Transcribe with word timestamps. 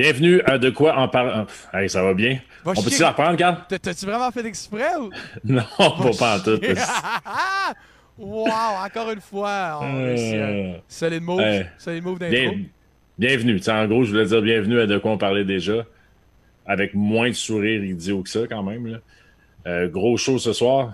Bienvenue 0.00 0.42
à 0.44 0.58
De 0.58 0.68
quoi 0.68 0.94
en 0.98 1.08
parler. 1.08 1.44
Hey, 1.72 1.88
ça 1.88 2.02
va 2.02 2.12
bien? 2.12 2.38
Va 2.62 2.72
On 2.76 2.82
peut-tu 2.82 3.00
la 3.00 3.12
reprendre, 3.12 3.38
Carl? 3.38 3.56
T'as- 3.66 3.78
T'as-tu 3.78 4.04
vraiment 4.04 4.30
fait 4.30 4.44
exprès 4.44 4.94
ou? 5.00 5.08
Non, 5.44 5.62
pas, 5.78 6.10
pas 6.18 6.36
en 6.36 6.40
tout. 6.40 6.60
wow, 8.18 8.46
encore 8.84 9.10
une 9.10 9.22
fois, 9.22 9.78
on 9.80 9.94
Euh, 9.96 10.04
réussit 10.04 10.34
un 10.34 10.80
solid 10.86 11.22
move, 11.22 11.38
ouais. 11.38 11.70
solid 11.78 12.04
move 12.04 12.18
d'intro. 12.18 12.30
Bien- 12.38 12.64
bienvenue. 13.18 13.56
Tu 13.56 13.62
sais, 13.62 13.72
en 13.72 13.86
gros, 13.86 14.04
je 14.04 14.10
voulais 14.10 14.26
dire 14.26 14.42
bienvenue 14.42 14.80
à 14.80 14.86
De 14.86 14.98
quoi 14.98 15.12
on 15.12 15.18
parlait 15.18 15.46
déjà. 15.46 15.86
Avec 16.66 16.92
moins 16.92 17.28
de 17.30 17.34
sourire 17.34 17.82
idiot 17.82 18.22
que 18.22 18.28
ça, 18.28 18.40
quand 18.50 18.62
même. 18.62 18.86
là. 18.86 18.98
Euh, 19.66 19.88
gros 19.88 20.18
show 20.18 20.36
ce 20.38 20.52
soir. 20.52 20.92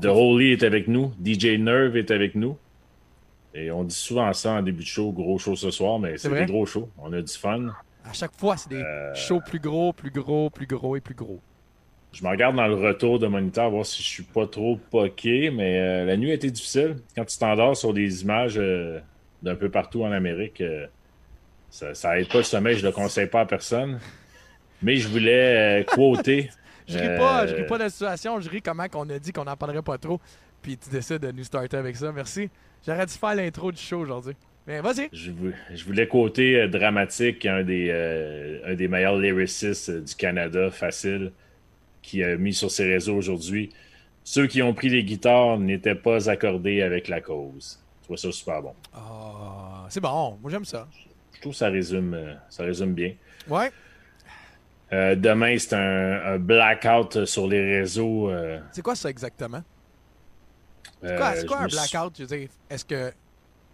The 0.00 0.06
Holy 0.06 0.52
est 0.52 0.62
avec 0.62 0.86
nous. 0.86 1.12
DJ 1.20 1.58
Nerve 1.58 1.96
est 1.96 2.12
avec 2.12 2.36
nous. 2.36 2.56
Et 3.58 3.70
on 3.70 3.84
dit 3.84 3.94
souvent 3.94 4.30
ça 4.34 4.52
en 4.52 4.62
début 4.62 4.82
de 4.82 4.88
show, 4.88 5.12
gros 5.12 5.38
show 5.38 5.56
ce 5.56 5.70
soir, 5.70 5.98
mais 5.98 6.18
c'est 6.18 6.28
des 6.28 6.44
gros 6.46 6.66
shows. 6.66 6.88
On 6.98 7.12
a 7.12 7.22
du 7.22 7.32
fun. 7.32 7.68
À 8.04 8.12
chaque 8.12 8.32
fois, 8.36 8.56
c'est 8.56 8.68
des 8.68 8.82
Euh. 8.82 9.14
shows 9.14 9.40
plus 9.40 9.58
gros, 9.58 9.92
plus 9.92 10.10
gros, 10.10 10.50
plus 10.50 10.66
gros 10.66 10.94
et 10.96 11.00
plus 11.00 11.14
gros. 11.14 11.40
Je 12.12 12.22
me 12.22 12.28
regarde 12.28 12.54
dans 12.56 12.66
le 12.66 12.74
retour 12.74 13.18
de 13.18 13.26
moniteur, 13.26 13.70
voir 13.70 13.84
si 13.86 14.02
je 14.02 14.06
suis 14.08 14.22
pas 14.22 14.46
trop 14.46 14.76
poqué, 14.90 15.50
mais 15.50 15.80
euh, 15.80 16.04
la 16.04 16.16
nuit 16.16 16.30
a 16.30 16.34
été 16.34 16.50
difficile. 16.50 16.96
Quand 17.16 17.24
tu 17.24 17.36
t'endors 17.38 17.76
sur 17.76 17.92
des 17.94 18.22
images 18.22 18.56
euh, 18.58 19.00
d'un 19.42 19.54
peu 19.54 19.70
partout 19.70 20.04
en 20.04 20.12
Amérique, 20.12 20.62
ça, 21.70 21.94
ça 21.94 22.18
aide 22.18 22.28
pas 22.28 22.38
le 22.38 22.44
sommeil, 22.44 22.76
je 22.76 22.86
le 22.86 22.92
conseille 22.92 23.26
pas 23.26 23.40
à 23.40 23.46
personne. 23.46 23.98
Mais 24.82 24.96
je 24.96 25.08
voulais 25.08 25.84
quoter. 25.88 26.50
Je 26.88 26.98
ris 26.98 27.18
pas, 27.18 27.48
je 27.48 27.54
ris 27.56 27.66
pas 27.66 27.78
de 27.78 27.82
la 27.82 27.90
situation, 27.90 28.38
je 28.38 28.48
ris 28.48 28.62
comment 28.62 28.86
qu'on 28.88 29.10
a 29.10 29.18
dit 29.18 29.32
qu'on 29.32 29.42
n'en 29.42 29.56
parlerait 29.56 29.82
pas 29.82 29.98
trop, 29.98 30.20
puis 30.62 30.78
tu 30.78 30.88
décides 30.88 31.18
de 31.18 31.32
nous 31.32 31.42
starter 31.42 31.76
avec 31.76 31.96
ça. 31.96 32.12
Merci. 32.12 32.48
J'aurais 32.86 33.06
dû 33.06 33.12
faire 33.14 33.34
l'intro 33.34 33.72
du 33.72 33.80
show 33.80 33.98
aujourd'hui. 33.98 34.34
Mais 34.66 34.80
vas-y. 34.80 35.08
Je, 35.12 35.30
vou- 35.30 35.52
je 35.74 35.84
voulais 35.84 36.08
quoter 36.08 36.56
euh, 36.62 36.68
Dramatique, 36.68 37.44
un 37.46 37.62
des, 37.62 37.88
euh, 37.90 38.60
un 38.64 38.74
des 38.74 38.88
meilleurs 38.88 39.16
lyricistes 39.16 39.90
euh, 39.90 40.00
du 40.00 40.14
Canada, 40.14 40.70
facile, 40.70 41.32
qui 42.02 42.22
a 42.24 42.36
mis 42.36 42.52
sur 42.52 42.70
ses 42.70 42.84
réseaux 42.92 43.16
aujourd'hui. 43.16 43.70
Ceux 44.24 44.46
qui 44.48 44.62
ont 44.62 44.74
pris 44.74 44.88
les 44.88 45.04
guitares 45.04 45.58
n'étaient 45.58 45.94
pas 45.94 46.28
accordés 46.28 46.82
avec 46.82 47.06
la 47.08 47.20
cause. 47.20 47.80
Je 48.00 48.04
trouve 48.06 48.16
ça 48.16 48.32
super 48.32 48.62
bon. 48.62 48.72
Ah, 48.94 49.86
c'est 49.88 50.00
bon, 50.00 50.38
moi 50.42 50.50
j'aime 50.50 50.64
ça. 50.64 50.88
Je 51.34 51.40
trouve 51.40 51.52
que 51.52 51.58
ça 51.58 51.68
résume, 51.68 52.16
ça 52.48 52.64
résume 52.64 52.92
bien. 52.94 53.12
Ouais. 53.48 53.70
Euh, 54.92 55.14
demain, 55.16 55.56
c'est 55.58 55.74
un, 55.74 56.22
un 56.34 56.38
blackout 56.38 57.24
sur 57.24 57.46
les 57.48 57.78
réseaux. 57.78 58.30
C'est 58.72 58.82
quoi 58.82 58.94
ça 58.96 59.10
exactement? 59.10 59.62
C'est 61.06 61.12
euh, 61.12 61.18
quoi, 61.18 61.36
c'est 61.36 61.46
quoi 61.46 61.58
un 61.60 61.66
blackout? 61.66 62.14
Je 62.18 62.24
veux 62.24 62.38
dire, 62.38 62.48
est-ce 62.68 62.84
que 62.84 63.12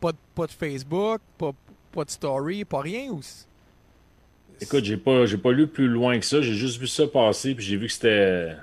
pas 0.01 0.13
de, 0.13 0.19
pas 0.35 0.47
de 0.47 0.53
Facebook, 0.53 1.21
pas, 1.39 1.53
pas 1.93 2.05
de 2.05 2.11
story, 2.11 2.65
pas 2.65 2.81
rien 2.81 3.11
ou. 3.11 3.21
Écoute, 4.61 4.85
j'ai 4.85 4.97
pas, 4.97 5.27
j'ai 5.27 5.39
pas 5.39 5.53
lu 5.53 5.67
plus 5.67 5.89
loin 5.89 6.19
que 6.19 6.27
ça. 6.27 6.41
J'ai 6.43 6.55
juste 6.55 6.79
vu 6.79 6.87
ça 6.87 7.07
passer, 7.07 7.55
puis 7.55 7.65
j'ai 7.65 7.77
vu 7.77 7.87
que 7.87 7.93
c'était, 7.93 8.55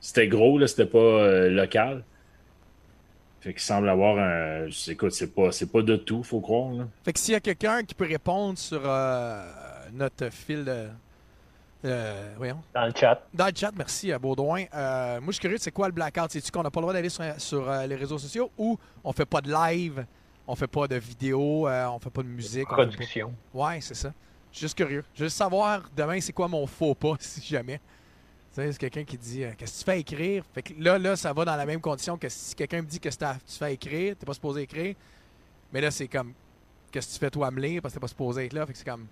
c'était 0.00 0.28
gros, 0.28 0.58
là, 0.58 0.66
c'était 0.66 0.86
pas 0.86 0.98
euh, 0.98 1.50
local. 1.50 2.04
Fait 3.40 3.52
qu'il 3.52 3.62
semble 3.62 3.88
avoir 3.88 4.18
un. 4.18 4.68
Écoute, 4.88 5.12
c'est 5.12 5.34
pas, 5.34 5.50
c'est 5.50 5.70
pas 5.70 5.82
de 5.82 5.96
tout, 5.96 6.22
faut 6.22 6.40
croire. 6.40 6.72
Là. 6.74 6.88
Fait 7.04 7.12
que 7.12 7.18
s'il 7.18 7.32
y 7.32 7.36
a 7.36 7.40
quelqu'un 7.40 7.82
qui 7.82 7.94
peut 7.94 8.06
répondre 8.06 8.56
sur 8.56 8.82
euh, 8.84 9.44
notre 9.92 10.30
fil 10.30 10.64
de. 10.64 10.86
Euh, 11.84 12.34
voyons. 12.36 12.62
dans 12.74 12.86
le 12.86 12.92
chat. 12.94 13.22
Dans 13.34 13.46
le 13.46 13.52
chat, 13.54 13.72
merci 13.76 14.12
à 14.12 14.18
Baudouin. 14.18 14.64
Euh, 14.74 15.20
moi, 15.20 15.28
je 15.28 15.32
suis 15.32 15.40
curieux, 15.40 15.58
c'est 15.58 15.70
quoi 15.72 15.88
le 15.88 15.92
blackout? 15.92 16.30
C'est-tu 16.30 16.50
qu'on 16.50 16.62
n'a 16.62 16.70
pas 16.70 16.80
le 16.80 16.84
droit 16.84 16.92
d'aller 16.92 17.08
sur, 17.08 17.24
sur, 17.38 17.68
euh, 17.68 17.86
les 17.86 17.96
réseaux 17.96 18.18
sociaux 18.18 18.50
ou 18.56 18.78
on 19.02 19.12
fait 19.12 19.24
pas 19.26 19.40
de 19.40 19.52
live, 19.52 20.04
on 20.46 20.54
fait 20.54 20.66
pas 20.66 20.86
de 20.86 20.96
vidéo, 20.96 21.66
euh, 21.68 21.86
on 21.88 21.98
fait 21.98 22.10
pas 22.10 22.22
de 22.22 22.28
musique? 22.28 22.66
on 22.72 22.76
fait 22.76 22.82
pas- 22.82 22.88
Production. 22.88 23.34
Ouais, 23.52 23.80
c'est 23.80 23.94
ça. 23.94 24.12
Je 24.52 24.58
suis 24.58 24.64
juste 24.66 24.76
curieux. 24.76 25.04
Je 25.14 25.20
veux 25.20 25.26
juste 25.26 25.38
savoir 25.38 25.82
demain 25.96 26.20
c'est 26.20 26.32
quoi 26.32 26.46
mon 26.48 26.66
faux 26.66 26.94
pas, 26.94 27.14
si 27.20 27.40
jamais. 27.40 27.78
Tu 27.78 28.56
sais, 28.60 28.70
c'est 28.72 28.78
quelqu'un 28.78 29.04
qui 29.04 29.16
dit 29.16 29.44
euh, 29.44 29.52
Qu'est-ce 29.56 29.72
que 29.72 29.78
tu 29.78 29.84
fais 29.90 30.00
écrire? 30.00 30.44
Fait 30.52 30.62
que 30.62 30.74
là, 30.78 30.98
là, 30.98 31.16
ça 31.16 31.32
va 31.32 31.44
dans 31.44 31.56
la 31.56 31.64
même 31.64 31.80
condition 31.80 32.18
que 32.18 32.28
si 32.28 32.54
quelqu'un 32.54 32.82
me 32.82 32.86
dit 32.86 33.00
que 33.00 33.08
tu 33.08 33.16
fais 33.58 33.72
écrire, 33.74 34.14
t'es 34.18 34.26
pas 34.26 34.34
supposé 34.34 34.62
écrire. 34.62 34.94
Mais 35.72 35.80
là, 35.80 35.90
c'est 35.90 36.06
comme 36.08 36.34
Qu'est-ce 36.90 37.08
que 37.08 37.12
tu 37.14 37.18
fais 37.20 37.30
toi 37.30 37.46
à 37.46 37.50
me 37.50 37.58
lire? 37.58 37.80
Parce 37.80 37.94
que 37.94 37.98
t'es 37.98 38.02
pas 38.02 38.08
supposé 38.08 38.44
être 38.44 38.52
là. 38.52 38.66
Fait 38.66 38.72
que 38.74 38.78
c'est 38.78 38.84
comme. 38.86 39.06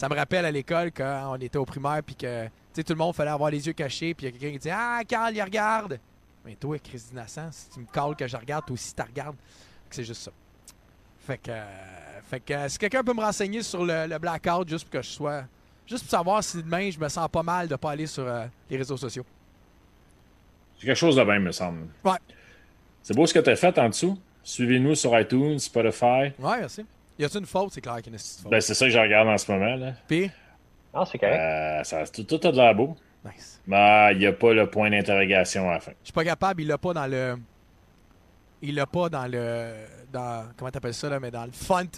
Ça 0.00 0.08
me 0.08 0.14
rappelle 0.14 0.46
à 0.46 0.50
l'école 0.50 0.92
quand 0.92 1.36
on 1.36 1.36
était 1.42 1.58
au 1.58 1.66
primaire 1.66 2.02
puis 2.02 2.14
que 2.14 2.46
tout 2.46 2.82
le 2.88 2.94
monde 2.94 3.14
fallait 3.14 3.32
avoir 3.32 3.50
les 3.50 3.66
yeux 3.66 3.74
cachés 3.74 4.14
puis 4.14 4.24
il 4.24 4.32
y 4.32 4.34
a 4.34 4.38
quelqu'un 4.38 4.52
qui 4.54 4.58
dit 4.58 4.70
Ah, 4.72 5.02
Carl, 5.06 5.36
il 5.36 5.42
regarde. 5.42 6.00
Mais 6.42 6.54
toi, 6.54 6.78
Chris 6.78 7.02
Innocent, 7.12 7.50
si 7.52 7.68
tu 7.68 7.80
me 7.80 7.84
calls 7.84 8.16
que 8.16 8.26
je 8.26 8.34
regarde, 8.34 8.64
toi 8.64 8.72
aussi, 8.72 8.94
tu 8.94 9.02
regardes. 9.02 9.36
C'est 9.90 10.04
juste 10.04 10.22
ça. 10.22 10.30
Fait 11.18 11.36
que, 11.36 11.50
euh, 11.50 11.64
fait 12.22 12.40
que 12.40 12.54
euh, 12.54 12.68
si 12.70 12.78
quelqu'un 12.78 13.04
peut 13.04 13.12
me 13.12 13.20
renseigner 13.20 13.62
sur 13.62 13.84
le, 13.84 14.06
le 14.06 14.18
blackout 14.18 14.66
juste 14.66 14.84
pour 14.84 14.92
que 14.92 15.02
je 15.02 15.10
sois. 15.10 15.42
Juste 15.86 16.04
pour 16.04 16.10
savoir 16.12 16.42
si 16.42 16.62
demain 16.62 16.90
je 16.90 16.98
me 16.98 17.08
sens 17.10 17.28
pas 17.28 17.42
mal 17.42 17.68
de 17.68 17.76
pas 17.76 17.90
aller 17.90 18.06
sur 18.06 18.26
euh, 18.26 18.46
les 18.70 18.78
réseaux 18.78 18.96
sociaux? 18.96 19.26
C'est 20.78 20.86
quelque 20.86 20.96
chose 20.96 21.16
de 21.16 21.22
même, 21.24 21.42
me 21.42 21.52
semble. 21.52 21.88
Ouais. 22.02 22.16
C'est 23.02 23.14
beau 23.14 23.26
ce 23.26 23.34
que 23.34 23.40
tu 23.40 23.50
as 23.50 23.56
fait 23.56 23.78
en 23.78 23.90
dessous. 23.90 24.18
Suivez-nous 24.42 24.94
sur 24.94 25.20
iTunes, 25.20 25.58
Spotify. 25.58 26.32
Ouais, 26.38 26.60
merci. 26.60 26.86
Y 27.20 27.24
a-t-il 27.24 27.40
une 27.40 27.46
faute? 27.46 27.72
C'est 27.72 27.80
clair 27.80 27.96
qu'il 27.96 28.06
y 28.06 28.08
a 28.10 28.12
une 28.12 28.18
faute. 28.18 28.50
Ben, 28.50 28.60
c'est 28.60 28.74
ça 28.74 28.86
que 28.86 28.90
je 28.92 28.98
regarde 28.98 29.28
en 29.28 29.38
ce 29.38 29.50
moment. 29.52 29.74
Là. 29.76 29.92
Puis, 30.08 30.30
Ah, 30.94 31.04
c'est 31.10 31.18
correct. 31.18 31.38
Euh, 31.38 31.84
ça, 31.84 32.04
tout, 32.06 32.24
tout 32.24 32.40
a 32.48 32.50
de 32.50 32.56
l'air 32.56 32.74
beau. 32.74 32.96
nice. 33.24 33.60
Mais 33.66 34.08
il 34.12 34.18
n'y 34.18 34.26
a 34.26 34.32
pas 34.32 34.52
le 34.54 34.68
point 34.68 34.90
d'interrogation 34.90 35.68
à 35.70 35.74
la 35.74 35.80
fin. 35.80 35.92
Je 36.00 36.06
suis 36.06 36.12
pas 36.12 36.24
capable, 36.24 36.62
il 36.62 36.68
l'a 36.68 36.78
pas 36.78 36.92
dans 36.94 37.06
le. 37.06 37.36
Il 38.62 38.74
l'a 38.74 38.86
pas 38.86 39.08
dans 39.08 39.26
le. 39.30 39.72
Dans, 40.12 40.46
comment 40.56 40.70
t'appelles 40.70 40.94
ça, 40.94 41.08
là, 41.08 41.20
mais 41.20 41.30
dans 41.30 41.44
le 41.44 41.52
font. 41.52 41.82
du- 41.82 41.88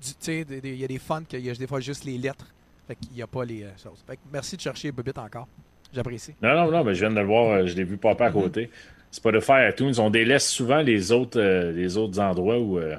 Tu 0.00 0.14
sais, 0.20 0.46
il 0.48 0.76
y 0.76 0.84
a 0.84 0.88
des 0.88 0.98
fonts 0.98 1.24
qu'il 1.28 1.40
y 1.40 1.50
a 1.50 1.54
des 1.54 1.66
fois 1.66 1.80
juste 1.80 2.04
les 2.04 2.16
lettres. 2.18 2.46
Fait 2.86 2.94
qu'il 2.96 3.12
n'y 3.12 3.22
a 3.22 3.26
pas 3.26 3.44
les 3.44 3.64
euh, 3.64 3.70
choses. 3.82 4.02
Fait 4.06 4.16
que 4.16 4.22
merci 4.32 4.56
de 4.56 4.60
chercher 4.62 4.90
Bobit 4.92 5.12
encore. 5.18 5.46
J'apprécie. 5.92 6.34
Non, 6.40 6.54
non, 6.54 6.70
non, 6.70 6.84
mais 6.84 6.94
je 6.94 7.00
viens 7.00 7.10
de 7.10 7.20
le 7.20 7.26
voir, 7.26 7.48
euh, 7.50 7.66
je 7.66 7.74
l'ai 7.74 7.84
vu 7.84 7.96
popper 7.96 8.24
à 8.24 8.30
côté. 8.30 8.70
Spotify, 9.10 9.68
iTunes, 9.70 9.94
on 9.98 10.10
délaisse 10.10 10.48
souvent 10.48 10.80
les 10.82 11.12
autres, 11.12 11.40
euh, 11.40 11.72
les 11.72 11.96
autres 11.96 12.18
endroits 12.20 12.58
où 12.58 12.78
euh, 12.78 12.96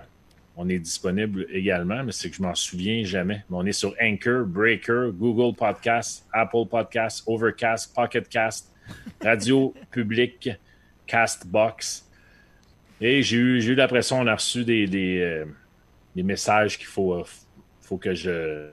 on 0.62 0.68
est 0.68 0.78
disponible 0.78 1.48
également, 1.52 2.04
mais 2.04 2.12
c'est 2.12 2.30
que 2.30 2.36
je 2.36 2.42
m'en 2.42 2.54
souviens 2.54 3.02
jamais. 3.06 3.46
Mais 3.50 3.56
on 3.56 3.66
est 3.66 3.72
sur 3.72 3.96
Anchor, 4.02 4.46
Breaker, 4.46 5.12
Google 5.14 5.56
Podcast, 5.56 6.28
Apple 6.34 6.66
Podcast, 6.70 7.24
Overcast, 7.28 7.96
Pocket 7.96 8.28
Cast, 8.28 8.70
Radio 9.24 9.74
Public, 9.92 10.50
Castbox. 11.08 12.06
Et 13.00 13.24
j'ai 13.24 13.38
eu, 13.38 13.64
eu 13.64 13.74
l'impression, 13.74 14.20
on 14.20 14.28
a 14.28 14.36
reçu 14.36 14.66
des, 14.66 14.86
des, 14.86 15.20
euh, 15.22 15.46
des 16.14 16.24
messages 16.24 16.78
qu'il 16.78 16.88
faut, 16.88 17.14
euh, 17.14 17.24
faut 17.80 17.96
que 17.96 18.14
je 18.14 18.68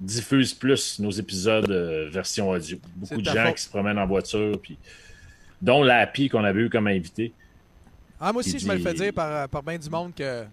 diffuse 0.00 0.54
plus 0.54 0.98
nos 1.00 1.10
épisodes 1.10 1.70
euh, 1.70 2.08
version 2.08 2.48
audio. 2.48 2.78
Beaucoup 2.94 3.20
de 3.20 3.26
gens 3.26 3.44
faute. 3.44 3.56
qui 3.56 3.62
se 3.62 3.68
promènent 3.68 3.98
en 3.98 4.06
voiture, 4.06 4.58
puis, 4.62 4.78
dont 5.60 5.82
l'API 5.82 6.30
qu'on 6.30 6.44
avait 6.44 6.62
eu 6.62 6.70
comme 6.70 6.86
invité. 6.86 7.34
Ah, 8.18 8.32
moi 8.32 8.40
aussi, 8.40 8.58
je 8.58 8.66
me 8.66 8.72
le 8.72 8.80
fais 8.80 8.94
dire 8.94 9.12
par, 9.12 9.50
par 9.50 9.62
bien 9.62 9.76
du 9.76 9.90
monde 9.90 10.14
que. 10.14 10.46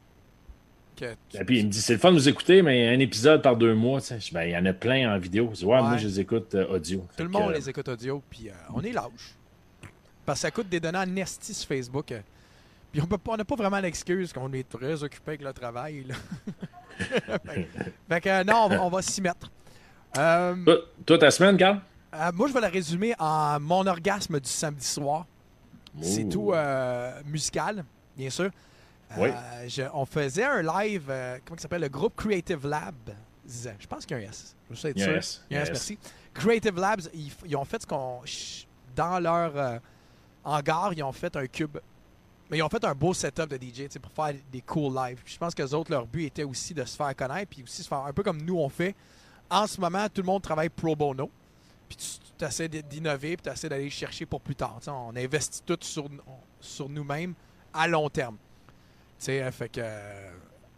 Et 1.01 1.43
puis 1.45 1.59
il 1.59 1.65
me 1.65 1.71
dit 1.71 1.81
c'est 1.81 1.93
le 1.93 1.99
fun 1.99 2.11
de 2.11 2.17
vous 2.17 2.29
écouter, 2.29 2.61
mais 2.61 2.87
un 2.93 2.99
épisode 2.99 3.41
par 3.41 3.55
deux 3.55 3.73
mois, 3.73 3.99
tu 4.01 4.07
sais. 4.07 4.19
Je 4.19 4.25
dis, 4.27 4.33
Ben, 4.33 4.43
il 4.43 4.51
y 4.51 4.57
en 4.57 4.65
a 4.65 4.73
plein 4.73 5.13
en 5.13 5.17
vidéo. 5.17 5.49
Je 5.53 5.59
dis, 5.59 5.65
ouais, 5.65 5.81
moi 5.81 5.97
je 5.97 6.07
les 6.07 6.19
écoute 6.19 6.53
euh, 6.55 6.67
audio. 6.75 6.99
Tout 6.99 7.07
Fait 7.17 7.23
le 7.23 7.29
que, 7.29 7.33
monde 7.33 7.51
euh, 7.51 7.55
les 7.55 7.69
écoute 7.69 7.87
audio, 7.87 8.21
puis 8.29 8.49
euh, 8.49 8.53
on 8.73 8.81
est 8.81 8.91
lâche. 8.91 9.35
Parce 10.25 10.39
que 10.39 10.41
ça 10.43 10.51
coûte 10.51 10.69
des 10.69 10.79
données 10.79 10.99
en 10.99 11.15
esti 11.15 11.53
sur 11.53 11.67
Facebook. 11.67 12.11
euh. 12.11 12.21
Puis 12.91 13.01
on 13.01 13.35
n'a 13.37 13.43
pas 13.45 13.55
vraiment 13.55 13.79
l'excuse 13.79 14.31
qu'on 14.31 14.51
est 14.53 14.69
très 14.69 15.03
occupé 15.03 15.31
avec 15.31 15.41
le 15.41 15.51
travail. 15.53 16.05
là. 16.05 16.15
fait, 17.45 17.67
fait 18.09 18.21
que 18.21 18.43
non, 18.43 18.65
on 18.65 18.69
va, 18.69 18.83
on 18.83 18.89
va 18.89 19.01
s'y 19.01 19.21
mettre. 19.21 19.51
Toi, 20.13 20.75
toi, 21.05 21.17
ta 21.17 21.31
semaine, 21.31 21.57
Carl? 21.57 21.81
moi, 22.35 22.47
je 22.47 22.53
vais 22.53 22.61
la 22.61 22.69
résumer 22.69 23.15
en 23.17 23.59
mon 23.59 23.87
orgasme 23.87 24.39
du 24.39 24.49
samedi 24.49 24.85
soir. 24.85 25.25
C'est 26.01 26.29
tout 26.29 26.53
musical, 27.25 27.83
bien 28.15 28.29
sûr. 28.29 28.51
Euh, 29.17 29.21
Oui. 29.63 29.69
je- 29.69 29.83
on 29.93 30.05
faisait 30.05 30.43
un 30.45 30.61
live, 30.61 31.05
euh, 31.09 31.37
comment 31.45 31.57
il 31.57 31.61
s'appelle, 31.61 31.81
le 31.81 31.89
groupe 31.89 32.15
Creative 32.15 32.65
Labs. 32.67 33.15
Je 33.45 33.87
pense 33.87 34.05
qu'il 34.05 34.17
y 34.17 34.23
a 34.23 34.27
un 34.27 34.29
S. 34.29 34.55
Je 34.69 34.75
sais 34.75 34.89
être 34.91 34.97
Il 34.97 35.01
y 35.01 35.03
a 35.03 35.07
un 35.07 35.09
sûr. 35.11 35.17
S. 35.17 35.43
Il 35.49 35.53
y 35.53 35.57
a 35.57 35.59
un 35.59 35.63
S, 35.63 35.69
merci. 35.69 35.99
Creative 36.33 36.75
Labs, 36.75 37.01
ils, 37.45 37.55
ont 37.55 37.65
fait 37.65 37.81
ce 37.81 37.87
qu'on. 37.87 38.21
Dans 38.95 39.19
leur 39.19 39.57
euh, 39.57 39.79
hangar, 40.43 40.93
ils 40.93 41.03
ont 41.03 41.11
fait 41.11 41.35
un 41.35 41.47
cube. 41.47 41.77
Mais 42.49 42.57
ils 42.57 42.61
ont 42.61 42.69
fait 42.69 42.83
un 42.85 42.93
beau 42.93 43.13
setup 43.13 43.47
de 43.47 43.57
DJ 43.57 43.87
pour 43.99 44.11
faire 44.11 44.35
des 44.51 44.61
cool 44.61 44.93
live. 44.95 45.21
Puis 45.23 45.33
je 45.33 45.39
pense 45.39 45.55
que 45.55 45.63
les 45.63 45.73
autres, 45.73 45.91
leur 45.91 46.05
but 46.05 46.25
était 46.25 46.43
aussi 46.43 46.73
de 46.73 46.83
se 46.85 46.95
faire 46.95 47.15
connaître, 47.15 47.49
puis 47.49 47.63
aussi 47.63 47.81
se 47.83 47.87
faire 47.87 47.99
un 47.99 48.13
peu 48.13 48.21
comme 48.23 48.41
nous 48.41 48.57
on 48.57 48.69
fait. 48.69 48.95
En 49.49 49.65
ce 49.67 49.79
moment, 49.79 50.07
tout 50.09 50.21
le 50.21 50.27
monde 50.27 50.41
travaille 50.41 50.69
pro 50.69 50.95
bono. 50.95 51.29
Puis 51.89 51.97
tu, 51.97 52.05
tu 52.37 52.45
essaies 52.45 52.67
d'innover, 52.69 53.37
puis 53.37 53.43
tu 53.43 53.49
essaies 53.49 53.69
d'aller 53.69 53.89
chercher 53.89 54.25
pour 54.25 54.41
plus 54.41 54.55
tard. 54.55 54.79
On 54.87 55.15
investit 55.15 55.61
tout 55.63 55.77
sur, 55.81 56.07
sur 56.59 56.89
nous-mêmes 56.89 57.33
à 57.73 57.87
long 57.87 58.09
terme. 58.09 58.37
Euh, 59.29 59.51
fait 59.51 59.69
que 59.69 59.81
euh, 59.83 60.31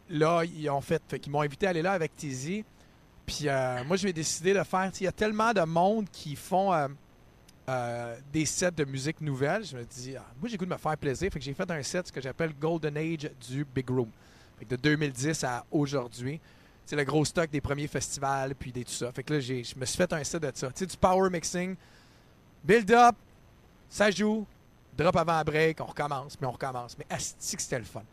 là, 0.10 0.44
ils 0.44 0.70
ont 0.70 0.82
fait, 0.82 1.02
fait 1.08 1.20
qu'ils 1.20 1.32
m'ont 1.32 1.42
invité 1.42 1.68
à 1.68 1.70
aller 1.72 1.82
là 1.82 1.94
avec 1.94 2.16
Tizi. 2.16 2.64
Puis 3.26 3.48
euh, 3.48 3.84
moi, 3.86 3.98
je 3.98 4.04
vais 4.06 4.14
décider 4.14 4.54
de 4.54 4.64
faire. 4.64 4.92
Il 5.00 5.04
y 5.04 5.08
a 5.08 5.12
tellement 5.12 5.52
de 5.54 5.62
monde 5.62 6.08
qui 6.12 6.36
font 6.36 6.72
euh, 6.74 6.88
euh, 7.70 8.16
des 8.32 8.46
sets 8.46 8.72
de 8.72 8.86
musique 8.86 9.20
nouvelle. 9.22 9.66
Je 9.66 9.76
me 9.78 9.84
dis, 9.84 10.16
ah, 10.16 10.26
moi, 10.40 10.48
j'ai 10.50 10.58
goût 10.58 10.66
de 10.66 10.70
me 10.72 10.78
faire 10.78 10.98
plaisir. 10.98 11.32
Fait 11.32 11.40
que 11.40 11.46
j'ai 11.46 11.54
fait 11.54 11.70
un 11.72 11.82
set, 11.82 12.08
ce 12.08 12.12
que 12.12 12.22
j'appelle 12.22 12.54
Golden 12.60 12.96
Age 12.98 13.30
du 13.50 13.66
Big 13.66 13.90
Room. 13.90 14.10
Fait 14.60 14.66
que 14.66 14.70
de 14.72 14.76
2010 14.76 15.44
à 15.44 15.66
aujourd'hui, 15.72 16.40
c'est 16.86 16.96
le 16.96 17.04
gros 17.04 17.26
stock 17.26 17.50
des 17.50 17.62
premiers 17.62 17.88
festivals, 17.88 18.54
puis 18.54 18.72
des 18.72 18.84
tout 18.86 18.92
ça. 18.92 19.12
Fait 19.12 19.24
que 19.24 19.34
là, 19.34 19.40
j'ai- 19.40 19.64
je 19.64 19.76
me 19.78 19.86
suis 19.86 19.98
fait 19.98 20.14
un 20.14 20.24
set 20.24 20.42
de 20.44 20.52
ça. 20.54 20.68
Tu 20.68 20.74
sais, 20.76 20.86
du 20.86 20.96
power 20.96 21.30
mixing, 21.32 21.76
build 22.64 22.92
up, 22.92 23.16
ça 23.90 24.12
joue, 24.12 24.46
drop 24.96 25.16
avant 25.16 25.42
break, 25.44 25.82
on 25.82 25.86
recommence, 25.86 26.38
mais 26.40 26.46
on 26.48 26.52
recommence. 26.52 26.96
Mais 26.98 27.06
asti 27.10 27.56
que 27.56 27.62
c'était 27.64 27.80
le 27.80 27.86
fun. 27.86 28.04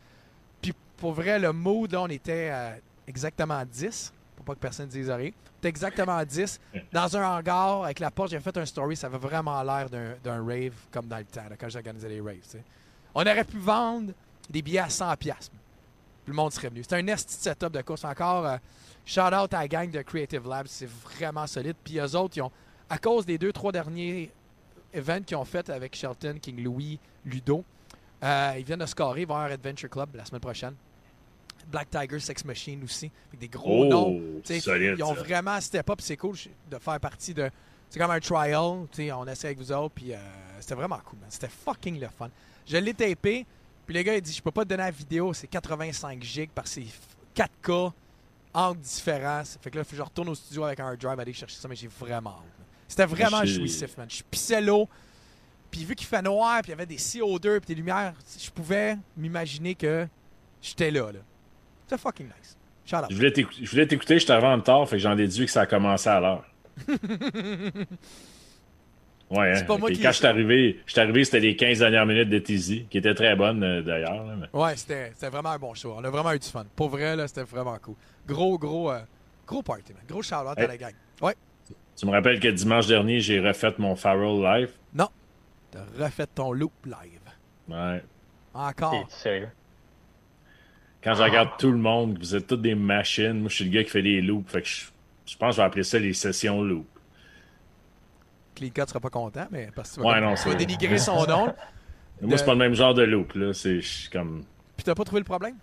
Puis 0.63 0.73
pour 0.97 1.13
vrai, 1.13 1.39
le 1.39 1.53
mood, 1.53 1.93
là, 1.93 2.03
on 2.03 2.09
était 2.09 2.49
à 2.49 2.77
exactement 3.07 3.59
à 3.59 3.65
10, 3.65 4.13
pour 4.37 4.45
pas 4.45 4.55
que 4.55 4.61
personne 4.61 4.89
dise 4.89 5.11
rien. 5.11 5.31
On 5.31 5.59
était 5.59 5.69
exactement 5.69 6.17
à 6.17 6.25
10, 6.25 6.61
dans 6.93 7.17
un 7.17 7.37
hangar, 7.37 7.85
avec 7.85 7.99
la 7.99 8.11
porte, 8.11 8.31
j'ai 8.31 8.41
fait 8.41 8.57
un 8.57 8.65
story, 8.65 8.97
ça 8.97 9.09
avait 9.09 9.19
vraiment 9.19 9.63
l'air 9.63 9.91
d'un 9.91 10.47
rave, 10.47 10.75
comme 10.91 11.07
dans 11.07 11.19
le 11.19 11.25
temps, 11.25 11.49
là, 11.51 11.57
quand 11.59 11.69
j'organisais 11.69 12.09
les 12.09 12.21
raves. 12.21 12.63
On 13.15 13.21
aurait 13.21 13.45
pu 13.45 13.59
vendre 13.59 14.13
des 14.49 14.63
billets 14.63 14.79
à 14.79 14.89
100$. 14.89 15.17
piastres. 15.17 15.55
Puis 16.25 16.31
le 16.31 16.37
monde 16.37 16.53
serait 16.53 16.69
venu. 16.69 16.83
C'est 16.89 16.95
un 16.95 17.07
esti 17.09 17.37
de 17.37 17.43
setup 17.43 17.73
de 17.73 17.83
course. 17.83 18.05
Encore, 18.05 18.47
euh, 18.47 18.57
shout 19.05 19.21
out 19.21 19.53
à 19.53 19.61
la 19.61 19.69
gang 19.69 19.91
de 19.91 20.03
Creative 20.03 20.47
Labs. 20.49 20.69
C'est 20.69 20.89
vraiment 20.89 21.47
solide. 21.49 21.75
Puis 21.83 21.99
eux 21.99 22.17
autres, 22.17 22.37
ils 22.37 22.43
ont, 22.43 22.53
à 22.89 22.99
cause 22.99 23.27
des 23.27 23.39
deux, 23.39 23.53
trois 23.53 23.73
derniers 23.73 24.31
events 24.95 25.23
qu'ils 25.23 25.37
ont 25.37 25.45
fait 25.45 25.69
avec 25.69 25.97
Shelton, 25.97 26.37
King 26.41 26.63
Louis, 26.63 27.01
Ludo, 27.25 27.65
euh, 28.23 28.55
ils 28.59 28.65
viennent 28.65 28.79
de 28.79 28.87
scorer 28.87 29.25
vers 29.25 29.37
Adventure 29.37 29.91
Club 29.91 30.15
la 30.15 30.25
semaine 30.25 30.41
prochaine. 30.41 30.75
Black 31.67 31.91
Tiger, 31.91 32.21
Sex 32.21 32.45
Machine 32.45 32.83
aussi. 32.85 33.11
Avec 33.29 33.41
des 33.41 33.49
gros 33.49 33.85
noms. 33.85 34.21
Oh, 34.21 34.61
solide. 34.61 34.95
Ils 34.99 35.03
ont 35.03 35.15
ça. 35.15 35.23
vraiment 35.23 35.61
step 35.61 35.89
up. 35.91 36.01
C'est 36.01 36.17
cool 36.17 36.37
de 36.71 36.79
faire 36.79 37.01
partie 37.01 37.35
de. 37.35 37.51
C'est 37.89 37.99
comme 37.99 38.11
un 38.11 38.21
trial. 38.21 38.87
On 39.15 39.27
essaie 39.27 39.49
avec 39.49 39.59
vous 39.59 39.73
autres. 39.73 39.95
Puis 39.95 40.13
euh, 40.13 40.19
c'était 40.61 40.75
vraiment 40.75 40.99
cool. 41.05 41.19
man. 41.21 41.29
C'était 41.31 41.49
fucking 41.49 42.01
le 42.01 42.09
fun. 42.09 42.31
Je 42.67 42.77
l'ai 42.77 42.95
tapé. 42.95 43.47
Puis 43.87 43.95
le 43.95 44.03
gars, 44.03 44.15
il 44.15 44.23
dit 44.23 44.33
Je 44.33 44.43
peux 44.43 44.51
pas 44.51 44.65
te 44.65 44.69
donner 44.69 44.85
la 44.85 44.91
vidéo. 44.91 45.33
C'est 45.33 45.47
85 45.47 46.23
gigs 46.23 46.51
par 46.51 46.67
ces 46.67 46.87
4K. 47.35 47.93
Angles 48.55 48.81
différents. 48.81 49.43
Fait 49.63 49.71
que 49.71 49.79
là, 49.79 49.85
je 49.91 50.03
retourne 50.03 50.29
au 50.29 50.35
studio 50.35 50.65
avec 50.65 50.79
un 50.79 50.89
hard 50.89 50.99
drive 50.99 51.19
aller 51.19 51.33
chercher 51.33 51.57
ça. 51.57 51.69
Mais 51.69 51.77
j'ai 51.77 51.89
vraiment. 51.89 52.43
C'était 52.87 53.07
vraiment 53.07 53.45
jouissif, 53.47 53.97
man. 53.97 54.11
Je 54.11 54.23
pissais 54.23 54.61
l'eau. 54.61 54.89
Puis 55.73 55.85
vu 55.85 55.97
qu'il 55.97 56.07
fait 56.07 56.23
noir, 56.23 56.61
puis 56.63 56.69
il 56.69 56.71
y 56.71 56.75
avait 56.75 56.87
des 56.87 56.99
CO2, 56.99 57.59
puis 57.59 57.67
des 57.69 57.75
lumières, 57.75 58.13
je 58.39 58.51
pouvais 58.51 58.97
m'imaginer 59.17 59.75
que 59.75 60.07
j'étais 60.61 60.91
là. 60.93 61.11
là. 61.11 61.19
C'était 61.89 62.01
fucking 62.01 62.27
nice. 62.27 62.57
Shout 62.85 62.97
out. 62.97 63.07
Je 63.11 63.17
voulais 63.71 63.87
t'écouter, 63.87 64.19
je 64.21 64.27
t'avais 64.27 64.47
en 64.47 64.57
retard, 64.57 64.89
fait 64.89 64.97
que 64.97 65.03
j'en 65.03 65.17
déduis 65.17 65.47
que 65.47 65.51
ça 65.53 65.63
a 65.63 65.67
commencé 65.67 66.09
à 66.09 66.21
l'heure. 66.21 66.45
Ouais, 69.31 69.55
C'est 69.55 69.63
hein, 69.63 69.65
pas 69.67 69.79
moi 69.79 69.91
qui- 69.91 69.99
quand 69.99 70.13
je 70.13 70.17
suis 70.19 70.27
arrivé, 71.01 71.25
c'était 71.25 71.41
les 71.41 71.57
15 71.57 71.79
dernières 71.79 72.05
minutes 72.05 72.29
de 72.29 72.39
Tizi, 72.39 72.85
qui 72.91 72.99
étaient 72.99 73.15
très 73.15 73.35
bonnes 73.35 73.63
euh, 73.63 73.81
d'ailleurs. 73.81 74.27
mais- 74.27 74.47
Ouais, 74.53 74.77
c'était 74.77 75.11
vraiment 75.31 75.53
un 75.53 75.59
bon 75.59 75.73
show. 75.73 75.95
On 75.97 76.05
a 76.05 76.11
vraiment 76.11 76.33
eu 76.33 76.39
du 76.39 76.47
fun. 76.47 76.67
Pour 76.77 76.91
vrai, 76.91 77.17
là, 77.17 77.27
c'était 77.27 77.45
vraiment 77.45 77.79
cool. 77.81 77.95
Gros, 78.27 78.59
gros, 78.59 78.91
euh, 78.91 79.01
gros 79.47 79.63
party, 79.63 79.95
man. 79.95 80.03
Gros 80.07 80.21
shout-out 80.23 80.59
à 80.59 80.67
la 80.67 80.77
gang. 80.77 80.93
Ouais, 81.23 81.35
Tu 81.97 82.05
me 82.05 82.11
rappelles 82.11 82.41
que 82.41 82.49
dimanche 82.49 82.87
dernier, 82.87 83.21
j'ai 83.21 83.41
refait 83.41 83.73
mon 83.79 83.97
Farrell 83.97 84.43
live? 84.43 84.71
T'as 85.73 86.05
refait 86.05 86.27
ton 86.29 86.53
loop 86.53 86.73
live. 86.87 87.21
Ouais. 87.69 88.03
Encore. 88.55 89.07
Sérieux? 89.11 89.49
Quand 91.03 91.15
je 91.15 91.23
regarde 91.23 91.51
tout 91.59 91.73
le 91.73 91.79
monde, 91.79 92.17
vous 92.19 92.37
êtes 92.37 92.47
toutes 92.47 92.63
des 92.63 92.77
machines. 92.77 93.41
Moi, 93.41 93.49
je 93.49 93.57
suis 93.57 93.65
le 93.65 93.71
gars 93.73 93.83
qui 93.83 93.91
fait 93.91 94.03
des 94.03 94.21
loops. 94.21 94.49
Fait 94.51 94.63
que 94.63 94.69
je, 94.69 94.87
je 95.27 95.37
pense 95.37 95.49
que 95.51 95.53
je 95.57 95.61
vais 95.63 95.67
appeler 95.67 95.83
ça 95.83 95.99
les 95.99 96.13
sessions 96.13 96.63
loop. 96.63 96.87
Cut 98.55 98.71
sera 98.87 99.01
pas 99.01 99.11
content, 99.11 99.49
mais 99.51 99.71
parce 99.75 99.91
que 99.91 99.95
tu 99.97 100.01
vas, 100.03 100.07
Ouais, 100.09 100.15
comme- 100.21 100.25
non, 100.31 100.35
tu 100.37 100.45
vas 100.45 100.51
c'est- 100.53 100.57
dénigrer 100.57 100.99
son 100.99 101.27
nom. 101.27 101.47
Moi, 102.21 102.31
De- 102.31 102.37
c'est 102.37 102.45
pas 102.45 102.53
le 102.53 102.59
même 102.59 102.75
genre 102.75 102.95
de 102.95 103.03
loop. 103.03 103.33
Là. 103.35 103.53
C'est 103.53 103.81
je 103.81 103.89
suis 103.89 104.11
comme. 104.11 104.45
Puis 104.77 104.85
t'as 104.85 104.95
pas 104.95 105.03
trouvé 105.05 105.21
le 105.21 105.25
problème? 105.25 105.57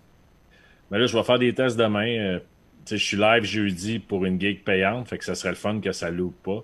Mais 0.90 0.98
là, 0.98 1.06
je 1.06 1.16
vais 1.16 1.22
faire 1.22 1.38
des 1.38 1.54
tests 1.54 1.76
demain. 1.78 2.06
euh, 2.18 2.38
tu 2.84 2.90
sais, 2.90 2.98
je 2.98 3.04
suis 3.04 3.16
live 3.16 3.44
jeudi 3.44 3.98
pour 4.00 4.24
une 4.26 4.38
gig 4.40 4.62
payante. 4.64 5.08
Fait 5.08 5.16
que 5.16 5.24
ça 5.24 5.34
serait 5.34 5.50
le 5.50 5.54
fun 5.54 5.80
que 5.80 5.92
ça 5.92 6.10
loupe 6.10 6.42
pas. 6.42 6.62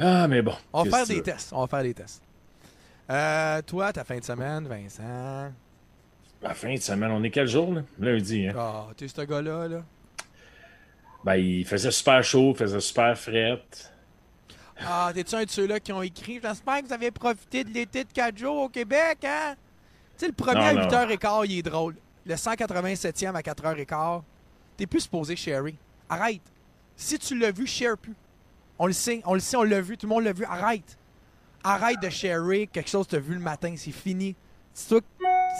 Ah, 0.00 0.26
mais 0.28 0.40
bon. 0.42 0.54
On 0.72 0.82
va 0.84 0.98
faire 0.98 1.06
des 1.06 1.22
tests. 1.22 1.52
On 1.52 1.60
va 1.60 1.66
faire 1.66 1.82
des 1.82 1.94
tests. 1.94 2.22
Euh, 3.10 3.60
toi, 3.62 3.92
ta 3.92 4.04
fin 4.04 4.18
de 4.18 4.24
semaine, 4.24 4.66
Vincent? 4.66 5.52
La 6.42 6.54
fin 6.54 6.72
de 6.74 6.80
semaine, 6.80 7.10
on 7.10 7.22
est 7.22 7.30
quel 7.30 7.46
jour, 7.46 7.74
là? 7.74 7.82
Lundi, 7.98 8.46
hein? 8.48 8.54
Ah, 8.56 8.86
t'es 8.96 9.08
ce 9.08 9.20
gars-là, 9.20 9.68
là? 9.68 9.82
Ben, 11.22 11.34
il 11.34 11.66
faisait 11.66 11.90
super 11.90 12.24
chaud, 12.24 12.52
il 12.54 12.56
faisait 12.56 12.80
super 12.80 13.18
fret. 13.18 13.62
Ah, 14.86 15.10
t'es-tu 15.12 15.34
un 15.34 15.44
de 15.44 15.50
ceux-là 15.50 15.78
qui 15.80 15.92
ont 15.92 16.00
écrit 16.00 16.40
J'espère 16.42 16.80
que 16.80 16.86
vous 16.86 16.92
avez 16.94 17.10
profité 17.10 17.62
de 17.64 17.70
l'été 17.70 18.04
de 18.04 18.12
4 18.12 18.38
jours 18.38 18.56
au 18.62 18.68
Québec, 18.70 19.18
hein? 19.24 19.54
Tu 20.16 20.20
sais, 20.24 20.26
le 20.28 20.32
premier 20.32 20.74
Non, 20.74 20.80
à 20.80 20.86
non. 20.86 20.88
8h15, 20.88 21.44
il 21.46 21.58
est 21.58 21.62
drôle. 21.62 21.96
Le 22.24 22.34
187e 22.34 23.34
à 23.34 23.42
4h15, 23.42 24.22
t'es 24.78 24.86
plus 24.86 25.00
supposé 25.00 25.36
sharer. 25.36 25.74
Arrête. 26.08 26.40
Si 26.96 27.18
tu 27.18 27.38
l'as 27.38 27.50
vu, 27.50 27.66
share 27.66 27.98
plus. 27.98 28.14
On 28.82 28.86
le 28.86 28.94
sait, 28.94 29.20
on 29.26 29.34
le 29.34 29.40
sait, 29.40 29.58
on 29.58 29.62
l'a 29.62 29.82
vu, 29.82 29.98
tout 29.98 30.06
le 30.06 30.14
monde 30.14 30.24
l'a 30.24 30.32
vu. 30.32 30.46
Arrête. 30.46 30.96
Arrête 31.62 32.00
de 32.00 32.08
sharer 32.08 32.66
quelque 32.66 32.88
chose 32.88 33.04
que 33.06 33.10
t'as 33.10 33.18
vu 33.18 33.34
le 33.34 33.40
matin, 33.40 33.74
c'est 33.76 33.92
fini. 33.92 34.34
Si 34.72 34.88
toi, 34.88 35.02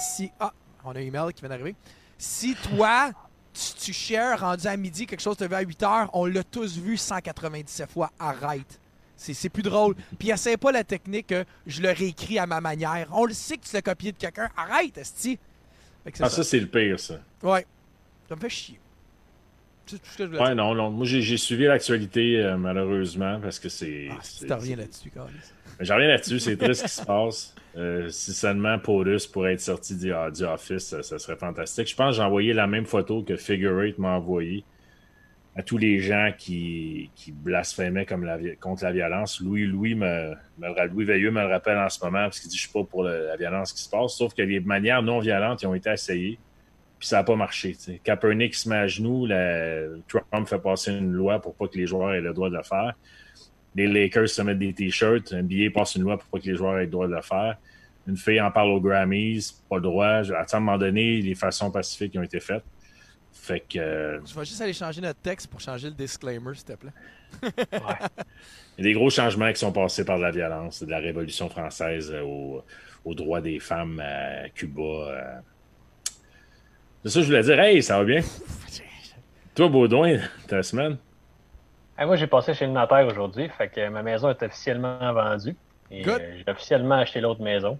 si. 0.00 0.32
Ah, 0.40 0.54
on 0.82 0.92
a 0.92 0.98
un 0.98 1.02
email 1.02 1.34
qui 1.34 1.42
vient 1.42 1.50
d'arriver. 1.50 1.74
Si 2.16 2.54
toi, 2.54 3.10
tu, 3.52 3.74
tu 3.74 3.92
shares 3.92 4.40
rendu 4.40 4.66
à 4.66 4.74
midi 4.74 5.04
quelque 5.04 5.20
chose 5.20 5.36
que 5.36 5.44
t'as 5.44 5.48
vu 5.48 5.54
à 5.54 5.62
8h, 5.62 6.08
on 6.14 6.24
l'a 6.24 6.42
tous 6.42 6.78
vu 6.78 6.96
197 6.96 7.90
fois. 7.90 8.10
Arrête. 8.18 8.80
C'est 9.16 9.34
c'est 9.34 9.50
plus 9.50 9.62
drôle. 9.62 9.96
Puis 10.18 10.30
essaie 10.30 10.56
pas 10.56 10.72
la 10.72 10.82
technique 10.82 11.26
que 11.26 11.44
je 11.66 11.82
le 11.82 11.90
réécris 11.90 12.38
à 12.38 12.46
ma 12.46 12.62
manière. 12.62 13.06
On 13.12 13.26
le 13.26 13.34
sait 13.34 13.58
que 13.58 13.66
tu 13.66 13.74
l'as 13.74 13.82
copié 13.82 14.12
de 14.12 14.16
quelqu'un. 14.16 14.48
Arrête, 14.56 14.96
esti. 14.96 15.38
Ah, 16.06 16.10
ça. 16.14 16.30
ça, 16.30 16.42
c'est 16.42 16.58
le 16.58 16.68
pire, 16.68 16.98
ça. 16.98 17.20
Ouais. 17.42 17.66
Ça 18.30 18.34
me 18.34 18.40
fait 18.40 18.48
chier. 18.48 18.80
C'est 19.90 19.98
tout 19.98 20.02
ce 20.10 20.16
que 20.18 20.24
je 20.24 20.28
voulais 20.28 20.40
Ouais, 20.40 20.46
dire. 20.48 20.56
non, 20.56 20.74
non. 20.74 20.90
Moi, 20.90 21.06
j'ai 21.06 21.36
suivi 21.36 21.64
l'actualité, 21.64 22.36
euh, 22.38 22.56
malheureusement, 22.56 23.38
parce 23.40 23.58
que 23.58 23.68
c'est. 23.68 24.08
Ah, 24.10 24.18
si 24.22 24.38
c'est- 24.40 24.76
là-dessus, 24.76 25.10
Carlis. 25.10 25.32
J'en 25.80 25.94
reviens 25.94 26.08
là-dessus, 26.08 26.38
c'est 26.40 26.56
triste 26.56 26.82
ce 26.82 26.86
qui 26.86 27.00
se 27.00 27.06
passe. 27.06 27.54
Euh, 27.76 28.08
si 28.10 28.32
seulement 28.34 28.78
Porus 28.78 29.26
pourrait 29.26 29.54
être 29.54 29.60
sorti 29.60 29.96
du, 29.96 30.12
ah, 30.12 30.30
du 30.30 30.42
Office, 30.44 30.84
ça, 30.88 31.02
ça 31.02 31.18
serait 31.18 31.36
fantastique. 31.36 31.88
Je 31.88 31.94
pense 31.96 32.10
que 32.10 32.16
j'ai 32.16 32.22
envoyé 32.22 32.52
la 32.52 32.66
même 32.66 32.84
photo 32.84 33.22
que 33.22 33.36
Figure 33.36 33.80
Eight 33.82 33.98
m'a 33.98 34.16
envoyé 34.16 34.64
à 35.56 35.62
tous 35.62 35.78
les 35.78 35.98
gens 36.00 36.32
qui, 36.36 37.10
qui 37.14 37.32
blasphémaient 37.32 38.06
comme 38.06 38.24
la, 38.24 38.38
contre 38.60 38.84
la 38.84 38.92
violence. 38.92 39.40
Louis, 39.40 39.66
Louis, 39.66 39.94
me, 39.94 40.34
me 40.58 40.86
Louis 40.88 41.04
Veilleux 41.04 41.30
me 41.30 41.40
le 41.40 41.46
rappelle 41.48 41.78
en 41.78 41.88
ce 41.88 42.04
moment 42.04 42.24
parce 42.24 42.40
qu'il 42.40 42.50
dit 42.50 42.56
Je 42.56 42.62
suis 42.62 42.72
pas 42.72 42.84
pour 42.84 43.04
le- 43.04 43.26
la 43.26 43.36
violence 43.36 43.72
qui 43.72 43.82
se 43.82 43.88
passe. 43.88 44.14
Sauf 44.16 44.34
que 44.34 44.42
les 44.42 44.60
manières 44.60 45.02
non 45.02 45.18
violentes 45.20 45.62
ils 45.62 45.66
ont 45.66 45.74
été 45.74 45.90
essayées, 45.90 46.38
puis 47.00 47.08
ça 47.08 47.16
n'a 47.16 47.24
pas 47.24 47.34
marché. 47.34 47.72
tu 47.72 47.80
sais. 47.80 48.00
Kaepernick 48.04 48.54
se 48.54 48.68
met 48.68 48.76
à 48.76 48.86
genoux, 48.86 49.26
la- 49.26 49.86
Trump 50.06 50.46
fait 50.46 50.58
passer 50.60 50.92
une 50.92 51.10
loi 51.12 51.40
pour 51.40 51.54
pas 51.56 51.66
que 51.66 51.76
les 51.76 51.86
joueurs 51.88 52.12
aient 52.14 52.20
le 52.20 52.32
droit 52.32 52.48
de 52.50 52.56
le 52.56 52.62
faire. 52.62 52.92
Les 53.74 53.86
Lakers 53.88 54.28
se 54.28 54.42
mettent 54.42 54.58
des 54.58 54.72
t-shirts, 54.72 55.32
NBA 55.32 55.70
passe 55.74 55.96
une 55.96 56.02
loi 56.02 56.18
pour 56.18 56.28
pas 56.28 56.38
que 56.38 56.48
les 56.50 56.54
joueurs 56.56 56.78
aient 56.78 56.84
le 56.84 56.90
droit 56.90 57.08
de 57.08 57.14
le 57.14 57.22
faire. 57.22 57.56
Une 58.06 58.16
fille 58.16 58.40
en 58.40 58.50
parle 58.50 58.70
aux 58.70 58.80
Grammys, 58.80 59.62
pas 59.68 59.76
le 59.76 59.82
droit. 59.82 60.06
À 60.06 60.22
un 60.52 60.60
moment 60.60 60.78
donné, 60.78 61.20
les 61.22 61.34
façons 61.34 61.70
pacifiques 61.70 62.14
ont 62.16 62.22
été 62.22 62.38
faites. 62.40 62.64
Fait 63.32 63.60
que 63.60 63.78
euh, 63.78 64.20
Je 64.26 64.34
vais 64.34 64.44
juste 64.44 64.60
aller 64.60 64.72
changer 64.72 65.00
notre 65.00 65.20
texte 65.20 65.46
pour 65.48 65.60
changer 65.60 65.88
le 65.88 65.94
disclaimer, 65.94 66.52
s'il 66.54 66.64
te 66.64 66.72
plaît. 66.72 66.90
il 67.42 68.78
y 68.78 68.80
a 68.80 68.82
des 68.84 68.92
gros 68.92 69.08
changements 69.10 69.50
qui 69.52 69.58
sont 69.60 69.72
passés 69.72 70.04
par 70.04 70.18
la 70.18 70.30
violence, 70.30 70.82
de 70.82 70.90
la 70.90 70.98
Révolution 70.98 71.48
française 71.48 72.10
euh, 72.12 72.22
au, 72.22 72.64
aux 73.04 73.14
droits 73.14 73.40
des 73.40 73.60
femmes 73.60 74.00
à 74.00 74.48
Cuba. 74.50 74.82
euh. 74.82 75.40
C'est 77.02 77.10
ça 77.10 77.20
que 77.20 77.22
je 77.22 77.26
voulais 77.28 77.42
dire. 77.42 77.58
Hey, 77.60 77.82
ça 77.82 77.98
va 77.98 78.04
bien? 78.04 78.20
Toi, 79.54 79.68
Baudouin, 79.68 80.18
ta 80.48 80.62
semaine? 80.62 80.96
Hey, 81.98 82.06
moi, 82.06 82.16
j'ai 82.16 82.26
passé 82.26 82.54
chez 82.54 82.66
le 82.66 82.72
notaire 82.72 83.06
aujourd'hui, 83.06 83.48
fait 83.56 83.68
que 83.68 83.88
ma 83.88 84.02
maison 84.02 84.30
est 84.30 84.42
officiellement 84.42 85.12
vendue. 85.12 85.56
Et 85.90 86.02
Good. 86.02 86.20
euh, 86.20 86.36
j'ai 86.38 86.50
officiellement 86.52 86.94
acheté 86.96 87.20
l'autre 87.20 87.42
maison. 87.42 87.78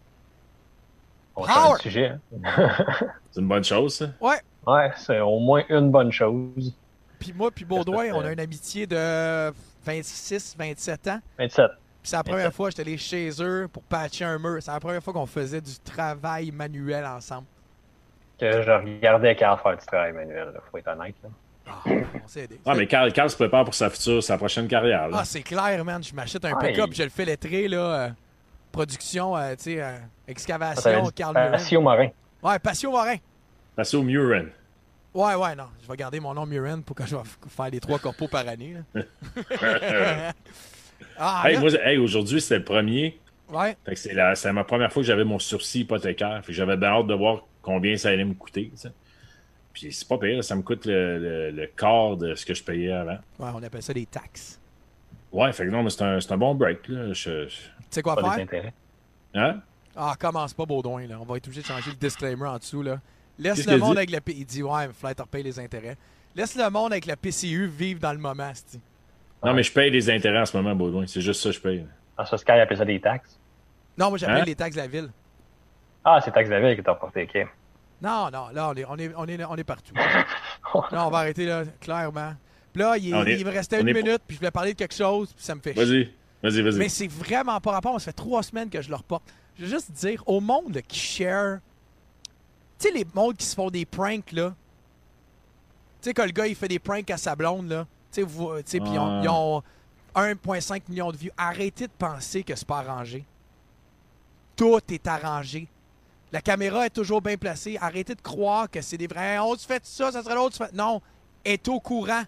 On 1.37 1.43
Power! 1.45 1.55
change 1.55 1.77
de 1.79 1.83
sujet. 1.83 2.13
hein. 2.45 2.71
C'est 3.31 3.41
une 3.41 3.49
bonne 3.49 3.65
chose, 3.65 3.95
ça? 3.95 4.07
Ouais. 4.21 4.41
Ouais, 4.67 4.91
c'est 4.97 5.21
au 5.21 5.39
moins 5.39 5.63
une 5.71 5.91
bonne 5.91 6.13
chose. 6.13 6.75
Puis 7.19 7.33
moi, 7.33 7.51
puis 7.51 7.65
Baudouin, 7.65 8.13
on 8.13 8.21
a 8.21 8.33
une 8.33 8.41
amitié 8.41 8.87
de 8.87 9.51
26, 9.85 10.55
27 10.59 11.09
ans. 11.09 11.21
27. 11.39 11.71
Puis 12.03 12.11
c'est 12.11 12.17
la 12.17 12.25
première 12.25 12.53
fois 12.53 12.67
que 12.69 12.73
j'étais 12.77 12.83
allé 12.89 12.99
chez 12.99 13.31
eux 13.41 13.69
pour 13.73 13.83
patcher 13.85 14.25
un 14.27 14.39
mur. 14.39 14.59
C'est 14.61 14.71
la 14.71 14.81
première 14.81 15.03
fois 15.03 15.13
qu'on 15.15 15.25
faisait 15.27 15.61
du 15.63 15.79
travail 15.79 16.51
manuel 16.51 17.07
ensemble. 17.07 17.47
Que 18.41 18.63
je 18.63 18.71
regardais 18.71 19.37
qu'à 19.37 19.57
faire 19.57 19.77
du 19.77 19.87
travail 19.87 20.13
manuel, 20.13 20.49
là, 20.55 20.61
faut 20.71 20.79
être 20.79 20.89
honnête. 20.89 21.15
là. 21.23 21.29
Ah, 21.69 21.73
on 22.25 22.27
s'est 22.29 22.41
aidé. 22.45 22.59
Ah, 22.67 22.75
mais 22.75 22.87
Carl, 22.87 23.13
Carl 23.13 23.29
se 23.31 23.37
prépare 23.37 23.65
pour 23.65 23.75
sa 23.75 23.91
future, 23.91 24.23
sa 24.23 24.37
prochaine 24.39 24.67
carrière. 24.67 25.09
là. 25.09 25.19
Ah, 25.21 25.25
c'est 25.25 25.43
clair, 25.43 25.85
man. 25.85 26.03
Je 26.03 26.15
m'achète 26.15 26.45
un 26.45 26.53
Ouais. 26.55 26.73
pick-up, 26.73 26.91
je 26.93 27.03
le 27.03 27.11
fais 27.11 27.25
lettrer, 27.25 27.69
là. 27.69 27.79
euh, 27.79 28.09
production, 28.73 29.37
euh, 29.37 29.55
tu 29.57 29.65
sais, 29.65 29.83
euh, 29.83 29.97
excavation, 30.29 31.11
Carl 31.15 31.35
Murin. 31.35 31.51
Patio 31.51 31.81
Morin. 31.81 32.09
Ouais, 32.43 32.59
Patio 32.59 32.91
Morin. 32.91 33.17
Au 33.95 34.03
Murin. 34.03 34.45
Ouais, 35.13 35.35
ouais, 35.35 35.55
non. 35.57 35.65
Je 35.83 35.89
vais 35.89 35.97
garder 35.97 36.21
mon 36.21 36.33
nom 36.35 36.47
Murin 36.47 36.81
pour 36.83 36.95
quand 36.97 37.05
je 37.07 37.17
vais 37.17 37.23
faire 37.49 37.71
les 37.71 37.81
trois 37.81 37.99
corpos 37.99 38.29
par 38.29 38.47
année. 38.47 38.77
là. 38.95 39.03
ah, 41.19 41.43
hey, 41.49 41.55
là, 41.55 41.61
moi, 41.61 41.71
hey, 41.85 41.99
aujourd'hui, 41.99 42.41
c'était 42.41 42.59
le 42.59 42.65
premier. 42.65 43.19
ouais. 43.49 43.77
Fait 43.85 43.95
que 43.95 43.99
c'est 43.99 44.13
la- 44.15 44.35
c'est 44.35 44.53
ma 44.53 44.65
première 44.65 44.93
fois 44.93 45.03
que 45.03 45.07
j'avais 45.07 45.25
mon 45.25 45.39
sursis 45.39 45.81
hypothécaire. 45.81 46.41
Fait 46.45 46.49
que 46.49 46.53
j'avais 46.53 46.77
bien 46.77 46.91
hâte 46.91 47.07
de 47.07 47.15
voir 47.15 47.43
combien 47.63 47.97
ça 47.97 48.09
allait 48.11 48.25
me 48.25 48.35
coûter. 48.35 48.71
tu 48.73 48.77
sais. 48.77 48.93
Puis 49.73 49.93
c'est 49.93 50.07
pas 50.09 50.19
pire, 50.19 50.43
ça 50.43 50.57
me 50.57 50.63
coûte 50.63 50.85
le, 50.87 51.19
le, 51.19 51.51
le, 51.51 51.67
quart 51.67 52.17
de 52.17 52.35
ce 52.35 52.45
que 52.45 52.55
je 52.55 52.63
payais 52.63 52.93
avant. 52.93 53.19
Ouais, 53.39 53.51
on 53.55 53.63
appelle 53.63 53.83
ça 53.83 53.95
des 53.95 54.07
taxes. 54.07 54.61
Ouais, 55.33 55.53
fait 55.53 55.65
que 55.65 55.71
non, 55.71 55.83
mais 55.83 55.91
c'est 55.91 56.03
un, 56.03 56.19
un, 56.19 56.37
bon 56.37 56.55
break. 56.55 56.83
Tu 56.83 57.15
sais 57.15 58.03
quoi 58.03 58.17
pas 58.17 58.35
faire? 58.45 58.73
Hein? 59.35 59.61
Ah, 59.95 60.15
commence 60.19 60.55
pas, 60.55 60.67
Baudouin. 60.67 61.07
Là. 61.07 61.19
On 61.21 61.25
va 61.25 61.37
être 61.37 61.47
obligé 61.47 61.63
de 61.63 61.67
changer 61.67 61.91
le 61.91 61.97
disclaimer 61.97 62.47
en 62.47 62.59
dessous. 62.59 62.83
Là. 62.83 63.01
Laisse 63.39 63.67
le 63.67 63.79
monde 63.79 63.97
avec 63.97 64.11
le 64.11 64.21
PCU. 64.21 64.39
Il 64.41 64.47
dit 64.47 64.63
Ouais, 64.63 64.87
il 64.87 64.93
faut 64.93 65.27
payer 65.27 65.45
les 65.45 65.59
intérêts. 65.59 65.97
Laisse 66.35 66.57
le 66.57 66.69
monde 66.69 66.93
avec 66.93 67.07
la 67.07 67.17
PCU 67.17 67.67
vivre 67.67 68.01
dans 68.01 68.13
le 68.13 68.19
moment, 68.19 68.51
c'ti. 68.55 68.81
Non, 69.45 69.55
mais 69.55 69.63
je 69.63 69.73
paye 69.73 69.91
les 69.91 70.11
intérêts 70.11 70.41
en 70.41 70.47
ce 70.47 70.57
moment, 70.57 70.75
Baudouin. 70.75 71.07
C'est 71.07 71.21
juste 71.21 71.43
ça 71.43 71.49
que 71.49 71.55
je 71.55 71.61
paye. 71.61 71.87
Ah, 72.17 72.27
ça, 72.27 72.37
Sky 72.37 72.53
appelle 72.53 72.77
ça 72.77 72.85
des 72.85 73.01
taxes? 73.01 73.39
Non, 73.97 74.11
moi, 74.11 74.19
j'appelle 74.19 74.43
Hein? 74.43 74.45
les 74.47 74.55
taxes 74.55 74.77
de 74.77 74.81
la 74.83 74.87
ville. 74.87 75.11
Ah, 76.05 76.21
c'est 76.25 76.31
taxes 76.33 76.49
de 76.49 76.55
la 76.55 76.61
ville 76.61 76.77
que 76.77 76.83
t'as 76.83 76.95
porté, 76.95 77.25
ok. 77.25 77.47
Non, 78.03 78.31
non, 78.33 78.49
là, 78.49 78.71
on 78.71 78.75
est, 78.75 78.85
on 78.87 78.97
est, 78.97 79.13
on 79.15 79.27
est, 79.27 79.45
on 79.45 79.57
est 79.57 79.65
partout. 79.65 79.95
là, 80.91 81.07
on 81.07 81.11
va 81.11 81.19
arrêter, 81.19 81.45
là, 81.47 81.65
clairement. 81.81 82.35
Puis 82.73 82.83
là, 82.83 82.97
il, 82.97 83.15
On 83.15 83.25
est- 83.25 83.39
il 83.41 83.45
me 83.45 83.51
restait 83.51 83.81
une 83.81 83.87
minute, 84.03 84.23
puis 84.27 84.37
je 84.37 84.41
voulais 84.41 84.51
parler 84.51 84.73
de 84.73 84.79
quelque 84.79 84.95
chose, 84.95 85.33
puis 85.35 85.45
ça 85.45 85.55
me 85.55 85.61
fait 85.61 85.75
chier. 85.75 85.85
Vas-y, 85.85 86.15
vas-y, 86.43 86.63
vas-y. 86.63 86.79
Mais 86.79 86.89
c'est 86.89 87.09
vraiment 87.09 87.61
pas 87.61 87.73
rapport. 87.73 88.01
Ça 88.01 88.07
fait 88.07 88.13
trois 88.13 88.43
semaines 88.43 88.71
que 88.71 88.81
je 88.81 88.89
le 88.89 88.95
reporte. 88.97 89.25
Je 89.59 89.65
veux 89.65 89.71
juste 89.71 89.93
dire, 89.93 90.23
au 90.27 90.41
monde 90.41 90.81
qui 90.89 90.99
share. 90.99 91.59
Tu 92.79 92.89
sais, 92.89 92.95
les 92.95 93.07
mondes 93.15 93.37
qui 93.37 93.45
se 93.45 93.55
font 93.55 93.69
des 93.69 93.85
pranks, 93.85 94.33
là. 94.33 94.55
Tu 96.01 96.09
sais, 96.09 96.15
quand 96.15 96.25
le 96.25 96.31
gars, 96.31 96.47
il 96.47 96.55
fait 96.55 96.69
des 96.69 96.79
pranks 96.79 97.11
à 97.11 97.19
sa 97.19 97.37
blonde, 97.37 97.69
là. 97.69 97.87
Tu 98.11 98.21
sais, 98.21 98.23
vous- 98.23 98.57
tu 98.59 98.63
sais, 98.65 98.81
puis 98.81 98.91
ils 98.93 98.99
ont, 98.99 99.23
ils 99.23 99.29
ont 99.29 99.63
1,5 100.15 100.89
million 100.89 101.13
de 101.13 101.19
vues. 101.19 101.31
Arrêtez 101.37 101.89
de 101.89 101.93
penser 101.93 102.43
que 102.43 102.55
c'est 102.55 102.67
pas 102.67 102.79
arrangé. 102.79 103.25
Tout 104.57 104.81
est 104.91 105.07
arrangé. 105.07 105.69
La 106.33 106.41
caméra 106.41 106.87
est 106.87 106.91
toujours 106.91 107.21
bien 107.21 107.37
placée. 107.37 107.77
Arrêtez 107.81 108.15
de 108.15 108.21
croire 108.21 108.71
que 108.71 108.81
c'est 108.81 108.97
des 108.97 109.07
vrais. 109.09 109.39
On 109.41 109.55
se 109.57 109.67
fait 109.67 109.85
ça, 109.85 110.13
ça 110.13 110.23
serait 110.23 110.35
l'autre. 110.37 110.57
fait- 110.57 110.73
Non, 110.73 111.01
est 111.45 111.67
au 111.69 111.81
courant. 111.81 112.23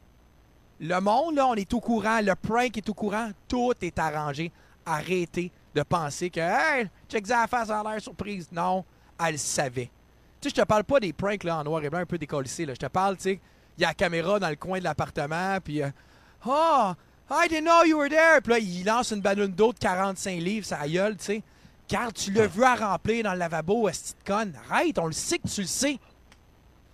Le 0.80 1.00
monde, 1.00 1.37
là, 1.37 1.47
on 1.47 1.54
est 1.54 1.73
au 1.73 1.80
courant. 1.80 2.21
Le 2.21 2.35
prank 2.35 2.76
est 2.76 2.88
au 2.88 2.94
courant. 2.94 3.30
Tout 3.47 3.73
est 3.80 3.97
arrangé. 3.99 4.50
Arrêtez 4.85 5.52
de 5.75 5.82
penser 5.82 6.28
que, 6.30 6.40
hey, 6.40 6.88
check 7.09 7.26
ça 7.26 7.38
à 7.38 7.40
la 7.42 7.47
face, 7.47 7.68
ça 7.68 7.80
a 7.80 7.90
l'air 7.92 8.00
surprise. 8.00 8.49
Non, 8.50 8.85
elle 9.25 9.32
le 9.32 9.38
savait. 9.38 9.90
Tu 10.40 10.49
sais, 10.49 10.56
je 10.56 10.61
te 10.61 10.66
parle 10.66 10.82
pas 10.82 10.99
des 10.99 11.12
pranks 11.12 11.44
là, 11.44 11.59
en 11.59 11.64
noir 11.64 11.85
et 11.85 11.88
blanc 11.88 12.00
un 12.00 12.06
peu 12.06 12.18
décollés. 12.18 12.49
Là. 12.66 12.75
Je 12.75 12.78
te 12.80 12.87
parle, 12.87 13.16
tu 13.16 13.23
sais, 13.23 13.40
il 13.78 13.82
y 13.82 13.85
a 13.85 13.88
la 13.88 13.94
caméra 13.94 14.40
dans 14.40 14.49
le 14.49 14.56
coin 14.56 14.80
de 14.80 14.85
l'appartement, 14.85 15.59
puis, 15.62 15.80
oh, 16.44 16.92
I 17.30 17.47
didn't 17.49 17.64
know 17.64 17.85
you 17.87 17.97
were 17.97 18.09
there. 18.11 18.40
Puis 18.42 18.52
là, 18.52 18.59
il 18.59 18.85
lance 18.85 19.12
une 19.12 19.21
ballon 19.21 19.47
d'eau 19.47 19.73
de 19.73 19.78
45 19.78 20.40
livres, 20.40 20.66
ça 20.66 20.87
gueule, 20.88 21.16
tu 21.16 21.25
sais. 21.25 21.42
Car 21.92 22.11
tu 22.11 22.32
l'as 22.32 22.46
vu 22.46 22.64
à 22.64 22.75
remplir 22.75 23.25
dans 23.25 23.34
le 23.34 23.38
lavabo, 23.38 23.87
esti 23.87 24.14
de 24.14 24.25
conne. 24.32 24.54
Arrête, 24.70 24.99
on 24.99 25.06
le 25.06 25.12
sait 25.12 25.38
que 25.38 25.46
tu 25.46 25.61
le 25.61 25.66
sais. 25.66 25.99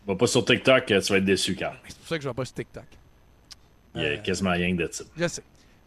Va 0.04 0.16
pas 0.16 0.26
sur 0.26 0.44
TikTok, 0.44 0.86
tu 0.86 0.94
vas 0.94 1.18
être 1.18 1.24
déçu, 1.24 1.54
Carl. 1.54 1.76
C'est 1.86 1.96
pour 1.98 2.08
ça 2.08 2.16
que 2.16 2.24
je 2.24 2.28
vais 2.28 2.34
pas 2.34 2.44
sur 2.44 2.54
TikTok. 2.54 2.84
Il 3.94 4.02
y 4.02 4.04
a 4.04 4.08
Euh, 4.08 4.16
quasiment 4.18 4.50
rien 4.50 4.74
de 4.74 4.88
ça. 4.90 5.04
Je 5.16 5.28
sais. 5.28 5.42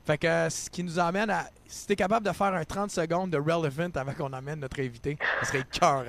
Fait 0.06 0.18
que 0.18 0.28
euh, 0.28 0.50
ce 0.50 0.70
qui 0.70 0.82
nous 0.84 0.98
emmène 0.98 1.30
à. 1.30 1.50
Si 1.68 1.88
t'es 1.88 1.98
capable 1.98 2.26
de 2.26 2.32
faire 2.32 2.54
un 2.54 2.64
30 2.64 2.90
secondes 2.90 3.32
de 3.32 3.38
relevant 3.38 3.90
avant 3.96 4.14
qu'on 4.14 4.32
emmène 4.32 4.62
notre 4.62 4.80
invité, 4.80 5.18
ce 5.42 5.48
serait 5.48 5.64
cœur. 5.72 6.06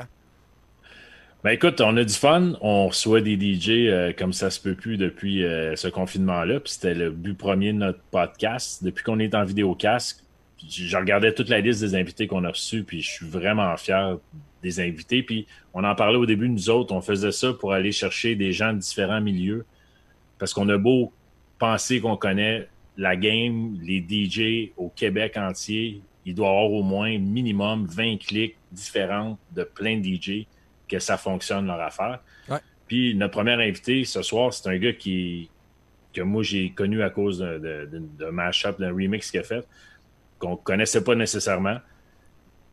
Ben 1.43 1.51
écoute, 1.51 1.81
on 1.81 1.97
a 1.97 2.05
du 2.05 2.15
fun. 2.15 2.53
On 2.61 2.87
reçoit 2.87 3.21
des 3.21 3.35
DJ 3.35 3.71
euh, 3.89 4.13
comme 4.17 4.33
ça 4.33 4.49
se 4.51 4.61
peut 4.61 4.77
plus 4.77 4.97
depuis 4.97 5.45
euh, 5.45 5.75
ce 5.75 5.89
confinement-là. 5.89 6.61
Puis 6.61 6.75
c'était 6.75 6.95
le 6.95 7.11
but 7.11 7.35
premier 7.35 7.73
de 7.73 7.79
notre 7.79 7.99
podcast. 8.13 8.85
Depuis 8.85 9.03
qu'on 9.03 9.19
est 9.19 9.35
en 9.35 9.45
vidéo 9.45 9.75
casque, 9.75 10.22
je 10.69 10.97
regardais 10.97 11.33
toute 11.35 11.49
la 11.49 11.61
liste 11.61 11.81
des 11.81 11.95
invités 11.95 12.27
qu'on 12.27 12.45
a 12.45 12.51
reçus, 12.51 12.85
puis 12.85 13.03
je 13.03 13.11
suis 13.11 13.27
vraiment 13.27 13.77
fier 13.77 14.19
des 14.63 14.81
invités. 14.81 15.23
Puis 15.23 15.47
on 15.75 15.85
en 15.85 15.95
parlait 15.95 16.19
au 16.19 16.27
début, 16.27 16.49
nous 16.49 16.71
autres, 16.71 16.95
on 16.95 17.01
faisait 17.01 17.33
ça 17.33 17.53
pour 17.53 17.73
aller 17.73 17.93
chercher 17.93 18.37
des 18.37 18.53
gens 18.53 18.73
de 18.73 18.79
différents 18.79 19.21
milieux. 19.21 19.65
Parce 20.39 20.55
qu'on 20.55 20.69
a 20.69 20.79
beau 20.79 21.13
penser 21.59 22.01
qu'on 22.01 22.17
connaît 22.17 22.69
la 22.97 23.17
game, 23.17 23.79
les 23.83 24.01
DJ 24.01 24.73
au 24.77 24.89
Québec 24.89 25.37
entier, 25.37 26.01
il 26.25 26.35
doit 26.35 26.47
y 26.47 26.51
avoir 26.51 26.71
au 26.71 26.83
moins 26.83 27.19
minimum 27.19 27.87
20 27.87 28.19
clics 28.19 28.57
différents 28.71 29.39
de 29.55 29.65
plein 29.65 29.99
de 29.99 30.05
DJ 30.05 30.47
que 30.89 30.99
ça 30.99 31.17
fonctionne 31.17 31.67
leur 31.67 31.81
affaire. 31.81 32.21
Ouais. 32.49 32.59
Puis 32.87 33.15
notre 33.15 33.33
premier 33.33 33.53
invité 33.53 34.05
ce 34.05 34.23
soir, 34.23 34.53
c'est 34.53 34.69
un 34.69 34.77
gars 34.77 34.93
qui 34.93 35.49
que 36.13 36.21
moi 36.21 36.43
j'ai 36.43 36.71
connu 36.71 37.03
à 37.03 37.09
cause 37.09 37.39
d'un 37.39 38.31
mashup, 38.31 38.79
d'un 38.79 38.93
remix 38.93 39.31
qu'il 39.31 39.41
a 39.41 39.45
fait, 39.45 39.67
qu'on 40.43 40.57
connaissait 40.57 41.05
pas 41.05 41.15
nécessairement. 41.15 41.79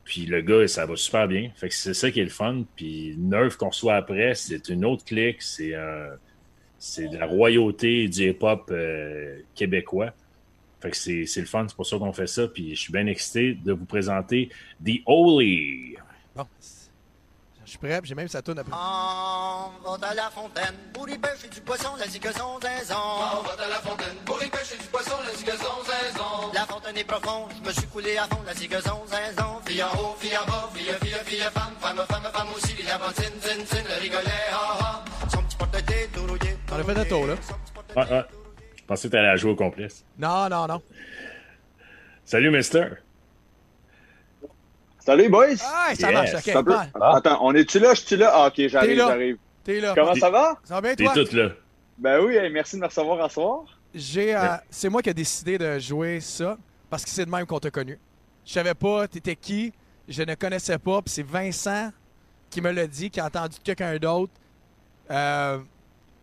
Puis 0.04 0.26
le 0.26 0.42
gars, 0.42 0.68
ça 0.68 0.88
va 0.88 0.96
super 0.96 1.28
bien. 1.28 1.52
Fait 1.56 1.70
que 1.70 1.76
c'est 1.76 1.94
ça 1.94 2.10
qui 2.10 2.20
est 2.20 2.24
le 2.24 2.30
fun. 2.32 2.64
Puis 2.76 3.16
Nerf 3.18 3.58
qu'on 3.58 3.70
reçoit 3.70 3.96
après, 3.96 4.34
c'est 4.34 4.70
une 4.70 4.84
autre 4.84 5.06
clique. 5.06 5.42
C'est 5.42 5.72
de 5.72 7.18
la 7.18 7.28
royauté 7.28 8.08
du 8.08 8.30
hip-hop 8.30 8.70
euh, 8.72 9.40
québécois. 9.54 10.14
Fait 10.82 10.92
que 10.92 10.98
c'est 10.98 11.26
c'est 11.26 11.42
le 11.42 11.46
fun, 11.46 11.66
c'est 11.68 11.76
pour 11.76 11.86
ça 11.86 11.98
qu'on 11.98 12.14
fait 12.14 12.28
ça. 12.28 12.48
Puis 12.48 12.76
je 12.76 12.80
suis 12.80 12.94
bien 12.94 13.06
excité 13.06 13.54
de 13.54 13.74
vous 13.74 13.86
présenter 13.86 14.50
The 14.84 15.02
Holy. 15.06 15.98
Bon. 16.36 16.46
Je 17.70 17.74
suis 17.74 17.78
prêt, 17.78 18.02
j'ai 18.04 18.16
même 18.16 18.28
sa 18.28 18.42
tourne 18.42 18.58
après. 18.58 18.74
On 18.74 19.96
va 19.96 20.08
à 20.08 20.14
la 20.16 20.32
fontaine 20.32 20.74
pour 20.92 21.08
y 21.08 21.16
pêcher 21.20 21.48
du 21.50 21.62
poisson, 21.62 21.90
la 22.00 22.08
zigazon 22.08 22.60
zinzon. 22.60 22.96
On 22.98 23.44
va 23.44 23.64
à 23.64 23.68
la 23.70 23.76
fontaine 23.76 24.16
pour 24.26 24.44
y 24.44 24.50
pêcher 24.50 24.76
du 24.76 24.86
poisson, 24.86 25.14
la 25.24 25.38
zigazon, 25.38 25.84
zinzon. 25.86 26.52
La 26.52 26.66
fontaine 26.66 26.98
est 26.98 27.04
profonde, 27.04 27.52
je 27.56 27.68
me 27.68 27.72
suis 27.72 27.86
coulé 27.86 28.18
à 28.18 28.24
fond, 28.24 28.40
la 28.44 28.56
zigazon 28.56 29.06
zinzon. 29.06 29.62
Fille 29.68 29.84
en 29.84 29.92
haut, 30.00 30.16
fille 30.18 30.36
en 30.36 30.46
bas, 30.48 30.68
fille, 30.74 30.92
fille, 31.00 31.14
fille, 31.26 31.42
femme, 31.54 31.76
femme, 31.80 32.04
femme, 32.10 32.32
femme 32.34 32.48
aussi, 32.56 32.76
la 32.82 32.98
bantine, 32.98 33.40
zin, 33.40 33.64
zin, 33.64 33.84
le 33.88 34.02
rigolet, 34.02 34.50
ha, 34.52 34.78
ha. 34.80 35.06
Son 35.32 35.44
petit 35.44 35.58
porte-tête 35.58 36.12
tout 36.12 36.22
rouillé. 36.22 36.58
tout 36.66 36.74
On 36.74 36.80
a 36.80 36.84
fait 36.84 36.98
un 36.98 37.06
tour, 37.06 37.28
là. 37.28 37.36
Ouais, 37.96 38.12
ouais. 38.12 38.26
Je 38.78 38.84
pensais 38.88 39.08
que 39.10 39.12
t'allais 39.12 39.28
la 39.28 39.36
jouer 39.36 39.52
au 39.52 39.56
complice. 39.56 40.04
Non, 40.18 40.50
non, 40.50 40.66
non. 40.66 40.82
Salut, 42.26 42.50
Mister. 42.50 42.88
Salut, 45.10 45.28
boys! 45.30 45.56
Ah, 45.64 45.90
ça 45.96 46.12
Yes. 46.12 46.14
marche, 46.14 46.34
ok. 46.36 46.54
Ça 46.54 46.64
peut- 46.64 46.76
bon. 46.94 47.02
Attends, 47.02 47.40
on 47.42 47.56
est-tu 47.56 47.80
là? 47.80 47.96
Je 47.96 48.02
suis 48.02 48.16
là? 48.16 48.32
Ah, 48.32 48.48
ok, 48.48 48.68
j'arrive, 48.68 48.90
T'es 48.92 48.96
là. 48.96 49.08
j'arrive. 49.08 49.38
T'es 49.64 49.80
là. 49.80 49.94
Comment 49.96 50.14
ça 50.14 50.30
va? 50.30 50.56
Ça 50.64 50.76
va 50.76 50.82
bien, 50.82 50.94
T'es 50.94 51.04
toi? 51.04 51.14
toute 51.16 51.34
là. 51.34 51.50
Ben 51.98 52.20
oui, 52.24 52.36
hey, 52.36 52.52
merci 52.52 52.76
de 52.76 52.82
me 52.82 52.86
recevoir 52.86 53.20
à 53.24 53.28
soir. 53.28 53.64
J'ai, 53.96 54.36
euh, 54.36 54.42
c'est 54.70 54.88
moi 54.88 55.02
qui 55.02 55.10
ai 55.10 55.14
décidé 55.16 55.58
de 55.58 55.80
jouer 55.80 56.20
ça 56.20 56.60
parce 56.92 57.04
que 57.04 57.10
c'est 57.10 57.26
de 57.26 57.32
même 57.32 57.48
qu'on 57.48 57.58
t'a 57.60 57.72
connu. 57.72 57.98
Je 58.46 58.54
savais 58.54 58.76
pas 58.76 59.08
t'étais 59.08 59.36
qui, 59.36 59.74
je 60.08 60.22
ne 60.22 60.36
connaissais 60.36 60.78
pas, 60.78 61.02
puis 61.02 61.12
c'est 61.12 61.26
Vincent 61.26 61.90
qui 62.52 62.62
me 62.62 62.70
l'a 62.70 62.86
dit, 62.86 63.10
qui 63.10 63.20
a 63.20 63.26
entendu 63.26 63.58
de 63.58 63.64
quelqu'un 63.64 63.98
d'autre. 63.98 64.32
Euh, 65.10 65.58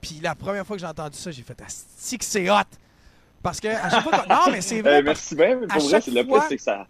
puis 0.01 0.21
la 0.23 0.37
première 0.37 0.65
fois 0.65 0.77
que 0.77 0.81
j'ai 0.81 0.87
entendu 0.87 1.19
ça, 1.19 1.33
j'ai 1.33 1.43
fait 1.43 1.61
Asti 1.61 2.19
que 2.19 2.25
c'est 2.25 2.49
hot! 2.49 2.55
Parce 3.43 3.59
que 3.59 3.67
à 3.67 3.91
chaque 3.91 4.05
fois 4.05 4.13
qu'on... 4.19 4.29
Non, 4.33 4.41
mais 4.53 4.61
c'est 4.61 4.81
vrai, 4.81 5.03
merci 5.03 5.35
bien, 5.35 5.57
mais 5.57 5.65
à 5.65 5.75
pour 5.75 5.83
vrai, 5.83 5.91
chaque 5.91 6.03
c'est 6.05 6.11
le 6.13 6.25
fois- 6.25 6.39
plus, 6.39 6.49
c'est 6.51 6.57
que 6.59 6.63
ça. 6.63 6.87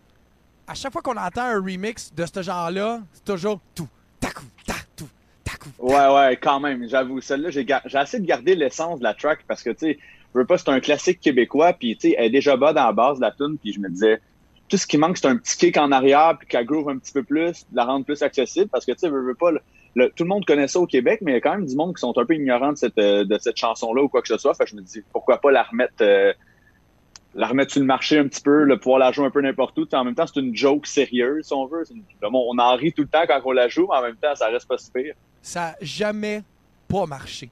À 0.67 0.75
chaque 0.75 0.93
fois 0.93 1.03
qu'on 1.03 1.17
entend 1.17 1.43
un 1.43 1.61
remix 1.61 2.13
de 2.15 2.25
ce 2.27 2.43
genre-là, 2.43 3.01
c'est 3.13 3.25
toujours 3.25 3.61
tout, 3.75 3.89
takou, 4.21 4.45
ta, 4.67 4.75
tout, 4.97 5.09
takou, 5.45 5.71
ta. 5.79 5.83
Ouais, 5.83 6.15
ouais, 6.15 6.37
quand 6.37 6.61
même, 6.61 6.89
j'avoue. 6.89 7.21
Celle-là, 7.21 7.51
j'ai 7.51 7.65
gar- 7.65 7.83
j'ai 7.85 7.99
essayé 7.99 8.21
de 8.21 8.27
garder 8.27 8.55
l'essence 8.55 8.99
de 8.99 9.05
la 9.05 9.15
track 9.15 9.41
parce 9.47 9.63
que, 9.63 9.71
tu 9.71 9.79
sais, 9.79 9.99
je 10.35 10.39
veux 10.39 10.47
pas, 10.47 10.59
c'est 10.59 10.69
un 10.69 10.81
classique 10.81 11.21
québécois, 11.21 11.73
puis, 11.73 11.97
tu 11.97 12.11
sais, 12.11 12.17
elle 12.19 12.27
est 12.27 12.31
déjà 12.31 12.57
bas 12.57 12.73
dans 12.73 12.85
la 12.87 12.93
base 12.93 13.19
de 13.19 13.23
la 13.23 13.31
tune, 13.31 13.57
puis 13.59 13.73
je 13.73 13.81
me 13.81 13.89
disais, 13.89 14.21
tout 14.69 14.77
ce 14.77 14.87
qui 14.87 14.99
manque, 14.99 15.17
c'est 15.17 15.29
un 15.29 15.37
petit 15.37 15.57
kick 15.57 15.77
en 15.79 15.93
arrière, 15.93 16.37
puis 16.39 16.49
qu'elle 16.49 16.67
groove 16.67 16.89
un 16.89 16.99
petit 16.99 17.13
peu 17.13 17.23
plus, 17.23 17.65
la 17.73 17.85
rendre 17.85 18.05
plus 18.05 18.21
accessible, 18.23 18.69
parce 18.69 18.85
que, 18.85 18.93
tu 18.93 18.99
sais, 18.99 19.09
veux, 19.09 19.23
veux 19.23 19.35
pas, 19.35 19.53
tout 19.53 20.25
le 20.25 20.29
monde 20.29 20.45
connaît 20.45 20.69
ça 20.69 20.79
au 20.81 20.87
Québec, 20.87 21.21
mais 21.23 21.31
il 21.31 21.35
y 21.35 21.39
a 21.39 21.41
quand 21.41 21.53
même 21.53 21.65
du 21.65 21.75
monde 21.75 21.95
qui 21.95 22.01
sont 22.01 22.13
un 22.19 22.27
peu 22.27 22.35
ignorants 22.35 22.73
de 22.73 22.77
cette, 22.77 22.99
euh, 22.99 23.25
de 23.25 23.39
cette 23.39 23.57
chanson-là 23.57 24.03
ou 24.03 24.09
quoi 24.09 24.21
que 24.21 24.29
ce 24.29 24.37
soit. 24.37 24.53
Fait 24.55 24.65
que 24.65 24.71
je 24.71 24.77
me 24.77 24.83
dis, 24.83 25.03
pourquoi 25.13 25.41
pas 25.41 25.51
la 25.51 25.63
remettre, 25.63 25.95
euh, 26.03 26.35
la 27.37 27.47
remettre 27.49 27.71
sur 27.73 27.81
le 27.81 27.87
marché 27.87 28.19
un 28.19 28.27
petit 28.27 28.41
peu, 28.41 28.65
le 28.65 28.79
pouvoir 28.81 28.99
la 28.99 29.13
jouer 29.13 29.27
un 29.27 29.31
peu 29.31 29.41
n'importe 29.43 29.79
où. 29.79 29.87
En 29.93 30.05
même 30.05 30.15
temps, 30.15 30.27
c'est 30.27 30.41
une 30.41 30.57
joke 30.57 30.87
sérieuse, 30.87 31.47
si 31.47 31.53
on 31.53 31.67
veut. 31.67 31.85
Une- 31.91 32.03
Bon, 32.31 32.47
on 32.51 32.59
en 32.59 32.75
rit 32.77 32.93
tout 32.93 33.03
le 33.03 33.09
temps 33.09 33.25
quand 33.29 33.41
on 33.45 33.53
la 33.53 33.69
joue, 33.69 33.87
mais 33.91 33.97
en 33.99 34.03
même 34.03 34.17
temps, 34.17 34.35
ça 34.35 34.47
reste 34.49 34.67
pas 34.67 34.79
si 34.79 34.91
pire. 34.91 35.15
Ça 35.43 35.69
a 35.69 35.75
jamais 35.83 36.43
pas 36.89 37.07
marché. 37.07 37.51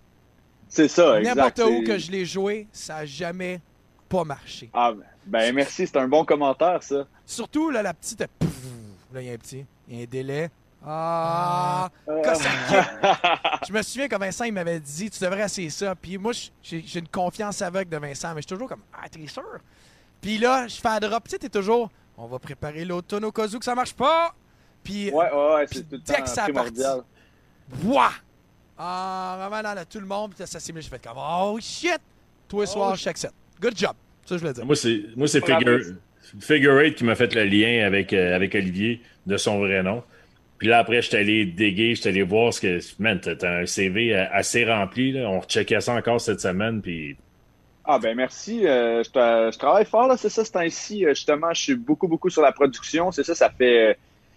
C'est 0.69 0.89
ça. 0.89 1.21
N'importe 1.21 1.59
où 1.61 1.85
que 1.85 1.99
je 1.99 2.11
l'ai 2.11 2.25
joué, 2.25 2.67
ça 2.73 2.97
a 2.97 3.05
jamais 3.05 3.61
pas 4.09 4.25
marché. 4.25 4.71
Ah, 4.73 4.93
ben 5.27 5.55
merci, 5.55 5.87
c'est 5.87 5.97
un 5.99 6.09
bon 6.09 6.25
commentaire, 6.25 6.83
ça. 6.83 7.07
Surtout, 7.27 7.71
là, 7.71 7.83
la 7.83 7.95
petite. 7.95 8.27
pouf, 8.39 8.51
Là, 9.13 9.21
il 9.23 9.29
y 9.29 9.31
a 9.31 9.35
un 9.35 9.37
petit. 9.39 9.65
Il 9.89 9.97
y 9.97 10.01
a 10.01 10.03
un 10.03 10.07
délai. 10.11 10.51
Ah! 10.87 11.89
Euh, 12.09 12.35
ça. 12.35 12.51
Je 13.67 13.73
me 13.73 13.83
souviens 13.83 14.09
que 14.09 14.17
Vincent, 14.19 14.45
il 14.45 14.53
m'avait 14.53 14.81
dit, 14.81 15.11
tu 15.11 15.23
devrais 15.25 15.45
essayer 15.45 15.71
ça. 15.71 15.95
Puis 15.95 16.19
moi, 16.19 16.33
j'ai 16.63 16.83
j'ai 16.87 16.99
une 16.99 17.09
confiance 17.09 17.63
aveugle 17.63 17.91
de 17.91 17.97
Vincent, 17.97 18.29
mais 18.35 18.43
je 18.43 18.47
suis 18.47 18.55
toujours 18.55 18.69
comme, 18.69 18.83
ah, 18.93 19.09
t'es 19.09 19.27
sûr? 19.27 19.43
Puis 20.21 20.39
là, 20.39 20.67
je 20.69 20.77
fais 20.77 20.89
un 20.89 21.01
drop. 21.01 21.25
Tu 21.25 21.31
sais, 21.31 21.39
t'es 21.39 21.49
toujours, 21.49 21.91
on 22.19 22.27
va 22.27 22.39
préparer 22.39 22.85
l'automne 22.85 23.25
au 23.25 23.33
cas 23.33 23.47
où 23.47 23.59
que 23.59 23.65
ça 23.65 23.75
marche 23.75 23.95
pas. 23.95 24.35
Puis, 24.83 25.11
ouais, 25.11 25.33
ouais, 25.33 25.55
ouais, 25.55 25.67
c'est 25.73 25.89
tout 25.89 25.97
le 25.97 25.99
que 25.99 26.19
temps 26.19 26.27
ça 26.27 26.43
primordial. 26.45 27.01
Wouah! 27.83 28.13
Ah, 28.77 29.37
vraiment, 29.39 29.63
là, 29.63 29.75
là, 29.75 29.85
tout 29.87 30.01
le 30.01 30.07
monde, 30.07 30.35
puis 30.35 30.47
ça 30.47 30.61
s'est 30.61 30.73
mis, 30.73 30.83
j'ai 30.83 30.91
fait 30.91 31.03
comme, 31.03 31.17
oh 31.17 31.59
shit! 31.61 32.01
Tous 32.47 32.61
les 32.61 32.67
soirs, 32.67 32.97
chaque 32.97 33.17
set. 33.17 33.33
Good 33.61 33.77
job. 33.77 33.95
Ça, 34.27 34.37
je 34.37 34.41
voulais 34.41 34.53
dire. 34.53 34.67
Moi, 34.67 34.77
c'est 34.77 35.03
moi 35.17 35.29
c'est. 35.29 35.45
Figure, 35.45 35.81
Figure 36.41 36.81
Eight 36.81 36.97
qui 36.97 37.05
m'a 37.05 37.15
fait 37.15 37.35
le 37.35 37.45
lien 37.45 37.87
avec, 37.87 38.13
euh, 38.13 38.35
avec 38.35 38.55
Olivier 38.55 39.01
de 39.27 39.37
son 39.37 39.59
vrai 39.59 39.83
nom. 39.83 40.03
Puis 40.59 40.69
là, 40.69 40.79
après, 40.79 41.03
je 41.03 41.09
suis 41.09 41.17
allé 41.17 41.47
déguer, 41.47 41.95
je 41.95 42.01
suis 42.03 42.09
allé 42.11 42.23
voir 42.23 42.53
ce 42.55 42.61
que. 42.61 43.03
Man, 43.03 43.21
t'as 43.21 43.61
un 43.63 43.67
CV 43.67 44.15
assez 44.15 44.65
rempli. 44.65 45.13
Là. 45.13 45.29
On 45.31 45.41
recheckait 45.41 45.81
ça 45.81 45.95
encore 45.95 46.21
cette 46.21 46.41
semaine. 46.41 46.81
Puis 46.83 47.17
Ah 47.85 47.99
ben 47.99 48.17
merci. 48.17 48.67
Euh, 48.67 49.03
je, 49.03 49.11
tra- 49.11 49.53
je 49.53 49.59
travaille 49.59 49.85
fort 49.85 50.09
là, 50.09 50.17
c'est 50.17 50.29
ça, 50.31 50.45
ce 50.45 50.53
temps-ci. 50.53 51.05
Euh, 51.05 51.11
Justement, 51.11 51.53
je 51.53 51.63
suis 51.63 51.75
beaucoup, 51.75 52.09
beaucoup 52.09 52.31
sur 52.31 52.43
la 52.43 52.53
production. 52.53 53.13
C'est 53.13 53.25
ça, 53.25 53.35
ça 53.35 53.51
fait 53.51 53.91
euh, 53.91 53.95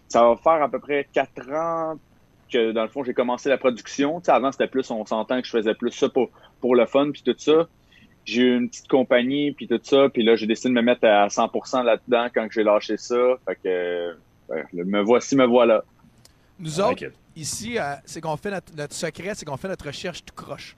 ça 0.07 0.23
va 0.27 0.35
faire 0.37 0.61
à 0.63 0.69
peu 0.69 0.79
près 0.79 1.07
quatre 1.13 1.49
ans 1.51 1.95
que 2.51 2.71
dans 2.71 2.83
le 2.83 2.89
fond 2.89 3.03
j'ai 3.03 3.13
commencé 3.13 3.49
la 3.49 3.57
production. 3.57 4.19
Tu 4.21 4.25
sais, 4.25 4.31
avant, 4.31 4.51
c'était 4.51 4.67
plus, 4.67 4.89
on 4.91 5.05
s'entend 5.05 5.39
que 5.41 5.47
je 5.47 5.51
faisais 5.51 5.75
plus 5.75 5.91
ça 5.91 6.09
pour, 6.09 6.29
pour 6.61 6.75
le 6.75 6.85
fun 6.85 7.11
puis 7.11 7.21
tout 7.23 7.35
ça. 7.37 7.67
J'ai 8.25 8.41
eu 8.43 8.57
une 8.57 8.69
petite 8.69 8.87
compagnie 8.89 9.51
puis 9.53 9.67
tout 9.67 9.79
ça, 9.83 10.09
puis 10.09 10.23
là 10.23 10.35
j'ai 10.35 10.47
décidé 10.47 10.69
de 10.69 10.73
me 10.75 10.81
mettre 10.81 11.05
à 11.05 11.27
100% 11.29 11.83
là-dedans 11.83 12.27
quand 12.33 12.47
j'ai 12.51 12.63
lâché 12.63 12.97
ça. 12.97 13.15
Fait 13.47 13.55
que 13.55 13.67
euh, 13.69 14.63
me 14.73 15.01
voici, 15.01 15.35
me 15.35 15.45
voilà. 15.45 15.83
Nous 16.59 16.79
autres, 16.79 17.03
ici, 17.35 17.77
euh, 17.77 17.93
c'est 18.05 18.21
qu'on 18.21 18.35
fait 18.37 18.51
notre, 18.51 18.73
notre 18.75 18.93
secret, 18.95 19.33
c'est 19.35 19.45
qu'on 19.45 19.57
fait 19.57 19.67
notre 19.67 19.85
recherche 19.85 20.23
tout 20.25 20.33
croche. 20.35 20.75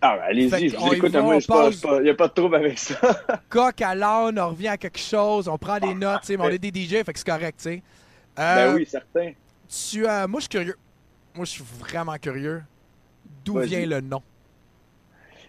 Ah 0.00 0.16
ben, 0.16 0.22
allez-y, 0.28 0.68
je 0.68 0.76
vous 0.76 0.92
écoute. 0.92 1.14
Moi, 1.14 1.38
je 1.38 1.46
pas- 1.46 1.70
je 1.70 1.78
pas- 1.80 2.02
y 2.02 2.10
a 2.10 2.14
pas 2.14 2.28
de 2.28 2.32
trouble 2.34 2.56
avec 2.56 2.78
ça. 2.78 2.98
Coq 3.48 3.80
à 3.80 3.94
l'âne, 3.94 4.38
on 4.38 4.48
revient 4.50 4.68
à 4.68 4.76
quelque 4.76 4.98
chose, 4.98 5.48
on 5.48 5.56
prend 5.56 5.78
des 5.78 5.94
notes, 5.94 6.20
tu 6.20 6.26
sais, 6.26 6.36
mais 6.36 6.44
on 6.44 6.48
est 6.50 6.58
des 6.58 6.68
DJ, 6.84 7.02
fait 7.04 7.12
que 7.12 7.18
c'est 7.18 7.26
correct, 7.26 7.56
tu 7.58 7.62
sais. 7.64 7.82
Euh, 8.38 8.66
ben 8.72 8.74
oui, 8.74 8.84
certain. 8.86 9.32
Tu, 9.68 10.06
euh, 10.06 10.26
moi, 10.28 10.40
je 10.40 10.42
suis 10.42 10.48
curieux. 10.50 10.76
Moi, 11.34 11.44
je 11.46 11.50
suis 11.52 11.64
vraiment 11.80 12.16
curieux. 12.18 12.62
D'où 13.44 13.58
vient 13.60 13.86
le 13.86 14.00
nom? 14.02 14.20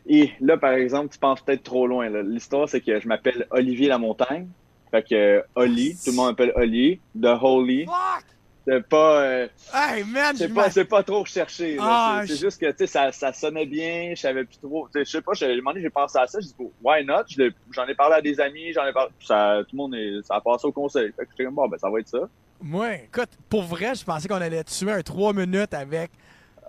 Et 0.07 0.31
là, 0.39 0.57
par 0.57 0.71
exemple, 0.73 1.09
tu 1.11 1.19
penses 1.19 1.41
peut-être 1.41 1.63
trop 1.63 1.87
loin. 1.87 2.07
L'histoire, 2.23 2.69
c'est 2.69 2.79
que 2.79 2.99
je 2.99 3.07
m'appelle 3.07 3.47
Olivier 3.49 3.87
Lamontagne. 3.87 4.47
Fait 4.91 5.03
que 5.03 5.15
euh, 5.15 5.41
Oli, 5.55 5.95
tout 5.95 6.11
le 6.11 6.15
monde 6.15 6.27
m'appelle 6.29 6.53
Oli. 6.55 6.99
The 7.19 7.25
Holy. 7.41 7.85
Fuck! 7.85 8.23
C'est 8.67 8.87
pas, 8.87 9.21
euh, 9.21 9.47
Hey, 9.73 10.03
man, 10.03 10.33
je 10.35 10.39
c'est 10.39 10.49
pas, 10.53 10.69
c'est 10.71 10.85
pas 10.85 11.03
trop 11.03 11.19
recherché. 11.21 11.77
Ah, 11.79 12.21
c'est 12.25 12.33
je- 12.35 12.39
juste 12.39 12.59
que 12.59 12.71
tu 12.71 12.77
sais, 12.79 12.87
ça, 12.87 13.11
ça 13.11 13.31
sonnait 13.31 13.65
bien. 13.67 14.13
Je 14.15 14.21
savais 14.21 14.43
plus 14.43 14.57
trop. 14.57 14.87
Je 14.95 15.03
sais 15.03 15.21
pas. 15.21 15.33
j'ai- 15.33 15.45
À 15.45 15.49
un 15.51 15.55
moment 15.57 15.71
donné, 15.71 15.81
j'ai 15.83 15.89
pensé 15.91 16.17
à 16.17 16.25
ça. 16.25 16.39
J'ai 16.39 16.47
dit, 16.47 16.55
why 16.83 17.05
not? 17.05 17.23
Je 17.29 17.51
J'en 17.71 17.85
ai 17.85 17.93
parlé 17.93 18.15
à 18.15 18.21
des 18.21 18.39
amis. 18.39 18.73
J'en 18.73 18.85
ai 18.87 18.93
parlé. 18.93 19.11
Ça, 19.19 19.59
tout 19.69 19.75
le 19.75 19.77
monde 19.77 19.93
est, 19.95 20.25
ça 20.25 20.35
a 20.35 20.41
passé 20.41 20.65
au 20.65 20.71
conseil. 20.71 21.11
Fait 21.15 21.25
que 21.25 21.29
j'étais 21.31 21.45
comme 21.45 21.55
bon, 21.55 21.67
ben 21.67 21.77
ça 21.77 21.89
va 21.91 21.99
être 21.99 22.07
ça. 22.07 22.27
Moi, 22.61 22.93
écoute, 22.95 23.29
pour 23.49 23.63
vrai, 23.63 23.93
je 23.93 24.03
pensais 24.03 24.27
qu'on 24.27 24.35
allait 24.41 24.63
tuer 24.63 24.91
un 24.93 25.01
3 25.03 25.33
minutes 25.33 25.73
avec. 25.73 26.09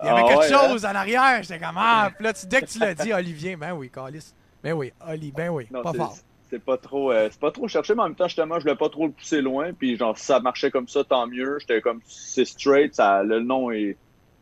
Il 0.03 0.07
y 0.07 0.09
avait 0.11 0.21
Ah 0.23 0.29
quelque 0.29 0.41
ouais, 0.41 0.53
hein? 0.55 0.69
chose 0.69 0.85
en 0.85 0.95
arrière. 0.95 1.43
J'étais 1.43 1.59
comme, 1.59 1.76
ah, 1.79 2.11
puis 2.15 2.25
là, 2.25 2.35
tu- 2.35 2.47
dès 2.47 2.61
que 2.61 2.67
tu 2.67 2.79
l'as 2.79 2.93
dit, 2.95 3.12
Olivier, 3.15 3.57
ben 3.57 3.73
oui, 3.73 3.88
Calis. 3.91 4.35
Ben 4.62 4.75
oui, 4.75 4.93
Oli, 5.09 5.33
ben 5.33 5.49
oui, 5.49 5.67
Non, 5.71 5.81
pas 5.83 5.93
fort. 5.95 6.17
C'est 6.49 6.62
pas 6.62 6.76
trop, 6.76 7.11
euh, 7.11 7.29
c'est 7.31 7.41
pas 7.41 7.50
trop 7.50 7.67
cherché, 7.67 7.95
mais 7.95 8.03
en 8.03 8.09
même 8.09 8.15
temps, 8.15 8.29
justement, 8.29 8.57
je 8.59 8.65
voulais 8.65 8.76
pas 8.76 8.88
trop 8.88 9.07
le 9.07 9.12
pousser 9.12 9.41
loin. 9.41 9.73
Puis 9.73 9.97
genre, 9.97 10.17
si 10.17 10.25
ça 10.25 10.38
marchait 10.41 10.71
comme 10.71 10.87
ça, 10.87 11.03
tant 11.03 11.26
mieux. 11.26 11.59
J'étais 11.61 11.81
comme, 11.81 12.00
c'est 12.07 12.45
straight, 12.45 12.95
ça, 12.95 13.23
le 13.23 13.41
nom 13.41 13.71
est, 13.73 13.97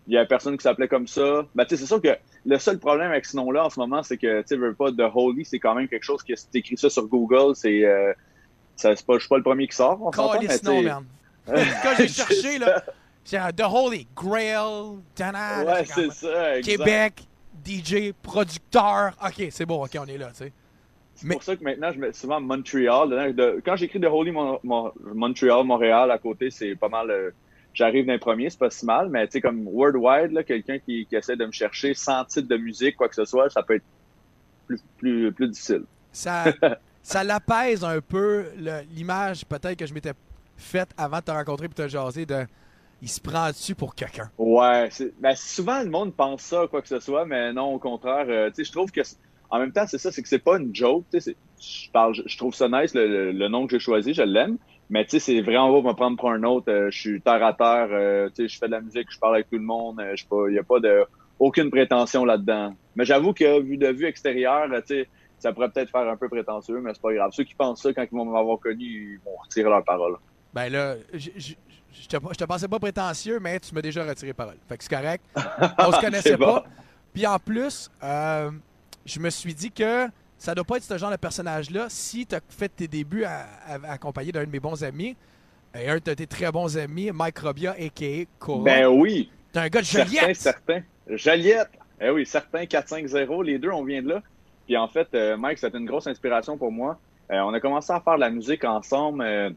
il 0.06 0.12
y 0.12 0.18
a 0.18 0.26
personne 0.26 0.56
qui 0.56 0.62
s'appelait 0.62 0.88
comme 0.88 1.06
ça. 1.06 1.46
Ben, 1.54 1.64
tu 1.64 1.70
sais, 1.76 1.82
c'est 1.82 1.88
sûr 1.88 2.02
que 2.02 2.16
le 2.44 2.58
seul 2.58 2.78
problème 2.78 3.10
avec 3.10 3.24
ce 3.24 3.36
nom-là 3.36 3.64
en 3.64 3.70
ce 3.70 3.80
moment, 3.80 4.02
c'est 4.02 4.18
que, 4.18 4.42
tu 4.42 4.48
sais, 4.48 4.56
veux 4.56 4.74
pas, 4.74 4.92
The 4.92 5.10
Holy, 5.14 5.46
c'est 5.46 5.58
quand 5.58 5.74
même 5.74 5.88
quelque 5.88 6.04
chose 6.04 6.22
que 6.22 6.36
si 6.36 6.46
t'écris 6.48 6.76
ça 6.76 6.90
sur 6.90 7.06
Google, 7.06 7.56
c'est, 7.56 7.84
euh, 7.84 8.12
ça, 8.76 8.94
c'est 8.94 9.06
pas, 9.06 9.14
je 9.14 9.20
suis 9.20 9.28
pas 9.28 9.38
le 9.38 9.42
premier 9.42 9.66
qui 9.66 9.76
sort, 9.76 9.98
on 10.02 10.12
s'entend, 10.12 10.40
mais 10.40 10.82
man. 10.82 11.04
Quand 11.82 11.94
j'ai 11.96 12.08
cherché, 12.08 12.58
là, 12.58 12.82
c'est 13.24 13.38
The 13.56 13.62
Holy 13.62 14.06
Grail, 14.14 14.98
Dana, 15.16 15.64
Ouais, 15.64 15.84
c'est 15.86 16.12
ça, 16.12 16.58
exact. 16.58 16.76
Québec, 16.76 17.22
DJ, 17.64 18.12
producteur. 18.22 19.12
Ok, 19.24 19.46
c'est 19.50 19.64
bon, 19.64 19.82
ok, 19.82 19.96
on 19.98 20.06
est 20.06 20.18
là, 20.18 20.28
tu 20.28 20.44
sais. 20.44 20.52
C'est 21.24 21.28
Mais- 21.30 21.34
pour 21.36 21.42
ça 21.42 21.56
que 21.56 21.64
maintenant, 21.64 21.90
je 21.90 21.98
mets 21.98 22.12
souvent 22.12 22.38
Montréal. 22.38 23.34
De- 23.34 23.62
quand 23.64 23.76
j'écris 23.76 23.98
The 23.98 24.04
Holy 24.10 24.30
Mon- 24.30 24.60
Mon- 24.62 24.92
Montréal, 25.14 25.64
Montréal, 25.64 26.10
à 26.10 26.18
côté, 26.18 26.50
c'est 26.50 26.76
pas 26.76 26.90
mal. 26.90 27.10
euh, 27.10 27.30
J'arrive 27.72 28.04
d'un 28.06 28.18
premier, 28.18 28.50
c'est 28.50 28.58
pas 28.58 28.68
si 28.70 28.84
mal, 28.84 29.08
mais 29.08 29.26
tu 29.26 29.32
sais, 29.32 29.40
comme 29.40 29.66
worldwide, 29.66 30.32
là, 30.32 30.44
quelqu'un 30.44 30.78
qui, 30.78 31.06
qui 31.06 31.16
essaie 31.16 31.34
de 31.34 31.44
me 31.46 31.50
chercher 31.50 31.94
sans 31.94 32.24
titre 32.26 32.46
de 32.46 32.56
musique, 32.58 32.94
quoi 32.96 33.08
que 33.08 33.14
ce 33.16 33.24
soit, 33.24 33.48
ça 33.50 33.62
peut 33.64 33.76
être 33.76 33.84
plus, 34.66 34.78
plus, 34.98 35.32
plus 35.32 35.48
difficile. 35.48 35.84
Ça, 36.12 36.44
ça 37.02 37.24
l'apaise 37.24 37.82
un 37.82 38.00
peu 38.02 38.44
l'image 38.94 39.44
peut-être 39.46 39.76
que 39.78 39.86
je 39.86 39.94
m'étais 39.94 40.12
faite 40.58 40.90
avant 40.96 41.18
de 41.18 41.22
te 41.24 41.30
rencontrer 41.32 41.64
et 41.64 41.68
de 41.68 41.74
te 41.74 41.88
jaser 41.88 42.26
de 42.26 42.44
il 43.02 43.08
se 43.08 43.20
prend 43.20 43.48
dessus 43.48 43.74
pour 43.74 43.94
quelqu'un? 43.94 44.30
Ouais, 44.38 44.88
c'est- 44.92 45.12
ben, 45.20 45.34
souvent 45.34 45.82
le 45.82 45.90
monde 45.90 46.14
pense 46.14 46.42
ça, 46.42 46.66
quoi 46.70 46.80
que 46.80 46.88
ce 46.88 47.00
soit, 47.00 47.24
mais 47.26 47.52
non, 47.52 47.74
au 47.74 47.78
contraire, 47.80 48.26
euh, 48.28 48.50
tu 48.50 48.56
sais, 48.56 48.64
je 48.64 48.72
trouve 48.72 48.92
que, 48.92 49.02
c'est- 49.02 49.18
en 49.50 49.58
même 49.58 49.72
temps, 49.72 49.86
c'est 49.86 49.98
ça, 49.98 50.10
c'est 50.10 50.22
que 50.22 50.28
c'est 50.28 50.38
pas 50.38 50.58
une 50.58 50.74
joke, 50.74 51.04
je 51.12 51.90
parle, 51.92 52.14
je, 52.14 52.22
je 52.26 52.36
trouve 52.36 52.54
ça 52.54 52.68
nice, 52.68 52.94
le, 52.94 53.06
le- 53.06 53.32
le 53.32 53.48
nom 53.48 53.66
que 53.66 53.72
j'ai 53.72 53.78
choisi, 53.78 54.14
je 54.14 54.22
l'aime, 54.22 54.58
mais 54.90 55.04
tu 55.04 55.10
sais, 55.12 55.18
c'est 55.20 55.40
vraiment 55.40 55.82
pas 55.82 55.90
me 55.90 55.94
prendre 55.94 56.16
pour 56.16 56.30
un 56.30 56.42
autre, 56.42 56.70
euh, 56.70 56.90
je 56.90 56.98
suis 56.98 57.20
terre 57.20 57.44
à 57.44 57.52
terre, 57.52 57.88
euh, 57.90 58.28
tu 58.28 58.42
sais, 58.42 58.48
je 58.48 58.58
fais 58.58 58.66
de 58.66 58.72
la 58.72 58.80
musique, 58.80 59.06
je 59.10 59.18
parle 59.18 59.36
avec 59.36 59.48
tout 59.48 59.56
le 59.56 59.62
monde, 59.64 60.00
euh, 60.00 60.12
je 60.14 60.22
sais 60.22 60.28
pas, 60.28 60.48
il 60.48 60.54
y 60.54 60.58
a 60.58 60.62
pas 60.62 60.80
de, 60.80 61.04
aucune 61.38 61.70
prétention 61.70 62.24
là-dedans. 62.24 62.74
Mais 62.96 63.04
j'avoue 63.04 63.32
que, 63.32 63.60
vu 63.60 63.76
de 63.76 63.88
vue 63.88 64.06
extérieure, 64.06 64.68
tu 64.86 64.94
sais, 64.94 65.08
ça 65.38 65.52
pourrait 65.52 65.70
peut-être 65.70 65.90
faire 65.90 66.08
un 66.08 66.16
peu 66.16 66.28
prétentieux, 66.28 66.80
mais 66.80 66.94
c'est 66.94 67.02
pas 67.02 67.12
grave. 67.12 67.30
Ceux 67.32 67.44
qui 67.44 67.54
pensent 67.54 67.82
ça, 67.82 67.92
quand 67.92 68.02
ils 68.10 68.16
vont 68.16 68.24
m'avoir 68.24 68.58
connu, 68.58 68.84
ils 68.84 69.20
vont 69.24 69.36
retirer 69.42 69.68
leur 69.68 69.84
parole. 69.84 70.16
Ben 70.54 70.68
là, 70.70 70.94
je, 71.12 71.30
je, 71.36 71.54
je 71.92 72.06
te, 72.08 72.16
je 72.30 72.38
te 72.38 72.44
pensais 72.44 72.68
pas 72.68 72.78
prétentieux, 72.78 73.40
mais 73.40 73.58
tu 73.60 73.74
m'as 73.74 73.82
déjà 73.82 74.04
retiré 74.04 74.32
parole. 74.32 74.56
Fait 74.68 74.78
que 74.78 74.84
c'est 74.84 74.94
correct. 74.94 75.24
On 75.78 75.92
se 75.92 76.00
connaissait 76.00 76.36
bon. 76.36 76.46
pas. 76.46 76.64
Puis 77.12 77.26
en 77.26 77.38
plus, 77.38 77.90
euh, 78.02 78.50
je 79.06 79.20
me 79.20 79.30
suis 79.30 79.54
dit 79.54 79.70
que 79.70 80.08
ça 80.38 80.54
doit 80.54 80.64
pas 80.64 80.76
être 80.76 80.82
ce 80.84 80.98
genre 80.98 81.10
de 81.10 81.16
personnage-là 81.16 81.86
si 81.88 82.26
tu 82.26 82.34
as 82.34 82.40
fait 82.48 82.68
tes 82.68 82.88
débuts 82.88 83.24
à, 83.24 83.46
à- 83.66 83.92
accompagné 83.92 84.32
d'un 84.32 84.44
de 84.44 84.50
mes 84.50 84.60
bons 84.60 84.82
amis. 84.84 85.16
Et 85.78 85.88
un 85.88 85.96
de 85.96 86.00
tes 86.14 86.26
très 86.26 86.50
bons 86.52 86.76
amis, 86.78 87.10
Mike 87.12 87.38
Robia, 87.40 87.72
a.k.a. 87.72 88.24
Cora. 88.38 88.62
Ben 88.64 88.86
oui! 88.86 89.30
T'es 89.52 89.58
un 89.60 89.68
gars 89.68 89.80
de 89.80 89.86
Joliette! 89.86 90.36
certains. 90.36 90.82
Joliette! 91.08 91.70
Eh 92.00 92.10
oui, 92.10 92.24
certains 92.26 92.64
4-5-0, 92.64 93.44
les 93.44 93.58
deux, 93.58 93.70
on 93.70 93.84
vient 93.84 94.02
de 94.02 94.08
là. 94.08 94.22
Puis 94.66 94.76
en 94.76 94.88
fait, 94.88 95.08
euh, 95.14 95.36
Mike, 95.36 95.58
c'était 95.58 95.76
une 95.78 95.86
grosse 95.86 96.06
inspiration 96.06 96.56
pour 96.56 96.70
moi. 96.72 96.98
Euh, 97.30 97.40
on 97.40 97.52
a 97.54 97.60
commencé 97.60 97.92
à 97.92 98.00
faire 98.00 98.14
de 98.16 98.20
la 98.20 98.30
musique 98.30 98.64
ensemble. 98.64 99.22
euh, 99.22 99.50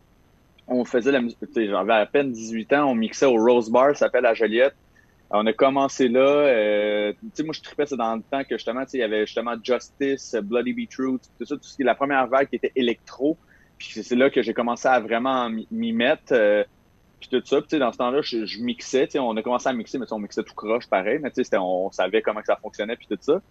on 0.67 0.83
faisait 0.85 1.11
la 1.11 1.21
musique, 1.21 1.37
j'avais 1.55 1.93
à 1.93 2.05
peine 2.05 2.31
18 2.31 2.73
ans, 2.73 2.85
on 2.91 2.95
mixait 2.95 3.25
au 3.25 3.35
Rose 3.35 3.69
Bar, 3.69 3.89
ça 3.89 4.05
s'appelle 4.05 4.23
la 4.23 4.33
Joliette. 4.33 4.75
On 5.29 5.45
a 5.45 5.53
commencé 5.53 6.07
là. 6.07 6.21
euh, 6.21 7.13
tu 7.21 7.29
sais, 7.33 7.43
moi, 7.43 7.53
je 7.53 7.61
tripais 7.61 7.85
ça 7.85 7.95
dans 7.97 8.15
le 8.15 8.23
temps 8.23 8.43
que 8.43 8.57
justement, 8.57 8.83
tu 8.85 8.91
sais, 8.91 8.97
il 8.99 9.01
y 9.01 9.03
avait 9.03 9.25
justement 9.25 9.55
Justice, 9.61 10.35
Bloody 10.41 10.73
Be 10.73 10.89
True, 10.89 11.19
tout 11.19 11.45
ça, 11.45 11.55
tout 11.55 11.63
ce 11.63 11.75
qui 11.75 11.81
est 11.81 11.85
la 11.85 11.95
première 11.95 12.27
vague 12.27 12.47
qui 12.49 12.55
était 12.55 12.71
électro. 12.75 13.37
Puis 13.77 14.03
c'est 14.03 14.15
là 14.15 14.29
que 14.29 14.41
j'ai 14.41 14.53
commencé 14.53 14.87
à 14.87 14.99
vraiment 14.99 15.49
m'y- 15.49 15.67
mettre. 15.93 16.33
euh, 16.33 16.63
puis 17.19 17.29
tout 17.29 17.41
ça, 17.45 17.59
puis 17.61 17.67
tu 17.69 17.75
sais, 17.75 17.79
dans 17.79 17.91
ce 17.91 17.97
temps-là, 17.97 18.21
je, 18.23 18.45
je 18.45 18.61
mixais, 18.61 19.07
tu 19.07 19.13
sais, 19.13 19.19
on 19.19 19.35
a 19.37 19.41
commencé 19.43 19.67
à 19.69 19.73
mixer, 19.73 19.97
mais 19.99 20.05
tu 20.05 20.09
sais, 20.09 20.15
on 20.15 20.19
mixait 20.19 20.43
tout 20.43 20.53
croche 20.55 20.87
pareil, 20.89 21.19
mais 21.21 21.31
tu 21.31 21.43
sais, 21.43 21.57
on, 21.57 21.91
savait 21.91 22.21
comment 22.21 22.39
que 22.41 22.45
ça 22.47 22.57
fonctionnait, 22.61 22.95
puis 22.95 23.07
tout 23.09 23.17
ça. 23.21 23.41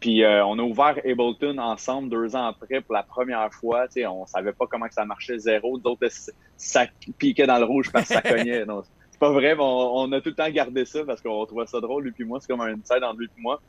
Puis 0.00 0.24
euh, 0.24 0.44
on 0.46 0.58
a 0.58 0.62
ouvert 0.62 0.98
Ableton 1.04 1.58
ensemble 1.58 2.10
deux 2.10 2.36
ans 2.36 2.46
après 2.46 2.82
pour 2.82 2.94
la 2.94 3.04
première 3.04 3.52
fois, 3.54 3.86
tu 3.88 4.02
sais, 4.02 4.06
on 4.06 4.26
savait 4.26 4.52
pas 4.52 4.66
comment 4.68 4.86
que 4.88 4.94
ça 4.94 5.04
marchait, 5.06 5.38
zéro. 5.38 5.78
D'autres, 5.78 6.08
ça 6.56 6.86
piquait 7.18 7.46
dans 7.46 7.58
le 7.58 7.64
rouge 7.64 7.90
parce 7.92 8.08
que 8.08 8.14
ça 8.14 8.22
cognait. 8.22 8.66
Non, 8.66 8.82
c'est 9.14 9.20
pas 9.20 9.30
vrai, 9.30 9.54
mais 9.54 9.62
on, 9.62 10.10
a 10.10 10.20
tout 10.20 10.30
le 10.30 10.34
temps 10.34 10.50
gardé 10.50 10.84
ça 10.84 11.04
parce 11.04 11.20
qu'on 11.20 11.46
trouvait 11.46 11.66
ça 11.66 11.80
drôle, 11.80 12.02
lui 12.02 12.10
puis 12.10 12.24
moi, 12.24 12.40
c'est 12.40 12.48
comme 12.48 12.60
un 12.60 12.74
inside 12.74 13.04
entre 13.04 13.20
lui 13.20 13.28
puis 13.28 13.40
moi. 13.40 13.62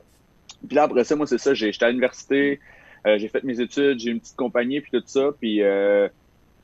Puis 0.66 0.74
là, 0.74 0.82
après 0.82 1.04
ça, 1.04 1.14
moi, 1.14 1.26
c'est 1.26 1.38
ça, 1.38 1.54
j'étais 1.54 1.84
à 1.84 1.88
l'université, 1.88 2.58
euh, 3.06 3.16
j'ai 3.16 3.28
fait 3.28 3.44
mes 3.44 3.60
études, 3.60 4.00
j'ai 4.00 4.10
une 4.10 4.18
petite 4.20 4.36
compagnie, 4.36 4.80
puis 4.80 4.90
tout 4.90 5.02
ça, 5.06 5.30
puis... 5.38 5.62
Euh, 5.62 6.08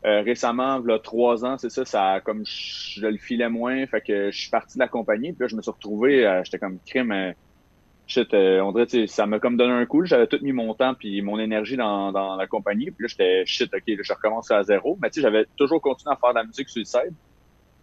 euh, 0.05 0.23
récemment, 0.23 0.83
a 0.85 0.99
trois 0.99 1.45
ans, 1.45 1.59
c'est 1.59 1.71
ça, 1.71 1.85
ça 1.85 2.21
comme 2.25 2.43
je, 2.45 3.07
le 3.07 3.19
filais 3.19 3.49
moins, 3.49 3.87
fait 3.87 4.01
que 4.01 4.33
je 4.33 4.37
suis 4.41 4.51
parti 4.51 4.75
de 4.77 4.81
la 4.81 4.89
compagnie, 4.89 5.33
puis 5.33 5.43
là, 5.43 5.47
je 5.47 5.55
me 5.55 5.63
suis 5.63 5.71
retrouvé, 5.71 6.27
euh, 6.27 6.43
j'étais 6.43 6.59
comme 6.59 6.81
crime, 6.85 7.13
euh, 7.13 7.33
shit, 8.09 8.35
euh, 8.35 8.61
on 8.63 8.73
dirait, 8.73 9.07
ça 9.07 9.27
m'a 9.27 9.39
comme 9.39 9.57
donné 9.57 9.73
un 9.73 9.87
coup, 9.87 10.05
j'avais 10.05 10.27
tout 10.27 10.41
mis 10.43 10.51
mon 10.51 10.75
temps 10.75 10.95
puis 10.95 11.23
mon 11.23 11.39
énergie 11.39 11.77
dans, 11.77 12.11
dans 12.11 12.35
la 12.35 12.49
compagnie, 12.49 12.91
puis 12.91 13.05
là, 13.05 13.09
j'étais 13.09 13.47
shit, 13.47 13.73
ok, 13.73 13.83
là, 13.87 14.03
je 14.03 14.13
recommence 14.13 14.51
à 14.51 14.65
zéro, 14.65 14.99
mais 15.01 15.09
tu 15.09 15.21
sais, 15.21 15.23
j'avais 15.23 15.47
toujours 15.57 15.81
continué 15.81 16.13
à 16.13 16.17
faire 16.17 16.31
de 16.31 16.39
la 16.39 16.45
musique 16.45 16.69
side, 16.69 17.15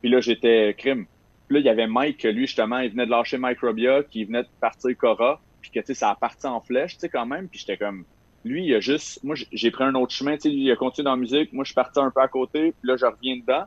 puis 0.02 0.10
là, 0.10 0.22
j'étais 0.22 0.76
crime. 0.78 1.06
Puis 1.48 1.56
là, 1.56 1.60
il 1.62 1.66
y 1.66 1.70
avait 1.70 1.88
Mike, 1.88 2.24
lui, 2.24 2.46
justement, 2.46 2.80
il 2.80 2.92
venait 2.92 3.06
de 3.06 3.12
lâcher 3.12 3.38
Mike 3.38 3.60
Robia, 3.62 4.04
qui 4.04 4.26
venait 4.26 4.44
de 4.44 4.50
partir 4.62 4.96
Cora, 4.98 5.42
puis 5.62 5.72
que, 5.72 5.80
tu 5.80 5.88
sais, 5.88 5.94
ça 5.94 6.10
a 6.12 6.16
parti 6.16 6.46
en 6.46 6.62
flèche, 6.62 6.94
tu 6.94 7.00
sais, 7.00 7.10
quand 7.10 7.26
même, 7.26 7.48
puis 7.48 7.60
j'étais 7.60 7.78
comme, 7.78 8.06
lui, 8.46 8.66
il 8.66 8.76
a 8.76 8.80
juste, 8.80 9.24
moi, 9.24 9.36
j'ai 9.52 9.72
pris 9.72 9.84
un 9.84 9.96
autre 9.96 10.14
chemin, 10.14 10.36
tu 10.36 10.42
sais, 10.42 10.50
lui, 10.50 10.64
il 10.64 10.72
a 10.72 10.76
continué 10.76 11.06
dans 11.06 11.12
la 11.12 11.18
musique, 11.18 11.52
moi, 11.54 11.64
je 11.64 11.70
suis 11.70 11.76
parti 11.76 12.00
un 12.00 12.12
peu 12.12 12.22
à 12.22 12.28
côté, 12.28 12.72
puis 12.72 12.88
là, 12.90 12.96
je 12.98 13.06
reviens 13.06 13.38
dedans. 13.38 13.66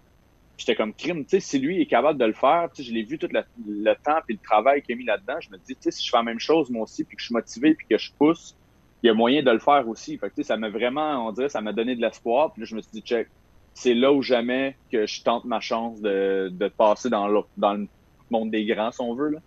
J'étais 0.59 0.77
comme 0.77 0.95
crime, 0.95 1.25
tu 1.25 1.31
sais, 1.31 1.40
si 1.40 1.59
lui 1.59 1.81
est 1.81 1.87
capable 1.87 2.18
de 2.18 2.25
le 2.27 2.35
faire, 2.35 2.68
tu 2.73 2.83
sais, 2.83 2.88
je 2.88 2.95
l'ai 2.95 3.03
vu 3.03 3.18
tout 3.18 3.29
le, 3.33 3.42
le 3.66 3.95
temps 3.95 4.21
puis 4.25 4.35
le 4.35 4.47
travail 4.47 4.83
qu'il 4.83 4.95
a 4.95 4.99
mis 4.99 5.05
là-dedans, 5.05 5.40
je 5.40 5.51
me 5.51 5.57
dis, 5.57 5.75
tu 5.75 5.81
sais, 5.81 5.90
si 5.90 6.05
je 6.05 6.11
fais 6.11 6.18
la 6.18 6.23
même 6.23 6.38
chose 6.38 6.71
moi 6.71 6.83
aussi, 6.83 7.05
puis 7.05 7.16
que 7.16 7.23
je 7.23 7.27
suis 7.27 7.35
motivé, 7.35 7.75
puis 7.75 7.87
que 7.88 7.99
je 7.99 8.12
pousse, 8.16 8.55
il 9.03 9.09
y 9.09 9.11
a 9.11 9.14
moyen 9.14 9.42
de 9.42 9.51
le 9.51 9.59
faire 9.59 9.88
aussi. 9.88 10.16
Fait 10.18 10.29
que, 10.29 10.35
tu 10.37 10.42
sais, 10.42 10.49
ça 10.49 10.57
m'a 10.57 10.68
vraiment, 10.68 11.27
on 11.27 11.33
dirait, 11.33 11.49
ça 11.49 11.61
m'a 11.61 11.73
donné 11.73 11.97
de 11.97 12.01
l'espoir. 12.01 12.53
Puis 12.53 12.62
là, 12.62 12.66
je 12.66 12.77
me 12.77 12.81
suis 12.83 12.92
dit, 12.92 13.01
check, 13.01 13.29
c'est 13.74 13.94
là 13.94 14.12
ou 14.12 14.22
jamais 14.22 14.76
que 14.90 15.06
je 15.06 15.22
tente 15.22 15.44
ma 15.44 15.61
chance 15.61 16.00
de, 16.00 16.48
de 16.52 16.68
passer 16.68 17.08
dans 17.11 17.28
le, 17.28 17.40
dans 17.56 17.74
le 17.74 17.87
monde 18.30 18.50
des 18.50 18.64
grands, 18.66 18.92
si 18.92 19.00
on 19.00 19.14
veut, 19.14 19.28
là. 19.30 19.38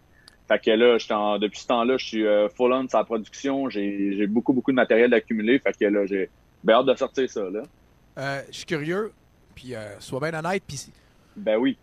Fait 0.47 0.59
que 0.59 0.69
là, 0.71 0.97
en- 1.11 1.39
depuis 1.39 1.59
ce 1.59 1.67
temps-là, 1.67 1.97
je 1.97 2.05
suis 2.05 2.27
euh, 2.27 2.47
full 2.49 2.71
on 2.71 2.87
sur 2.87 2.99
la 2.99 3.03
production. 3.03 3.67
J'ai 3.69 4.27
beaucoup, 4.27 4.53
beaucoup 4.53 4.71
de 4.71 4.75
matériel 4.75 5.11
accumulé. 5.13 5.57
Fait 5.57 5.73
que 5.75 5.85
là, 5.85 6.05
j'ai 6.05 6.29
hâte 6.69 6.85
de 6.85 6.95
sortir 6.95 7.27
ça, 7.29 7.49
là. 7.49 7.63
Euh, 8.19 8.41
je 8.51 8.57
suis 8.57 8.65
curieux, 8.65 9.11
puis 9.55 9.73
euh, 9.73 9.99
sois 9.99 10.19
bien 10.19 10.37
honnête, 10.37 10.61
puis 10.67 10.91
Ben 11.35 11.57
oui. 11.57 11.77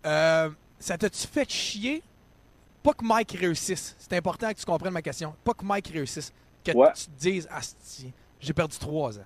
ça 0.79 0.97
t'a-tu 0.97 1.27
fait 1.27 1.49
chier? 1.49 2.01
Pas 2.81 2.93
que 2.93 3.03
Mike 3.05 3.31
réussisse. 3.39 3.95
C'est 3.99 4.13
important 4.13 4.49
que 4.53 4.57
tu 4.59 4.65
comprennes 4.65 4.93
ma 4.93 5.01
question. 5.01 5.33
Pas 5.43 5.53
que 5.53 5.63
Mike 5.65 5.87
réussisse. 5.89 6.33
Que 6.63 6.71
Ouais. 6.71 6.89
tu 6.95 7.05
te 7.05 7.19
dises, 7.19 7.47
Asti, 7.51 8.13
j'ai 8.39 8.53
perdu 8.53 8.77
trois 8.77 9.19
ans. 9.19 9.25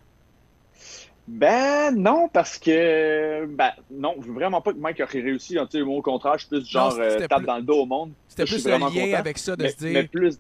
Ben 1.28 1.92
non, 1.94 2.30
parce 2.32 2.58
que 2.58 3.46
ben 3.48 3.72
non, 3.92 4.16
vraiment 4.20 4.62
pas 4.62 4.72
que 4.72 4.78
Mike 4.78 5.02
aurait 5.02 5.20
réussi. 5.22 5.56
Tu 5.56 5.80
sais, 5.80 5.84
moi, 5.84 5.98
au 5.98 6.02
contraire, 6.02 6.38
je 6.38 6.46
suis 6.46 6.50
plus 6.50 6.66
genre 6.70 6.94
Non, 6.96 7.02
euh, 7.02 7.20
tape 7.28 7.38
plus- 7.40 7.46
dans 7.46 7.58
le 7.58 7.64
dos 7.64 7.82
au 7.82 7.86
monde. 7.86 8.12
C'était 8.30 8.46
plus 8.46 8.64
le 8.66 8.72
lien 8.72 8.78
vraiment 8.78 9.02
content. 9.06 9.18
avec 9.18 9.38
ça 9.38 9.56
de 9.58 9.64
mais, 9.64 9.70
se 9.72 9.78
dire. 9.78 9.90
mais 9.94 10.04
plus, 10.06 10.40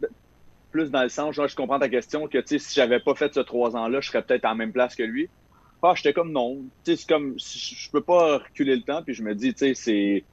plus 0.71 0.89
dans 0.89 1.03
le 1.03 1.09
sens, 1.09 1.35
genre, 1.35 1.47
je 1.49 1.55
comprends 1.57 1.79
ta 1.79 1.89
question, 1.89 2.27
que 2.27 2.37
tu 2.37 2.47
sais, 2.47 2.59
si 2.59 2.75
j'avais 2.75 3.01
pas 3.01 3.15
fait 3.15 3.33
ce 3.33 3.41
trois 3.41 3.75
ans-là, 3.75 3.99
je 3.99 4.07
serais 4.09 4.21
peut-être 4.21 4.45
à 4.45 4.49
la 4.49 4.55
même 4.55 4.71
place 4.71 4.95
que 4.95 5.03
lui. 5.03 5.27
Ah, 5.83 5.91
j'étais 5.95 6.13
comme 6.13 6.31
non. 6.31 6.57
Tu 6.85 6.91
sais, 6.91 6.95
c'est 7.01 7.07
comme, 7.09 7.35
je 7.37 7.75
je 7.75 7.91
peux 7.91 8.01
pas 8.01 8.37
reculer 8.37 8.75
le 8.77 8.81
temps, 8.83 9.03
puis 9.03 9.13
je 9.13 9.23
me 9.23 9.35
dis, 9.35 9.53
tu 9.53 9.59
sais, 9.59 9.73
c'est. 9.73 10.23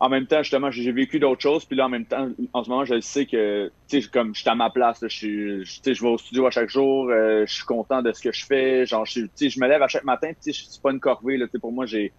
En 0.00 0.08
même 0.08 0.26
temps, 0.26 0.42
justement, 0.42 0.70
j'ai 0.70 0.92
vécu 0.92 1.20
d'autres 1.20 1.42
choses, 1.42 1.66
puis 1.66 1.76
là, 1.76 1.86
en 1.86 1.88
même 1.90 2.06
temps, 2.06 2.30
en 2.54 2.64
ce 2.64 2.70
moment, 2.70 2.86
je 2.86 2.98
sais 3.00 3.26
que, 3.26 3.70
tu 3.88 4.00
sais, 4.02 4.08
comme 4.08 4.34
je 4.34 4.40
suis 4.40 4.48
à 4.48 4.54
ma 4.54 4.70
place, 4.70 4.98
je 5.02 5.08
suis, 5.08 5.62
tu 5.64 5.80
sais, 5.84 5.94
je 5.94 6.02
vais 6.02 6.08
au 6.08 6.16
studio 6.18 6.46
à 6.46 6.50
chaque 6.50 6.70
jour, 6.70 7.10
euh, 7.10 7.44
je 7.46 7.52
suis 7.54 7.64
content 7.66 8.00
de 8.02 8.10
ce 8.12 8.20
que 8.22 8.32
je 8.32 8.44
fais, 8.46 8.86
genre, 8.86 9.04
je, 9.04 9.20
tu 9.36 9.50
je 9.50 9.60
me 9.60 9.68
lève 9.68 9.82
à 9.82 9.88
chaque 9.88 10.04
matin, 10.04 10.30
tu 10.42 10.52
sais, 10.54 10.60
c'est 10.68 10.80
pas 10.82 10.92
une 10.92 11.00
corvée, 11.00 11.36
là, 11.36 11.46
tu 11.46 11.52
sais, 11.52 11.58
pour 11.60 11.72
moi, 11.72 11.84
j'ai, 11.84 12.14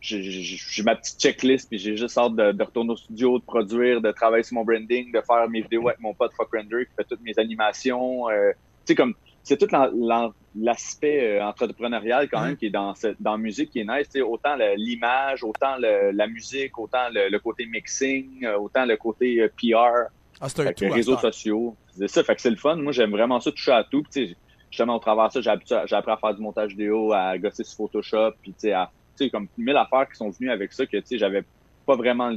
j'ai- 0.00 0.82
ma 0.84 0.96
petite 0.96 1.20
checklist, 1.20 1.68
puis 1.70 1.78
j'ai 1.78 1.96
juste 1.96 2.18
hâte 2.18 2.36
de, 2.36 2.52
de 2.52 2.62
retourner 2.64 2.92
au 2.92 2.96
studio, 2.96 3.38
de 3.38 3.44
produire, 3.44 4.00
de 4.02 4.12
travailler 4.12 4.42
sur 4.44 4.54
mon 4.56 4.64
branding, 4.64 5.12
de 5.12 5.20
faire 5.26 5.48
mes 5.50 5.62
vidéos 5.62 5.88
avec 5.88 6.00
mon 6.00 6.14
pote 6.14 6.32
Fuck 6.36 6.48
Render 6.54 6.84
qui 6.86 6.92
fait 6.96 7.06
toutes 7.08 7.20
mes 7.22 7.38
animations. 7.38 8.28
euh, 8.30 8.50
tu 8.86 8.92
sais, 8.92 8.94
comme, 8.94 9.14
c'est 9.42 9.56
tout 9.58 9.68
l'en- 9.72 9.90
l'en- 9.94 10.32
l'aspect 10.58 11.38
euh, 11.38 11.44
entrepreneurial 11.44 12.28
quand 12.30 12.40
même 12.40 12.50
Mhm. 12.52 12.56
qui 12.56 12.66
est 12.66 12.70
dans, 12.70 12.94
cette, 12.94 13.20
dans 13.20 13.32
la 13.32 13.38
musique 13.38 13.70
qui 13.70 13.80
est 13.80 13.84
nice. 13.84 14.08
tu 14.08 14.18
sais, 14.18 14.22
autant 14.22 14.56
l'image, 14.76 15.44
autant 15.44 15.76
le- 15.78 16.12
la 16.12 16.26
musique, 16.26 16.78
autant 16.78 17.08
le, 17.12 17.28
le 17.30 17.38
côté 17.38 17.66
mixing, 17.66 18.44
euh, 18.44 18.56
autant 18.58 18.84
le 18.86 18.96
côté 18.96 19.40
euh, 19.40 19.48
PR. 19.48 20.08
Ah, 20.40 20.46
un 20.58 20.72
tout. 20.72 20.88
réseaux 20.90 21.16
sociaux. 21.16 21.76
C'est 21.90 22.08
ça, 22.08 22.22
fait 22.22 22.34
que 22.34 22.40
c'est 22.42 22.50
le 22.50 22.56
fun. 22.56 22.76
Moi, 22.76 22.92
j'aime 22.92 23.10
vraiment 23.10 23.40
ça, 23.40 23.50
toucher 23.50 23.72
à 23.72 23.84
tout. 23.84 24.02
Tu 24.12 24.26
sais, 24.28 24.36
justement, 24.70 24.96
au 24.96 24.98
travers 24.98 25.28
de 25.28 25.32
ça, 25.32 25.40
j'ai 25.40 25.50
appris, 25.50 26.10
à 26.12 26.16
faire 26.18 26.34
du 26.34 26.42
montage 26.42 26.70
vidéo, 26.72 27.12
à 27.12 27.36
gosser 27.38 27.64
sur 27.64 27.76
Photoshop, 27.76 28.32
puis 28.42 28.52
tu 28.52 28.60
sais, 28.60 28.72
à, 28.72 28.90
tu 29.18 29.24
sais, 29.24 29.30
comme 29.30 29.48
mille 29.56 29.76
affaires 29.76 30.06
qui 30.08 30.16
sont 30.16 30.28
venues 30.30 30.50
avec 30.50 30.72
ça 30.72 30.84
que, 30.84 30.96
tu 30.98 31.06
sais, 31.06 31.18
j'avais 31.18 31.42
pas 31.86 31.96
vraiment 31.96 32.36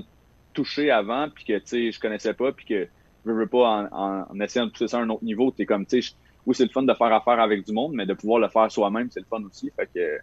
touché 0.54 0.92
avant, 0.92 1.28
puis 1.30 1.44
que, 1.44 1.58
tu 1.60 1.66
sais, 1.66 1.92
je 1.92 2.00
connaissais 2.00 2.34
pas, 2.34 2.52
puis 2.54 2.66
que 2.66 2.88
je 3.26 3.32
veux 3.32 3.48
pas, 3.48 3.68
en, 3.68 3.86
en, 3.92 4.26
en 4.30 4.40
essayant 4.40 4.66
de 4.66 4.72
pousser 4.72 4.88
ça 4.88 4.98
à 4.98 5.02
un 5.02 5.10
autre 5.10 5.24
niveau, 5.26 5.52
t'es 5.52 5.66
comme, 5.66 5.86
tu 5.86 6.02
sais, 6.02 6.14
oui, 6.46 6.56
c'est 6.56 6.64
le 6.64 6.70
fun 6.70 6.84
de 6.84 6.94
faire 6.94 7.14
affaire 7.14 7.40
avec 7.40 7.66
du 7.66 7.74
monde, 7.74 7.94
mais 7.94 8.06
de 8.06 8.14
pouvoir 8.14 8.40
le 8.40 8.50
faire 8.50 8.72
soi-même, 8.72 9.10
c'est 9.12 9.20
le 9.20 9.26
fun 9.30 9.44
aussi. 9.44 9.72
Fait 9.76 9.88
que, 9.94 10.18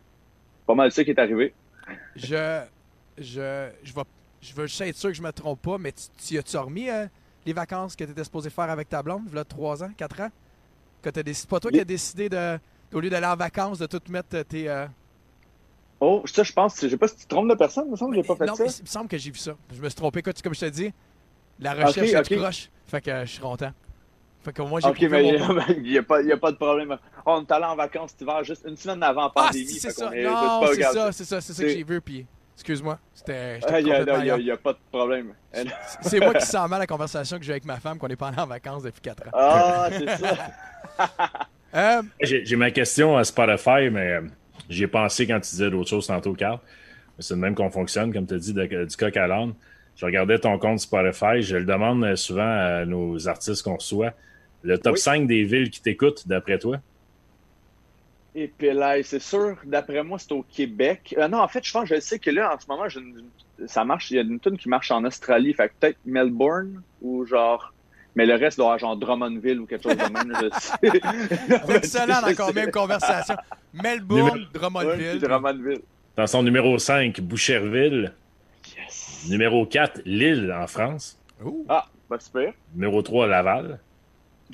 pas 0.67 0.75
mal 0.75 0.91
ça 0.93 1.05
qui 1.05 1.11
est 1.11 1.19
arrivé. 1.19 1.55
Je, 2.17 2.63
je, 3.19 3.69
je 3.83 3.93
vais, 3.95 4.03
je 4.41 4.55
veux 4.55 4.67
juste 4.67 4.81
être 4.81 4.97
sûr 4.97 5.11
que 5.11 5.17
je 5.17 5.23
me 5.23 5.31
trompe 5.33 5.63
pas, 5.63 5.79
mais 5.79 5.93
tu, 5.93 6.03
tu 6.27 6.39
as-tu 6.39 6.57
remis 6.57 6.89
euh, 6.91 7.07
les 7.45 7.53
vacances 7.53 7.95
que 7.95 8.05
tu 8.05 8.11
étais 8.11 8.25
supposé 8.25 8.51
faire 8.51 8.71
avec 8.71 8.89
ta 8.89 9.03
blonde, 9.03 9.33
là, 9.33 9.45
3 9.45 9.85
ans, 9.85 9.91
4 9.97 10.21
ans? 10.23 10.31
Que 11.03 11.11
t'as 11.11 11.23
décidé, 11.23 11.35
c'est 11.43 11.51
pas 11.51 11.61
toi 11.61 11.71
qui 11.71 11.79
as 11.81 11.85
décidé 11.85 12.29
de, 12.29 12.59
au 12.93 12.99
lieu 13.01 13.11
d'aller 13.11 13.27
en 13.27 13.37
vacances, 13.37 13.79
de 13.79 13.87
tout 13.87 14.01
mettre 14.09 14.41
tes. 14.43 14.69
euh, 14.69 14.87
Oh, 16.01 16.23
ça, 16.27 16.43
je 16.43 16.53
pense, 16.53 16.79
je 16.83 16.89
sais 16.89 16.97
pas 16.99 17.09
si 17.09 17.17
tu 17.17 17.25
te 17.25 17.29
trompes 17.29 17.49
de 17.49 17.55
personne, 17.55 17.85
il 17.87 17.93
me 17.93 17.97
semble 17.97 18.15
que 18.17 18.21
j'ai 18.23 18.27
pas 18.27 18.37
fait 18.37 18.45
non, 18.47 18.55
ça. 18.55 18.65
mais 18.65 18.71
il 18.71 18.83
me 18.83 18.87
semble 18.89 19.09
que 19.09 19.17
j'ai 19.17 19.31
vu 19.31 19.39
ça. 19.39 19.57
Je 19.73 19.81
me 19.81 19.89
suis 19.89 19.97
trompé. 19.97 20.19
Écoute, 20.19 20.43
comme 20.43 20.55
je 20.55 20.61
te 20.61 20.67
dis, 20.67 20.93
la 21.59 21.73
recherche 21.73 22.09
est 22.13 22.37
croche. 22.37 22.71
Fait 22.87 23.01
que 23.01 23.11
euh, 23.11 23.25
je 23.25 23.31
suis 23.33 23.41
content. 23.41 23.73
Fait 24.47 24.53
que 24.53 24.63
moi, 24.63 24.79
j'ai 24.79 24.89
Ok, 24.89 25.01
mais 25.11 25.39
mon 25.39 25.61
il 25.77 25.83
n'y 25.83 25.99
a, 25.99 26.05
pas- 26.05 26.23
y 26.23 26.31
a 26.31 26.37
pas 26.37 26.53
de 26.53 26.57
problème. 26.57 26.97
On 27.27 27.43
est 27.43 27.51
allé 27.51 27.65
en 27.65 27.75
vacances 27.75 28.11
cet 28.13 28.21
hiver 28.21 28.45
juste 28.45 28.65
une 28.69 28.77
semaine 28.77 29.03
avant 29.03 29.23
la 29.23 29.33
Ah, 29.35 29.43
pandémie. 29.47 29.67
si, 29.67 29.81
c'est 29.81 29.91
ça. 29.91 30.09
est- 30.15 30.23
Non, 30.23 30.61
c'est 30.73 30.83
ça, 30.83 31.11
c'est 31.13 31.25
ça, 31.25 31.41
c'est 31.41 31.53
ça 31.53 31.63
que 31.65 31.69
j'ai 31.69 31.83
vu. 31.83 32.01
Puis, 32.01 32.25
excuse-moi, 32.55 32.97
c'était. 33.13 33.59
Ah, 33.69 33.81
Il 33.81 33.87
n'y 33.87 34.51
a, 34.53 34.57
pas 34.57 34.73
de 34.73 34.79
problème. 34.93 35.33
C'est 36.03 36.21
moi 36.21 36.33
qui 36.35 36.47
sens 36.47 36.69
mal 36.71 36.79
la 36.79 36.87
conversation 36.87 37.39
que 37.39 37.45
j'ai 37.45 37.53
avec 37.53 37.65
ma 37.65 37.81
femme 37.81 37.99
qu'on 37.99 38.07
est 38.07 38.15
pas 38.17 38.29
allé 38.29 38.39
en 38.39 38.47
vacances 38.47 38.85
depuis 38.85 39.01
4 39.01 39.27
ans. 39.27 39.31
Ah, 39.33 39.89
c'est 39.91 40.17
ça. 40.17 40.37
Euh, 41.75 42.01
J'ai 42.23 42.57
ma 42.57 42.71
question 42.71 43.17
à 43.19 43.25
Spotify, 43.25 43.91
mais 43.91 44.13
euh, 44.13 44.21
j'y 44.71 44.85
ai 44.85 44.87
pensé 44.87 45.27
quand 45.27 45.35
tu 45.41 45.51
disais 45.51 45.69
d'autres 45.69 45.91
choses 45.91 46.07
tantôt, 46.07 46.33
Carl. 46.33 46.59
Mais 47.19 47.23
C'est 47.23 47.35
de 47.35 47.41
même 47.41 47.55
qu'on 47.55 47.71
fonctionne, 47.71 48.13
comme 48.15 48.27
tu 48.27 48.35
as 48.35 48.39
dit, 48.39 48.55
de- 48.55 48.85
du 48.85 48.97
coq 48.97 49.15
à 49.17 49.27
l'âne. 49.27 49.53
Je 49.97 50.07
regardais 50.07 50.39
ton 50.39 50.59
compte 50.59 50.79
Spotify, 50.79 51.43
je 51.43 51.57
le 51.57 51.65
demande 51.65 52.03
euh, 52.05 52.17
souvent 52.17 52.49
à 52.49 52.85
nos 52.87 53.29
artistes 53.29 53.63
qu'on 53.63 53.75
reçoit. 53.77 54.13
Le 54.67 54.79
top 54.79 54.95
Oui. 54.95 55.01
5 55.01 55.27
des 55.27 55.45
villes 55.45 55.71
qui 55.71 55.81
t'écoutent, 55.81 56.27
d'après 56.27 56.59
toi? 56.59 56.79
Et 58.35 58.49
puis 58.49 58.73
là, 58.75 59.03
c'est 59.03 59.21
sûr, 59.21 59.57
d'après 59.65 60.03
moi, 60.03 60.19
c'est 60.19 60.33
au 60.33 60.43
Québec. 60.43 61.15
Euh, 61.17 61.27
non, 61.29 61.39
en 61.39 61.49
fait, 61.49 61.65
je 61.65 61.73
pense, 61.73 61.89
je 61.89 61.99
sais 62.01 62.19
que 62.19 62.31
là, 62.31 62.55
en 62.55 62.61
ce 62.61 62.67
moment, 62.69 62.87
j'ai 62.89 63.01
une- 63.01 63.25
ça 63.67 63.85
marche. 63.85 64.11
Il 64.11 64.17
y 64.17 64.19
a 64.19 64.23
une 64.23 64.39
tune 64.41 64.59
qui 64.59 64.69
marche 64.69 64.91
en 64.91 65.03
Australie. 65.05 65.55
Fait 65.55 65.69
que 65.69 65.75
peut-être 65.81 65.99
Melbourne 66.05 66.83
ou 67.01 67.25
genre. 67.25 67.73
Mais 68.15 68.27
le 68.27 68.35
reste 68.35 68.59
doit 68.59 68.67
avoir 68.67 68.79
genre 68.79 68.97
Drummondville 68.97 69.61
ou 69.61 69.67
quelque 69.67 69.85
chose 69.85 69.97
de 69.97 70.13
même. 70.13 70.33
je 70.41 70.59
sais. 70.59 71.75
Excellent 71.77 72.21
je 72.29 72.35
dans 72.35 72.47
sais. 72.49 72.53
même 72.53 72.71
conversation. 72.71 73.37
Melbourne, 73.73 74.47
Drummondville. 74.53 75.19
Drummondville. 75.21 75.81
Dans 76.17 76.27
son 76.27 76.43
numéro 76.43 76.79
5, 76.79 77.21
Boucherville. 77.21 78.13
Yes. 78.77 79.27
Numéro 79.31 79.65
4, 79.67 80.01
Lille, 80.05 80.53
en 80.55 80.67
France. 80.67 81.19
Ouh. 81.45 81.65
Ah, 81.69 81.87
bah 82.11 82.19
super. 82.19 82.53
Numéro 82.75 83.01
3, 83.03 83.27
Laval. 83.27 83.79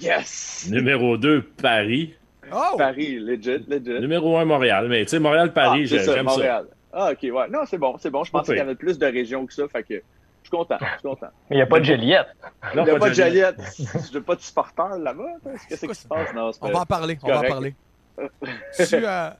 Yes. 0.00 0.68
Numéro 0.70 1.16
2, 1.16 1.42
Paris. 1.42 2.14
Oh! 2.52 2.76
Paris, 2.76 3.18
legit, 3.18 3.64
legit. 3.68 4.00
Numéro 4.00 4.36
1, 4.38 4.44
Montréal. 4.44 4.88
Mais 4.88 5.04
tu 5.04 5.10
sais, 5.10 5.18
Montréal-Paris, 5.18 5.84
Ah, 5.92 5.98
ça, 5.98 6.04
j'aime 6.14 6.14
ça. 6.16 6.22
Montréal. 6.22 6.66
Ah, 6.92 7.10
ok, 7.12 7.18
ouais. 7.22 7.48
Non, 7.48 7.60
c'est 7.66 7.78
bon, 7.78 7.96
c'est 7.98 8.10
bon. 8.10 8.24
Je 8.24 8.30
Pas 8.32 8.40
pensais 8.40 8.52
qu'il 8.52 8.58
y 8.58 8.60
avait 8.62 8.74
plus 8.74 8.98
de 8.98 9.06
régions 9.06 9.46
que 9.46 9.52
ça, 9.54 9.66
fait 9.68 9.82
que 9.82 9.94
je 9.94 10.00
suis 10.42 10.50
content, 10.50 10.76
je 10.80 10.86
suis 10.98 11.02
content. 11.08 11.28
Mais 11.48 11.56
il 11.56 11.58
n'y 11.58 11.62
a 11.62 11.66
pas 11.66 11.80
de 11.80 11.84
Juliette. 11.84 12.26
Non, 12.74 12.82
Il 12.82 12.90
n'y 12.90 12.90
a 12.90 12.98
pas 12.98 13.08
de 13.08 13.14
Joliette. 13.14 13.56
Joliette. 13.60 14.08
Je 14.12 14.18
n'ai 14.18 14.24
pas 14.24 14.34
de 14.34 14.40
supporters 14.40 14.98
là-bas. 14.98 15.24
Qu'est-ce 15.68 15.86
qui 15.86 15.94
se 15.94 16.06
passe? 16.06 16.34
Non, 16.34 16.50
On 16.60 16.66
pas- 16.66 16.72
va 16.72 16.80
en 16.80 16.86
parler, 16.86 17.18
on 17.22 17.28
va 17.28 17.38
en 17.38 17.42
parler. 17.42 17.74
tu, 18.18 18.84
euh, 18.92 19.30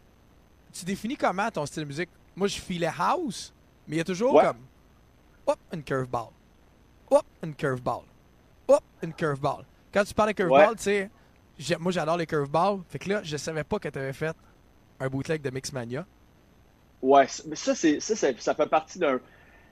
tu 0.72 0.84
définis 0.86 1.16
comment 1.16 1.50
ton 1.50 1.66
style 1.66 1.82
de 1.82 1.88
musique? 1.88 2.08
Moi, 2.34 2.48
je 2.48 2.58
filais 2.58 2.88
house, 2.98 3.52
mais 3.86 3.96
il 3.96 3.98
y 3.98 4.00
a 4.00 4.04
toujours 4.04 4.32
Ouais. 4.34 4.44
comme 4.44 4.56
hop, 5.46 5.58
une 5.74 5.82
curveball. 5.82 6.28
Hop, 7.10 7.24
une 7.42 7.54
curveball. 7.54 8.04
Hop, 8.68 8.82
une 9.02 9.12
curveball. 9.12 9.64
Quand 9.92 10.04
tu 10.04 10.14
parles 10.14 10.30
de 10.30 10.34
curveball, 10.34 10.70
Ouais. 10.70 10.76
tu 10.76 10.82
sais, 10.84 11.10
j'ai- 11.58 11.76
moi 11.76 11.92
j'adore 11.92 12.16
les 12.16 12.26
curveballs. 12.26 12.80
Fait 12.88 12.98
que 12.98 13.08
là, 13.08 13.22
je 13.22 13.36
savais 13.36 13.64
pas 13.64 13.78
que 13.78 13.88
tu 13.88 13.98
avais 13.98 14.12
fait 14.12 14.36
un 15.00 15.08
bootleg 15.08 15.42
de 15.42 15.50
Mixmania. 15.50 16.06
Ouais, 17.02 17.26
c- 17.26 17.42
mais 17.46 17.56
ça, 17.56 17.74
c'est, 17.74 18.00
ça, 18.00 18.14
ça, 18.16 18.28
ça 18.38 18.54
fait 18.54 18.68
partie 18.68 18.98
d'un. 18.98 19.20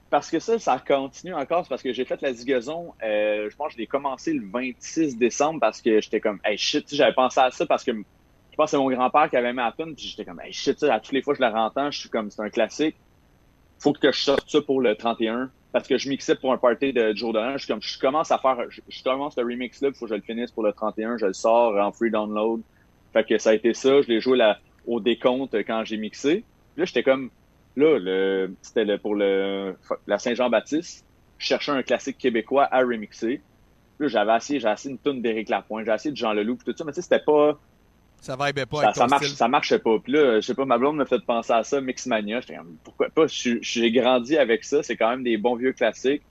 Parce 0.09 0.29
que 0.29 0.39
ça, 0.39 0.59
ça 0.59 0.77
continue 0.85 1.33
encore. 1.33 1.63
C'est 1.63 1.69
parce 1.69 1.81
que 1.81 1.93
j'ai 1.93 2.03
fait 2.03 2.21
la 2.21 2.33
digaison. 2.33 2.93
euh, 3.01 3.49
je 3.49 3.55
pense 3.55 3.67
que 3.69 3.73
je 3.75 3.77
l'ai 3.77 3.87
commencé 3.87 4.33
le 4.33 4.45
26 4.45 5.17
décembre 5.17 5.61
parce 5.61 5.81
que 5.81 6.01
j'étais 6.01 6.19
comme, 6.19 6.39
hey 6.43 6.57
shit, 6.57 6.83
tu 6.83 6.89
sais, 6.91 6.95
j'avais 6.97 7.13
pensé 7.13 7.39
à 7.39 7.49
ça 7.49 7.65
parce 7.65 7.83
que 7.85 7.93
je 7.93 8.55
pense 8.57 8.65
que 8.65 8.71
c'est 8.71 8.77
mon 8.77 8.89
grand-père 8.91 9.29
qui 9.29 9.37
avait 9.37 9.53
mis 9.53 9.59
la 9.59 9.71
tune. 9.71 9.95
Puis 9.95 10.07
j'étais 10.07 10.25
comme, 10.25 10.41
hey 10.41 10.51
shit, 10.51 10.73
tu 10.77 10.85
sais, 10.85 10.91
à 10.91 10.99
toutes 10.99 11.13
les 11.13 11.21
fois 11.21 11.33
que 11.33 11.37
je 11.37 11.41
la 11.41 11.51
rentends, 11.51 11.89
je 11.91 11.99
suis 12.01 12.09
comme, 12.09 12.29
c'est 12.29 12.41
un 12.41 12.49
classique. 12.49 12.97
Faut 13.79 13.93
que 13.93 14.11
je 14.11 14.19
sorte 14.19 14.49
ça 14.49 14.59
pour 14.61 14.81
le 14.81 14.95
31. 14.97 15.49
Parce 15.71 15.87
que 15.87 15.97
je 15.97 16.09
mixais 16.09 16.35
pour 16.35 16.51
un 16.51 16.57
party 16.57 16.91
de 16.91 17.13
jour 17.15 17.31
de 17.33 17.39
l'an. 17.39 17.57
Je 17.57 17.65
comme, 17.65 17.81
je 17.81 17.97
commence 17.97 18.31
à 18.31 18.37
faire, 18.37 18.57
je, 18.69 19.03
commence 19.03 19.37
le 19.37 19.43
remix 19.43 19.81
là, 19.81 19.89
il 19.89 19.93
faut 19.93 20.05
que 20.05 20.09
je 20.11 20.15
le 20.15 20.21
finisse 20.21 20.51
pour 20.51 20.63
le 20.63 20.73
31. 20.73 21.17
Je 21.17 21.27
le 21.27 21.33
sors 21.33 21.77
en 21.77 21.91
free 21.91 22.11
download. 22.11 22.61
Fait 23.13 23.23
que 23.23 23.37
ça 23.37 23.51
a 23.51 23.53
été 23.53 23.73
ça. 23.73 24.01
Je 24.01 24.07
l'ai 24.07 24.19
joué 24.19 24.37
la, 24.37 24.59
au 24.85 24.99
décompte 24.99 25.55
quand 25.55 25.83
j'ai 25.85 25.97
mixé. 25.97 26.43
Là, 26.77 26.85
j'étais 26.85 27.03
comme, 27.03 27.29
là, 27.75 27.97
le, 27.99 28.53
c'était 28.61 28.85
le, 28.85 28.97
pour 28.97 29.15
le, 29.15 29.75
la 30.07 30.19
Saint-Jean-Baptiste. 30.19 31.05
Je 31.37 31.45
cherchais 31.45 31.71
un 31.71 31.83
classique 31.83 32.17
québécois 32.17 32.67
à 32.71 32.81
remixer. 32.81 33.41
Là, 33.99 34.07
j'avais 34.07 34.35
essayé, 34.35 34.59
j'ai 34.59 34.69
essayé 34.69 34.91
une 34.91 34.97
tonne 34.97 35.21
d'Éric 35.21 35.49
Lapointe, 35.49 35.85
j'ai 35.85 35.93
essayé 35.93 36.11
de 36.11 36.17
Jean 36.17 36.33
Leloup, 36.33 36.55
puis 36.55 36.65
tout 36.65 36.77
ça, 36.77 36.83
mais 36.83 36.91
tu 36.91 36.95
sais, 36.95 37.01
c'était 37.03 37.23
pas, 37.23 37.59
Ça 38.21 38.37
vibait 38.39 38.65
pas 38.67 38.77
ça, 38.77 38.83
avec 38.85 38.95
ça 38.95 39.03
ton 39.03 39.09
marche, 39.09 39.25
style. 39.25 39.35
ça 39.37 39.47
marchait 39.47 39.79
pas. 39.79 39.97
Puis 39.99 40.13
là, 40.13 40.35
je 40.39 40.45
sais 40.45 40.53
pas, 40.53 40.63
ma 40.65 40.77
blonde 40.77 40.95
m'a 40.97 41.05
fait 41.05 41.19
penser 41.25 41.51
à 41.53 41.63
ça, 41.63 41.81
Mixmania. 41.81 42.39
J'étais 42.39 42.55
comme, 42.55 42.77
pourquoi 42.83 43.09
pas? 43.09 43.25
J'ai 43.27 43.91
grandi 43.91 44.37
avec 44.37 44.63
ça. 44.63 44.83
C'est 44.83 44.95
quand 44.95 45.09
même 45.09 45.23
des 45.23 45.37
bons 45.37 45.55
vieux 45.55 45.73
classiques. 45.73 46.21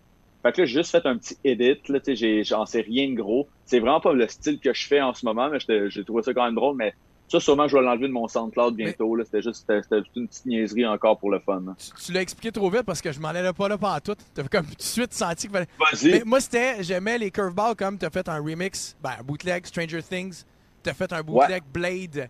Fait 0.43 0.53
que 0.53 0.61
là, 0.63 0.67
j'ai 0.67 0.75
juste 0.79 0.91
fait 0.93 1.05
un 1.05 1.19
petit 1.19 1.37
edit. 1.45 1.81
Là, 1.89 1.99
tu 2.01 2.05
sais, 2.07 2.17
j'ai- 2.17 2.45
j'en 2.45 2.65
sais 2.65 2.81
rien 2.81 3.11
de 3.11 3.15
gros. 3.15 3.49
C'est 3.67 3.81
vraiment 3.81 4.01
pas 4.01 4.13
le 4.15 4.27
style 4.29 4.59
que 4.61 4.73
je 4.73 4.87
fais 4.87 5.01
en 5.01 5.13
ce 5.13 5.27
moment, 5.27 5.51
mais 5.51 5.59
j'ai 5.91 6.05
trouvé 6.05 6.23
ça 6.23 6.33
quand 6.33 6.45
même 6.47 6.55
drôle. 6.55 6.77
Mais 6.77 6.95
ça, 7.29 7.41
sûrement, 7.41 7.69
je 7.69 7.77
vais 7.77 7.83
l'enlever 7.83 8.09
de 8.09 8.13
mon 8.13 8.27
SoundCloud 8.27 8.75
bientôt. 8.75 9.17
C'était 9.25 9.43
juste, 9.43 9.71
une 10.17 10.27
petite 10.29 10.47
niaiserie 10.47 10.87
encore 10.87 11.19
pour 11.19 11.31
le 11.31 11.41
fun. 11.41 11.63
Tu, 11.77 12.05
tu 12.07 12.13
l'as 12.13 12.23
expliqué 12.23 12.53
trop 12.53 12.71
vite 12.71 12.83
parce 12.85 13.03
que 13.03 13.13
je 13.13 13.21
m'en 13.21 13.29
allais 13.29 13.53
pas 13.53 13.69
là 13.69 13.77
pendant 13.77 14.01
tout. 14.01 14.17
T'as 14.35 14.45
comme 14.45 14.67
tout 14.67 14.75
de 14.77 14.83
suite 14.83 15.13
senti 15.13 15.49
fallait. 15.49 15.67
Vas-y. 15.79 16.23
Moi, 16.25 16.41
c'était, 16.41 16.83
j'aimais 16.85 17.19
les 17.19 17.31
curveballs 17.31 17.75
comme 17.77 17.99
t'as 17.99 18.11
fait 18.11 18.29
un 18.29 18.39
remix, 18.41 18.97
ben, 19.03 19.11
un 19.19 19.23
bootleg 19.23 19.67
Stranger 19.67 20.03
Things, 20.03 20.45
t'as 20.83 20.95
fait 20.95 21.13
un 21.13 21.23
bootleg 21.23 21.63
Blade. 21.73 22.29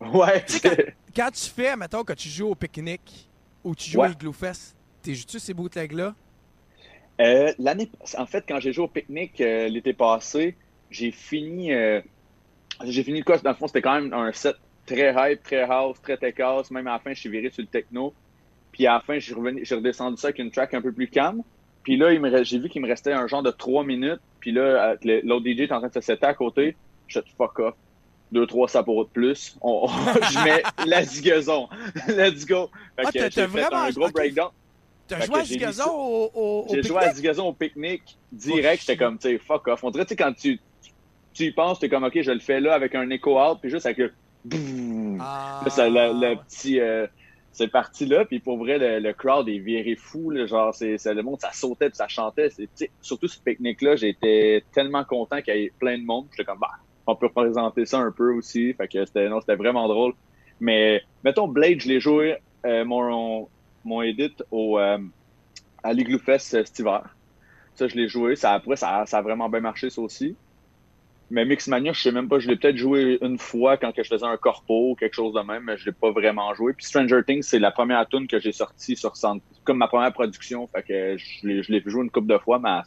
Ouais. 0.00 0.44
Tu 0.46 0.52
sais, 0.54 0.60
quand, 0.60 1.24
quand 1.24 1.30
tu 1.32 1.50
fais, 1.50 1.76
mettons, 1.76 2.02
que 2.04 2.12
tu 2.14 2.28
joues 2.28 2.48
au 2.48 2.54
pique-nique 2.54 3.28
ou 3.62 3.74
tu 3.74 3.90
joues 3.90 4.00
Ouais. 4.00 4.08
à 4.08 4.10
Igloo 4.12 4.32
Fest, 4.32 4.74
t'es 5.02 5.14
joues-tu 5.14 5.38
ces 5.38 5.52
bootlegs-là? 5.54 6.14
Euh, 7.20 7.52
l'année, 7.58 7.90
en 8.16 8.26
fait, 8.26 8.44
quand 8.48 8.60
j'ai 8.60 8.72
joué 8.72 8.84
au 8.84 8.88
pique-nique 8.88 9.40
euh, 9.40 9.68
l'été 9.68 9.92
passé, 9.92 10.56
j'ai 10.90 11.10
fini, 11.10 11.72
euh, 11.72 12.00
j'ai 12.84 13.02
fini 13.02 13.18
le 13.18 13.24
course. 13.24 13.42
Dans 13.42 13.50
le 13.50 13.56
fond, 13.56 13.66
c'était 13.66 13.82
quand 13.82 14.00
même 14.00 14.12
un 14.14 14.32
set 14.32 14.56
très 14.86 15.14
hype, 15.14 15.42
très 15.42 15.62
house, 15.62 16.00
très 16.00 16.16
tech 16.16 16.40
house. 16.40 16.70
Même 16.70 16.86
à 16.86 16.92
la 16.92 16.98
fin, 16.98 17.12
je 17.12 17.20
suis 17.20 17.28
viré 17.28 17.50
sur 17.50 17.60
le 17.62 17.68
techno. 17.68 18.14
Puis 18.72 18.86
à 18.86 18.94
la 18.94 19.00
fin, 19.00 19.14
je 19.18 19.24
suis 19.26 19.34
revenu, 19.34 19.64
j'ai 19.64 19.74
redescendu 19.74 20.16
ça 20.16 20.28
avec 20.28 20.38
une 20.38 20.50
track 20.50 20.72
un 20.74 20.80
peu 20.80 20.92
plus 20.92 21.08
calme. 21.08 21.42
Puis 21.82 21.96
là, 21.98 22.12
il 22.12 22.20
me 22.20 22.30
reste- 22.30 22.44
j'ai 22.46 22.58
vu 22.58 22.68
qu'il 22.70 22.80
me 22.80 22.88
restait 22.88 23.12
un 23.12 23.26
genre 23.26 23.42
de 23.42 23.50
trois 23.50 23.84
minutes. 23.84 24.20
Puis 24.38 24.52
là, 24.52 24.96
l'autre 25.24 25.44
DJ 25.44 25.60
est 25.60 25.72
en 25.72 25.78
train 25.80 25.88
de 25.88 25.92
se 25.94 26.00
setter 26.00 26.24
à 26.26 26.32
côté. 26.34 26.74
Je 27.10 27.20
te 27.20 27.28
fuck 27.36 27.58
off. 27.58 27.74
Deux, 28.32 28.46
trois 28.46 28.68
sapots 28.68 29.04
de 29.04 29.08
plus. 29.10 29.56
On, 29.60 29.84
on- 29.86 29.88
je 30.30 30.44
mets 30.44 30.62
la 30.86 31.04
zigazon. 31.04 31.68
Let's 32.08 32.46
go. 32.46 32.70
Fait 32.96 33.02
Ah, 33.06 33.12
que 33.12 33.30
j'ai 33.30 33.46
vraiment- 33.46 33.76
un 33.82 33.90
gros 33.90 34.06
ok. 34.06 34.12
breakdown. 34.12 34.50
T'as 35.08 35.26
joué 35.26 35.40
à 35.40 35.44
Zigazon 35.44 35.90
au, 35.90 36.30
au, 36.32 36.66
J'ai 36.72 36.84
joué 36.84 36.98
à 36.98 37.12
zigazon 37.12 37.48
au 37.48 37.52
pique-nique 37.52 38.16
direct. 38.30 38.82
J'étais 38.86 38.96
comme, 38.96 39.18
tu 39.18 39.28
sais, 39.28 39.38
fuck 39.38 39.66
off. 39.66 39.82
On 39.82 39.90
dirait, 39.90 40.04
tu 40.04 40.10
sais, 40.10 40.16
quand 40.16 40.32
tu, 40.32 40.60
tu 41.34 41.46
y 41.46 41.50
penses, 41.50 41.80
t'es 41.80 41.88
comme, 41.88 42.04
OK, 42.04 42.22
je 42.22 42.30
le 42.30 42.38
fais 42.38 42.60
là 42.60 42.74
avec 42.74 42.94
un 42.94 43.10
echo 43.10 43.36
out, 43.40 43.58
puis 43.60 43.70
juste 43.70 43.86
avec 43.86 43.98
le... 43.98 44.12
Ah. 45.18 45.62
Là, 45.64 45.70
ça, 45.70 45.88
le, 45.88 46.12
le 46.12 46.36
petit... 46.36 46.78
euh, 46.78 47.08
c'est 47.52 47.66
parti 47.66 48.06
là, 48.06 48.24
puis 48.24 48.38
pour 48.38 48.56
vrai, 48.58 48.78
le, 48.78 49.00
le 49.00 49.12
crowd 49.12 49.48
est 49.48 49.58
viré 49.58 49.96
fou. 49.96 50.30
Là, 50.30 50.46
genre, 50.46 50.72
c'est, 50.72 51.04
le 51.06 51.22
monde, 51.24 51.40
ça 51.40 51.50
sautait, 51.52 51.88
puis 51.88 51.96
ça 51.96 52.06
chantait. 52.06 52.48
Surtout 53.02 53.26
ce 53.26 53.40
pique-nique-là, 53.40 53.96
j'étais 53.96 54.62
tellement 54.72 55.02
content 55.02 55.42
qu'il 55.42 55.56
y 55.56 55.64
ait 55.64 55.72
plein 55.80 55.98
de 55.98 56.04
monde. 56.04 56.26
J'étais 56.30 56.44
comme, 56.44 56.60
bah, 56.60 56.70
on 57.10 57.16
peut 57.16 57.28
présenter 57.28 57.86
ça 57.86 57.98
un 57.98 58.12
peu 58.12 58.32
aussi. 58.32 58.72
Fait 58.74 58.88
que 58.88 59.04
c'était, 59.04 59.28
non, 59.28 59.40
c'était 59.40 59.56
vraiment 59.56 59.88
drôle. 59.88 60.14
Mais, 60.60 61.02
mettons, 61.24 61.48
Blade, 61.48 61.80
je 61.80 61.88
l'ai 61.88 62.00
joué, 62.00 62.36
euh, 62.66 62.84
mon, 62.84 63.48
mon 63.84 64.02
edit 64.02 64.34
au, 64.50 64.78
euh, 64.78 64.98
à 65.82 65.92
l'Igloo 65.92 66.18
Fest 66.18 66.54
euh, 66.54 66.64
cet 66.64 66.78
hiver. 66.78 67.14
Ça, 67.74 67.88
je 67.88 67.96
l'ai 67.96 68.08
joué. 68.08 68.36
Ça, 68.36 68.52
après, 68.52 68.76
ça, 68.76 69.04
ça 69.06 69.18
a 69.18 69.22
vraiment 69.22 69.48
bien 69.48 69.60
marché, 69.60 69.90
ça 69.90 70.02
aussi. 70.02 70.36
Mais 71.30 71.44
Mixmania, 71.44 71.92
je 71.92 72.02
sais 72.02 72.12
même 72.12 72.28
pas, 72.28 72.40
je 72.40 72.48
l'ai 72.48 72.56
peut-être 72.56 72.76
joué 72.76 73.16
une 73.22 73.38
fois 73.38 73.76
quand 73.76 73.92
que 73.92 74.02
je 74.02 74.08
faisais 74.08 74.26
un 74.26 74.36
corpo 74.36 74.90
ou 74.90 74.94
quelque 74.96 75.14
chose 75.14 75.32
de 75.32 75.40
même, 75.40 75.62
mais 75.64 75.76
je 75.76 75.86
l'ai 75.86 75.92
pas 75.92 76.10
vraiment 76.10 76.52
joué. 76.54 76.72
Puis 76.72 76.86
Stranger 76.86 77.20
Things, 77.24 77.42
c'est 77.42 77.60
la 77.60 77.70
première 77.70 78.06
tune 78.08 78.26
que 78.26 78.40
j'ai 78.40 78.50
sortie 78.50 78.96
sur 78.96 79.12
comme 79.62 79.78
ma 79.78 79.86
première 79.86 80.12
production, 80.12 80.66
fait 80.66 80.82
que 80.82 81.16
je 81.16 81.46
l'ai, 81.46 81.62
je 81.62 81.70
l'ai 81.70 81.82
joué 81.86 82.02
une 82.02 82.10
couple 82.10 82.26
de 82.26 82.38
fois, 82.38 82.58
mais 82.58 82.80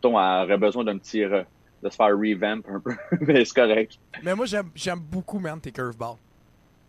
ton 0.00 0.18
aurait 0.18 0.58
besoin 0.58 0.82
d'un 0.82 0.98
petit 0.98 1.22
de 1.82 1.88
se 1.90 1.96
faire 1.96 2.08
revamp 2.16 2.62
un 2.68 2.80
peu, 2.80 2.94
mais 3.20 3.44
c'est 3.44 3.54
correct. 3.54 3.98
Mais 4.22 4.34
moi, 4.34 4.46
j'aime, 4.46 4.70
j'aime 4.74 5.00
beaucoup, 5.00 5.38
man, 5.38 5.60
tes 5.60 5.72
curveballs. 5.72 6.16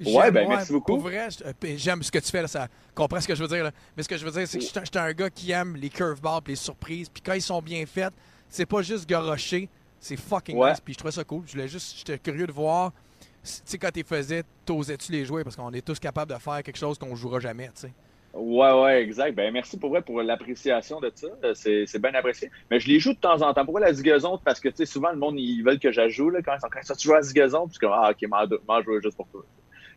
Ouais, 0.04 0.32
ben, 0.32 0.48
merci 0.50 0.72
beaucoup. 0.74 0.94
Pour 0.94 1.02
vrai, 1.02 1.30
je- 1.30 1.44
euh, 1.44 1.78
j'aime 1.78 2.02
ce 2.02 2.12
que 2.12 2.18
tu 2.18 2.32
fais, 2.32 2.42
là, 2.42 2.48
ça 2.48 2.68
comprends 2.96 3.22
ce 3.22 3.28
que 3.28 3.36
je 3.36 3.42
veux 3.44 3.48
dire. 3.48 3.64
Là. 3.64 3.72
Mais 3.96 4.02
ce 4.04 4.10
que 4.10 4.18
je 4.18 4.26
veux 4.26 4.32
dire, 4.32 4.48
c'est 4.48 4.58
que 4.58 4.64
j'étais 4.64 4.84
j'étais 4.84 4.98
un 5.00 5.14
gars 5.14 5.30
qui 5.30 5.52
aime 5.52 5.76
les 5.76 5.90
curveballs 5.90 6.42
les 6.48 6.56
surprises. 6.56 7.08
Puis 7.08 7.22
quand 7.22 7.34
ils 7.34 7.42
sont 7.42 7.62
bien 7.62 7.86
faits, 7.86 8.12
c'est 8.50 8.66
pas 8.66 8.82
juste 8.82 9.08
garocher, 9.08 9.70
c'est 10.00 10.18
fucking 10.18 10.58
Ouais. 10.58 10.72
nice. 10.72 10.82
Puis 10.82 10.94
je 10.94 10.98
trouvais 10.98 11.12
ça 11.12 11.24
cool. 11.24 11.44
Je 11.46 11.52
voulais 11.54 11.68
juste, 11.68 11.98
j'étais 12.00 12.18
curieux 12.18 12.48
de 12.48 12.52
voir, 12.52 12.92
tu 12.92 13.52
sais, 13.64 13.78
quand 13.78 13.92
tu 13.94 14.04
faisais, 14.04 14.44
t'osais-tu 14.66 15.12
les 15.12 15.24
jouer? 15.24 15.44
Parce 15.44 15.56
qu'on 15.56 15.72
est 15.72 15.86
tous 15.86 16.00
capables 16.00 16.34
de 16.34 16.40
faire 16.40 16.64
quelque 16.64 16.78
chose 16.80 16.98
qu'on 16.98 17.16
jouera 17.16 17.40
jamais, 17.40 17.68
tu 17.68 17.82
sais. 17.82 17.94
Ouais, 18.34 18.72
ouais, 18.82 19.02
exact. 19.04 19.36
Ben, 19.36 19.52
merci 19.52 19.78
pour 19.78 19.90
vrai 19.90 20.02
pour 20.02 20.22
l'appréciation 20.22 21.02
de 21.02 21.12
ça. 21.14 21.28
Euh, 21.44 21.54
C'est, 21.54 21.86
c'est 21.86 22.00
bien 22.02 22.14
apprécié. 22.14 22.50
Mais 22.70 22.80
je 22.80 22.88
les 22.88 22.98
joue 23.00 23.14
de 23.14 23.20
temps 23.20 23.42
en 23.42 23.54
temps. 23.54 23.66
Pourquoi 23.66 23.82
la 23.82 23.92
zigazon? 23.94 24.40
Parce 24.46 24.60
que, 24.62 24.70
tu 24.70 24.76
sais, 24.78 24.86
souvent, 24.86 25.12
le 25.12 25.18
monde, 25.18 25.38
ils 25.38 25.62
veulent 25.64 25.80
que 25.80 25.92
j'ajoute, 25.92 26.34
là, 26.34 26.42
quand 26.42 26.54
ils 26.56 26.60
sont 26.62 26.70
quand 26.72 26.82
ça, 26.82 26.96
tu 26.96 27.08
joues 27.08 27.14
à 27.14 27.22
zigazon? 27.22 27.66
Puis 27.68 27.76
je 27.76 27.80
comme, 27.80 27.92
ah, 27.94 28.12
ok, 28.12 28.30
m'en 28.30 28.46
m'en 28.68 28.82
jouer 28.82 29.00
juste 29.04 29.18
pour 29.18 29.28
toi. 29.30 29.42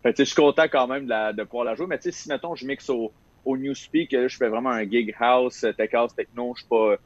Fait 0.02 0.10
que, 0.10 0.16
tu 0.16 0.22
sais, 0.22 0.24
je 0.24 0.30
suis 0.34 0.42
content 0.42 0.64
quand 0.64 0.88
même 0.88 1.04
de, 1.04 1.10
la- 1.10 1.32
de 1.32 1.44
pouvoir 1.44 1.64
la 1.64 1.76
jouer. 1.76 1.86
Mais, 1.86 1.98
tu 1.98 2.10
sais, 2.10 2.12
si, 2.12 2.28
mettons, 2.28 2.56
je 2.56 2.66
mixe 2.66 2.90
au, 2.90 3.12
au 3.44 3.56
Newspeak, 3.56 4.10
là, 4.12 4.26
je 4.26 4.36
fais 4.36 4.48
vraiment 4.48 4.70
un 4.70 4.82
gig 4.82 5.14
house, 5.20 5.64
tech 5.76 5.94
house, 5.94 6.12
techno, 6.16 6.54
je 6.56 6.62
suis 6.62 6.68
pas, 6.68 6.96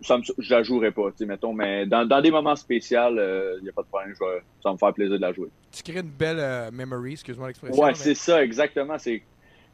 ça 0.00 0.16
me, 0.16 0.22
je 0.38 0.54
la 0.54 0.62
jouerai 0.62 0.90
pas, 0.92 1.10
tu 1.10 1.18
sais, 1.18 1.26
mettons. 1.26 1.52
Mais 1.52 1.84
dans, 1.86 2.06
dans 2.06 2.22
des 2.22 2.30
moments 2.30 2.56
spéciaux, 2.56 3.10
il 3.10 3.60
n'y 3.62 3.68
a 3.68 3.72
pas 3.74 3.82
de 3.82 3.88
problème. 3.88 4.14
Je 4.18 4.24
vais, 4.24 4.40
ça 4.62 4.70
va 4.70 4.72
me 4.72 4.78
faire 4.78 4.94
plaisir 4.94 5.16
de 5.16 5.20
la 5.20 5.32
jouer. 5.34 5.48
Tu 5.70 5.82
crées 5.82 6.00
une 6.00 6.08
belle 6.10 6.38
euh, 6.38 6.70
memory, 6.70 7.12
excuse-moi 7.12 7.48
l'expression. 7.48 7.82
Ouais, 7.82 7.90
mais- 7.90 7.94
c'est 7.94 8.14
ça, 8.14 8.42
exactement. 8.42 8.96
C'est 8.98 9.22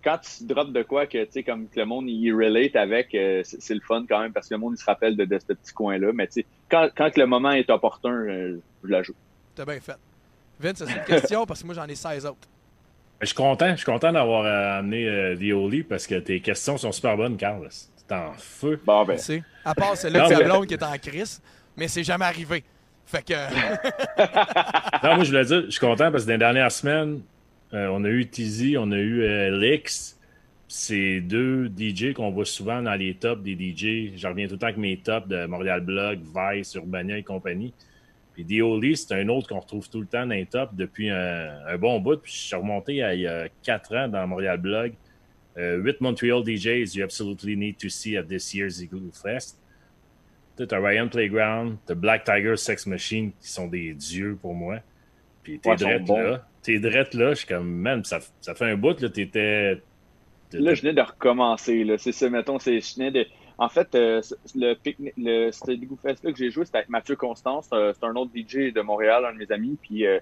quand 0.02 0.18
tu 0.18 0.44
drops 0.44 0.72
de 0.72 0.82
quoi 0.82 1.06
que, 1.06 1.24
tu 1.24 1.32
sais, 1.32 1.42
comme 1.42 1.68
que 1.68 1.78
le 1.80 1.86
monde 1.86 2.08
y 2.08 2.30
relate 2.32 2.76
avec, 2.76 3.14
euh, 3.14 3.42
c'est 3.44 3.74
le 3.74 3.80
fun 3.80 4.04
quand 4.08 4.20
même 4.20 4.32
parce 4.32 4.48
que 4.48 4.54
le 4.54 4.60
monde 4.60 4.74
il 4.76 4.80
se 4.80 4.84
rappelle 4.84 5.16
de, 5.16 5.24
de 5.24 5.38
ce 5.38 5.52
petit 5.52 5.72
coin-là. 5.72 6.12
Mais 6.14 6.26
tu 6.28 6.40
sais, 6.40 6.46
quand, 6.70 7.16
le 7.16 7.24
moment 7.26 7.50
est 7.50 7.68
opportun, 7.70 8.10
euh, 8.12 8.58
je 8.84 8.88
la 8.88 9.02
joue. 9.02 9.14
T'as 9.54 9.64
bien 9.64 9.80
fait. 9.80 9.96
Vince, 10.60 10.84
c'est 10.84 10.92
une 10.92 11.04
question? 11.04 11.46
Parce 11.46 11.60
que 11.62 11.66
moi, 11.66 11.74
j'en 11.74 11.86
ai 11.86 11.94
16 11.94 12.26
autres. 12.26 12.48
Je 13.20 13.26
suis 13.26 13.34
content, 13.34 13.70
je 13.70 13.76
suis 13.76 13.84
content 13.84 14.12
d'avoir 14.12 14.44
euh, 14.44 14.78
amené 14.78 15.08
euh, 15.08 15.36
The 15.36 15.52
Oli 15.52 15.82
parce 15.82 16.06
que 16.06 16.14
tes 16.16 16.40
questions 16.40 16.76
sont 16.78 16.92
super 16.92 17.16
bonnes, 17.16 17.36
Carl. 17.36 17.66
C'est 17.70 18.12
en 18.12 18.32
feu. 18.34 18.80
Bon, 18.84 19.04
ben, 19.04 19.18
sais, 19.18 19.42
à 19.64 19.74
part 19.74 19.96
celle-là 19.96 20.28
de 20.28 20.34
mais- 20.36 20.44
blonde 20.44 20.66
qui 20.66 20.74
est 20.74 20.82
en 20.82 20.96
crise, 20.98 21.42
mais 21.76 21.88
c'est 21.88 22.04
jamais 22.04 22.24
arrivé. 22.24 22.62
Fait 23.06 23.24
que. 23.24 23.34
Non, 25.02 25.14
moi, 25.14 25.24
je 25.24 25.30
voulais 25.30 25.44
dire, 25.44 25.62
je 25.66 25.70
suis 25.70 25.80
content 25.80 26.10
parce 26.10 26.24
que 26.24 26.28
dans 26.28 26.34
les 26.34 26.38
dernières 26.38 26.72
semaines, 26.72 27.20
euh, 27.74 27.88
on 27.88 28.04
a 28.04 28.08
eu 28.08 28.26
Tizi, 28.26 28.76
on 28.78 28.90
a 28.92 28.96
eu 28.96 29.22
euh, 29.22 29.58
Lix. 29.58 30.18
C'est 30.68 31.20
deux 31.20 31.66
DJ 31.68 32.12
qu'on 32.12 32.30
voit 32.30 32.44
souvent 32.44 32.82
dans 32.82 32.94
les 32.94 33.14
tops 33.14 33.42
des 33.42 33.54
DJ. 33.54 34.16
Je 34.16 34.26
reviens 34.26 34.46
tout 34.46 34.54
le 34.54 34.58
temps 34.58 34.66
avec 34.66 34.78
mes 34.78 34.98
tops 34.98 35.28
de 35.28 35.46
Montréal 35.46 35.80
Blog, 35.80 36.20
Vice, 36.34 36.74
Urbania 36.74 37.16
et 37.18 37.22
compagnie. 37.22 37.72
Puis 38.34 38.44
The 38.44 38.62
Oli, 38.62 38.96
c'est 38.96 39.14
un 39.14 39.28
autre 39.28 39.48
qu'on 39.48 39.60
retrouve 39.60 39.88
tout 39.88 40.00
le 40.00 40.06
temps 40.06 40.26
dans 40.26 40.34
les 40.34 40.46
tops 40.46 40.74
depuis 40.74 41.10
un, 41.10 41.76
bon 41.78 42.00
bout. 42.00 42.18
Puis 42.18 42.32
je 42.32 42.38
suis 42.38 42.56
remonté 42.56 42.96
il 42.96 43.20
y 43.20 43.26
a 43.26 43.48
quatre 43.62 43.96
ans 43.96 44.08
dans 44.08 44.26
Montréal 44.26 44.58
Blog. 44.58 44.92
Euh, 45.56 45.76
8 45.78 46.00
Montreal 46.00 46.44
DJs 46.44 46.94
you 46.94 47.02
absolutely 47.02 47.56
need 47.56 47.78
to 47.78 47.88
see 47.88 48.16
at 48.16 48.24
this 48.24 48.54
year's 48.54 48.80
Igloo 48.80 49.10
Fest. 49.12 49.58
T'as 50.56 50.78
Ryan 50.78 51.08
Playground, 51.08 51.78
t'as 51.86 51.94
Black 51.94 52.24
Tiger 52.24 52.56
Sex 52.56 52.86
Machine 52.86 53.32
qui 53.40 53.48
sont 53.48 53.66
des 53.66 53.94
dieux 53.94 54.36
pour 54.40 54.54
moi. 54.54 54.80
Puis 55.48 55.58
t'es 55.60 55.70
Ouais, 55.70 55.76
drette 55.76 56.08
là. 56.08 56.46
T'es 56.62 56.78
drette 56.78 57.14
là, 57.14 57.30
je 57.30 57.34
suis 57.38 57.46
comme, 57.46 57.68
man, 57.70 58.04
ça, 58.04 58.18
ça 58.40 58.54
fait 58.54 58.66
un 58.66 58.76
bout, 58.76 59.00
là, 59.00 59.08
t'étais. 59.08 59.80
là, 60.52 60.74
je 60.74 60.82
venais 60.82 60.92
de 60.94 61.00
recommencer. 61.02 61.84
Là. 61.84 61.96
C'est 61.98 62.12
ça, 62.12 62.28
mettons, 62.28 62.58
c'est, 62.58 62.80
je 62.80 62.94
venais 62.96 63.10
de. 63.10 63.26
En 63.58 63.68
fait, 63.68 63.92
euh, 63.94 64.20
le 64.54 64.76
le 65.16 65.50
c'était 65.50 65.76
Goo 65.78 65.98
Fest 66.00 66.22
là 66.24 66.30
que 66.32 66.38
j'ai 66.38 66.50
joué, 66.50 66.64
c'était 66.64 66.78
avec 66.78 66.90
Mathieu 66.90 67.16
Constance. 67.16 67.68
C'est 67.70 68.04
un- 68.06 68.14
autre 68.16 68.30
DJ 68.34 68.72
de 68.72 68.80
Montréal, 68.82 69.24
un 69.24 69.32
de 69.32 69.38
mes 69.38 69.50
amis. 69.50 69.76
Puis, 69.82 70.06
euh, 70.06 70.20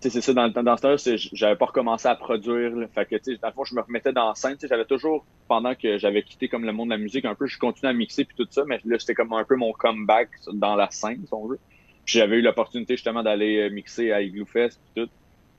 tu 0.00 0.08
sais, 0.08 0.10
c'est 0.10 0.22
ça, 0.22 0.32
dans, 0.32 0.46
le 0.46 0.52
temps- 0.54 0.62
dans 0.62 0.76
ce 0.78 0.82
temps-là, 0.82 1.16
j'avais 1.34 1.56
pas 1.56 1.66
recommencé 1.66 2.08
à 2.08 2.14
produire. 2.14 2.70
là. 2.74 2.86
Fait 2.94 3.04
que, 3.04 3.16
tu 3.16 3.34
sais, 3.34 3.38
dans 3.42 3.48
le 3.48 3.52
fond, 3.54 3.64
je 3.64 3.74
me 3.74 3.82
remettais 3.82 4.12
dans 4.14 4.28
la 4.28 4.34
scène. 4.34 4.54
Tu 4.54 4.60
sais, 4.60 4.68
j'avais 4.68 4.86
toujours, 4.86 5.26
pendant 5.46 5.74
que 5.74 5.98
j'avais 5.98 6.22
quitté 6.22 6.48
comme 6.48 6.64
le 6.64 6.72
monde 6.72 6.88
de 6.88 6.94
la 6.94 6.98
musique 6.98 7.26
un 7.26 7.34
peu, 7.34 7.46
je 7.46 7.58
continuais 7.58 7.90
à 7.90 7.92
mixer 7.92 8.24
puis 8.24 8.34
tout 8.34 8.46
ça, 8.50 8.64
mais 8.66 8.80
là, 8.86 8.98
c'était 8.98 9.14
comme 9.14 9.32
un 9.34 9.44
peu 9.44 9.56
mon 9.56 9.72
comeback 9.72 10.30
dans 10.54 10.74
la 10.74 10.90
scène, 10.90 11.22
si 11.26 11.34
on 11.34 11.48
veut. 11.48 11.58
Puis 12.04 12.18
j'avais 12.18 12.36
eu 12.36 12.42
l'opportunité 12.42 12.94
justement 12.96 13.22
d'aller 13.22 13.58
euh, 13.58 13.70
mixer 13.70 14.12
à 14.12 14.20
Igloo 14.22 14.46
Fest 14.46 14.80
puis 14.94 15.04
tout. 15.04 15.10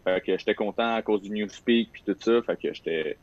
Fait 0.03 0.21
que 0.25 0.37
j'étais 0.37 0.55
content 0.55 0.95
à 0.95 1.01
cause 1.01 1.21
du 1.21 1.29
Newspeak 1.29 1.89
puis 1.91 2.03
tout 2.05 2.15
ça. 2.19 2.41
Fait 2.45 2.59
que 2.59 2.73
j'étais. 2.73 3.17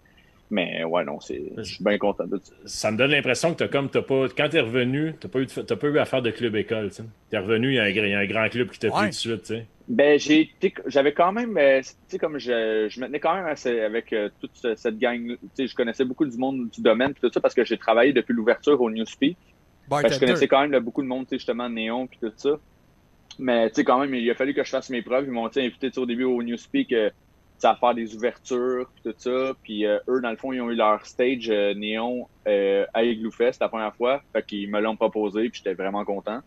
Mais 0.51 0.83
ouais, 0.85 1.05
non, 1.05 1.21
c'est. 1.21 1.43
Je 1.59 1.63
suis 1.63 1.85
bien 1.85 1.99
content 1.99 2.25
de 2.27 2.39
ça. 2.43 2.55
Ça 2.65 2.91
me 2.91 2.97
donne 2.97 3.11
l'impression 3.11 3.53
que 3.53 3.59
t'as 3.59 3.69
comme, 3.69 3.91
t'as 3.91 4.01
pas. 4.01 4.29
Quand 4.35 4.49
t'es 4.49 4.61
revenu, 4.61 5.13
t'as 5.21 5.29
pas, 5.29 5.41
eu 5.41 5.47
de- 5.47 5.51
t'as 5.63 5.77
pas 5.77 5.87
eu 5.89 5.99
à 5.99 6.07
faire 6.07 6.23
de 6.23 6.31
club 6.31 6.57
école, 6.57 6.89
tu 6.89 6.97
sais. 6.97 7.05
T'es 7.29 7.37
revenu, 7.39 7.69
il 7.73 7.75
y, 7.75 7.79
un 7.81 7.89
y 7.89 8.15
a 8.15 8.19
un 8.19 8.27
grand 8.27 8.49
club 8.49 8.71
qui 8.71 8.79
t'a 8.79 8.89
Ouais. 8.89 8.93
pris 8.95 9.03
tout 9.03 9.09
de 9.09 9.13
suite, 9.15 9.43
tu 9.43 9.47
sais. 9.57 9.67
Ben, 9.89 10.19
j'ai 10.19 10.41
été, 10.43 10.73
j'avais 10.87 11.13
quand 11.13 11.33
même, 11.33 11.57
euh, 11.59 11.81
tu 11.83 11.89
sais, 12.09 12.19
comme 12.19 12.39
je, 12.39 12.87
je 12.91 13.01
me 13.01 13.07
tenais 13.07 13.21
quand 13.21 13.35
même 13.35 13.47
assez 13.47 13.81
avec 13.81 14.13
euh, 14.15 14.29
toute 14.41 14.53
ce- 14.55 14.75
cette 14.75 14.99
gang, 14.99 15.27
tu 15.27 15.39
sais, 15.55 15.67
je 15.67 15.75
connaissais 15.75 16.05
beaucoup 16.05 16.25
du 16.27 16.37
monde 16.39 16.69
du 16.71 16.81
domaine 16.81 17.13
puis 17.13 17.21
tout 17.23 17.33
ça 17.33 17.41
parce 17.41 17.55
que 17.55 17.65
j'ai 17.65 17.77
travaillé 17.77 18.13
depuis 18.15 18.33
l'ouverture 18.35 18.81
au 18.81 18.91
Newspeak. 18.91 19.37
Fait 19.91 20.13
je 20.13 20.19
connaissais 20.21 20.47
quand 20.49 20.61
même 20.63 20.73
là, 20.73 20.81
beaucoup 20.81 21.03
de 21.03 21.07
monde, 21.09 21.25
tu 21.27 21.31
sais, 21.31 21.37
justement, 21.39 21.69
Néon 21.69 22.07
puis 22.07 22.19
tout 22.23 22.33
ça. 22.37 22.59
Mais, 23.39 23.69
tu 23.69 23.77
sais, 23.77 23.85
quand 23.85 24.01
même, 24.01 24.15
il 24.15 24.31
a 24.31 24.35
fallu 24.35 24.55
que 24.55 24.65
je 24.65 24.71
fasse 24.71 24.91
mes 24.91 25.03
preuves. 25.03 25.25
Ils 25.27 25.31
m'ont, 25.31 25.47
invité, 25.47 25.91
au 25.97 26.07
début 26.07 26.25
au 26.25 26.43
Newspeak, 26.43 26.93
euh, 26.93 27.11
à 27.67 27.75
faire 27.75 27.95
des 27.95 28.15
ouvertures 28.15 28.91
tout 29.03 29.15
ça. 29.17 29.53
Puis 29.63 29.87
euh, 29.87 29.99
eux, 30.09 30.21
dans 30.21 30.31
le 30.31 30.37
fond, 30.37 30.53
ils 30.53 30.61
ont 30.61 30.71
eu 30.71 30.77
leur 30.77 31.05
stage 31.07 31.51
euh, 31.51 31.75
Néon 31.75 32.29
euh, 32.47 32.87
à 32.95 33.03
Igloo 33.03 33.31
Fest 33.31 33.61
la 33.61 33.69
première 33.69 33.95
fois. 33.97 34.23
Fait 34.33 34.45
qu'ils 34.45 34.71
me 34.71 34.81
l'ont 34.81 34.97
proposé 34.97 35.49
puis 35.49 35.63
j'étais 35.65 35.75
vraiment 35.75 36.05
content. 36.05 36.41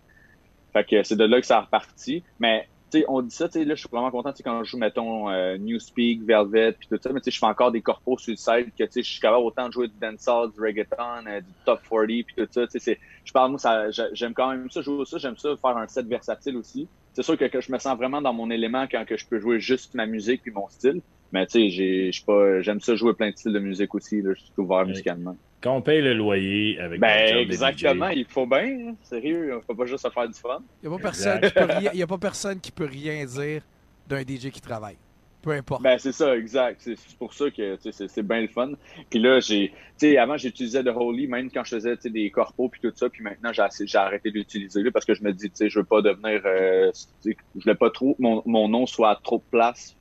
Fait 0.73 0.85
que 0.85 1.03
c'est 1.03 1.17
de 1.17 1.25
là 1.25 1.41
que 1.41 1.47
ça 1.47 1.57
a 1.57 1.61
reparti. 1.61 2.23
Mais, 2.39 2.67
on 3.07 3.21
dit 3.21 3.35
ça, 3.35 3.47
tu 3.47 3.59
sais, 3.59 3.65
là, 3.65 3.75
je 3.75 3.79
suis 3.79 3.89
vraiment 3.91 4.11
content, 4.11 4.33
tu 4.33 4.43
quand 4.43 4.63
je 4.63 4.71
joue, 4.71 4.77
mettons, 4.77 5.29
euh, 5.29 5.57
Newspeak, 5.57 6.23
Velvet, 6.23 6.73
puis 6.73 6.87
tout 6.89 6.99
ça, 7.01 7.11
mais 7.11 7.19
tu 7.19 7.25
sais, 7.25 7.31
je 7.31 7.39
fais 7.39 7.45
encore 7.45 7.71
des 7.71 7.81
corpos 7.81 8.17
sur 8.17 8.31
le 8.31 8.37
site, 8.37 8.75
que, 8.77 8.83
tu 8.83 8.91
sais, 8.91 9.03
je 9.03 9.11
suis 9.11 9.19
capable 9.19 9.43
autant 9.43 9.67
de 9.67 9.73
jouer 9.73 9.87
du 9.87 9.97
dancehall, 9.97 10.51
du 10.51 10.59
reggaeton, 10.59 11.25
euh, 11.27 11.41
du 11.41 11.53
top 11.65 11.81
40, 11.89 12.07
puis 12.07 12.25
tout 12.37 12.47
ça, 12.51 12.67
tu 12.67 12.79
sais, 12.79 12.99
je 13.23 13.31
parle, 13.31 13.51
moi, 13.51 13.89
j'aime 14.13 14.33
quand 14.33 14.51
même 14.51 14.69
ça, 14.69 14.81
jouer 14.81 15.05
ça, 15.05 15.17
j'aime 15.17 15.37
ça, 15.37 15.55
faire 15.57 15.77
un 15.77 15.87
set 15.87 16.07
versatile 16.07 16.57
aussi. 16.57 16.89
C'est 17.13 17.23
sûr 17.23 17.37
que, 17.37 17.45
que 17.45 17.61
je 17.61 17.71
me 17.71 17.77
sens 17.77 17.97
vraiment 17.97 18.21
dans 18.21 18.33
mon 18.33 18.49
élément 18.49 18.87
quand 18.89 19.05
que 19.05 19.17
je 19.17 19.25
peux 19.29 19.39
jouer 19.39 19.59
juste 19.59 19.93
ma 19.95 20.05
musique 20.05 20.41
puis 20.43 20.51
mon 20.51 20.67
style, 20.69 21.01
mais 21.31 21.45
tu 21.45 21.59
sais, 21.59 21.69
j'ai, 21.69 22.05
je 22.07 22.11
suis 22.11 22.25
pas, 22.25 22.61
j'aime 22.61 22.79
ça 22.79 22.95
jouer 22.95 23.13
plein 23.13 23.29
de 23.31 23.35
styles 23.35 23.53
de 23.53 23.59
musique 23.59 23.93
aussi, 23.95 24.21
là, 24.21 24.31
je 24.33 24.41
suis 24.41 24.53
ouvert 24.57 24.79
Ouais. 24.79 24.85
musicalement. 24.87 25.37
Quand 25.61 25.75
on 25.75 25.81
paye 25.81 26.01
le 26.01 26.13
loyer 26.13 26.79
avec 26.79 26.99
Ben, 26.99 27.37
exactement, 27.37 28.09
DJ. 28.09 28.15
il 28.17 28.25
faut 28.27 28.47
bien, 28.47 28.65
hein, 28.89 28.95
sérieux, 29.03 29.57
on 29.57 29.61
peut 29.61 29.75
pas 29.75 29.85
juste 29.85 30.03
se 30.03 30.09
faire 30.09 30.27
du 30.27 30.33
fun. 30.39 30.59
Il 30.81 30.89
n'y 30.89 32.01
a, 32.01 32.03
a 32.03 32.07
pas 32.07 32.17
personne 32.17 32.59
qui 32.59 32.71
peut 32.71 32.85
rien 32.85 33.25
dire 33.25 33.61
d'un 34.07 34.21
DJ 34.21 34.49
qui 34.49 34.61
travaille. 34.61 34.97
Peu 35.41 35.51
importe. 35.51 35.81
Ben, 35.81 35.97
c'est 35.97 36.11
ça, 36.11 36.37
exact. 36.37 36.81
C'est 36.83 36.95
c'est 36.95 37.17
pour 37.17 37.33
ça 37.33 37.49
que 37.49 37.75
c'est 37.81 38.07
c'est 38.07 38.21
bien 38.23 38.41
le 38.41 38.47
fun. 38.47 38.73
Puis 39.09 39.19
là, 39.19 39.39
j'ai, 39.39 39.69
tu 39.69 39.75
sais, 39.97 40.17
avant, 40.17 40.37
j'utilisais 40.37 40.83
The 40.83 40.91
Holy, 40.95 41.27
même 41.27 41.49
quand 41.49 41.63
je 41.63 41.75
faisais 41.75 41.95
tu 41.95 42.03
sais, 42.03 42.09
des 42.11 42.29
corpos 42.29 42.69
puis 42.69 42.79
tout 42.81 42.91
ça. 42.95 43.09
Puis 43.09 43.23
maintenant, 43.23 43.51
j'ai 43.51 43.63
assez- 43.63 43.87
j'ai 43.87 43.97
arrêté 43.97 44.29
d'utiliser 44.29 44.83
là 44.83 44.91
parce 44.91 45.05
que 45.05 45.15
je 45.15 45.23
me 45.23 45.31
dis, 45.33 45.49
tu 45.49 45.55
sais, 45.55 45.69
je 45.69 45.79
veux 45.79 45.85
pas 45.85 46.01
devenir, 46.03 46.41
euh, 46.45 46.91
je 47.25 47.31
voulais 47.55 47.75
pas 47.75 47.89
trop, 47.89 48.15
mon, 48.19 48.43
mon 48.45 48.67
nom 48.67 48.85
soit 48.85 49.09
à 49.09 49.15
trop 49.15 49.37
de 49.37 49.43
place. 49.49 49.95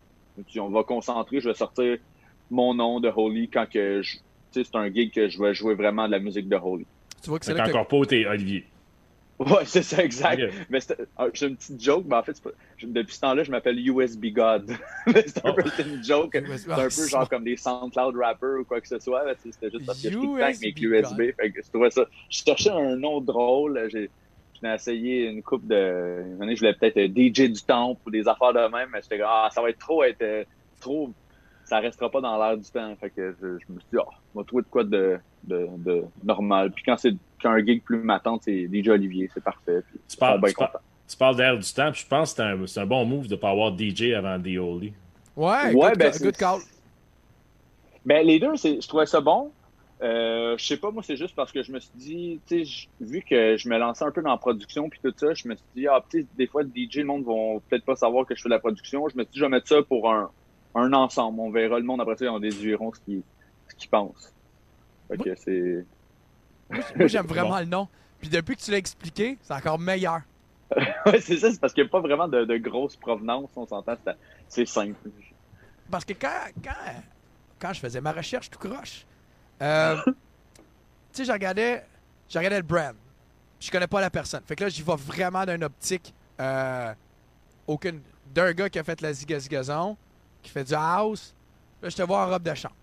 Puis 0.47 0.61
on 0.61 0.69
va 0.69 0.83
concentrer, 0.85 1.41
je 1.41 1.49
vais 1.49 1.55
sortir 1.55 1.97
mon 2.51 2.75
nom 2.75 3.01
de 3.01 3.09
Holy 3.15 3.49
quand 3.49 3.67
que 3.69 4.03
je, 4.03 4.17
tu 4.17 4.21
sais, 4.53 4.65
c'est 4.65 4.77
un 4.77 4.93
gig 4.93 5.13
que 5.13 5.29
je 5.29 5.41
vais 5.43 5.55
jouer 5.55 5.75
vraiment 5.75 6.07
de 6.07 6.13
la 6.13 6.19
musique 6.19 6.49
de 6.49 6.57
Holy. 6.57 6.87
Tu 7.23 7.31
vois 7.31 7.39
que 7.39 7.45
c'est 7.47 7.55
là 7.55 7.65
que 7.65 7.71
encore 7.71 7.89
pas 7.89 7.97
où 7.97 8.05
t'es 8.05 8.27
Olivier. 8.27 8.67
Ouais, 9.41 9.65
c'est 9.65 9.83
ça, 9.83 10.05
exact. 10.05 10.43
Mais 10.69 10.81
c'était- 10.81 11.05
ah, 11.17 11.27
j'ai 11.33 11.47
une 11.47 11.57
petite 11.57 11.83
joke, 11.83 12.05
mais 12.07 12.17
en 12.17 12.23
fait, 12.23 12.35
c'est 12.35 12.45
pas- 12.45 12.51
je- 12.77 12.87
depuis 12.87 13.15
ce 13.15 13.21
temps-là, 13.21 13.43
je 13.43 13.51
m'appelle 13.51 13.79
USB 13.79 14.27
God. 14.27 14.67
Mais 15.07 15.25
c'est 15.27 15.45
un 15.47 15.51
Oh. 15.51 15.55
peu 15.55 15.71
c'est 15.75 15.83
une 15.89 16.05
joke. 16.05 16.33
C'est 16.59 16.71
un 16.71 16.77
peu 16.89 17.09
genre 17.09 17.29
comme 17.29 17.45
des 17.45 17.57
SoundCloud 17.57 18.17
rappers 18.17 18.61
ou 18.61 18.65
quoi 18.65 18.81
que 18.83 18.87
ce 18.89 18.99
soit. 18.99 19.23
C'était 19.43 19.71
juste 19.71 19.87
parce 19.87 19.99
que 20.03 20.05
je 20.05 20.09
suis 20.11 20.17
tout 20.17 20.35
le 20.37 20.41
temps 20.41 20.47
avec 20.47 20.61
mes 20.61 20.75
USB. 20.83 21.17
Fait 21.39 21.51
que 21.51 21.63
je 21.63 21.69
trouvais 21.71 21.91
ça. 21.91 22.05
Je 22.29 22.43
cherchais 22.45 22.71
un 22.71 22.97
nom 22.97 23.21
drôle. 23.23 23.89
J'ai 23.91 24.11
j'ai 24.63 24.69
essayé 24.75 25.27
une 25.31 25.43
coupe 25.43 25.67
de. 25.67 26.23
Une 26.37 26.43
année, 26.43 26.55
je 26.55 26.61
voulais 26.61 26.75
peut-être 26.75 26.99
euh, 26.99 27.09
DJ 27.09 27.51
du 27.51 27.63
temple 27.63 27.99
ou 28.07 28.11
des 28.11 28.29
affaires 28.29 28.53
de 28.53 28.59
même, 28.71 28.91
mais 28.93 29.01
j'étais 29.01 29.23
ah, 29.25 29.49
ça 29.51 29.63
va 29.63 29.71
être 29.71 29.79
trop, 29.79 30.05
être 30.05 30.21
euh, 30.21 30.45
trop. 30.81 31.11
Ça 31.65 31.79
restera 31.81 32.11
pas 32.11 32.21
dans 32.21 32.37
l'air 32.37 32.59
du 32.59 32.69
temps. 32.71 32.95
Fait 33.01 33.09
que 33.09 33.35
je, 33.41 33.47
je 33.47 33.73
me 33.73 33.81
suis 33.81 33.89
dit, 33.91 33.99
ah, 33.99 34.05
on 34.35 34.41
va 34.41 34.45
trouver 34.45 34.65
de 34.65 34.69
quoi 34.69 34.85
de, 34.85 35.19
de, 35.45 35.67
de 35.79 36.03
normal. 36.25 36.73
Puis 36.73 36.85
quand 36.85 36.99
c'est 36.99 37.15
quand 37.41 37.51
un 37.51 37.65
gig 37.65 37.83
plus 37.83 37.99
m'attend, 37.99 38.39
c'est 38.43 38.69
DJ 38.73 38.89
Olivier, 38.89 39.31
c'est 39.33 39.43
parfait. 39.43 39.83
Puis 39.89 40.01
Tu 40.09 40.17
parles, 40.17 40.41
tu 41.09 41.17
parles 41.17 41.37
d'air 41.37 41.59
du 41.59 41.73
temps, 41.73 41.91
puis 41.91 42.03
je 42.03 42.07
pense 42.07 42.35
que 42.35 42.67
c'est 42.67 42.81
un, 42.81 42.87
bon 42.87 43.05
move 43.05 43.27
de 43.27 43.37
pas 43.37 43.51
avoir 43.51 43.77
DJ 43.77 44.13
avant 44.13 44.41
The 44.41 44.59
Holy. 44.59 44.93
Ouais, 45.37 45.75
Ouais, 45.75 45.91
good, 45.91 45.99
ben, 45.99 46.13
good 46.21 46.37
call. 46.37 46.61
Ben, 48.05 48.27
les 48.27 48.39
deux, 48.39 48.57
c'est, 48.57 48.81
je 48.81 48.89
trouvais 48.89 49.07
ça 49.07 49.21
bon. 49.21 49.53
Euh, 50.03 50.57
je 50.57 50.65
sais 50.65 50.79
pas, 50.79 50.91
moi, 50.91 51.03
c'est 51.03 51.17
juste 51.17 51.35
parce 51.35 51.53
que 51.53 51.63
je 51.63 51.73
me 51.73 51.79
suis 51.79 51.91
dit, 51.95 52.41
tu 52.47 52.65
sais, 52.65 52.89
vu 53.01 53.23
que 53.23 53.57
je 53.57 53.69
me 53.69 53.77
lançais 53.77 54.05
un 54.05 54.11
peu 54.11 54.23
dans 54.23 54.31
la 54.31 54.39
production 54.39 54.89
puis 54.89 54.99
tout 55.03 55.13
ça, 55.15 55.35
je 55.35 55.47
me 55.47 55.55
suis 55.55 55.65
dit, 55.77 55.87
ah, 55.89 56.03
tu 56.09 56.27
des 56.39 56.47
fois, 56.47 56.63
DJ, 56.63 56.99
le 56.99 57.05
monde 57.05 57.25
vont 57.25 57.61
peut-être 57.69 57.85
pas 57.85 57.97
savoir 57.97 58.25
que 58.25 58.35
je 58.35 58.43
fais 58.43 58.49
de 58.49 58.55
la 58.55 58.61
production. 58.61 59.09
Je 59.09 59.17
me 59.17 59.25
suis 59.25 59.33
dit, 59.33 59.39
je 59.39 59.45
vais 59.45 59.51
mettre 59.51 59.69
ça 59.69 59.83
pour 59.83 60.11
un, 60.11 60.31
un 60.75 60.93
ensemble. 60.95 61.41
On 61.41 61.51
verra 61.51 61.79
le 61.79 61.85
monde 61.85 62.01
après 62.01 62.17
ça, 62.17 62.25
ils 62.25 62.29
en 62.29 62.41
déduiront 62.41 62.93
ce 62.95 63.01
qu'ils, 63.01 63.23
ce 63.69 63.75
qu'ils 63.75 63.91
pensent. 63.91 64.33
Fait 65.09 65.19
que 65.19 65.35
c'est. 65.35 65.85
Moi, 66.71 67.07
j'aime 67.07 67.27
vraiment 67.29 67.59
le 67.59 67.67
nom. 67.67 67.89
Puis 68.21 68.29
depuis 68.29 68.57
que 68.57 68.61
tu 68.63 68.71
l'as 68.71 68.77
expliqué, 68.79 69.39
c'est 69.43 69.55
encore 69.55 69.79
meilleur. 69.79 70.21
ouais, 71.07 71.21
c'est 71.21 71.37
ça, 71.39 71.51
c'est 71.51 71.61
parce 71.61 71.73
qu'il 71.73 71.83
n'y 71.83 71.89
a 71.89 71.91
pas 71.91 72.01
vraiment 72.01 72.29
de, 72.29 72.45
de 72.45 72.57
grosse 72.59 72.95
provenance, 72.97 73.51
on 73.57 73.67
s'entend, 73.67 73.97
c'est, 74.05 74.17
c'est 74.49 74.67
simple. 74.67 75.11
Parce 75.91 76.05
que 76.05 76.13
quand, 76.13 76.29
quand, 76.63 76.71
quand 77.59 77.73
je 77.73 77.81
faisais 77.81 78.01
ma 78.01 78.13
recherche 78.13 78.49
tout 78.51 78.59
croche, 78.59 79.05
euh, 79.63 79.97
tu 80.07 80.13
sais, 81.13 81.25
je 81.25 81.33
regardais, 81.33 81.85
je 82.29 82.39
regardais 82.39 82.59
le 82.59 82.63
brand. 82.63 82.95
Je 83.59 83.71
connais 83.71 83.89
pas 83.89 84.01
la 84.01 84.11
personne. 84.11 84.43
Fait 84.47 84.55
que 84.55 84.65
là, 84.65 84.71
j'y 84.71 84.83
vais 84.83 84.95
vraiment 84.97 85.45
d'une 85.45 85.65
optique 85.65 86.15
euh, 86.41 86.95
aucune 87.67 88.01
d'un 88.33 88.53
gars 88.53 88.71
qui 88.71 88.79
a 88.79 88.85
fait 88.85 89.01
la 89.01 89.13
zigazigazon, 89.13 89.97
qui 90.43 90.51
fait 90.51 90.65
du 90.65 90.75
house. 90.75 91.35
Là, 91.83 91.89
je 91.89 91.97
te 91.97 92.03
vois 92.03 92.25
en 92.25 92.29
robe 92.31 92.43
de 92.45 92.55
chambre. 92.55 92.77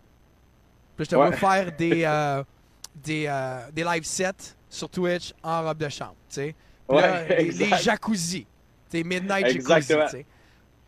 Puis 0.98 1.04
là, 1.04 1.06
je 1.06 1.10
te 1.10 1.16
Ouais. 1.16 1.28
vois 1.30 1.38
faire 1.38 1.72
des, 1.76 2.04
euh, 2.04 2.44
des, 3.04 3.26
euh, 3.28 3.60
des 3.72 3.84
live 3.84 4.04
sets 4.04 4.56
sur 4.70 4.90
Twitch 4.90 5.34
en 5.44 5.64
robe 5.64 5.78
de 5.78 5.90
chambre, 5.90 6.16
là, 6.38 6.44
Ouais, 6.90 7.44
les, 7.52 7.68
jacuzzi. 7.82 8.46
Tu 8.90 8.98
sais, 9.00 9.04
Midnight 9.04 9.62
Jacuzzi. 9.62 10.26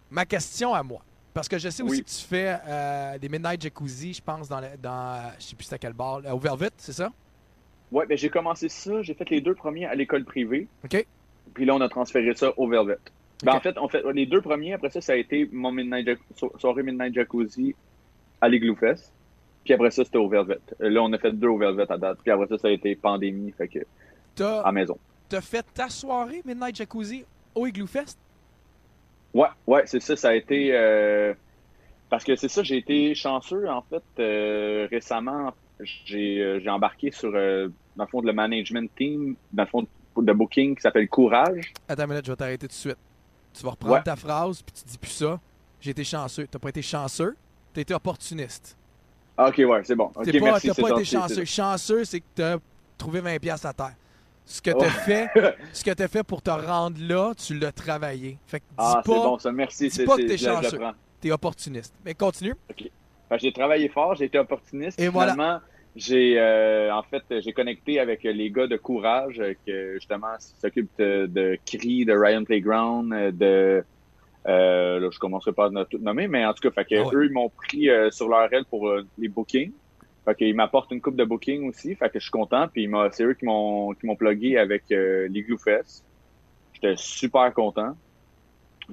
Ma 0.10 0.26
question 0.26 0.74
à 0.74 0.82
moi, 0.82 1.02
parce 1.34 1.48
que 1.48 1.58
je 1.58 1.69
sais 1.69 1.84
aussi 1.84 1.98
Oui. 1.98 2.04
que 2.04 2.10
tu 2.10 2.26
fais 2.26 2.58
euh, 2.67 3.17
des 3.17 3.30
Midnight 3.30 3.62
Jacuzzi, 3.62 4.13
je 4.13 4.22
pense, 4.22 4.48
dans, 4.48 4.60
le- 4.62 4.78
dans 4.82 5.15
euh, 5.15 5.30
je 5.39 5.43
sais 5.45 5.56
plus 5.56 5.65
c'était 5.65 5.80
quel 5.80 5.93
bar, 5.93 6.22
là, 6.22 6.34
au 6.36 6.39
Velvet, 6.39 6.72
c'est 6.78 6.93
ça? 6.93 7.12
Ouais, 7.91 8.06
ben 8.06 8.17
j'ai 8.17 8.30
commencé 8.30 8.69
ça, 8.69 9.02
j'ai 9.02 9.13
fait 9.13 9.30
les 9.30 9.41
deux 9.41 9.56
premiers 9.56 9.86
à 9.86 9.95
l'école 9.95 10.24
privée. 10.24 10.67
OK. 10.86 11.06
Puis 11.54 11.65
là, 11.65 11.76
on 11.76 11.82
a 11.82 11.89
transféré 11.89 12.34
ça 12.36 12.54
au 12.58 12.67
Velvet. 12.67 12.98
Ben. 13.43 13.54
En 13.54 13.60
fait, 13.60 13.78
on 13.78 13.88
fait 13.88 14.04
les 14.13 14.26
deux 14.26 14.41
premiers, 14.41 14.74
après 14.74 14.89
ça, 14.89 15.02
ça 15.02 15.13
a 15.13 15.15
été 15.15 15.50
mon 15.52 15.72
Midnight 15.72 16.08
soirée 16.58 16.84
Midnight 16.84 17.13
Jacuzzi 17.15 17.76
à 18.41 18.48
l'Igloo 18.48 18.76
Fest. 18.76 19.12
Puis 19.70 19.76
après 19.76 19.92
ça, 19.92 20.04
c'était 20.04 20.18
au 20.18 20.28
Velvet. 20.28 20.58
Là, 20.80 21.04
on 21.04 21.14
a 21.14 21.20
fait 21.20 21.32
deux 21.32 21.48
au 21.50 21.60
Velvet 21.60 21.86
à 21.92 21.98
date. 22.00 22.18
Puis 22.24 22.32
après 22.32 22.48
ça, 22.48 22.58
ça 22.58 22.70
a 22.70 22.72
été 22.72 22.96
pandémie, 22.96 23.52
fait 23.52 23.68
que 23.68 23.78
T'as 24.34 24.62
à 24.62 24.72
maison. 24.72 24.98
t'as 25.30 25.42
fait 25.42 25.64
ta 25.76 25.90
soirée 25.90 26.42
Midnight 26.44 26.76
Jacuzzi 26.76 27.24
au 27.54 27.68
Igloo 27.68 27.86
Fest? 27.86 28.18
Ouais, 29.32 29.50
ouais, 29.68 29.84
c'est 29.86 30.00
ça, 30.00 30.16
ça 30.16 30.30
a 30.30 30.34
été... 30.34 30.70
euh, 30.74 31.36
Parce 32.10 32.24
que 32.24 32.36
c'est 32.36 32.48
ça, 32.48 32.64
j'ai 32.64 32.78
été 32.78 33.14
chanceux, 33.14 33.70
en 33.70 33.84
fait, 33.84 34.02
euh, 34.18 34.88
récemment. 34.90 35.54
J'ai 36.06 36.40
euh, 36.42 36.60
j'ai 36.60 36.70
embarqué 36.72 37.12
sur, 37.12 37.32
euh, 37.36 37.68
dans 37.96 38.06
le 38.06 38.10
fond, 38.10 38.22
le 38.22 38.34
management 38.34 38.90
team, 38.98 39.36
dans 39.54 39.64
le 39.66 39.70
fond, 39.70 39.86
de 40.18 40.34
booking 40.34 40.76
qui 40.78 40.82
s'appelle 40.82 41.08
Courage. 41.08 41.74
Attends 41.88 42.06
une 42.06 42.10
minute, 42.10 42.26
je 42.26 42.32
vais 42.32 42.36
t'arrêter 42.38 42.66
tout 42.68 42.72
de 42.74 42.74
suite. 42.74 42.98
Tu 43.54 43.64
vas 43.64 43.70
reprendre 43.70 43.94
Ouais. 43.94 44.02
ta 44.04 44.16
phrase, 44.16 44.64
puis 44.64 44.74
tu 44.74 44.90
dis 44.90 44.98
plus 44.98 45.12
ça. 45.12 45.40
J'ai 45.80 45.92
été 45.92 46.04
chanceux. 46.04 46.48
T'as 46.50 46.58
pas 46.58 46.70
été 46.70 46.82
chanceux, 46.82 47.36
t'as 47.72 47.82
été 47.82 47.94
opportuniste. 47.94 48.76
Ah, 49.41 49.47
ok, 49.47 49.58
ouais, 49.60 49.82
c'est 49.86 49.95
bon. 49.95 50.12
Ok, 50.15 50.25
T'es 50.25 50.38
pas, 50.39 50.60
t'as 50.60 50.73
pas 50.73 50.89
été 50.89 51.06
chanceux. 51.06 51.45
Chanceux, 51.45 52.04
c'est 52.04 52.19
que 52.19 52.25
t'as 52.36 52.58
trouvé 52.97 53.21
20$ 53.21 53.39
piastres 53.39 53.67
à 53.67 53.73
terre. 53.73 53.95
Ce 54.43 54.62
que 54.62 54.71
t'as 54.71 54.78
Ouais. 54.80 54.89
fait, 54.89 55.30
ce 55.73 55.82
que 55.84 55.91
t'as 55.91 56.08
fait 56.10 56.23
pour 56.23 56.41
te 56.41 56.49
rendre 56.49 56.97
là, 56.99 57.32
tu 57.36 57.58
l'as 57.58 57.71
travaillé. 57.71 58.38
Fait 58.47 58.60
que 58.60 58.65
dis 58.65 58.75
Ah, 58.78 59.02
c'est 59.06 59.12
pas, 59.13 59.17
bon, 59.19 59.39
ça, 59.39 59.52
merci. 59.54 59.86
dis 59.88 59.91
c'est- 59.91 60.04
pas 60.04 60.17
que 60.17 60.23
t'es 60.23 60.38
chanceux. 60.38 60.80
t'es 61.21 61.32
opportuniste. 61.32 61.93
Mais 62.04 62.13
continue. 62.15 62.54
Fait 62.67 62.73
que 62.84 63.38
j'ai 63.38 63.54
travaillé 63.54 63.88
fort, 63.88 64.15
j'ai 64.15 64.25
été 64.25 64.38
opportuniste. 64.39 64.99
Et 64.99 65.08
voilà. 65.08 65.34
Finalement, 65.34 65.60
j'ai 65.95 66.38
euh, 66.38 66.93
en 66.93 67.04
fait 67.04 67.23
j'ai 67.41 67.54
connecté 67.54 67.99
avec 67.99 68.23
les 68.23 68.52
gars 68.52 68.67
de 68.67 68.75
Courage 68.78 69.39
euh, 69.39 69.54
que 69.65 69.93
justement 69.93 70.36
s'occupent 70.39 70.91
de, 70.99 71.28
de 71.28 71.58
CRI, 71.65 72.04
de 72.06 72.13
Ryan 72.13 72.43
Playground, 72.43 73.13
euh, 73.13 73.32
de 73.32 73.84
euh, 74.47 74.99
là, 74.99 75.10
je 75.12 75.19
commencerai 75.19 75.52
pas 75.52 75.65
à 75.65 75.86
tout 75.86 75.97
nommer, 75.97 76.28
mais 76.28 76.45
en 76.45 76.54
tout 76.54 76.62
cas, 76.62 76.71
fait 76.71 76.86
que 76.86 76.95
Ah 76.95 77.08
ouais. 77.08 77.15
eux 77.15 77.25
ils 77.25 77.32
m'ont 77.32 77.49
pris 77.49 77.89
euh, 77.89 78.10
sur 78.12 78.30
leur 78.30 78.52
aile 78.54 78.65
pour 78.65 78.88
euh, 78.88 79.06
les 79.17 79.28
bookings. 79.28 79.71
Fait 80.25 80.36
qu'ils 80.36 80.56
m'apportent 80.56 80.91
une 80.91 81.02
coupe 81.02 81.15
de 81.15 81.23
booking 81.23 81.67
aussi, 81.67 81.95
fait 81.95 82.10
que 82.10 82.19
je 82.19 82.23
suis 82.23 82.32
content. 82.32 82.67
Puis 82.67 82.89
c'est 83.12 83.23
eux 83.23 83.34
qui 83.34 83.45
m'ont 83.45 83.93
qui 83.93 84.06
m'ont 84.06 84.15
plugué 84.15 84.58
avec 84.58 84.84
euh, 84.91 85.28
les 85.30 85.41
Glue 85.41 85.58
Fest. 85.58 86.06
J'étais 86.73 86.95
super 86.97 87.54
content. 87.54 87.95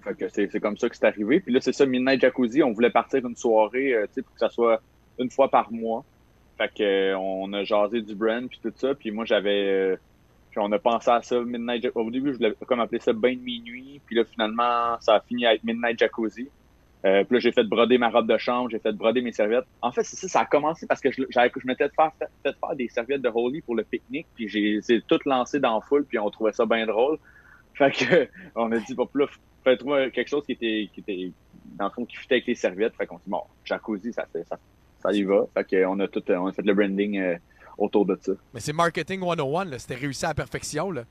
Fait 0.02 0.14
que 0.14 0.28
c'est 0.28 0.50
c'est 0.50 0.61
comme 0.61 0.76
ça 0.76 0.88
que 0.88 0.96
c'est 0.96 1.06
arrivé. 1.06 1.40
Puis 1.40 1.52
là, 1.52 1.61
c'est 1.61 1.72
ça, 1.72 1.87
Midnight 1.87 2.20
Jacuzzi. 2.20 2.62
On 2.62 2.72
voulait 2.72 2.90
partir 2.90 3.24
une 3.24 3.37
soirée, 3.37 3.94
euh, 3.94 4.06
tu 4.06 4.14
sais, 4.14 4.22
pour 4.22 4.35
que 4.35 4.40
ça 4.40 4.50
soit 4.50 4.80
une 5.18 5.30
fois 5.30 5.48
par 5.50 5.72
mois. 5.72 6.04
Fait 6.59 6.72
que 6.74 7.14
on 7.14 7.52
a 7.52 7.64
jasé 7.64 8.00
du 8.00 8.14
brand 8.14 8.48
puis 8.48 8.59
tout 8.62 8.72
ça. 8.74 8.94
Puis 8.94 9.11
moi, 9.11 9.24
j'avais... 9.24 9.98
puis 10.57 10.64
on 10.66 10.73
a 10.73 10.79
pensé 10.79 11.11
à 11.11 11.21
ça, 11.21 11.38
Midnight. 11.38 11.90
Au 11.95 12.11
début, 12.11 12.33
je 12.33 12.38
voulais 12.38 12.55
comme 12.66 12.81
appeler 12.81 12.99
ça 12.99 13.12
bain 13.12 13.35
de 13.35 13.40
minuit. 13.40 14.01
Puis 14.07 14.16
là, 14.16 14.25
finalement, 14.25 14.99
ça 15.01 15.16
a 15.16 15.21
fini 15.21 15.45
avec 15.45 15.62
Midnight 15.64 15.99
Jacuzzi. 15.99 16.49
Euh, 17.05 17.25
puis 17.25 17.35
là, 17.35 17.40
j'ai 17.40 17.53
fait 17.53 17.64
broder 17.64 17.99
ma 17.99 18.09
robe 18.09 18.27
de 18.27 18.38
chambre, 18.38 18.71
j'ai 18.71 18.79
fait 18.79 18.92
broder 18.92 19.21
mes 19.21 19.33
serviettes. 19.33 19.66
En 19.83 19.92
fait, 19.92 20.03
c'est 20.03 20.16
ça, 20.16 20.29
ça 20.29 20.40
a 20.40 20.45
commencé 20.47 20.87
parce 20.87 21.03
que 21.03 21.11
je, 21.11 21.25
je 21.29 21.66
m'étais 21.66 21.90
fait, 21.90 22.09
fait, 22.19 22.29
fait 22.42 22.57
faire 22.59 22.75
des 22.75 22.88
serviettes 22.88 23.21
de 23.21 23.29
Holy 23.29 23.61
pour 23.61 23.75
le 23.75 23.85
pique-nique. 23.85 24.29
Puis 24.35 24.49
j'ai 24.49 25.03
tout 25.07 25.19
lancé 25.27 25.61
dans 25.61 25.75
la 25.75 25.81
foule, 25.83 26.07
puis 26.07 26.19
on 26.19 26.31
trouvait 26.31 26.53
ça 26.53 26.64
bien 26.64 26.87
drôle. 26.87 27.19
Fait 27.75 27.90
que 27.90 28.27
on 28.55 28.73
a 28.73 28.79
dit, 28.79 28.95
bon, 28.95 29.07
là, 29.14 29.27
fait 29.62 29.77
trouver 29.77 30.11
quelque 30.11 30.29
chose 30.29 30.47
qui 30.47 30.53
était, 30.53 30.88
qui 30.90 31.01
était, 31.01 31.33
dans 31.77 31.85
le 31.85 31.90
fond, 31.90 32.07
qui 32.07 32.16
fitait 32.16 32.37
avec 32.37 32.47
les 32.47 32.55
serviettes. 32.55 32.95
Fait 32.97 33.07
qu'on 33.07 33.16
dit, 33.16 33.29
bon, 33.29 33.42
jacuzzi, 33.62 34.11
ça, 34.14 34.25
ça, 34.49 34.57
ça 35.01 35.12
y 35.12 35.23
va. 35.23 35.45
Fait 35.53 35.85
qu'on 35.85 36.01
a 36.01 36.09
tout, 36.09 36.23
on 36.31 36.47
a 36.47 36.53
fait 36.53 36.64
le 36.64 36.73
branding 36.73 37.19
euh, 37.19 37.37
autour 37.79 38.07
de 38.07 38.19
ça. 38.21 38.33
Mais 38.55 38.61
c'est 38.61 38.73
Marketing 38.73 39.21
101, 39.21 39.65
là. 39.67 39.79
C'était 39.79 39.95
réussi 39.97 40.25
à 40.25 40.29
la 40.29 40.35
perfection, 40.35 40.91
là. 40.91 41.05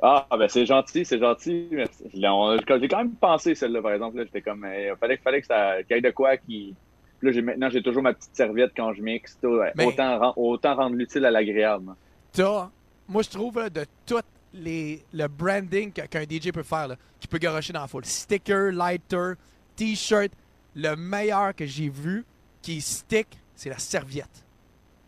Ah, 0.00 0.26
ben 0.30 0.48
c'est 0.48 0.64
gentil, 0.64 1.04
c'est 1.04 1.18
gentil. 1.18 1.68
J'ai 2.14 2.88
quand 2.88 2.98
même 2.98 3.14
pensé 3.14 3.54
celle-là, 3.56 3.82
par 3.82 3.92
exemple. 3.92 4.18
J'étais 4.24 4.42
comme, 4.42 4.64
il 4.64 4.94
fallait, 5.00 5.16
fallait 5.16 5.40
que 5.40 5.46
ça, 5.46 5.82
qu'il 5.82 5.96
y 5.96 5.98
ait 5.98 6.02
de 6.02 6.10
quoi 6.10 6.36
qui. 6.36 6.74
Là, 7.20 7.32
j'ai 7.32 7.42
maintenant, 7.42 7.68
j'ai 7.68 7.82
toujours 7.82 8.02
ma 8.02 8.14
petite 8.14 8.34
serviette 8.36 8.70
quand 8.76 8.92
je 8.92 9.02
mixe. 9.02 9.36
tout, 9.42 9.48
ouais. 9.48 9.72
Mais- 9.74 9.86
Autant, 9.86 10.18
ren- 10.20 10.32
autant 10.36 10.76
rendre 10.76 10.94
l'utile 10.94 11.24
à 11.24 11.32
l'agréable. 11.32 11.92
T'as, 12.32 12.68
moi, 13.08 13.22
je 13.22 13.28
trouve, 13.30 13.58
là, 13.58 13.68
de 13.70 13.84
tout 14.06 14.20
les, 14.54 15.02
le 15.12 15.26
branding 15.26 15.90
qu'un 15.90 16.22
DJ 16.22 16.52
peut 16.52 16.62
faire, 16.62 16.86
là, 16.88 16.96
qui 17.18 17.26
peut 17.26 17.38
garocher 17.38 17.72
dans 17.72 17.80
la 17.80 17.88
foule. 17.88 18.04
Sticker, 18.04 18.70
lighter, 18.70 19.32
t-shirt. 19.74 20.30
Le 20.76 20.94
meilleur 20.94 21.56
que 21.56 21.66
j'ai 21.66 21.88
vu 21.88 22.24
qui 22.62 22.80
stick, 22.80 23.26
c'est 23.56 23.68
la 23.70 23.78
serviette. 23.78 24.44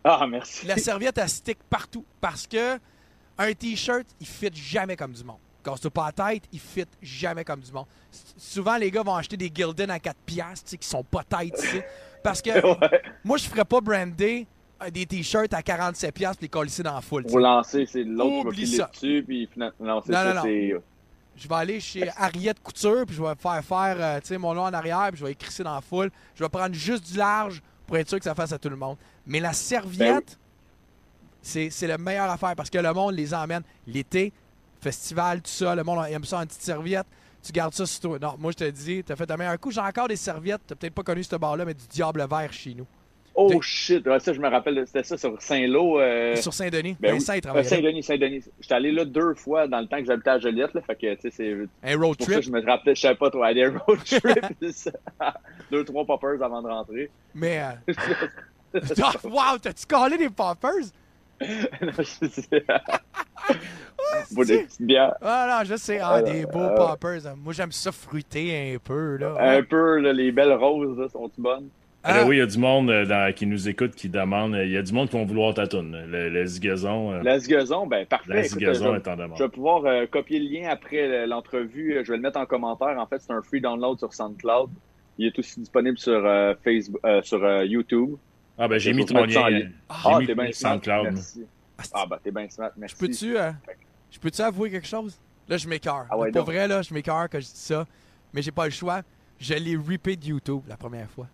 Ah, 0.04 0.26
merci. 0.26 0.66
La 0.66 0.76
serviette, 0.76 1.18
elle 1.18 1.28
stick 1.28 1.58
partout. 1.68 2.04
Parce 2.20 2.46
que 2.46 2.78
un 3.38 3.52
t-shirt, 3.52 4.06
il 4.20 4.26
fit 4.26 4.50
jamais 4.54 4.96
comme 4.96 5.12
du 5.12 5.24
monde. 5.24 5.38
Casse-toi 5.64 5.90
pas 5.90 6.12
la 6.16 6.32
tête, 6.32 6.44
il 6.52 6.60
fit 6.60 6.86
jamais 7.02 7.44
comme 7.44 7.60
du 7.60 7.70
monde. 7.70 7.86
Souvent, 8.36 8.76
les 8.76 8.90
gars 8.90 9.02
vont 9.02 9.14
acheter 9.14 9.36
des 9.36 9.50
Gildan 9.54 9.90
à 9.90 9.98
4 9.98 10.16
piastres, 10.24 10.64
tu 10.64 10.70
sais, 10.70 10.78
qui 10.78 10.88
sont 10.88 11.04
pas 11.04 11.22
tight, 11.22 11.54
tu 11.54 11.66
sais. 11.66 11.86
Parce 12.22 12.40
que 12.40 12.50
ouais. 12.66 13.02
moi, 13.24 13.36
je 13.36 13.44
ferais 13.44 13.64
pas 13.64 13.80
brander 13.80 14.46
euh, 14.82 14.90
des 14.90 15.04
t-shirts 15.04 15.52
à 15.52 15.62
47 15.62 16.14
piastres 16.14 16.38
puis 16.38 16.46
les 16.46 16.50
colisser 16.50 16.82
dans 16.82 16.94
la 16.94 17.02
foule. 17.02 17.24
Pour 17.24 17.40
lancer, 17.40 17.84
c'est 17.86 18.04
l'autre 18.04 18.52
qui 18.52 18.76
va 18.76 18.86
dessus. 18.86 19.24
Puis 19.26 19.48
non, 19.56 19.70
c'est 19.78 19.82
Non, 19.84 20.00
ça, 20.02 20.34
non, 20.34 20.42
c'est. 20.42 20.74
Je 21.36 21.48
vais 21.48 21.54
aller 21.54 21.80
chez 21.80 22.10
Ariette 22.16 22.62
Couture, 22.62 23.04
puis 23.06 23.16
je 23.16 23.22
vais 23.22 23.34
faire 23.38 23.64
faire 23.64 23.96
euh, 23.98 24.20
tu 24.20 24.28
sais, 24.28 24.38
mon 24.38 24.52
nom 24.54 24.62
en 24.62 24.72
arrière, 24.72 25.08
puis 25.10 25.20
je 25.20 25.24
vais 25.24 25.32
écrire 25.32 25.64
dans 25.64 25.74
la 25.74 25.80
foule. 25.80 26.10
Je 26.34 26.42
vais 26.42 26.50
prendre 26.50 26.74
juste 26.74 27.10
du 27.10 27.16
large 27.18 27.62
pour 27.90 27.98
être 27.98 28.08
sûr 28.08 28.18
que 28.18 28.24
ça 28.24 28.36
fasse 28.36 28.52
à 28.52 28.58
tout 28.58 28.68
le 28.68 28.76
monde. 28.76 28.96
Mais 29.26 29.40
la 29.40 29.52
serviette, 29.52 30.38
c'est 31.42 31.70
c'est 31.70 31.88
la 31.88 31.98
meilleure 31.98 32.30
affaire 32.30 32.54
parce 32.54 32.70
que 32.70 32.78
le 32.78 32.92
monde 32.92 33.16
les 33.16 33.34
emmène 33.34 33.64
l'été, 33.84 34.32
festival, 34.80 35.42
tout 35.42 35.50
ça. 35.50 35.74
Le 35.74 35.82
monde 35.82 36.06
aime 36.08 36.24
ça 36.24 36.38
en 36.38 36.46
petite 36.46 36.62
serviette. 36.62 37.08
Tu 37.42 37.50
gardes 37.50 37.74
ça 37.74 37.86
sur 37.86 38.00
toi. 38.00 38.18
Non, 38.20 38.36
moi 38.38 38.52
je 38.52 38.58
te 38.58 38.70
dis, 38.70 39.02
t'as 39.02 39.16
fait 39.16 39.28
un 39.28 39.36
meilleur 39.36 39.58
coup. 39.58 39.72
J'ai 39.72 39.80
encore 39.80 40.06
des 40.06 40.14
serviettes. 40.14 40.60
T'as 40.68 40.76
peut-être 40.76 40.94
pas 40.94 41.02
connu 41.02 41.24
ce 41.24 41.34
bar-là, 41.34 41.64
mais 41.64 41.74
du 41.74 41.84
diable 41.88 42.24
vert 42.30 42.52
chez 42.52 42.74
nous. 42.74 42.86
Oh 43.42 43.60
shit, 43.62 44.06
ouais, 44.06 44.20
ça 44.20 44.32
je 44.32 44.40
me 44.40 44.48
rappelle, 44.48 44.82
c'était 44.86 45.02
ça 45.04 45.16
sur 45.16 45.40
Saint-Lô. 45.40 45.98
euh, 46.00 46.36
Sur 46.36 46.52
Saint-Denis. 46.52 46.96
ben 47.00 47.14
oui. 47.14 47.40
travaillait 47.40 47.66
Euh. 47.66 47.68
Saint-Denis, 47.68 48.02
Saint-Denis. 48.02 48.44
J'étais 48.60 48.74
allé 48.74 48.92
là 48.92 49.04
deux 49.04 49.34
fois 49.34 49.66
dans 49.66 49.80
le 49.80 49.86
temps 49.86 49.98
que 49.98 50.04
j'habitais 50.04 50.30
à 50.30 50.38
Joliette, 50.38 50.74
là, 50.74 50.80
fait 50.82 50.94
que 50.96 51.14
tu 51.14 51.30
sais, 51.30 51.30
c'est 51.30 51.90
Un 51.92 51.96
road 51.98 52.16
pour 52.18 52.26
ça 52.26 52.32
que 52.34 52.40
trip? 52.40 52.42
je 52.42 52.50
me 52.52 52.64
rappelais, 52.66 52.94
je 52.94 53.00
savais 53.00 53.14
pas 53.14 53.30
trop, 53.30 53.42
aller 53.42 53.66
road 53.66 53.98
trip, 54.04 54.22
deux, 55.70 55.84
trois 55.84 56.04
poppers 56.04 56.42
avant 56.42 56.62
de 56.62 56.68
rentrer. 56.68 57.10
Mais. 57.34 57.60
euh, 57.88 57.94
Ah, 59.02 59.12
wow, 59.24 59.58
t'as-tu 59.60 59.84
collé 59.86 60.16
des 60.16 60.30
poppers? 60.30 60.70
Non, 61.40 61.90
je 61.98 62.02
sais. 62.28 62.64
Ah, 62.68 63.00
Pour 64.34 64.44
des 64.44 64.56
c'est- 64.58 64.62
petites 64.64 64.82
bières. 64.82 65.14
Ah 65.22 65.58
non, 65.62 65.68
je 65.68 65.76
sais. 65.76 65.98
Ah, 66.00 66.22
des 66.22 66.44
beaux 66.46 66.58
euh, 66.60 66.76
poppers. 66.76 67.34
Moi, 67.36 67.52
j'aime 67.52 67.72
ça 67.72 67.90
fruiter 67.92 68.74
un 68.74 68.78
peu, 68.78 69.16
là. 69.16 69.36
Un 69.40 69.62
peu, 69.62 69.98
là, 69.98 70.12
les 70.12 70.30
belles 70.32 70.52
roses, 70.52 70.98
là, 70.98 71.08
sont 71.08 71.30
bonnes? 71.38 71.68
Ah, 72.02 72.16
Là, 72.18 72.26
oui, 72.26 72.36
il 72.36 72.38
y 72.38 72.42
a 72.42 72.46
du 72.46 72.56
monde 72.58 72.88
euh, 72.90 73.04
dans- 73.04 73.34
qui 73.34 73.44
nous 73.44 73.68
écoute 73.68 73.94
qui 73.94 74.08
demande. 74.08 74.54
euh, 74.54 74.64
Il 74.64 74.70
y 74.72 74.76
a 74.78 74.82
du 74.82 74.92
monde 74.92 75.10
qui 75.10 75.16
vont 75.16 75.26
vouloir 75.26 75.52
ta 75.52 75.66
toune. 75.66 76.02
Le, 76.08 76.30
le 76.30 76.46
zigazon. 76.46 77.12
euh, 77.12 77.22
La 77.22 77.38
zigazon, 77.38 77.86
ben 77.86 78.06
parfait. 78.06 78.32
la 78.32 78.38
Écoute, 78.40 78.58
zigazon 78.58 78.94
je, 78.94 79.00
est 79.00 79.08
en 79.08 79.16
demande. 79.16 79.36
je 79.36 79.42
vais 79.44 79.48
pouvoir 79.50 79.84
euh, 79.84 80.06
copier 80.06 80.38
le 80.40 80.48
lien 80.48 80.68
après 80.70 81.26
l'entrevue. 81.26 82.00
Je 82.02 82.10
vais 82.10 82.16
le 82.16 82.22
mettre 82.22 82.38
en 82.38 82.46
commentaire. 82.46 82.98
En 82.98 83.06
fait, 83.06 83.18
c'est 83.20 83.32
un 83.32 83.42
free 83.42 83.60
download 83.60 83.98
sur 83.98 84.14
SoundCloud. 84.14 84.70
Il 85.18 85.26
est 85.26 85.38
aussi 85.38 85.60
disponible 85.60 85.98
sur 85.98 86.24
euh, 86.24 86.54
Facebook, 86.64 87.00
euh, 87.04 87.20
sur 87.22 87.44
euh, 87.44 87.66
YouTube. 87.66 88.14
Ah, 88.56 88.66
ben 88.66 88.78
j'ai 88.78 88.92
Je 88.92 88.96
mis 88.96 89.04
ton 89.04 89.24
lien. 89.24 89.50
lien. 89.50 89.68
Ah, 89.90 90.18
t'es 90.26 90.34
bien. 90.34 90.52
SoundCloud. 90.52 91.04
Merci. 91.12 91.44
ah, 91.76 91.82
c'est- 91.84 92.08
ben 92.08 92.18
t'es 92.24 92.30
bien 92.30 92.48
smart. 92.48 92.70
Merci. 92.78 92.94
Je 92.98 93.06
peux-tu 93.06 93.36
euh, 93.36 93.50
je 94.10 94.18
peux-tu 94.18 94.40
avouer 94.40 94.70
quelque 94.70 94.86
chose? 94.86 95.18
Là, 95.48 95.58
je 95.58 95.68
m'écœure. 95.68 96.06
Ah 96.08 96.16
ouais, 96.16 96.30
Pour 96.30 96.44
vrai, 96.44 96.66
là, 96.66 96.80
je 96.80 96.94
m'écœure 96.94 97.28
que 97.28 97.38
je 97.40 97.44
dis 97.44 97.50
ça. 97.54 97.84
Mais 98.32 98.40
j'ai 98.40 98.52
pas 98.52 98.64
le 98.64 98.70
choix. 98.70 99.02
Je 99.38 99.52
l'ai 99.54 99.76
rippé 99.76 100.16
de 100.16 100.24
YouTube 100.26 100.62
la 100.66 100.76
première 100.78 101.10
fois. 101.10 101.26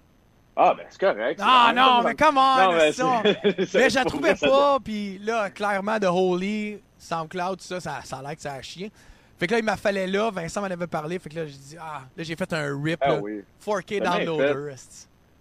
Ah, 0.56 0.74
ben 0.74 0.86
c'est 0.88 0.98
correct. 1.00 1.38
Ah 1.42 1.72
non, 1.76 2.02
mais 2.02 2.14
comment 2.14 2.56
Non, 2.56 2.72
mais 2.72 2.92
ça? 2.92 3.22
Mais 3.74 3.90
je 3.90 3.94
la 3.94 4.04
trouvais 4.06 4.34
pas, 4.34 4.78
puis 4.82 5.18
là, 5.18 5.50
clairement, 5.50 5.98
de 5.98 6.06
Holy, 6.06 6.80
SoundCloud, 6.98 7.58
tout 7.58 7.64
ça, 7.64 7.78
ça, 7.80 8.00
ça 8.04 8.18
a 8.18 8.22
l'air 8.22 8.36
que 8.36 8.40
ça 8.42 8.54
a 8.54 8.62
chier. 8.62 8.90
Fait 9.38 9.46
que 9.46 9.52
là, 9.52 9.58
il 9.58 9.64
m'a 9.64 9.76
fallu 9.76 10.06
là, 10.06 10.30
Vincent 10.30 10.62
m'en 10.62 10.66
avait 10.68 10.86
parlé, 10.86 11.18
fait 11.18 11.28
que 11.28 11.34
là, 11.36 11.46
j'ai 11.46 11.52
dit, 11.58 11.76
ah, 11.78 12.04
là, 12.16 12.22
j'ai 12.24 12.34
fait 12.36 12.50
un 12.54 12.82
rip, 12.82 12.98
Ah 13.02 13.08
là, 13.08 13.20
oui. 13.20 13.44
4K 13.62 13.98
T'as 14.02 14.16
bien 14.16 14.24
downloader. 14.24 14.74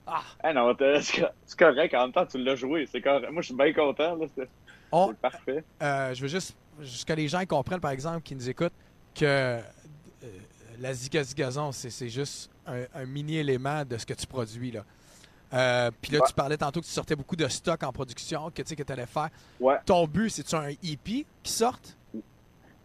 Ah, 0.05 0.21
Ah 0.43 0.53
non, 0.53 0.75
c'est 1.01 1.21
co- 1.21 1.27
c'est 1.45 1.57
correct. 1.57 1.93
En 1.95 2.01
même 2.03 2.11
temps, 2.11 2.25
tu 2.25 2.37
l'as 2.37 2.55
joué. 2.57 2.85
C'est 2.91 3.01
correct. 3.01 3.31
Moi, 3.31 3.41
je 3.41 3.45
suis 3.47 3.55
bien 3.55 3.71
content. 3.73 4.15
là. 4.15 4.25
C'est 4.35 4.49
on, 4.91 5.07
c'est 5.07 5.17
parfait. 5.17 5.63
euh, 5.81 6.13
je 6.13 6.21
veux 6.21 6.27
juste, 6.27 6.55
juste 6.81 7.07
que 7.07 7.13
les 7.13 7.29
gens 7.29 7.43
comprennent, 7.45 7.79
par 7.79 7.91
exemple, 7.91 8.19
qui 8.21 8.35
nous 8.35 8.49
écoutent, 8.49 8.73
que 9.15 9.23
euh, 9.25 9.61
la 10.79 10.93
Zika 10.93 11.23
Zigazon, 11.23 11.71
c'est 11.71 11.89
c'est 11.89 12.09
juste 12.09 12.51
un, 12.67 12.81
un 12.93 13.05
mini-élément 13.05 13.83
de 13.85 13.97
ce 13.97 14.05
que 14.05 14.13
tu 14.13 14.27
produis, 14.27 14.71
là. 14.71 14.83
Euh, 15.53 15.91
Puis 16.01 16.11
là, 16.11 16.19
Ouais. 16.19 16.25
tu 16.27 16.33
parlais 16.33 16.57
tantôt 16.57 16.81
que 16.81 16.85
tu 16.85 16.91
sortais 16.91 17.15
beaucoup 17.15 17.35
de 17.35 17.47
stock 17.47 17.81
en 17.83 17.91
production, 17.91 18.49
que 18.49 18.61
tu 18.61 18.69
sais 18.69 18.75
que 18.75 18.83
tu 18.83 18.91
allais 18.91 19.05
faire. 19.05 19.29
Ouais. 19.59 19.75
Ton 19.85 20.05
but, 20.07 20.29
c'est-tu 20.29 20.55
un 20.55 20.69
EP 20.69 21.25
qui 21.43 21.51
sorte? 21.51 21.97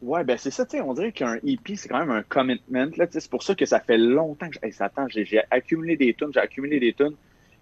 Ouais, 0.02 0.24
ben 0.24 0.38
c'est 0.38 0.50
ça, 0.50 0.64
tu 0.64 0.78
sais, 0.78 0.80
on 0.82 0.94
dirait 0.94 1.12
qu'un 1.12 1.36
EP, 1.44 1.76
c'est 1.76 1.88
quand 1.88 1.98
même 1.98 2.10
un 2.10 2.22
commitment, 2.22 2.88
là, 2.96 3.06
c'est 3.10 3.30
pour 3.30 3.42
ça 3.42 3.54
que 3.54 3.66
ça 3.66 3.80
fait 3.80 3.98
longtemps 3.98 4.48
que, 4.48 4.56
hey, 4.64 4.72
ça, 4.72 4.90
j'ai 5.08 5.42
accumulé 5.50 5.94
des 5.96 6.14
tunes, 6.14 6.30
j'ai 6.32 6.40
accumulé 6.40 6.80
des 6.80 6.94
tunes, 6.94 7.14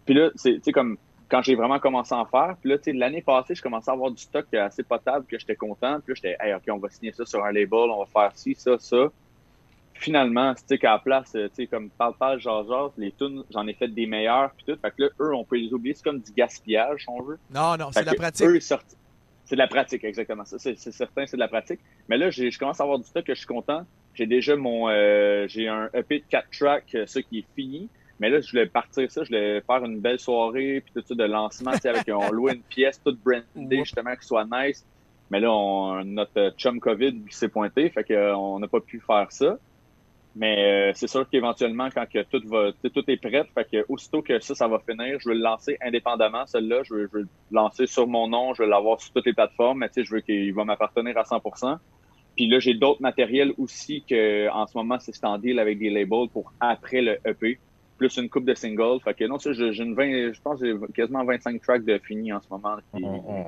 puis 0.05 0.15
là, 0.15 0.31
c'est, 0.37 0.55
tu 0.55 0.61
sais, 0.63 0.73
comme, 0.73 0.99
quand 1.29 1.43
j'ai 1.43 1.57
vraiment 1.57 1.81
commencé 1.81 2.15
à 2.15 2.19
en 2.19 2.27
faire, 2.27 2.57
puis 2.61 2.71
là, 2.71 2.79
tu 2.79 2.85
sais, 2.85 2.93
l'année 2.93 3.23
passée, 3.23 3.57
je 3.57 3.63
commençais 3.63 3.91
à 3.91 3.95
avoir 3.95 4.13
du 4.13 4.23
stock 4.23 4.47
assez 4.55 4.85
potable, 4.85 5.27
que 5.27 5.37
j'étais 5.37 5.57
content, 5.57 5.99
puis 6.01 6.13
là, 6.13 6.15
j'étais, 6.15 6.37
hey, 6.39 6.55
OK, 6.55 6.63
on 6.71 6.79
va 6.79 6.89
signer 6.91 7.11
ça 7.13 7.27
sur 7.27 7.45
un 7.45 7.51
label, 7.51 7.91
on 7.91 8.05
va 8.05 8.07
faire 8.07 8.31
ci, 8.37 8.55
ça, 8.55 8.77
ça. 8.79 9.09
Finalement, 9.99 10.55
tu 10.55 10.63
sais, 10.67 10.79
qu'à 10.79 10.93
la 10.93 10.99
place, 11.01 11.33
euh, 11.35 11.49
tu 11.49 11.55
sais, 11.57 11.67
comme 11.67 11.91
parle, 11.91 12.15
parle, 12.19 12.41
genre, 12.41 12.65
genre, 12.67 12.93
les 12.97 13.11
tunes, 13.13 13.43
j'en 13.51 13.67
ai 13.67 13.75
fait 13.75 13.89
des 13.89 14.07
meilleures, 14.07 14.51
puis 14.53 14.65
tout, 14.67 14.79
fait 14.81 14.91
que 14.91 15.03
là, 15.03 15.09
eux, 15.21 15.35
on 15.35 15.45
peut 15.45 15.57
les 15.57 15.73
oublier, 15.73 15.95
c'est 15.95 16.05
comme 16.05 16.21
du 16.21 16.33
gaspillage, 16.33 17.03
si 17.03 17.09
on 17.09 17.21
veut. 17.23 17.39
Non, 17.53 17.77
non, 17.77 17.91
c'est 17.93 18.01
de 18.03 18.07
la 18.07 18.13
que 18.13 18.19
pratique. 18.19 18.47
eux, 18.47 18.57
ils 18.57 18.63
sortent- 18.63 18.97
C'est 19.45 19.57
de 19.57 19.61
la 19.61 19.67
pratique, 19.67 20.05
exactement. 20.05 20.45
Ça, 20.45 20.59
c'est 20.59 20.79
c'est 20.79 20.93
certain, 20.93 21.27
c'est 21.27 21.37
de 21.37 21.41
la 21.41 21.49
pratique. 21.49 21.81
Mais 22.09 22.17
là, 22.19 22.29
j'ai- 22.31 22.51
je 22.51 22.59
commence 22.59 22.81
à 22.81 22.85
avoir 22.85 22.99
du 22.99 23.05
stock 23.07 23.25
que 23.25 23.33
je 23.35 23.39
suis 23.39 23.47
content. 23.47 23.87
J'ai 24.15 24.27
déjà 24.27 24.57
mon, 24.57 24.89
euh, 24.91 25.47
j'ai 25.49 25.69
un 25.69 25.89
EP 25.95 26.19
de 26.21 26.25
4 26.29 26.49
tracks, 26.51 26.95
euh, 26.95 27.07
ça 27.07 27.23
qui 27.23 27.39
est 27.41 27.47
fini. 27.57 27.89
Mais 28.21 28.29
là, 28.31 28.41
je 28.41 28.51
voulais 28.51 28.67
partir 28.67 29.11
ça, 29.11 29.23
je 29.25 29.29
voulais 29.29 29.61
faire 29.63 29.85
une 29.85 30.01
belle 30.01 30.19
soirée, 30.21 30.83
puis 30.85 30.93
tout 30.93 31.03
ça 31.09 31.15
de 31.15 31.25
lancement, 31.25 31.71
tu 31.73 31.79
sais, 31.81 31.89
avec 31.89 32.05
on 32.13 32.31
louait 32.31 32.55
une 32.55 32.63
pièce 32.63 33.01
toute 33.03 33.19
brandée, 33.25 33.79
justement, 33.85 34.15
qui 34.17 34.27
soit 34.27 34.45
nice. 34.45 34.85
Mais 35.31 35.41
là, 35.41 35.51
on, 35.53 36.05
notre 36.05 36.51
chum 36.57 36.79
COVID 36.81 37.23
qui 37.31 37.37
s'est 37.37 37.49
pointé, 37.49 37.89
fait 37.91 38.05
qu'on 38.05 38.59
n'a 38.59 38.69
pas 38.69 38.81
pu 38.81 39.01
faire 39.01 39.27
ça. 39.31 39.57
Mais 40.37 40.91
euh, 40.91 40.93
c'est 40.95 41.09
sûr 41.09 41.29
qu'éventuellement, 41.29 41.89
quand 41.93 42.07
que 42.09 42.23
tout 42.23 42.43
va, 42.47 42.71
tout 42.95 43.11
est 43.11 43.17
prêt, 43.17 43.45
fait 43.55 43.69
que 43.71 43.85
aussitôt 43.89 44.23
que 44.23 44.39
ça, 44.41 44.55
ça 44.55 44.69
va 44.69 44.79
finir, 44.79 45.19
je 45.19 45.29
veux 45.31 45.35
le 45.35 45.41
lancer 45.43 45.77
indépendamment, 45.81 46.47
celle-là. 46.47 46.83
Je 46.85 46.95
veux, 46.95 47.09
je 47.13 47.19
veux 47.19 47.23
le 47.23 47.29
lancer 47.51 47.87
sur 47.87 48.07
mon 48.07 48.29
nom, 48.29 48.55
je 48.55 48.63
veux 48.63 48.69
l'avoir 48.69 49.01
sur 49.01 49.13
toutes 49.13 49.27
les 49.27 49.33
plateformes, 49.33 49.79
mais 49.79 49.89
tu 49.89 49.95
sais, 49.95 50.05
je 50.05 50.15
veux 50.15 50.21
qu'il 50.21 50.53
va 50.55 50.65
m'appartenir 50.65 51.17
à 51.19 51.23
100%. 51.23 51.79
Puis 52.37 52.47
là, 52.49 52.61
j'ai 52.61 52.75
d'autres 52.75 53.03
matériels 53.03 53.53
aussi 53.59 54.05
que 54.09 54.49
en 54.51 54.67
ce 54.67 54.79
moment, 54.79 54.99
c'est 55.01 55.25
en 55.25 55.39
deal 55.39 55.59
avec 55.59 55.79
des 55.79 55.91
labels 55.91 56.29
pour 56.33 56.53
après 56.61 57.01
le 57.01 57.19
EP, 57.25 57.59
plus 57.97 58.17
une 58.17 58.29
coupe 58.29 58.45
de 58.45 58.55
singles. 58.55 59.01
Fait 59.03 59.15
que 59.15 59.25
non, 59.25 59.39
ça, 59.39 59.53
j'ai 59.53 59.83
une 59.83 59.95
20, 59.95 60.33
je 60.35 60.41
pense 60.41 60.61
j'ai 60.61 60.75
quasiment 60.95 61.25
25 61.25 61.61
tracks 61.61 61.85
de 61.85 61.99
fini 61.99 62.33
en 62.33 62.41
ce 62.41 62.47
moment. 62.49 62.77
On, 62.93 63.03
on, 63.03 63.45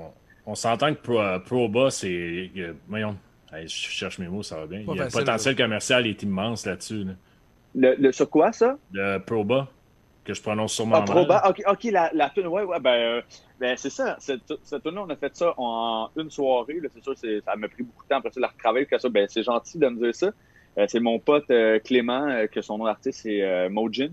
on 0.46 0.54
s'entend 0.56 0.92
que 0.92 1.00
Pro, 1.00 1.20
Proba, 1.46 1.90
c'est. 1.90 2.50
euh, 2.56 2.72
voyons, 2.88 3.16
hey, 3.52 3.68
je 3.68 3.74
cherche 3.74 4.18
mes 4.18 4.28
mots, 4.28 4.42
ça 4.42 4.56
va 4.56 4.66
bien. 4.66 4.84
Pas 4.84 4.92
Il 4.92 4.96
y 4.98 5.00
a 5.00 5.04
facile, 5.04 5.20
le 5.20 5.24
potentiel 5.26 5.56
commercial 5.56 6.06
est 6.06 6.22
immense 6.22 6.66
là-dessus. 6.66 7.04
là. 7.04 7.12
Le, 7.74 7.94
le, 7.96 8.12
sur 8.12 8.28
quoi, 8.28 8.52
ça? 8.52 8.76
Le 8.92 9.18
Proba, 9.18 9.68
que 10.24 10.34
je 10.34 10.42
prononce 10.42 10.72
sûrement 10.74 10.96
Ah, 10.96 11.00
mal. 11.00 11.08
Proba, 11.08 11.48
ok, 11.48 11.62
ok, 11.68 11.84
la, 11.84 12.10
la 12.12 12.30
tune, 12.30 12.46
ouais, 12.48 12.64
ouais, 12.64 12.80
ben, 12.80 12.90
euh, 12.90 13.22
ben 13.60 13.76
c'est 13.76 13.90
ça. 13.90 14.16
Cette, 14.18 14.52
cette 14.64 14.82
tune-là, 14.82 15.02
on 15.06 15.10
a 15.10 15.16
fait 15.16 15.34
ça 15.36 15.54
en 15.56 16.10
une 16.16 16.30
soirée. 16.30 16.80
là, 16.80 16.88
C'est 16.92 17.02
sûr, 17.02 17.16
c'est- 17.16 17.40
ça 17.44 17.54
m'a 17.56 17.68
pris 17.68 17.82
beaucoup 17.84 18.02
de 18.02 18.08
temps 18.08 18.18
après 18.18 18.30
ça 18.30 18.36
de 18.36 18.42
la 18.42 18.48
retravailler. 18.48 18.86
ça, 18.98 19.08
ben, 19.08 19.26
c'est 19.28 19.42
gentil 19.44 19.78
de 19.78 19.88
me 19.88 20.00
dire 20.04 20.14
ça. 20.14 20.30
Euh, 20.78 20.86
c'est 20.88 21.00
mon 21.00 21.18
pote 21.18 21.50
euh, 21.50 21.78
Clément, 21.80 22.26
euh, 22.28 22.46
que 22.46 22.60
son 22.62 22.78
nom 22.78 22.84
d'artiste 22.84 23.20
c'est 23.22 23.42
euh, 23.42 23.68
Mojin, 23.68 24.10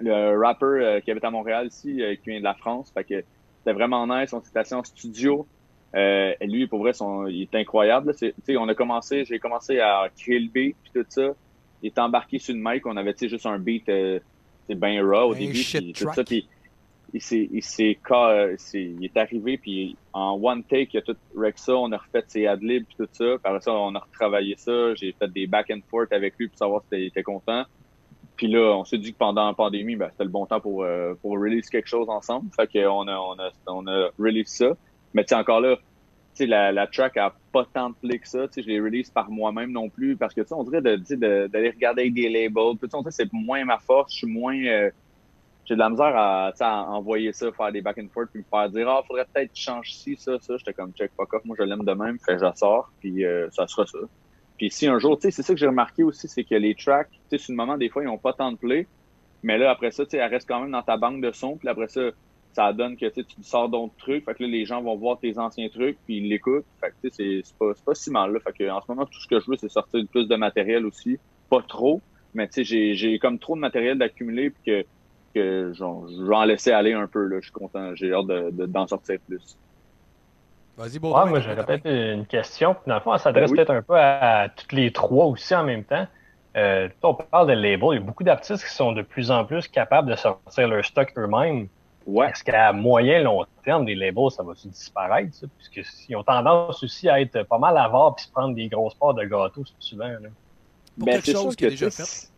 le 0.00 0.38
rapper 0.38 0.64
euh, 0.66 1.00
qui 1.00 1.10
habite 1.10 1.24
à 1.24 1.30
Montréal 1.30 1.66
ici, 1.66 2.02
euh, 2.02 2.14
qui 2.16 2.30
vient 2.30 2.38
de 2.38 2.44
la 2.44 2.54
France. 2.54 2.90
Fait 2.92 3.04
que 3.04 3.22
c'était 3.58 3.72
vraiment 3.74 4.06
nice. 4.06 4.32
On 4.32 4.42
s'est 4.42 4.58
assis 4.58 4.74
en 4.74 4.82
studio. 4.84 5.46
Euh, 5.94 6.34
et 6.40 6.46
lui, 6.46 6.66
pour 6.66 6.80
vrai, 6.80 6.92
son, 6.92 7.26
il 7.26 7.42
est 7.42 7.54
incroyable. 7.54 8.14
sais, 8.14 8.34
on 8.56 8.68
a 8.68 8.74
commencé, 8.74 9.24
j'ai 9.24 9.38
commencé 9.38 9.80
à 9.80 10.08
créer 10.16 10.38
le 10.38 10.48
beat 10.48 10.76
puis 10.82 10.92
tout 10.94 11.06
ça. 11.08 11.30
Il 11.82 11.86
est 11.86 11.98
embarqué 11.98 12.38
sur 12.38 12.54
une 12.54 12.62
mic. 12.62 12.86
On 12.86 12.96
avait 12.96 13.14
tu 13.14 13.20
sais, 13.20 13.28
juste 13.28 13.46
un 13.46 13.58
beat, 13.58 13.88
euh, 13.88 14.20
c'est 14.68 14.76
bien 14.78 15.02
raw 15.02 15.30
au 15.30 15.34
Un 15.34 15.38
début. 15.38 15.52
puis 15.52 15.92
tout 15.92 16.12
ça, 16.12 16.22
il 17.12 17.20
s'est, 17.20 17.48
il 17.50 17.62
s'est, 17.62 17.98
il 18.74 19.04
est 19.04 19.16
arrivé 19.16 19.58
puis 19.58 19.96
en 20.12 20.38
one 20.40 20.62
take, 20.62 20.90
il 20.92 20.98
a 20.98 21.02
tout 21.02 21.16
rec 21.36 21.58
ça. 21.58 21.74
On 21.74 21.90
a 21.90 21.96
refait 21.96 22.22
ses 22.28 22.46
adlibs 22.46 22.84
puis 22.86 22.96
tout 22.96 23.08
ça. 23.10 23.34
Après 23.42 23.60
ça, 23.60 23.72
on 23.72 23.94
a 23.96 23.98
retravaillé 23.98 24.54
ça. 24.56 24.94
J'ai 24.94 25.12
fait 25.12 25.28
des 25.32 25.48
back 25.48 25.70
and 25.70 25.80
forth 25.90 26.12
avec 26.12 26.34
lui 26.38 26.48
pour 26.48 26.58
savoir 26.58 26.82
s'il 26.92 27.06
était 27.06 27.24
content. 27.24 27.64
Puis 28.36 28.46
là, 28.46 28.76
on 28.76 28.84
s'est 28.84 28.96
dit 28.96 29.12
que 29.12 29.18
pendant 29.18 29.48
la 29.48 29.52
pandémie, 29.52 29.96
ben, 29.96 30.08
c'était 30.12 30.24
le 30.24 30.30
bon 30.30 30.46
temps 30.46 30.60
pour, 30.60 30.82
euh, 30.82 31.14
pour 31.20 31.32
release 31.32 31.68
quelque 31.68 31.88
chose 31.88 32.08
ensemble. 32.08 32.48
Fait 32.56 32.66
qu'on 32.66 33.06
a, 33.06 33.18
on 33.18 33.38
a, 33.38 33.50
on 33.66 33.86
a 33.86 34.08
release 34.18 34.48
ça. 34.48 34.76
Mais 35.14 35.24
tu 35.24 35.34
encore 35.34 35.60
là, 35.60 35.76
tu 36.34 36.46
la, 36.46 36.72
la 36.72 36.86
track 36.86 37.16
a 37.16 37.34
pas 37.52 37.64
tant 37.72 37.90
de 37.90 37.94
play 37.96 38.18
que 38.18 38.28
ça. 38.28 38.48
Tu 38.48 38.62
je 38.62 38.68
l'ai 38.68 38.80
release 38.80 39.10
par 39.10 39.30
moi-même 39.30 39.72
non 39.72 39.88
plus. 39.90 40.16
Parce 40.16 40.34
que, 40.34 40.40
tu 40.42 40.54
on 40.54 40.64
dirait 40.64 40.82
de, 40.82 41.02
sais, 41.04 41.16
de- 41.16 41.48
d'aller 41.48 41.70
regarder 41.70 42.02
avec 42.02 42.14
des 42.14 42.28
labels. 42.28 42.76
Sais, 42.80 42.94
on 42.94 43.00
dirait 43.02 43.10
c'est 43.12 43.32
moins 43.32 43.64
ma 43.64 43.78
force. 43.78 44.12
Je 44.12 44.18
suis 44.18 44.26
moins, 44.26 44.56
euh, 44.56 44.90
j'ai 45.66 45.74
de 45.74 45.80
la 45.80 45.90
misère 45.90 46.16
à, 46.16 46.52
à 46.60 46.82
envoyer 46.90 47.32
ça, 47.32 47.50
faire 47.52 47.72
des 47.72 47.82
back 47.82 47.98
and 47.98 48.08
forth, 48.12 48.30
puis 48.32 48.40
me 48.40 48.44
faire 48.50 48.70
dire, 48.70 48.88
ah, 48.88 49.02
faudrait 49.06 49.26
peut-être 49.32 49.54
changer 49.54 49.92
ci, 49.92 50.16
ça, 50.16 50.38
ça. 50.40 50.56
J'étais 50.56 50.72
comme, 50.74 50.92
check, 50.94 51.12
fuck 51.16 51.32
off. 51.34 51.44
Moi, 51.44 51.56
je 51.58 51.64
l'aime 51.64 51.84
de 51.84 51.92
même. 51.92 52.18
Fait 52.20 52.38
je 52.38 52.46
sors. 52.56 52.90
Puis, 53.00 53.24
euh, 53.24 53.48
ça 53.50 53.66
sera 53.66 53.86
ça. 53.86 53.98
Puis 54.58 54.70
si 54.70 54.86
un 54.88 54.98
jour, 54.98 55.16
tu 55.18 55.22
sais, 55.22 55.30
c'est 55.30 55.42
ça 55.42 55.54
que 55.54 55.60
j'ai 55.60 55.66
remarqué 55.66 56.02
aussi, 56.02 56.28
c'est 56.28 56.44
que 56.44 56.54
les 56.54 56.74
tracks, 56.74 57.10
tu 57.10 57.20
sais, 57.30 57.38
sur 57.38 57.52
le 57.52 57.56
moment, 57.56 57.78
des 57.78 57.88
fois, 57.88 58.02
ils 58.04 58.08
ont 58.08 58.18
pas 58.18 58.34
tant 58.34 58.52
de 58.52 58.58
play. 58.58 58.88
Mais 59.42 59.58
là, 59.58 59.70
après 59.70 59.90
ça, 59.90 60.04
tu 60.04 60.10
sais, 60.12 60.18
elle 60.18 60.30
reste 60.30 60.46
quand 60.48 60.60
même 60.60 60.70
dans 60.72 60.82
ta 60.82 60.96
banque 60.98 61.22
de 61.22 61.32
sons. 61.32 61.56
Puis 61.58 61.68
après 61.68 61.88
ça, 61.88 62.02
ça 62.52 62.72
donne 62.72 62.96
que 62.96 63.06
tu 63.06 63.24
sors 63.42 63.68
d'autres 63.68 63.94
trucs. 63.98 64.24
Fait 64.24 64.34
que 64.34 64.42
là, 64.42 64.48
les 64.48 64.64
gens 64.64 64.82
vont 64.82 64.96
voir 64.96 65.18
tes 65.18 65.38
anciens 65.38 65.68
trucs, 65.68 65.98
puis 66.04 66.18
ils 66.18 66.28
l'écoutent. 66.28 66.64
Fait 66.80 66.88
que 66.90 66.94
tu 67.02 67.10
sais, 67.10 67.14
c'est- 67.16 67.40
c'est 67.44 67.56
pas, 67.58 67.72
c'est 67.74 67.84
pas 67.84 67.94
si 67.94 68.10
mal. 68.10 68.32
Là. 68.32 68.40
Fait 68.40 68.52
que 68.52 68.68
en 68.70 68.80
ce 68.80 68.86
moment, 68.88 69.06
tout 69.06 69.20
ce 69.20 69.26
que 69.28 69.38
je 69.40 69.50
veux, 69.50 69.56
c'est 69.56 69.68
sortir 69.68 70.04
plus 70.10 70.26
de 70.28 70.36
matériel 70.36 70.84
aussi. 70.86 71.18
Pas 71.48 71.62
trop, 71.62 72.00
mais 72.34 72.46
tu 72.48 72.54
sais, 72.54 72.64
j'ai, 72.64 72.94
j'ai 72.94 73.18
comme 73.18 73.38
trop 73.38 73.54
de 73.54 73.60
matériel 73.60 73.98
d'accumuler, 73.98 74.50
puis 74.50 74.62
que, 74.66 74.86
que 75.34 75.72
genre, 75.74 76.06
je 76.08 76.22
vais 76.24 76.34
en 76.36 76.44
laisser 76.44 76.72
aller 76.72 76.92
un 76.92 77.06
peu. 77.06 77.24
Là. 77.26 77.36
Je 77.40 77.44
suis 77.44 77.52
content. 77.52 77.94
J'ai 77.94 78.12
hâte 78.12 78.26
de, 78.26 78.50
de- 78.50 78.66
d'en 78.66 78.86
sortir 78.86 79.18
plus. 79.28 79.56
Vas-y, 80.76 80.94
Ouais, 80.94 80.98
Baudouin. 81.00 81.26
moi, 81.26 81.40
j'aurais 81.40 81.64
peut-être 81.66 81.86
une 81.86 82.26
question. 82.26 82.74
Dans 82.86 82.94
le 82.94 83.00
fond, 83.00 83.12
elle 83.12 83.20
s'adresse 83.20 83.50
Ben 83.50 83.52
oui. 83.52 83.56
peut-être 83.58 83.70
un 83.70 83.82
peu 83.82 83.94
à, 83.96 84.40
à 84.42 84.48
toutes 84.48 84.72
les 84.72 84.92
trois 84.92 85.26
aussi 85.26 85.54
en 85.54 85.64
même 85.64 85.84
temps. 85.84 86.06
Euh, 86.56 86.88
on 87.02 87.14
parle 87.14 87.48
de 87.48 87.52
labels. 87.52 87.88
Il 87.92 87.94
y 87.94 87.96
a 87.98 88.00
beaucoup 88.00 88.24
d'artistes 88.24 88.64
qui 88.66 88.74
sont 88.74 88.92
de 88.92 89.02
plus 89.02 89.30
en 89.30 89.44
plus 89.44 89.68
capables 89.68 90.10
de 90.10 90.16
sortir 90.16 90.68
leur 90.68 90.84
stock 90.84 91.12
eux-mêmes. 91.16 91.68
Ouais. 92.10 92.28
Est-ce 92.30 92.42
qu'à 92.44 92.72
moyen 92.72 93.22
long 93.22 93.44
terme, 93.64 93.84
des 93.84 93.94
labels, 93.94 94.30
ça 94.30 94.42
va-tu 94.42 94.68
disparaître, 94.68 95.34
ça? 95.34 95.46
Puisque 95.56 96.08
ils 96.08 96.16
ont 96.16 96.22
tendance 96.24 96.82
aussi 96.82 97.08
à 97.08 97.20
être 97.20 97.42
pas 97.44 97.58
mal 97.58 97.76
avares 97.78 98.14
puis 98.16 98.24
se 98.24 98.30
prendre 98.32 98.54
des 98.54 98.68
grosses 98.68 98.94
parts 98.94 99.14
de 99.14 99.24
gâteau 99.24 99.62
souvent. 99.78 100.04
Là. 100.08 100.18
Pour 100.98 101.06
Ben, 101.06 101.12
quelque 101.14 101.26
c'est 101.26 101.32
chose 101.32 101.56
qui 101.56 101.64
est 101.66 101.70
déjà 101.70 101.90
fait. 101.90 102.28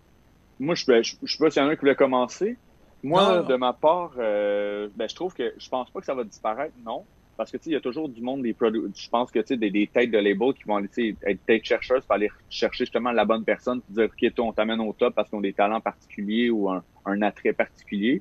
Moi, 0.60 0.74
je, 0.74 0.84
je, 1.02 1.14
je 1.22 1.32
sais 1.32 1.38
pas 1.42 1.50
s'il 1.50 1.62
y 1.62 1.64
en 1.64 1.68
a 1.68 1.72
un 1.72 1.74
qui 1.74 1.80
voulait 1.80 1.94
commencer, 1.94 2.56
Moi, 3.02 3.38
Non. 3.38 3.46
de 3.48 3.54
ma 3.56 3.72
part, 3.72 4.12
euh, 4.18 4.88
ben, 4.94 5.08
je 5.08 5.14
trouve 5.14 5.34
que 5.34 5.54
je 5.58 5.68
pense 5.68 5.90
pas 5.90 6.00
que 6.00 6.06
ça 6.06 6.14
va 6.14 6.22
disparaître, 6.24 6.74
non. 6.84 7.04
Parce 7.36 7.50
que 7.50 7.56
tu 7.56 7.64
sais, 7.64 7.70
il 7.70 7.72
y 7.72 7.76
a 7.76 7.80
toujours 7.80 8.08
du 8.10 8.20
monde 8.20 8.42
des 8.42 8.52
produits. 8.52 8.82
Je 8.94 9.08
pense 9.08 9.30
que 9.32 9.38
tu 9.40 9.46
sais, 9.48 9.56
des, 9.56 9.70
des 9.70 9.86
têtes 9.86 10.10
de 10.10 10.18
label 10.18 10.52
qui 10.52 10.64
vont 10.64 10.76
aller 10.76 10.88
tu 10.88 11.16
sais, 11.18 11.30
être 11.30 11.44
tête 11.46 11.64
chercheuses 11.64 12.04
pour 12.04 12.14
aller 12.14 12.30
chercher 12.50 12.84
justement 12.84 13.10
la 13.10 13.24
bonne 13.24 13.42
personne 13.42 13.80
pour 13.80 13.94
dire 13.94 14.04
OK, 14.04 14.34
toi, 14.34 14.44
on 14.44 14.52
t'amène 14.52 14.80
au 14.80 14.92
top 14.92 15.14
parce 15.14 15.28
qu'ils 15.30 15.38
ont 15.38 15.42
des 15.42 15.54
talents 15.54 15.80
particuliers 15.80 16.50
ou 16.50 16.70
un, 16.70 16.84
un 17.06 17.22
attrait 17.22 17.54
particulier. 17.54 18.20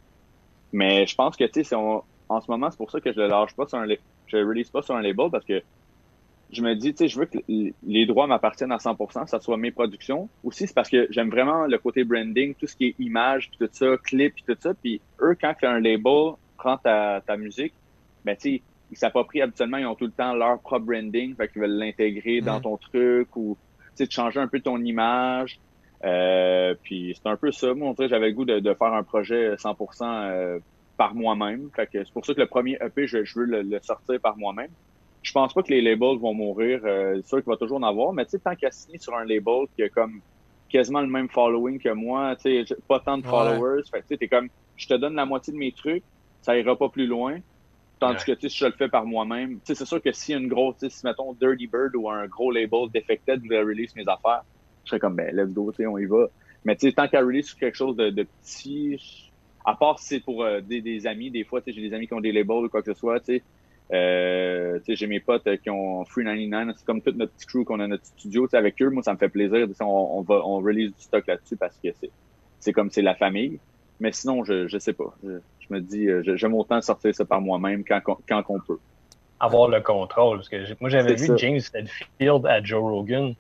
Mais 0.72 1.06
je 1.08 1.16
pense 1.16 1.36
que 1.36 1.44
tu 1.46 1.52
sais, 1.56 1.64
si 1.64 1.76
on- 1.76 2.04
en 2.30 2.42
ce 2.42 2.50
moment, 2.50 2.72
c'est 2.72 2.78
pour 2.78 2.92
ça 2.92 3.02
que 3.02 3.12
je 3.12 3.20
le 3.20 3.28
lâche 3.28 3.56
pas 3.56 3.68
sur 3.68 3.78
un 3.78 3.88
je 3.88 4.38
le 4.38 4.48
release 4.48 4.70
pas 4.70 4.82
sur 4.82 4.96
un 4.96 5.02
label 5.02 5.30
parce 5.32 5.46
que 5.46 5.62
je 6.52 6.62
me 6.62 6.76
dis, 6.76 6.94
tu 6.94 6.98
sais, 6.98 7.08
je 7.08 7.18
veux 7.18 7.26
que 7.26 7.38
les 7.48 8.06
droits 8.06 8.28
m'appartiennent 8.28 8.74
à 8.74 8.80
100%, 8.80 9.26
ça 9.26 9.40
soit 9.40 9.58
mes 9.58 9.72
productions. 9.72 10.30
Aussi, 10.44 10.68
c'est 10.68 10.74
parce 10.74 10.90
que 10.90 11.08
j'aime 11.10 11.30
vraiment 11.30 11.66
le 11.66 11.78
côté 11.78 12.04
branding, 12.04 12.56
tout 12.56 12.68
ce 12.68 12.76
qui 12.76 12.88
est 12.88 12.96
image, 13.00 13.50
puis 13.50 13.68
tout 13.68 13.72
ça, 13.74 13.98
clip, 14.04 14.34
puis 14.36 14.44
tout 14.48 14.58
ça. 14.62 14.74
Puis 14.76 15.02
eux, 15.22 15.36
quand 15.40 15.54
un 15.64 15.80
label 15.80 16.34
prend 16.58 16.78
ta, 16.78 17.22
ta 17.26 17.38
musique, 17.38 17.74
ben, 18.26 18.36
tu 18.36 18.50
sais, 18.58 18.66
ils 18.90 18.98
s'approprient 18.98 19.42
habituellement, 19.42 19.78
ils 19.78 19.86
ont 19.86 19.96
tout 19.96 20.06
le 20.06 20.12
temps 20.12 20.34
leur 20.34 20.62
propre 20.62 20.86
branding, 20.86 21.36
fait 21.38 21.48
qu'ils 21.48 21.62
veulent 21.62 21.72
l'intégrer 21.78 22.42
dans 22.42 22.60
ton 22.60 22.78
truc 22.78 23.34
ou, 23.38 23.58
tu 23.96 24.06
sais, 24.06 24.12
changer 24.12 24.40
un 24.42 24.48
peu 24.50 24.60
ton 24.60 24.78
image. 24.84 25.62
Euh, 26.06 26.76
puis 26.84 27.14
c'est 27.16 27.30
un 27.30 27.38
peu 27.38 27.52
ça. 27.52 27.74
Moi, 27.74 27.90
on 27.90 27.94
dirait 27.94 28.10
j'avais 28.10 28.28
le 28.30 28.34
goût 28.34 28.46
de, 28.46 28.60
de 28.60 28.74
faire 28.74 28.94
un 28.94 29.04
projet 29.04 29.56
100% 29.58 30.06
euh, 30.30 30.60
par 30.98 31.16
moi-même. 31.16 31.70
Fait 31.76 31.88
que 31.88 32.04
c'est 32.04 32.14
pour 32.14 32.26
ça 32.26 32.34
que 32.34 32.42
le 32.42 32.48
premier 32.48 32.78
EP, 32.82 33.08
je, 33.08 33.24
je 33.24 33.40
veux 33.40 33.46
le, 33.46 33.62
le 33.64 33.80
sortir 33.84 34.20
par 34.22 34.38
moi-même. 34.38 34.74
Je 35.22 35.32
pense 35.32 35.54
pas 35.54 35.62
que 35.64 35.72
les 35.72 35.82
labels 35.82 36.18
vont 36.20 36.34
mourir. 36.34 36.82
Euh, 36.86 37.16
c'est 37.18 37.28
sûr 37.28 37.38
qu'il 37.40 37.50
va 37.52 37.58
toujours 37.58 37.78
en 37.78 37.84
avoir, 37.84 38.14
mais 38.14 38.26
tu 38.26 38.32
sais, 38.32 38.40
tant 38.40 38.56
qu'à 38.56 38.72
signer 38.72 38.98
sur 38.98 39.16
un 39.16 39.26
label 39.26 39.66
qui 39.76 39.84
a 39.84 39.90
comme 39.90 40.22
quasiment 40.70 41.02
le 41.02 41.08
même 41.08 41.30
following 41.30 41.80
que 41.80 41.90
moi, 41.90 42.36
tu 42.38 42.66
sais, 42.66 42.76
pas 42.88 43.00
tant 43.00 43.18
de 43.20 43.24
Ouais. 43.24 43.28
followers. 43.28 43.82
Fait 43.92 44.00
que 44.02 44.08
tu 44.08 44.14
sais, 44.16 44.18
t'es 44.18 44.28
comme, 44.30 44.50
je 44.76 44.88
te 44.88 44.94
donne 44.96 45.16
la 45.16 45.26
moitié 45.26 45.54
de 45.54 45.58
mes 45.60 45.74
trucs, 45.74 46.06
ça 46.42 46.58
ira 46.58 46.78
pas 46.78 46.90
plus 46.90 47.06
loin. 47.08 47.40
Tandis 48.00 48.24
Ouais. 48.24 48.26
que, 48.26 48.32
tu 48.32 48.42
sais, 48.42 48.50
si 48.50 48.58
je 48.60 48.66
le 48.66 48.72
fais 48.74 48.90
par 48.90 49.06
moi-même, 49.06 49.58
tu 49.58 49.62
sais, 49.68 49.76
c'est 49.76 49.86
sûr 49.86 50.02
que 50.02 50.12
si 50.12 50.34
une 50.34 50.48
grosse, 50.48 50.78
tu 50.80 50.90
sais, 50.90 50.96
si 50.98 51.06
mettons 51.06 51.34
Dirty 51.34 51.68
Bird 51.68 51.96
ou 51.96 52.10
un 52.10 52.28
gros 52.28 52.52
label 52.52 52.90
Defected 52.94 53.42
voulait 53.44 53.62
release 53.62 53.96
mes 53.96 54.08
affaires, 54.08 54.42
serais 54.92 55.00
comme, 55.00 55.16
ben, 55.16 55.36
let's 55.36 55.54
go, 55.54 55.72
on 55.80 55.98
y 55.98 56.06
va. 56.06 56.28
Mais 56.66 56.76
tu 56.76 56.88
sais, 56.88 56.94
tant 56.94 57.08
qu'à 57.08 57.22
release 57.22 57.48
sur 57.48 57.58
quelque 57.58 57.76
chose 57.76 57.96
de, 57.96 58.10
de 58.12 58.24
petit, 58.44 58.98
à 59.66 59.76
part 59.76 60.00
si 60.00 60.08
c'est 60.16 60.20
pour 60.22 60.44
euh, 60.44 60.62
des, 60.62 60.82
des 60.82 61.08
amis, 61.08 61.32
des 61.32 61.44
fois, 61.46 61.62
tu 61.62 61.72
sais, 61.72 61.76
j'ai 61.80 61.88
des 61.88 61.96
amis 61.96 62.08
qui 62.08 62.14
ont 62.14 62.22
des 62.22 62.32
labels 62.32 62.66
ou 62.66 62.70
quoi 62.70 62.82
que 62.84 62.94
ce 62.94 63.00
soit, 63.00 63.20
tu 63.22 63.38
sais. 63.38 63.46
Euh, 63.94 64.78
tu 64.80 64.86
sais, 64.86 64.96
j'ai 64.96 65.08
mes 65.08 65.20
potes 65.20 65.46
euh, 65.48 65.58
qui 65.58 65.70
ont 65.70 66.06
Free 66.06 66.24
99, 66.24 66.76
c'est 66.78 66.86
comme 66.86 67.02
toute 67.02 67.18
notre 67.18 67.34
petit 67.34 67.46
crew 67.46 67.66
qu'on 67.66 67.80
a 67.82 67.88
notre 67.88 68.06
studio, 68.06 68.46
tu 68.48 68.52
sais, 68.52 68.58
avec 68.58 68.82
eux, 68.82 68.90
moi, 68.90 69.04
ça 69.04 69.14
me 69.14 69.18
fait 69.18 69.30
plaisir, 69.30 69.68
on, 69.82 69.86
on 69.86 70.22
va, 70.24 70.42
on 70.46 70.58
release 70.62 70.96
du 70.96 71.02
stock 71.04 71.26
là-dessus 71.28 71.58
parce 71.58 71.78
que 71.84 71.90
c'est, 72.00 72.12
c'est 72.60 72.74
comme 72.74 72.90
c'est 72.90 73.02
la 73.02 73.16
famille. 73.16 73.60
Mais 74.00 74.12
sinon, 74.12 74.44
je, 74.44 74.68
je 74.68 74.78
sais 74.80 74.94
pas. 74.94 75.14
Je, 75.24 75.30
je 75.60 75.74
me 75.74 75.80
dis, 75.80 76.08
euh, 76.08 76.24
je- 76.26 76.36
j'aime 76.36 76.56
autant 76.56 76.82
sortir 76.82 77.14
ça 77.14 77.26
par 77.26 77.40
moi-même 77.42 77.84
quand, 77.86 78.02
quand 78.28 78.44
qu'on 78.44 78.60
peut. 78.68 78.80
Avoir 79.40 79.70
le 79.70 79.82
contrôle. 79.82 80.38
Parce 80.38 80.50
que 80.50 80.76
moi, 80.80 80.90
j'avais 80.90 81.16
vu 81.16 81.28
ça. 81.28 81.36
James 81.38 81.60
Hetfield 81.74 82.46
à 82.48 82.64
Joe 82.64 82.82
Rogan. 82.82 83.34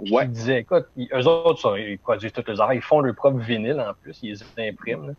Ouais. 0.00 0.24
Il 0.24 0.30
disait, 0.32 0.60
écoute, 0.60 0.86
ils- 0.96 1.08
eux 1.12 1.26
autres, 1.26 1.78
ils 1.78 1.98
produisent 1.98 2.32
toutes 2.32 2.48
les 2.48 2.60
arts, 2.60 2.74
ils 2.74 2.82
font 2.82 3.00
leur 3.00 3.14
propre 3.14 3.38
vinyle 3.38 3.80
en 3.80 3.94
plus, 3.94 4.18
ils 4.22 4.36
les 4.56 4.68
impriment. 4.70 5.08
là. 5.08 5.12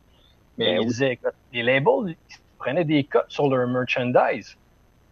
Mais 0.58 0.66
Ben 0.66 0.74
il 0.76 0.80
oui. 0.80 0.86
disait, 0.88 1.12
écoute, 1.14 1.34
les 1.52 1.64
labels, 1.64 2.16
ils 2.30 2.36
prenaient 2.58 2.86
des 2.86 3.04
cotes 3.06 3.26
sur 3.30 3.50
leur 3.50 3.68
merchandise. 3.68 4.56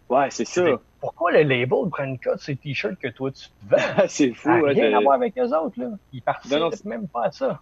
Ouais, 0.09 0.30
c'est 0.30 0.45
ça. 0.45 0.80
Pourquoi 0.99 1.32
le 1.32 1.43
label 1.43 1.89
prend 1.91 2.03
une 2.03 2.20
cote 2.20 2.39
sur 2.39 2.51
les 2.51 2.57
t-shirts 2.57 2.97
que 2.99 3.07
toi 3.09 3.32
tu 3.32 3.45
te 3.47 3.51
vends? 3.70 3.78
c'est 4.07 4.34
fou. 4.34 4.49
Ça 4.49 4.57
n'a 4.61 4.68
rien 4.70 4.97
à 4.97 5.01
voir 5.01 5.16
avec 5.16 5.38
eux 5.38 5.49
autres, 5.55 5.80
là. 5.80 5.89
Ils 6.11 6.22
participent 6.22 6.57
Non, 6.59 6.70
non, 6.70 6.76
même 6.86 7.07
pas 7.07 7.26
à 7.26 7.32
ça. 7.32 7.61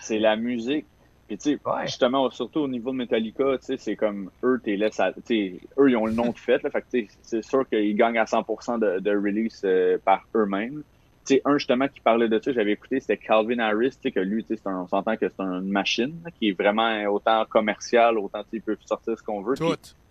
c'est 0.00 0.18
la 0.18 0.36
musique. 0.36 0.86
Puis 1.28 1.38
tu 1.38 1.52
sais, 1.52 1.58
Ouais. 1.64 1.86
justement, 1.86 2.30
surtout 2.30 2.60
au 2.60 2.68
niveau 2.68 2.90
de 2.90 2.96
Metallica, 2.96 3.44
tu 3.58 3.64
sais, 3.64 3.76
c'est 3.78 3.96
comme 3.96 4.30
eux, 4.42 4.60
t'es 4.62 4.76
laisse 4.76 4.98
à, 5.00 5.10
eux, 5.10 5.90
ils 5.90 5.96
ont 5.96 6.06
le 6.06 6.12
nom 6.12 6.30
de 6.30 6.38
fête, 6.38 6.62
là, 6.62 6.70
fait 6.70 6.82
que 6.82 6.86
tu 6.90 7.06
sais, 7.06 7.16
c'est 7.22 7.42
sûr 7.44 7.66
qu'ils 7.68 7.94
gagnent 7.96 8.18
à 8.18 8.24
100% 8.26 8.78
de, 8.78 8.98
de 8.98 9.10
release 9.10 9.60
euh, 9.64 9.98
par 10.04 10.24
eux-mêmes. 10.34 10.82
Tu 11.26 11.34
sais, 11.34 11.42
un 11.44 11.56
justement 11.58 11.86
qui 11.88 12.00
parlait 12.00 12.28
de 12.28 12.40
ça, 12.42 12.52
j'avais 12.52 12.72
écouté, 12.72 12.98
c'était 13.00 13.16
Calvin 13.16 13.58
Harris, 13.60 13.90
tu 13.90 13.98
sais, 14.02 14.12
que 14.12 14.20
lui, 14.20 14.44
tu 14.44 14.56
sais, 14.56 14.62
un- 14.66 14.82
on 14.82 14.86
s'entend 14.88 15.16
que 15.16 15.28
c'est 15.28 15.40
une 15.40 15.70
machine 15.70 16.20
là, 16.24 16.30
qui 16.32 16.48
est 16.48 16.52
vraiment 16.60 17.00
autant 17.12 17.44
commerciale, 17.48 18.18
autant 18.18 18.42
il 18.52 18.60
peut 18.62 18.76
sortir 18.84 19.16
ce 19.16 19.22
qu'on 19.22 19.42
veut. 19.42 19.54
Tout. 19.56 19.64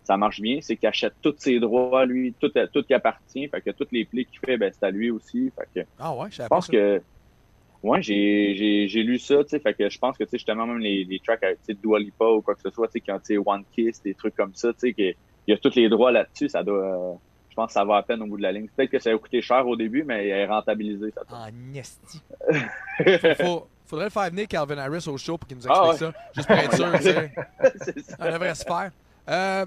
ça 0.03 0.17
marche 0.17 0.41
bien, 0.41 0.59
c'est 0.61 0.77
qu'il 0.77 0.87
achète 0.87 1.13
tous 1.21 1.35
ses 1.37 1.59
droits, 1.59 2.05
lui, 2.05 2.33
tout, 2.39 2.49
tout 2.73 2.83
qui 2.83 2.93
appartient, 2.93 3.47
fait 3.49 3.61
que 3.61 3.71
toutes 3.71 3.91
les 3.91 4.05
plays 4.05 4.25
qu'il 4.25 4.39
fait, 4.39 4.57
ben, 4.57 4.71
c'est 4.73 4.85
à 4.85 4.91
lui 4.91 5.11
aussi, 5.11 5.51
fait 5.57 5.81
que 5.81 5.87
Ah 5.99 6.13
ouais, 6.15 6.27
je 6.31 6.37
pense 6.47 6.67
que 6.71 7.01
ouais 7.83 8.01
j'ai 8.01 8.53
j'ai 8.55 8.87
j'ai 8.87 9.01
lu 9.03 9.17
ça 9.17 9.43
tu 9.43 9.49
sais 9.49 9.59
fait 9.59 9.73
que 9.73 9.89
je 9.89 9.97
pense 9.97 10.15
que 10.17 10.23
tu 10.23 10.29
sais 10.31 10.37
justement 10.37 10.67
même 10.67 10.77
les, 10.77 11.03
les 11.03 11.19
tracks 11.19 11.41
avec 11.43 11.57
tu 11.61 11.73
sais, 11.73 11.73
Dua 11.73 11.99
Lipa 11.99 12.25
ou 12.25 12.41
quoi 12.43 12.53
que 12.53 12.61
ce 12.61 12.69
soit 12.69 12.87
tu 12.87 12.93
sais 12.93 13.01
qui 13.01 13.11
ont 13.11 13.17
tu 13.19 13.33
sais 13.35 13.37
One 13.43 13.63
Kiss 13.71 14.01
des 14.03 14.13
trucs 14.13 14.35
comme 14.35 14.53
ça 14.53 14.71
tu 14.73 14.79
sais 14.79 14.93
que 14.93 15.01
il 15.01 15.15
y 15.47 15.53
a 15.53 15.57
tous 15.57 15.73
les 15.75 15.89
droits 15.89 16.11
là-dessus 16.11 16.47
ça 16.49 16.63
doit 16.63 16.77
euh, 17.13 17.15
je 17.51 17.55
pense 17.55 17.67
que 17.67 17.73
ça 17.73 17.83
va 17.85 17.97
à 17.97 18.03
peine 18.03 18.21
au 18.23 18.25
bout 18.25 18.37
de 18.37 18.41
la 18.41 18.51
ligne 18.51 18.67
peut-être 18.75 18.89
que 18.89 18.97
ça 18.99 19.11
a 19.11 19.17
coûté 19.17 19.41
cher 19.41 19.67
au 19.67 19.75
début 19.75 20.03
mais 20.03 20.25
il 20.27 20.31
est 20.31 20.45
rentabilisé 20.47 21.11
ça 21.13 21.21
Ah, 21.29 21.49
nesti. 21.51 22.21
faut, 22.49 23.43
faut- 23.43 23.67
faudrait 23.85 24.05
le 24.05 24.09
faire 24.11 24.29
venir 24.29 24.47
Calvin 24.47 24.77
Harris 24.77 25.05
au 25.07 25.17
show 25.17 25.37
pour 25.37 25.47
qu'il 25.47 25.57
nous 25.57 25.67
explique 25.67 25.83
Ah 25.85 25.89
ouais. 25.91 25.97
ça. 25.97 26.13
Juste 26.33 26.47
pour 26.47 26.55
être 26.57 26.75
sûr, 26.75 26.91
tu 26.97 27.03
sais. 27.03 27.31
c'est 27.81 27.99
ça 28.01 28.15
Ça 28.17 28.31
devrait 28.31 28.55
se 28.55 28.63
faire. 28.63 28.91
Euh, 29.29 29.65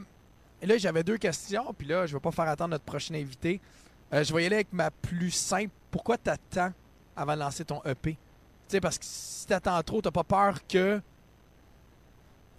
et 0.62 0.66
là, 0.66 0.78
j'avais 0.78 1.03
deux 1.05 1.18
questions, 1.18 1.74
puis 1.76 1.87
là, 1.87 2.07
je 2.07 2.14
vais 2.14 2.20
pas 2.20 2.30
faire 2.30 2.49
attendre 2.49 2.70
notre 2.70 2.85
prochain 2.85 3.14
invité. 3.16 3.61
Euh, 4.14 4.24
je 4.24 4.32
vais 4.35 4.45
y 4.45 4.47
aller 4.47 4.55
avec 4.57 4.72
ma 4.72 4.91
plus 4.91 5.30
simple. 5.30 5.70
Pourquoi 5.91 6.16
t'attends 6.16 6.72
avant 7.14 7.35
de 7.35 7.41
lancer 7.41 7.66
ton 7.66 7.82
EP? 7.85 8.12
Tu 8.12 8.18
sais, 8.68 8.80
parce 8.80 8.97
que 8.99 9.05
si 9.07 9.47
t'attends 9.47 9.82
trop, 9.82 10.01
t'as 10.01 10.11
pas 10.11 10.24
peur 10.24 10.55
que. 10.66 11.01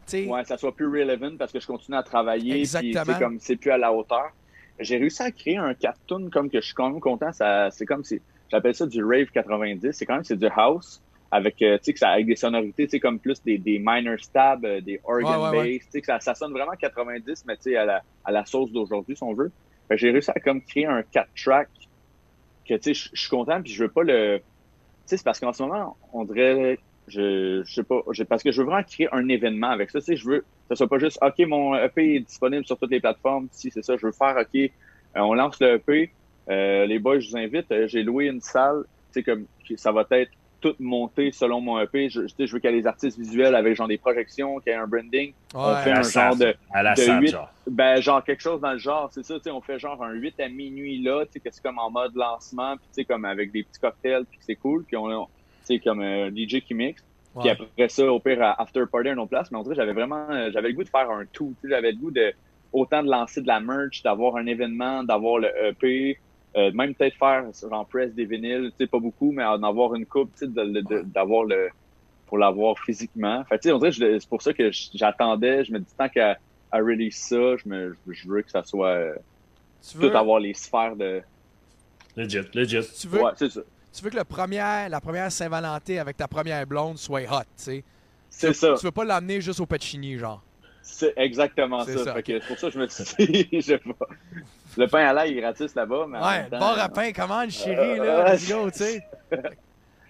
Tu 0.07 0.27
ouais 0.27 0.43
ça 0.43 0.57
soit 0.57 0.75
plus 0.75 0.85
relevant 0.87 1.35
parce 1.35 1.51
que 1.51 1.59
je 1.59 1.65
continue 1.65 1.97
à 1.97 2.03
travailler 2.03 2.51
puis 2.51 2.69
tu 2.69 2.77
Exactement. 2.77 3.17
comme 3.17 3.39
c'est 3.39 3.55
plus 3.55 3.71
à 3.71 3.77
la 3.79 3.91
hauteur 3.91 4.29
j'ai 4.79 4.97
réussi 4.97 5.21
à 5.23 5.31
créer 5.31 5.57
un 5.57 5.73
cartoon 5.73 6.29
comme 6.31 6.49
que 6.49 6.59
je 6.59 6.65
suis 6.65 6.73
quand 6.73 6.89
même 6.89 6.99
content 6.99 7.31
ça 7.31 7.69
c'est 7.71 7.85
comme 7.85 8.03
si 8.03 8.21
j'appelle 8.51 8.75
ça 8.75 8.85
du 8.85 9.03
rave 9.03 9.27
90 9.33 9.91
c'est 9.91 10.05
quand 10.05 10.15
même 10.15 10.23
c'est 10.23 10.35
du 10.37 10.47
house 10.55 11.01
avec 11.31 11.61
euh, 11.61 11.77
tu 11.77 11.85
sais 11.85 11.93
que 11.93 11.99
ça 11.99 12.09
avec 12.09 12.25
des 12.27 12.35
sonorités 12.35 12.85
tu 12.85 12.91
sais 12.91 12.99
comme 12.99 13.19
plus 13.19 13.41
des, 13.43 13.57
des 13.57 13.79
minor 13.79 14.19
stabs 14.19 14.63
euh, 14.65 14.81
des 14.81 14.99
organ 15.03 15.41
Ouais, 15.41 15.49
ouais, 15.49 15.57
ouais. 15.57 15.77
bass 15.77 15.85
tu 15.85 15.91
sais 15.91 16.01
que 16.01 16.07
ça, 16.07 16.19
ça 16.19 16.35
sonne 16.35 16.51
vraiment 16.51 16.73
90 16.77 17.45
mais 17.47 17.55
tu 17.57 17.63
sais 17.63 17.75
à 17.77 17.85
la 17.85 18.01
à 18.23 18.31
la 18.31 18.45
sauce 18.45 18.71
d'aujourd'hui 18.71 19.15
si 19.15 19.23
on 19.23 19.33
veut 19.33 19.51
j'ai 19.91 20.11
réussi 20.11 20.31
à 20.31 20.39
comme 20.39 20.61
créer 20.61 20.85
un 20.85 21.03
4 21.03 21.29
track 21.35 21.69
que 22.67 22.73
tu 22.75 22.81
sais 22.81 22.93
je 22.93 23.09
je 23.13 23.19
suis 23.21 23.29
content 23.29 23.61
puis 23.61 23.71
je 23.71 23.83
veux 23.83 23.91
pas 23.91 24.03
le 24.03 24.39
tu 24.39 24.43
sais 25.05 25.17
c'est 25.17 25.23
parce 25.23 25.39
qu'en 25.39 25.53
ce 25.53 25.63
moment 25.63 25.97
on 26.13 26.25
dirait 26.25 26.79
je, 27.07 27.61
je 27.65 27.73
sais 27.73 27.83
pas 27.83 28.01
je- 28.11 28.23
parce 28.23 28.43
que 28.43 28.51
je 28.51 28.61
veux 28.61 28.67
vraiment 28.67 28.83
créer 28.83 29.07
un 29.11 29.27
événement 29.29 29.69
avec 29.69 29.91
ça 29.91 29.99
tu 29.99 30.05
sais 30.05 30.15
je 30.17 30.27
veux 30.27 30.39
que 30.41 30.45
ce 30.71 30.75
soit 30.75 30.89
pas 30.89 30.99
juste 30.99 31.19
ok 31.21 31.35
mon 31.47 31.75
EP 31.75 32.15
est 32.15 32.19
disponible 32.21 32.65
sur 32.65 32.77
toutes 32.79 32.91
les 32.91 32.99
plateformes 32.99 33.47
si 33.51 33.69
c'est 33.71 33.83
ça 33.83 33.95
je 33.97 34.05
veux 34.05 34.11
faire 34.11 34.35
ok 34.37 34.55
euh, 34.55 34.69
on 35.15 35.33
lance 35.33 35.59
le 35.59 35.75
EP 35.75 36.15
euh, 36.49 36.85
les 36.85 36.99
boys 36.99 37.19
je 37.19 37.29
vous 37.29 37.37
invite 37.37 37.71
euh, 37.71 37.87
j'ai 37.87 38.03
loué 38.03 38.25
une 38.27 38.41
salle 38.41 38.83
tu 39.13 39.19
sais 39.19 39.23
comme 39.23 39.47
ça 39.77 39.91
va 39.91 40.05
être 40.11 40.31
tout 40.61 40.75
monté 40.79 41.31
selon 41.31 41.61
mon 41.61 41.79
EP 41.79 42.09
je, 42.09 42.21
tu 42.21 42.27
sais, 42.29 42.47
je 42.47 42.53
veux 42.53 42.59
qu'il 42.59 42.69
y 42.71 42.73
ait 42.73 42.77
les 42.77 42.87
artistes 42.87 43.17
visuels 43.19 43.55
avec 43.55 43.75
genre 43.75 43.87
des 43.87 43.97
projections 43.99 44.59
qu'il 44.59 44.71
y 44.73 44.75
ait 44.75 44.79
un 44.79 44.87
branding 44.87 45.33
on 45.63 45.75
ouais. 45.75 45.77
fait 45.77 45.91
À 45.91 46.03
un 46.03 46.09
genre 46.09 46.35
salle. 46.35 46.37
de 46.37 46.55
À 46.69 46.83
la 46.83 46.95
de 46.95 47.19
salle, 47.19 47.25
genre. 47.27 47.49
ben, 47.67 47.99
genre 48.01 48.23
quelque 48.23 48.41
chose 48.41 48.61
dans 48.61 48.73
le 48.73 48.77
genre, 48.77 49.09
c'est 49.11 49.23
ça, 49.23 49.35
tu 49.35 49.41
sais, 49.45 49.51
on 49.51 49.61
fait 49.61 49.79
genre 49.79 50.01
un 50.03 50.13
8 50.13 50.39
à 50.39 50.47
minuit 50.49 51.01
là, 51.01 51.25
tu 51.25 51.31
sais, 51.33 51.39
que 51.41 51.49
c'est 51.51 51.61
comme 51.61 51.79
en 51.79 51.89
mode 51.91 52.11
lancement, 52.15 52.77
puis 52.77 52.87
tu 52.89 53.01
sais, 53.01 53.05
comme 53.05 53.25
avec 53.25 53.51
des 53.51 53.63
petits 53.63 53.79
cocktails, 53.79 54.25
puis 54.29 54.37
que 54.37 54.45
c'est 54.45 54.55
cool, 54.55 54.85
puis 54.85 54.95
on, 54.95 55.05
on- 55.05 55.27
sais, 55.65 55.79
comme 55.79 56.01
un 56.01 56.29
DJ 56.29 56.61
qui 56.61 56.73
mixe, 56.73 57.01
puis 57.41 57.49
après 57.49 57.89
ça, 57.89 58.11
au 58.11 58.19
pire, 58.19 58.41
à 58.41 58.61
after 58.61 58.83
party 58.91 59.09
à 59.09 59.13
une 59.13 59.19
autre 59.19 59.29
place, 59.29 59.51
mais 59.51 59.57
on 59.57 59.63
dirait 59.63 59.75
que 59.75 59.81
j'avais 59.81 59.93
vraiment, 59.93 60.29
euh, 60.31 60.49
j'avais 60.53 60.69
le 60.69 60.75
goût 60.75 60.83
de 60.83 60.89
faire 60.89 61.09
un 61.11 61.25
tout, 61.33 61.53
tu 61.61 61.67
sais, 61.67 61.75
j'avais 61.75 61.91
le 61.91 61.97
goût 61.97 62.11
de, 62.11 62.33
autant 62.71 63.03
de 63.03 63.09
lancer 63.09 63.41
de 63.41 63.47
la 63.47 63.59
merch, 63.59 64.01
d'avoir 64.03 64.37
un 64.37 64.45
événement, 64.45 65.03
d'avoir 65.03 65.39
le 65.39 65.49
EP, 65.67 66.17
euh, 66.57 66.71
même 66.73 66.95
peut-être 66.95 67.17
faire, 67.17 67.45
genre, 67.69 67.87
press 67.87 68.13
des 68.13 68.25
vinyles, 68.25 68.69
tu 68.71 68.85
sais, 68.85 68.87
pas 68.87 68.99
beaucoup, 68.99 69.31
mais 69.31 69.43
en 69.43 69.61
avoir 69.63 69.95
une 69.95 70.05
coupe, 70.05 70.31
tu 70.37 70.45
sais, 70.45 70.47
de- 70.47 70.63
de- 70.63 70.81
de- 70.81 71.01
d'avoir 71.01 71.43
le, 71.43 71.69
pour 72.25 72.37
l'avoir 72.37 72.79
physiquement. 72.79 73.43
Fait 73.45 73.59
tu 73.59 73.67
sais, 73.69 73.73
on 73.73 73.79
dirait 73.79 73.91
c'est 73.91 74.29
pour 74.29 74.41
ça 74.41 74.53
que 74.53 74.69
j'attendais, 74.93 75.63
je 75.65 75.71
me 75.73 75.79
dis, 75.79 75.93
tant 75.97 76.09
qu'à 76.09 76.37
à 76.71 76.77
release 76.79 77.17
ça, 77.17 77.55
je, 77.57 77.69
me, 77.69 77.95
je 78.09 78.27
veux 78.27 78.41
que 78.41 78.49
ça 78.49 78.63
soit 78.63 78.87
euh, 78.89 79.15
Tu 79.87 79.97
veux, 79.97 80.09
tout 80.09 80.17
avoir 80.17 80.39
les 80.39 80.53
sphères 80.53 80.95
de. 80.95 81.21
Legit, 82.15 82.39
legit. 82.53 82.79
tu 82.99 83.07
veux, 83.07 83.21
Ouais, 83.21 83.31
c'est 83.35 83.51
ça. 83.51 83.61
Tu 83.95 84.03
veux 84.03 84.09
que 84.09 84.17
le 84.17 84.23
premier, 84.23 84.87
la 84.89 84.99
première 85.01 85.31
Saint-Valentin 85.31 85.97
avec 85.97 86.17
ta 86.17 86.27
première 86.27 86.65
blonde 86.67 86.97
soit 86.97 87.21
hot, 87.21 87.41
tu 87.43 87.63
sais? 87.63 87.83
C'est 88.29 88.53
ça. 88.53 88.73
Tu 88.77 88.85
veux 88.85 88.91
pas 88.91 89.05
l'amener 89.05 89.39
juste 89.41 89.59
au 89.61 89.65
Pacini, 89.65 90.17
genre. 90.17 90.41
C'est 90.81 91.13
exactement 91.15 91.83
ça. 91.83 92.03
ça, 92.03 92.13
Fait 92.13 92.23
que 92.23 92.39
c'est 92.39 92.47
pour 92.47 92.59
ça 92.59 92.67
que 92.67 92.73
je 92.73 92.79
me 92.79 92.87
suis 92.87 93.25
dit, 93.25 93.47
je 93.53 93.59
sais 93.61 93.77
pas. 93.79 94.05
Le 94.77 94.87
pain 94.87 95.05
à 95.07 95.13
l'ail 95.13 95.31
est 95.37 95.41
gratis 95.41 95.73
là-bas, 95.73 96.05
mais 96.07 96.19
Ouais, 96.19 96.49
temps, 96.49 96.59
bar 96.59 96.79
à 96.79 96.89
pain, 96.89 97.11
commande, 97.11 97.49
chérie, 97.49 97.97
là, 97.97 98.03
Euh, 98.27 98.33
let's 98.33 98.49
go, 98.49 98.69
tu 98.69 98.77
sais? 98.79 99.03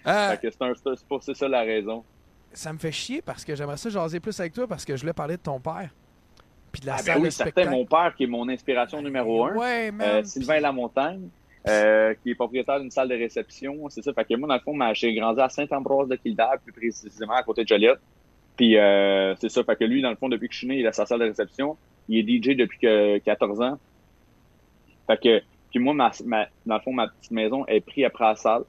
Euh, 0.07 0.35
c'est 0.39 0.61
un- 0.61 0.73
c'est 0.75 1.07
pour 1.07 1.23
c'est 1.23 1.33
ça 1.33 1.47
la 1.47 1.61
raison. 1.61 2.03
ça 2.53 2.71
me 2.71 2.77
fait 2.77 2.91
chier 2.91 3.23
parce 3.23 3.43
que 3.43 3.55
j'aimerais 3.55 3.77
ça 3.77 3.89
jaser 3.89 4.19
plus 4.19 4.39
avec 4.39 4.53
toi 4.53 4.67
parce 4.67 4.85
que 4.85 4.95
je 4.95 5.01
voulais 5.01 5.13
parler 5.13 5.35
de 5.37 5.41
ton 5.41 5.59
père. 5.59 5.89
Puis 6.71 6.81
de 6.81 6.85
la 6.85 6.93
Ah, 6.93 6.97
salle 6.99 7.05
ben 7.15 7.19
de 7.21 7.25
oui, 7.25 7.31
certain, 7.31 7.51
spectacle. 7.51 7.69
mon 7.75 7.85
père 7.87 8.13
qui 8.15 8.23
est 8.25 8.27
mon 8.27 8.47
inspiration 8.47 9.01
numéro 9.01 9.45
un. 9.45 9.55
Ouais, 9.55 9.87
Euh, 9.87 9.91
man. 9.91 10.25
Sylvain 10.25 10.59
Lamontagne, 10.59 11.27
euh, 11.67 12.13
qui 12.21 12.31
est 12.31 12.35
propriétaire 12.35 12.79
d'une 12.79 12.91
salle 12.91 13.09
de 13.09 13.15
réception. 13.15 13.89
C'est 13.89 14.01
ça. 14.01 14.13
Fait 14.13 14.25
que 14.25 14.35
moi, 14.35 14.47
dans 14.47 14.55
le 14.55 14.59
fond, 14.59 14.77
j'ai 14.93 15.13
grandi 15.13 15.41
à 15.41 15.49
Saint-Ambroise 15.49 16.07
de 16.07 16.15
Kildare, 16.15 16.59
plus 16.63 16.73
précisément 16.73 17.33
à 17.33 17.43
côté 17.43 17.63
de 17.63 17.67
Joliette. 17.67 17.99
Puis 18.55 18.77
euh, 18.77 19.35
c'est 19.35 19.49
ça, 19.49 19.63
fait 19.63 19.75
que 19.75 19.83
lui, 19.83 20.01
dans 20.01 20.09
le 20.09 20.15
fond, 20.15 20.29
depuis 20.29 20.47
que 20.47 20.53
je 20.53 20.59
suis 20.59 20.67
né, 20.67 20.79
il 20.79 20.87
a 20.87 20.93
sa 20.93 21.05
salle 21.05 21.19
de 21.19 21.25
réception. 21.25 21.77
Il 22.07 22.17
est 22.17 22.23
DJ 22.43 22.55
depuis 22.55 22.79
que 22.79 23.17
14 23.17 23.61
ans. 23.61 23.79
Fait 25.07 25.21
que, 25.21 25.41
puis 25.71 25.79
moi, 25.79 25.93
ma, 25.93 26.11
ma- 26.25 26.47
dans 26.65 26.75
le 26.75 26.81
fond, 26.81 26.93
ma 26.93 27.07
petite 27.07 27.31
maison 27.31 27.65
est 27.65 27.81
prise 27.81 28.05
après 28.05 28.23
la 28.25 28.35
salle, 28.35 28.63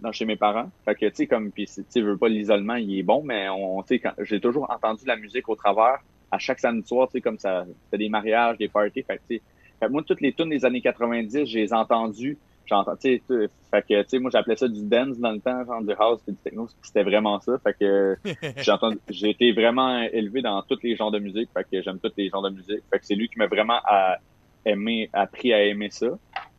dans, 0.00 0.12
chez 0.12 0.24
mes 0.24 0.36
parents. 0.36 0.70
Fait 0.84 0.94
que, 0.94 1.06
tu 1.06 1.14
sais, 1.14 1.26
comme, 1.26 1.50
puis, 1.50 1.68
tu 1.92 2.02
veux 2.02 2.16
pas 2.16 2.28
l'isolement, 2.28 2.74
il 2.74 2.98
est 2.98 3.02
bon, 3.02 3.22
mais 3.24 3.48
on, 3.48 3.82
tu 3.82 3.98
sais, 3.98 4.02
j'ai 4.20 4.40
toujours 4.40 4.70
entendu 4.70 5.04
la 5.06 5.16
musique 5.16 5.48
au 5.48 5.56
travers, 5.56 5.98
à 6.30 6.38
chaque 6.38 6.58
samedi 6.58 6.86
soir, 6.86 7.08
tu 7.08 7.12
sais, 7.12 7.20
comme 7.20 7.38
ça, 7.38 7.64
c'était 7.84 7.98
des 7.98 8.08
mariages, 8.08 8.58
des 8.58 8.68
parties. 8.68 9.02
Fait 9.02 9.16
que, 9.16 9.22
tu 9.28 9.36
sais, 9.36 9.42
fait 9.82 9.88
que 9.88 9.92
moi, 9.92 10.02
toutes 10.06 10.20
les 10.20 10.32
tunes 10.32 10.50
des 10.50 10.64
années 10.64 10.80
90, 10.80 11.44
j'ai 11.44 11.60
les 11.60 11.72
entendues. 11.72 12.40
J'entends, 12.66 12.96
tu 12.96 13.20
sais, 13.28 13.48
fait 13.72 13.82
que, 13.82 14.02
tu 14.02 14.08
sais, 14.10 14.18
moi, 14.20 14.30
j'appelais 14.32 14.54
ça 14.54 14.68
du 14.68 14.86
dance 14.86 15.18
dans 15.18 15.32
le 15.32 15.40
temps, 15.40 15.64
genre 15.64 15.82
du 15.82 15.92
house, 15.98 16.22
puis 16.24 16.34
du 16.36 16.40
techno, 16.40 16.68
c'était 16.82 17.02
vraiment 17.02 17.40
ça. 17.40 17.58
Fait 17.64 17.74
que, 17.80 18.16
j'ai 18.58 18.70
entendu- 18.70 19.00
j'ai 19.10 19.30
été 19.30 19.52
vraiment 19.52 20.00
élevé 20.02 20.40
dans 20.40 20.62
tous 20.68 20.78
les 20.84 20.94
genres 20.94 21.10
de 21.10 21.18
musique, 21.18 21.50
fait 21.56 21.64
que 21.64 21.82
j'aime 21.82 21.98
tous 22.00 22.12
les 22.16 22.28
genres 22.28 22.42
de 22.42 22.50
musique. 22.50 22.84
Fait 22.92 23.00
que 23.00 23.04
c'est 23.04 23.16
lui 23.16 23.28
qui 23.28 23.38
m'a 23.40 23.48
vraiment 23.48 23.80
à- 23.84 24.18
aimé, 24.64 25.10
appris 25.12 25.52
à 25.52 25.64
aimer 25.64 25.90
ça. 25.90 26.10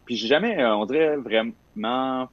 Puis 0.05 0.17
j'ai 0.17 0.27
jamais, 0.27 0.59
euh, 0.61 0.75
on 0.75 0.85
dirait 0.85 1.15
vraiment, 1.15 2.27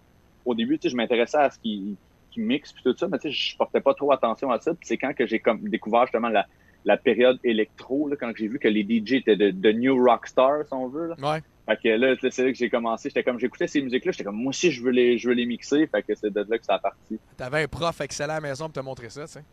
au 0.44 0.54
début, 0.56 0.80
tu 0.80 0.88
sais, 0.88 0.92
je 0.92 0.96
m'intéressais 0.96 1.38
à 1.38 1.50
ce 1.50 1.58
qui, 1.60 2.00
qui 2.32 2.40
mixe 2.40 2.72
puis 2.72 2.82
tout 2.84 2.96
ça, 2.96 3.06
mais 3.06 3.18
tu 3.20 3.28
sais, 3.28 3.32
je 3.32 3.56
portais 3.56 3.80
pas 3.80 3.94
trop 3.94 4.10
attention 4.10 4.50
à 4.50 4.58
ça. 4.58 4.72
Puis 4.72 4.82
c'est 4.88 4.98
quand 4.98 5.14
que 5.14 5.26
j'ai 5.26 5.38
comme 5.38 5.68
découvert 5.68 6.06
justement 6.06 6.28
la, 6.30 6.46
la 6.84 6.96
période 6.96 7.38
électro, 7.44 8.08
là, 8.08 8.16
quand 8.18 8.32
j'ai 8.34 8.48
vu 8.48 8.58
que 8.58 8.68
les 8.68 8.82
DJ 8.82 9.14
étaient 9.14 9.36
de, 9.36 9.50
de 9.50 9.72
new 9.72 9.96
rockstar, 10.04 10.66
si 10.66 10.72
on 10.72 10.88
veut. 10.88 11.08
Là. 11.08 11.14
Ouais. 11.34 11.40
Fait 11.66 11.76
que 11.76 11.88
là, 11.88 12.14
c'est 12.30 12.44
là 12.44 12.50
que 12.50 12.58
j'ai 12.58 12.70
commencé. 12.70 13.10
J'étais 13.10 13.22
comme, 13.22 13.38
j'écoutais 13.38 13.66
ces 13.66 13.80
musiques-là, 13.82 14.12
j'étais 14.12 14.24
comme, 14.24 14.36
moi 14.36 14.50
aussi, 14.50 14.70
je 14.70 14.82
veux 14.82 14.90
les, 14.90 15.18
je 15.18 15.28
veux 15.28 15.34
les 15.34 15.46
mixer. 15.46 15.86
Fait 15.86 16.02
que 16.02 16.14
c'est 16.14 16.32
de 16.32 16.44
là 16.48 16.58
que 16.58 16.64
ça 16.64 16.74
a 16.74 16.78
parti. 16.78 17.18
T'avais 17.36 17.62
un 17.64 17.68
prof 17.68 18.00
excellent 18.00 18.32
à 18.34 18.40
la 18.40 18.48
maison 18.48 18.64
pour 18.64 18.72
te 18.72 18.80
montrer 18.80 19.10
ça, 19.10 19.26
tu 19.26 19.32
sais. 19.32 19.44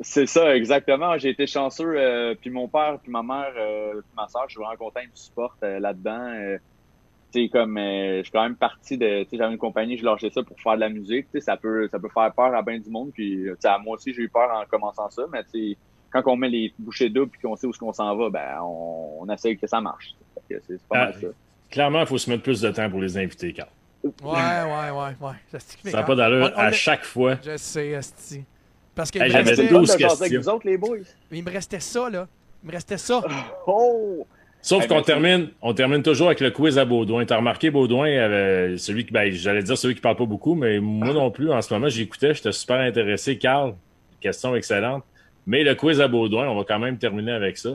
C'est 0.00 0.26
ça, 0.26 0.56
exactement. 0.56 1.16
J'ai 1.18 1.30
été 1.30 1.46
chanceux. 1.46 1.94
euh, 1.96 2.34
puis 2.40 2.50
mon 2.50 2.68
père, 2.68 2.98
puis 3.00 3.10
ma 3.12 3.22
mère, 3.22 3.52
euh, 3.56 3.92
puis 3.94 4.10
ma 4.16 4.26
soeur, 4.28 4.42
je 4.48 4.54
suis 4.54 4.60
vraiment 4.60 4.76
content 4.76 5.00
qu'ils 5.00 5.10
me 5.10 5.14
supportent 5.16 5.62
euh, 5.62 5.78
là-dedans. 5.78 6.28
Euh, 6.34 6.58
tu 7.32 7.44
sais, 7.44 7.48
comme 7.48 7.78
euh, 7.78 8.18
je 8.18 8.22
suis 8.24 8.32
quand 8.32 8.42
même 8.42 8.56
parti 8.56 8.98
de. 8.98 9.22
Tu 9.22 9.30
sais, 9.30 9.36
j'avais 9.36 9.52
une 9.52 9.58
compagnie, 9.58 9.96
je 9.96 10.04
lâchais 10.04 10.30
ça 10.30 10.42
pour 10.42 10.60
faire 10.60 10.74
de 10.74 10.80
la 10.80 10.88
musique. 10.88 11.26
Tu 11.32 11.38
sais, 11.38 11.40
ça 11.40 11.56
peut, 11.56 11.88
ça 11.90 11.98
peut 12.00 12.08
faire 12.12 12.32
peur 12.34 12.54
à 12.54 12.62
bien 12.62 12.78
du 12.78 12.90
monde. 12.90 13.10
Puis, 13.12 13.44
tu 13.44 13.56
sais, 13.60 13.68
à 13.68 13.78
moi 13.78 13.94
aussi, 13.96 14.12
j'ai 14.12 14.22
eu 14.22 14.28
peur 14.28 14.50
en 14.52 14.64
commençant 14.66 15.08
ça. 15.10 15.22
Mais 15.32 15.44
tu 15.44 15.72
sais, 15.72 15.76
quand 16.22 16.32
on 16.32 16.36
met 16.36 16.48
les 16.48 16.72
bouchées 16.78 17.08
doubles 17.10 17.30
puis 17.32 17.40
qu'on 17.40 17.56
sait 17.56 17.66
où 17.66 17.70
est-ce 17.70 17.78
qu'on 17.78 17.92
s'en 17.92 18.14
va, 18.16 18.30
ben, 18.30 18.58
on, 18.62 19.18
on 19.22 19.28
essaye 19.32 19.56
que 19.58 19.66
ça 19.66 19.80
marche. 19.80 20.14
C'est 20.48 20.58
pas 20.88 20.96
Ah, 20.96 21.04
mal 21.06 21.14
ça. 21.20 21.26
Clairement, 21.70 22.00
il 22.00 22.06
faut 22.06 22.18
se 22.18 22.30
mettre 22.30 22.42
plus 22.42 22.60
de 22.60 22.70
temps 22.70 22.88
pour 22.88 23.00
les 23.00 23.16
invités, 23.18 23.52
Carl. 23.52 23.68
Ouais, 24.04 24.10
ouais, 24.22 24.90
ouais, 24.90 25.16
ouais. 25.20 25.58
Ça, 25.58 25.58
n'a 25.84 25.92
quand- 26.02 26.04
pas 26.06 26.14
d'allure 26.14 26.52
à 26.56 26.70
chaque 26.72 27.04
fois. 27.04 27.36
Je 27.44 27.56
sais, 27.56 27.94
Asti. 27.94 28.44
Parce 28.94 29.10
que 29.10 29.18
Hey, 29.18 29.30
j'avais 29.30 29.50
restait, 29.50 29.56
C'est 29.56 29.62
le 29.62 29.68
fun 29.70 29.78
12 29.80 29.94
de 29.94 29.98
jaser 29.98 30.04
avec 30.04 30.18
questions. 30.32 30.40
vous 30.52 30.56
autres, 30.56 30.66
les 30.68 30.76
boys? 30.76 30.98
il 31.32 31.42
me 31.42 31.50
restait 31.50 31.80
ça, 31.80 32.08
là. 32.10 32.28
Il 32.62 32.66
me 32.68 32.72
restait 32.72 32.98
ça. 32.98 33.22
Oh! 33.66 34.26
Sauf 34.62 34.82
Hey, 34.84 34.88
qu'on 34.88 35.02
termine, 35.02 35.48
on 35.60 35.74
termine 35.74 36.02
toujours 36.02 36.28
avec 36.28 36.40
le 36.40 36.50
quiz 36.50 36.78
à 36.78 36.84
Baudouin. 36.86 37.24
T'as 37.26 37.36
remarqué, 37.36 37.70
Baudouin, 37.70 38.06
euh, 38.08 38.76
celui 38.78 39.04
qui, 39.04 39.12
ben, 39.12 39.30
j'allais 39.32 39.62
dire 39.62 39.76
celui 39.76 39.94
qui 39.94 40.00
parle 40.00 40.16
pas 40.16 40.24
beaucoup, 40.24 40.54
mais 40.54 40.78
moi 40.80 41.12
non 41.12 41.30
plus, 41.30 41.50
en 41.52 41.60
ce 41.60 41.74
moment, 41.74 41.88
j'écoutais, 41.88 42.32
j'étais 42.34 42.52
super 42.52 42.80
intéressé. 42.80 43.36
Carl, 43.36 43.74
question 44.20 44.54
excellente. 44.54 45.02
Mais 45.46 45.62
le 45.62 45.74
quiz 45.74 46.00
à 46.00 46.08
Baudouin, 46.08 46.48
on 46.48 46.56
va 46.56 46.64
quand 46.64 46.78
même 46.78 46.98
terminer 46.98 47.32
avec 47.32 47.58
ça. 47.58 47.70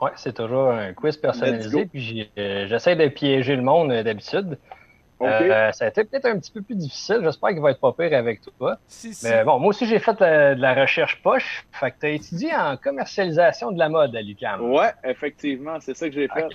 Ouais, 0.00 0.10
c'est 0.16 0.34
toujours 0.34 0.70
un 0.70 0.92
quiz 0.92 1.16
personnalisé. 1.16 1.86
Puis 1.86 2.30
euh, 2.38 2.66
j'essaie 2.68 2.96
de 2.96 3.08
piéger 3.08 3.56
le 3.56 3.62
monde 3.62 3.92
euh, 3.92 4.02
d'habitude. 4.02 4.58
Euh, 5.22 5.70
ça 5.72 5.84
a 5.84 5.88
été 5.88 6.04
peut-être 6.04 6.26
un 6.26 6.38
petit 6.38 6.50
peu 6.50 6.62
plus 6.62 6.74
difficile. 6.74 7.18
J'espère 7.22 7.50
qu'il 7.50 7.60
va 7.60 7.72
être 7.72 7.80
pas 7.80 7.92
pire 7.92 8.16
avec 8.16 8.40
toi. 8.58 8.78
Si, 8.86 9.12
si. 9.12 9.26
Mais 9.26 9.44
bon, 9.44 9.58
moi 9.58 9.68
aussi, 9.68 9.86
j'ai 9.86 9.98
fait 9.98 10.20
euh, 10.22 10.54
de 10.54 10.60
la 10.60 10.74
recherche 10.74 11.20
poche. 11.22 11.66
Fait 11.72 11.90
que 11.90 11.96
tu 12.00 12.06
as 12.06 12.10
étudié 12.10 12.56
en 12.56 12.76
commercialisation 12.76 13.70
de 13.70 13.78
la 13.78 13.90
mode 13.90 14.16
à 14.16 14.22
l'UQAM. 14.22 14.72
Ouais, 14.72 14.92
effectivement, 15.04 15.78
c'est 15.80 15.94
ça 15.94 16.08
que 16.08 16.14
j'ai 16.14 16.28
fait. 16.28 16.44
Ok. 16.44 16.52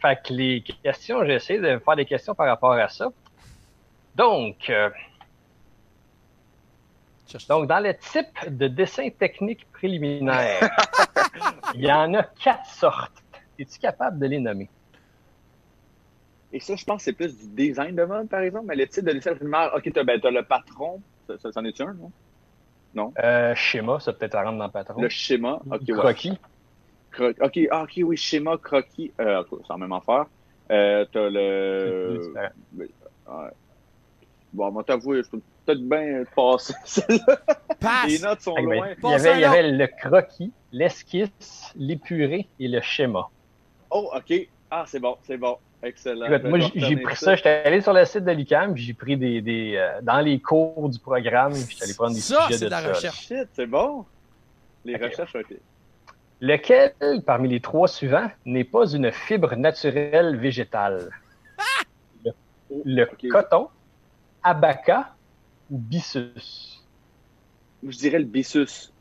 Fait 0.00 0.18
que 0.22 0.32
les 0.32 0.62
questions, 0.82 1.24
j'ai 1.24 1.34
essayé 1.34 1.58
de 1.58 1.78
faire 1.78 1.96
des 1.96 2.06
questions 2.06 2.34
par 2.34 2.46
rapport 2.46 2.72
à 2.72 2.88
ça. 2.88 3.08
Donc, 4.14 4.70
euh, 4.70 4.88
donc 7.48 7.66
dans 7.66 7.80
le 7.80 7.94
type 7.94 8.56
de 8.56 8.68
dessin 8.68 9.08
technique 9.10 9.66
préliminaire, 9.72 10.70
il 11.74 11.84
y 11.84 11.92
en 11.92 12.14
a 12.14 12.22
quatre 12.22 12.66
sortes. 12.66 13.22
Es-tu 13.58 13.78
capable 13.78 14.18
de 14.18 14.26
les 14.26 14.38
nommer? 14.38 14.68
Et 16.52 16.60
ça, 16.60 16.76
je 16.76 16.84
pense 16.84 16.98
que 16.98 17.04
c'est 17.04 17.12
plus 17.12 17.36
du 17.36 17.48
design 17.48 17.94
de 17.94 18.04
mode, 18.04 18.28
par 18.28 18.40
exemple. 18.40 18.66
Mais 18.66 18.76
le 18.76 18.86
titre 18.86 19.06
de 19.06 19.12
l'essai 19.12 19.34
primaire, 19.34 19.72
OK, 19.74 19.90
t'as 19.92 20.04
ben, 20.04 20.20
t'as 20.20 20.30
le 20.30 20.42
patron. 20.42 21.02
Ça, 21.26 21.38
ça, 21.38 21.52
c'en 21.52 21.64
est 21.64 21.80
un, 21.80 21.94
non? 22.94 23.12
Euh, 23.22 23.54
schéma, 23.54 24.00
ça 24.00 24.12
peut-être 24.12 24.36
rentre 24.36 24.56
dans 24.56 24.64
le 24.64 24.70
patron. 24.70 25.00
Le 25.00 25.08
schéma. 25.08 25.60
OK, 25.70 25.82
ouais. 25.88 25.94
Croquis. 25.94 26.38
Cro- 27.12 27.34
OK, 27.40 27.60
ah, 27.70 27.82
OK, 27.82 27.92
oui, 28.02 28.16
schéma, 28.16 28.56
croquis. 28.56 29.12
Euh, 29.20 29.42
c'est 29.50 29.68
la 29.68 29.76
même 29.76 29.92
affaire. 29.92 30.26
Euh, 30.70 31.04
t'as 31.12 31.28
le... 31.28 32.32
Ouais. 32.76 33.50
Bon, 34.52 34.70
moi, 34.70 34.84
t'avouer, 34.84 35.22
je 35.22 35.30
peux 35.30 35.40
peut-être 35.68 35.88
bien 35.88 36.24
passer 36.34 36.74
celle-là. 36.84 37.38
Passe! 37.80 38.06
Les 38.08 38.18
notes 38.20 38.40
sont 38.40 38.54
que, 38.54 38.60
ben, 38.66 38.76
loin. 38.76 38.88
il, 38.88 38.98
y 38.98 39.00
Passe 39.00 39.26
avait, 39.26 39.34
il 39.38 39.40
y 39.40 39.44
avait 39.44 39.70
le 39.70 39.86
croquis, 39.86 40.52
l'esquisse, 40.72 41.72
l'épuré 41.76 42.48
et 42.58 42.68
le 42.68 42.80
schéma. 42.80 43.28
Oh, 43.90 44.10
OK. 44.14 44.48
Ah, 44.70 44.84
c'est 44.86 45.00
bon, 45.00 45.16
c'est 45.22 45.36
bon. 45.36 45.56
Excellent. 45.82 46.26
Écoute, 46.26 46.44
moi, 46.50 46.58
j'ai- 46.74 46.96
pris 46.96 47.16
ça. 47.16 47.36
J'étais 47.36 47.62
allé 47.64 47.80
sur 47.80 47.92
le 47.92 48.04
site 48.04 48.24
de 48.24 48.32
puis 48.72 48.82
j'ai 48.82 48.94
pris 48.94 49.16
des, 49.16 49.40
des 49.40 49.76
euh, 49.76 50.00
dans 50.02 50.18
les 50.20 50.40
cours 50.40 50.88
du 50.88 50.98
programme, 50.98 51.52
puis 51.52 51.66
j'étais 51.70 51.84
allé 51.84 51.94
prendre 51.94 52.14
des 52.14 52.20
Ça, 52.20 52.42
sujets 52.46 52.58
c'est 52.58 52.64
de 52.64 52.70
la 52.70 52.80
ça. 52.82 52.88
recherche. 52.94 53.20
Shit, 53.26 53.48
c'est 53.52 53.66
bon. 53.66 54.04
Les 54.84 54.96
Ok. 54.96 55.02
recherches, 55.04 55.36
OK. 55.36 55.56
Lequel, 56.40 56.92
parmi 57.24 57.48
les 57.48 57.60
trois 57.60 57.86
suivants, 57.88 58.28
n'est 58.44 58.64
pas 58.64 58.90
une 58.90 59.10
fibre 59.12 59.54
naturelle 59.56 60.36
végétale? 60.36 61.10
Le, 62.24 62.32
le 62.84 63.30
coton, 63.30 63.68
abaca 64.42 65.14
ou 65.70 65.78
byssus? 65.78 66.78
Je 67.82 67.96
dirais 67.96 68.18
le 68.18 68.24
bissus. 68.24 68.92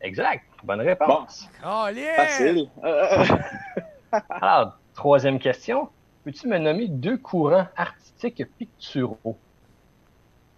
Exact. 0.00 0.44
Bonne 0.64 0.80
réponse. 0.80 1.48
Oh, 1.64 1.86
yeah! 1.92 2.14
Facile. 2.16 2.70
Euh, 2.84 3.24
Alors, 4.30 4.78
troisième 4.94 5.38
question. 5.38 5.90
Peux-tu 6.24 6.46
me 6.48 6.58
nommer 6.58 6.88
deux 6.88 7.18
courants 7.18 7.66
artistiques 7.76 8.44
picturaux? 8.58 9.40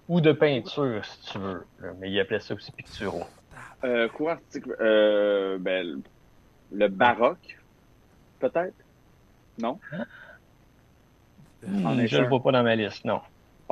Ou 0.09 0.21
de 0.21 0.33
peinture, 0.33 1.05
si 1.05 1.33
tu 1.33 1.39
veux. 1.39 1.67
Mais 1.99 2.11
il 2.11 2.19
appelait 2.19 2.41
ça 2.41 2.55
aussi 2.55 2.73
picturaux. 2.73 3.25
Euh, 3.85 4.09
quoi 4.09 4.33
article? 4.33 4.77
Euh, 4.81 5.59
ben, 5.59 6.03
le- 6.73 6.89
baroque, 6.89 7.57
peut-être? 8.41 8.75
Non? 9.59 9.79
En 11.63 12.07
je 12.07 12.17
ne 12.17 12.23
le 12.23 12.29
vois 12.29 12.43
pas 12.43 12.53
dans 12.53 12.63
ma 12.63 12.75
liste, 12.75 13.05
non. 13.05 13.21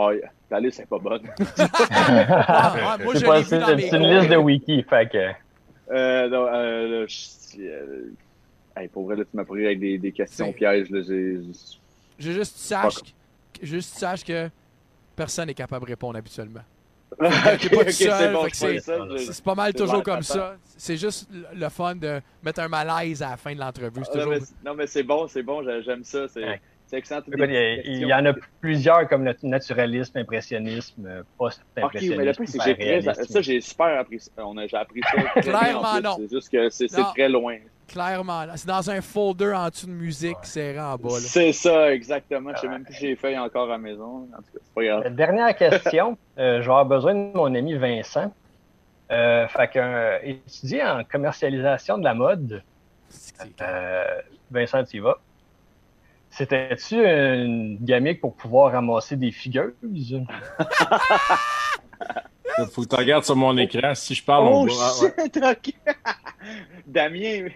Ah, 0.00 0.14
yeah. 0.14 0.30
la 0.50 0.60
liste 0.60 0.78
n'est 0.78 0.86
pas 0.86 0.98
bonne. 0.98 1.22
Ah, 1.58 2.76
ah, 2.80 2.98
moi, 3.02 3.12
C'est 3.14 3.20
je 3.20 3.26
pas- 3.26 3.36
l'ai 3.36 3.42
vu 3.42 3.48
c'est- 3.48 3.58
dans 3.58 3.76
mes 3.76 3.90
c'est 3.90 3.96
une 3.96 4.18
liste 4.18 4.30
de 4.30 4.36
wiki, 4.36 4.82
fait 4.88 5.10
que... 5.10 5.18
euh, 5.92 6.28
non, 6.28 6.46
euh, 6.46 7.00
là, 7.02 7.06
je- 7.08 7.60
euh, 7.60 8.12
hey, 8.76 8.88
pour 8.88 9.04
vrai, 9.06 9.16
là, 9.16 9.24
tu 9.24 9.36
m'as 9.36 9.44
pris 9.44 9.66
avec 9.66 9.80
des, 9.80 9.98
des 9.98 10.12
questions 10.12 10.52
pièges. 10.52 10.88
Là, 10.90 11.00
j'ai, 11.06 11.40
Je 12.18 12.28
veux 12.28 12.34
juste 12.34 12.54
que 12.54 12.58
tu 12.60 12.64
saches 12.64 13.02
que, 13.02 13.66
juste 13.66 13.94
saches 13.98 14.24
que 14.24 14.48
personne 15.16 15.46
n'est 15.48 15.54
capable 15.54 15.84
de 15.84 15.90
répondre 15.90 16.16
habituellement. 16.16 16.60
c'est 17.20 17.70
bon, 17.72 17.82
je 17.88 19.42
pas 19.42 19.54
mal 19.54 19.72
c'est 19.72 19.78
toujours 19.78 19.94
mal, 19.96 20.02
comme 20.04 20.14
attends. 20.16 20.22
ça. 20.22 20.56
C'est 20.76 20.96
juste 20.98 21.28
le- 21.54 21.68
fun 21.70 21.96
de 21.96 22.20
mettre 22.42 22.60
un 22.60 22.68
malaise 22.68 23.22
à 23.22 23.30
la 23.30 23.36
fin 23.38 23.54
de 23.54 23.58
l'entrevue. 23.58 24.02
C'est 24.04 24.10
Ah, 24.12 24.18
non, 24.18 24.24
toujours... 24.24 24.32
mais, 24.64 24.70
non, 24.70 24.76
mais 24.76 24.86
c'est 24.86 25.02
bon, 25.02 25.26
c'est 25.26 25.42
bon, 25.42 25.62
j'ai- 25.64 25.82
j'aime 25.82 26.04
ça. 26.04 26.28
C'est, 26.28 26.44
Ouais. 26.44 26.60
C'est 26.88 26.96
excellent. 26.96 27.20
des 27.26 27.82
Il 27.84 28.06
y, 28.06 28.14
en 28.14 28.24
a 28.24 28.32
plusieurs 28.60 29.06
comme 29.08 29.24
le 29.24 29.34
naturalisme, 29.42 30.18
impressionnisme, 30.18 31.06
euh, 31.06 31.20
Ok, 31.20 31.26
post-impressionnisme. 31.36 32.16
mais 32.18 32.24
le 32.24 32.32
point, 32.32 32.46
c'est 32.46 32.58
que 32.58 32.82
j'ai 32.82 33.02
ça, 33.02 33.40
j'ai 33.42 33.60
super 33.60 33.98
appris 33.98 34.20
ça. 34.20 34.30
On 34.38 34.56
a, 34.56 34.66
j'ai 34.66 34.76
appris 34.76 35.02
ça. 35.02 35.40
Clairement, 35.40 36.00
non. 36.02 36.16
C'est 36.18 36.30
juste 36.30 36.50
que 36.50 36.70
c'est, 36.70 36.88
très 36.88 37.28
loin. 37.28 37.58
Clairement. 37.86 38.44
là. 38.46 38.56
C'est 38.56 38.68
dans 38.68 38.90
un 38.90 39.02
folder 39.02 39.52
en 39.54 39.68
dessous 39.68 39.86
de 39.86 39.92
musique 39.92 40.38
serré 40.42 40.80
en 40.80 40.96
bas. 40.96 41.10
C'est 41.20 41.52
ça, 41.52 41.92
exactement. 41.92 42.52
Je 42.54 42.60
sais 42.60 42.68
même 42.68 42.84
plus 42.84 42.94
si 42.94 43.00
j'ai 43.00 43.16
fait 43.16 43.36
encore 43.36 43.64
à 43.64 43.72
la 43.72 43.78
maison. 43.78 44.28
En 44.32 44.38
tout 44.38 44.52
cas, 44.52 44.58
c'est 44.62 44.74
pas 44.74 44.84
grave. 44.84 45.02
Euh, 45.06 45.10
Dernière 45.10 45.56
question. 45.56 46.16
Euh, 46.38 46.58
je 46.62 46.66
vais 46.66 46.70
avoir 46.70 46.86
besoin 46.86 47.16
de 47.16 47.36
mon 47.36 47.52
ami 47.52 47.74
Vincent. 47.74 48.32
Euh, 49.10 49.48
fait 49.48 49.68
qu'un 49.72 50.18
étudiant 50.22 51.00
en 51.00 51.02
commercialisation 51.02 51.98
de 51.98 52.04
la 52.04 52.14
mode, 52.14 52.62
euh, 53.60 54.04
Vincent, 54.52 54.84
tu 54.84 54.98
y 54.98 55.00
vas. 55.00 55.18
C'était-tu 56.38 56.94
une 57.04 57.78
gamique 57.80 58.20
pour 58.20 58.34
pouvoir 58.36 58.70
ramasser 58.72 59.16
des 59.16 59.32
figures? 59.32 59.72
Il 59.82 60.24
faut 62.72 62.82
que 62.82 62.88
tu 62.88 62.94
regardes 62.96 63.24
sur 63.24 63.34
mon 63.34 63.56
écran. 63.58 63.92
Si 63.96 64.14
je 64.14 64.24
parle, 64.24 64.46
Oh 64.48 64.60
on 64.60 64.66
voit. 64.66 64.92
shit, 65.00 65.36
ok. 65.42 65.74
Damien, 66.86 67.48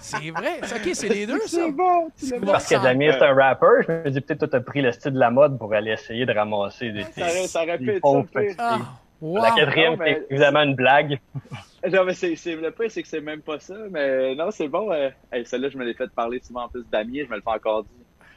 C'est 0.00 0.30
vrai. 0.30 0.60
C'est- 0.62 0.76
Ok, 0.76 0.90
c'est 0.94 1.08
les 1.08 1.26
deux, 1.26 1.40
ça. 1.40 1.48
c'est 1.48 1.72
bon. 1.72 2.10
C'est? 2.16 2.38
Parce 2.40 2.68
que 2.68 2.82
Damien, 2.82 3.12
c'est 3.12 3.24
un 3.24 3.34
rapper. 3.34 3.82
Je 3.88 3.92
me 3.92 4.10
dis 4.10 4.20
peut-être 4.20 4.40
que 4.46 4.50
tu 4.50 4.56
as 4.56 4.60
pris 4.60 4.82
le 4.82 4.92
style 4.92 5.12
de 5.12 5.18
la 5.18 5.30
mode 5.30 5.58
pour 5.58 5.72
aller 5.74 5.92
essayer 5.92 6.26
de 6.26 6.32
ramasser 6.32 6.92
des, 6.92 7.02
Ça 7.02 7.22
aurait- 7.22 7.46
ça 7.46 7.62
Wow. 9.22 9.40
La 9.42 9.50
quatrième, 9.52 9.96
mais- 9.98 10.14
c'est 10.28 10.32
évidemment 10.34 10.62
une 10.62 10.74
blague. 10.74 11.18
Non, 11.90 12.04
mais 12.04 12.14
c'est, 12.14 12.36
c'est, 12.36 12.54
le 12.54 12.70
pire, 12.70 12.88
c'est 12.92 13.02
que 13.02 13.08
c'est 13.08 13.20
même 13.20 13.40
pas 13.42 13.58
ça. 13.58 13.74
Mais 13.90 14.36
non, 14.36 14.52
c'est 14.52 14.68
bon. 14.68 14.92
euh, 14.92 15.10
hey, 15.32 15.44
celle-là, 15.44 15.68
je 15.68 15.76
me 15.76 15.84
l'ai 15.84 15.94
fait 15.94 16.08
parler 16.12 16.38
souvent 16.40 16.64
en 16.66 16.68
plus 16.68 16.84
d'Amiens. 16.88 17.24
Je 17.26 17.30
me 17.30 17.34
le 17.34 17.42
fais 17.42 17.50
encore 17.50 17.84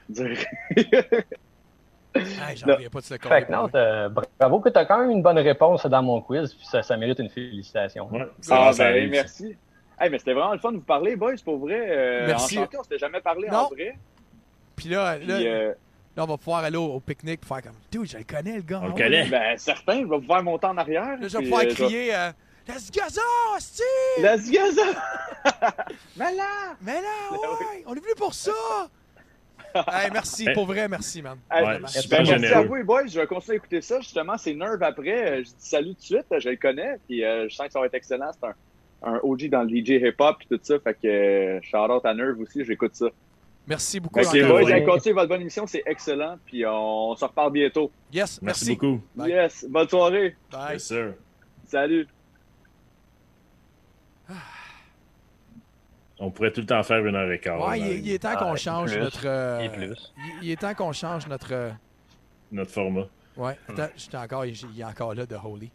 dire. 0.09 0.35
Hey, 2.15 2.55
J'en 2.55 2.67
Non. 2.67 2.73
reviens 2.75 2.89
pas 2.89 2.99
de 3.01 3.03
ce 3.05 3.13
Fait 3.13 3.19
corps. 3.19 3.45
que 3.45 3.51
non, 3.51 3.67
t'as- 3.67 4.09
bravo 4.39 4.59
que 4.61 4.69
tu 4.69 4.79
as 4.79 4.85
quand 4.85 4.99
même 4.99 5.11
une 5.11 5.21
bonne 5.21 5.37
réponse 5.37 5.85
dans 5.85 6.01
mon 6.01 6.21
quiz, 6.21 6.53
puis 6.53 6.65
ça, 6.65 6.81
ça 6.81 6.95
mérite 6.95 7.19
une 7.19 7.29
félicitation. 7.29 8.07
Ouais, 8.11 8.25
ah, 8.49 8.71
ça 8.71 8.83
ben, 8.85 8.89
arrive, 8.91 9.09
merci. 9.11 9.55
Hey, 9.99 10.09
mais 10.09 10.17
c'était 10.17 10.33
vraiment 10.33 10.53
le 10.53 10.59
fun 10.59 10.71
de 10.71 10.77
vous 10.77 10.83
parler, 10.83 11.15
boys, 11.15 11.33
pour 11.43 11.57
vrai. 11.59 11.85
Euh, 11.89 12.27
Merci. 12.27 12.57
Enchanté, 12.57 12.77
on 12.77 12.83
s'était 12.83 12.97
jamais 12.99 13.19
parlé 13.21 13.47
Non. 13.49 13.57
en 13.59 13.67
vrai. 13.67 13.97
Puis 14.75 14.89
là, 14.89 15.17
Puis, 15.17 15.27
là, 15.27 15.35
euh, 15.35 15.73
là, 16.15 16.23
on 16.23 16.27
va 16.27 16.37
pouvoir 16.37 16.63
aller 16.63 16.77
au, 16.77 16.85
au 16.93 16.99
pique-nique 16.99 17.41
pour 17.41 17.55
faire 17.55 17.63
comme 17.71 17.79
Dude, 17.91 18.09
je 18.09 18.17
le 18.17 18.23
connais, 18.23 18.55
le 18.57 18.61
gars. 18.61 18.79
On 18.83 18.87
le 18.87 18.93
Ah 18.95 19.01
connaît. 19.03 19.25
ben, 19.29 19.57
certain, 19.57 20.01
je 20.01 20.05
vais 20.07 20.17
vous 20.17 20.25
faire 20.25 20.43
monter 20.43 20.67
en 20.67 20.77
arrière. 20.77 21.17
Là, 21.19 21.27
je 21.27 21.37
vais 21.37 21.43
pouvoir 21.43 21.61
euh, 21.63 21.73
crier 21.73 22.15
euh, 22.15 22.31
Let's 22.67 22.89
go, 22.91 23.01
ça, 23.09 23.21
hostie! 23.55 23.83
Let's 24.19 24.49
go, 24.49 24.59
ça! 24.71 25.75
Malade! 26.17 26.39
Mais 26.81 26.93
là, 27.01 27.31
ouais, 27.31 27.83
on 27.85 27.93
est 27.93 27.99
venu 27.99 28.13
pour 28.17 28.33
ça! 28.33 28.51
hey, 29.75 30.09
merci, 30.11 30.45
pour 30.53 30.65
vrai, 30.65 30.87
merci, 30.87 31.21
man. 31.21 31.37
Hey, 31.51 31.63
Ouais, 31.65 31.73
ben, 31.73 32.23
merci 32.23 32.45
à 32.53 32.61
vous, 32.61 32.75
les 32.75 32.83
boys. 32.83 33.05
Je 33.07 33.19
vais 33.19 33.27
continuer 33.27 33.55
à 33.55 33.57
écouter 33.57 33.81
ça. 33.81 33.99
Justement, 33.99 34.37
c'est 34.37 34.53
Nerve 34.53 34.81
après. 34.81 35.27
Euh, 35.31 35.37
Je 35.39 35.49
dis 35.49 35.53
salut 35.59 35.89
tout 35.89 35.99
de 35.99 36.01
suite. 36.05 36.25
Je 36.39 36.49
le 36.49 36.55
connais. 36.55 36.97
Puis 37.07 37.23
euh, 37.25 37.47
je 37.49 37.55
sens 37.55 37.67
que 37.67 37.73
ça 37.73 37.79
va 37.81 37.85
être 37.87 37.93
excellent. 37.93 38.31
C'est 38.31 38.47
un, 38.47 39.13
un 39.15 39.19
OG 39.21 39.49
dans 39.49 39.63
le 39.63 39.69
DJ 39.69 40.01
hip-hop 40.01 40.37
et 40.41 40.55
tout 40.55 40.59
ça. 40.63 40.75
Fait 40.79 40.93
que 40.99 41.59
shout 41.61 41.77
out 41.91 42.05
à 42.05 42.13
Nerve 42.13 42.39
aussi. 42.39 42.63
J'écoute 42.63 42.95
ça. 42.95 43.07
Merci 43.67 43.99
beaucoup. 43.99 44.19
Encore. 44.19 44.33
boys, 44.61 44.81
continuez 44.81 45.13
votre 45.13 45.29
bonne 45.29 45.41
émission. 45.41 45.65
C'est 45.65 45.81
excellent. 45.87 46.37
Puis 46.45 46.63
on, 46.67 47.15
se 47.15 47.25
reparle 47.25 47.51
bientôt. 47.51 47.91
Yes, 48.13 48.39
Merci, 48.41 48.65
merci. 48.67 48.75
beaucoup. 48.75 49.01
Bye. 49.15 49.31
Yes. 49.31 49.65
Bonne 49.69 49.89
soirée. 49.89 50.35
Bye. 50.51 50.69
Bien 50.69 50.79
sûr. 50.79 51.13
Salut. 51.65 52.07
On 56.17 56.31
pourrait 56.31 56.51
tout 56.51 56.61
le 56.61 56.65
temps 56.67 56.81
faire 56.83 57.05
une 57.05 57.15
heure 57.15 57.29
et 57.31 57.39
quart. 57.39 57.59
Ouais, 57.67 57.79
il, 57.79 57.87
est- 57.87 57.99
il 57.99 58.11
est 58.13 58.19
temps 58.19 58.35
qu'on 58.37 58.53
Ah, 58.53 58.55
change 58.55 58.91
plus. 58.93 58.99
notre. 59.01 59.25
euh, 59.25 59.59
Et 59.59 59.69
plus. 59.69 60.13
il, 60.17 60.43
il 60.43 60.51
est 60.51 60.55
temps 60.61 60.73
qu'on 60.73 60.93
change 60.93 61.27
notre. 61.27 61.49
euh, 61.51 61.71
Notre 62.51 62.71
format. 62.71 63.07
ouais, 63.35 63.57
attends, 63.67 63.87
j'étais 63.97 64.17
encore, 64.17 64.45
il 64.45 64.55
il 64.73 64.79
est 64.79 64.85
encore 64.85 65.13
là 65.13 65.25
de 65.25 65.35
Holy. 65.35 65.69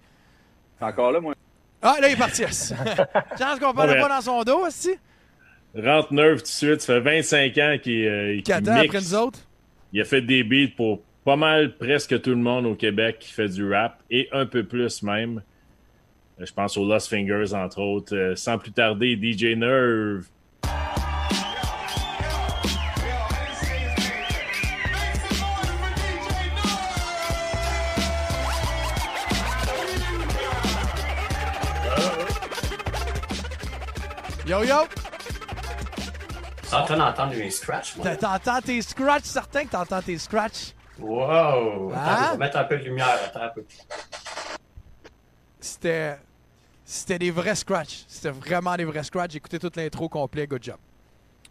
T'es 0.78 0.84
encore 0.86 1.12
là, 1.12 1.20
moi. 1.20 1.34
Ah, 1.82 1.97
là, 2.01 2.09
il 2.09 2.14
est 2.14 2.16
parti. 2.16 2.41
yes. 2.43 2.72
Chance 3.38 3.59
qu'on 3.59 3.74
parle 3.74 3.91
Ouais, 3.91 4.01
pas 4.01 4.09
dans 4.09 4.20
son 4.22 4.43
dos, 4.43 4.66
aussi. 4.66 4.97
Rentre 5.74 6.12
Nerve 6.12 6.38
tout 6.38 6.42
de 6.42 6.48
suite. 6.48 6.80
Ça 6.80 6.94
fait 6.94 7.20
25 7.22 7.58
ans 7.58 7.76
qu'il 7.80 8.06
euh, 8.06 8.34
mixe. 8.36 8.50
après 8.50 8.88
nous 9.00 9.14
autres? 9.14 9.38
Il 9.92 10.00
a 10.00 10.04
fait 10.04 10.22
des 10.22 10.42
beats 10.42 10.72
pour 10.76 11.00
pas 11.24 11.36
mal 11.36 11.76
presque 11.76 12.20
tout 12.22 12.30
le 12.30 12.36
monde 12.36 12.66
au 12.66 12.74
Québec 12.74 13.18
qui 13.20 13.32
fait 13.32 13.48
du 13.48 13.72
rap 13.72 14.02
et 14.10 14.28
un 14.32 14.46
peu 14.46 14.64
plus 14.64 15.02
même. 15.02 15.42
Euh, 16.40 16.46
Je 16.46 16.52
pense 16.52 16.76
aux 16.76 16.86
Lost 16.86 17.08
Fingers, 17.08 17.54
entre 17.54 17.80
autres. 17.80 18.16
Euh, 18.16 18.36
sans 18.36 18.58
plus 18.58 18.72
tarder, 18.72 19.16
DJ 19.16 19.56
Nerve. 19.56 20.24
Yo, 34.46 34.64
yo! 34.64 35.09
Je 36.70 36.76
suis 36.76 36.82
en 36.82 36.86
train 36.86 36.96
d'entendre 36.98 37.34
les 37.34 37.50
scratchs, 37.50 37.96
moi? 37.96 38.04
T'as- 38.04 38.16
T'entends 38.38 38.60
tes 38.60 38.80
scratchs, 38.80 39.24
certain 39.24 39.64
que 39.64 39.70
t'entends 39.70 40.00
tes 40.02 40.16
scratchs. 40.18 40.72
Wow! 41.00 41.92
Hein? 41.92 41.96
Attends, 41.96 42.26
je 42.26 42.30
vais 42.32 42.36
mettre 42.38 42.56
un 42.58 42.64
peu 42.64 42.78
de 42.78 42.84
lumière. 42.84 43.08
Attends 43.26 43.42
un 43.42 43.48
peu. 43.48 43.64
C'était. 45.58 46.16
C'était 46.84 47.18
des 47.18 47.30
vrais 47.32 47.56
scratchs. 47.56 48.04
C'était 48.06 48.30
vraiment 48.30 48.76
des 48.76 48.84
vrais 48.84 49.02
scratchs. 49.02 49.32
J'ai 49.32 49.38
écouté 49.38 49.58
toute 49.58 49.74
l'intro 49.76 50.08
complet. 50.08 50.46
Good 50.46 50.62
job. 50.62 50.76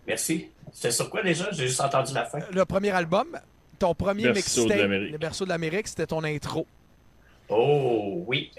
Merci. 0.07 0.51
C'était 0.72 0.91
sur 0.91 1.09
quoi 1.09 1.22
déjà? 1.22 1.49
J'ai 1.51 1.67
juste 1.67 1.82
entendu 1.82 2.13
la 2.13 2.26
fin. 2.26 2.39
Le 2.51 2.63
premier 2.63 2.91
album, 2.91 3.38
ton 3.78 3.93
premier 3.93 4.24
Berceau 4.32 4.61
de 4.61 4.65
mixtape, 4.67 4.80
l'Amérique. 4.82 5.11
le 5.11 5.17
berceau 5.17 5.43
de 5.45 5.49
l'Amérique, 5.49 5.88
c'était 5.89 6.07
ton 6.07 6.24
intro. 6.24 6.65
Oh, 7.49 8.24
oui. 8.26 8.51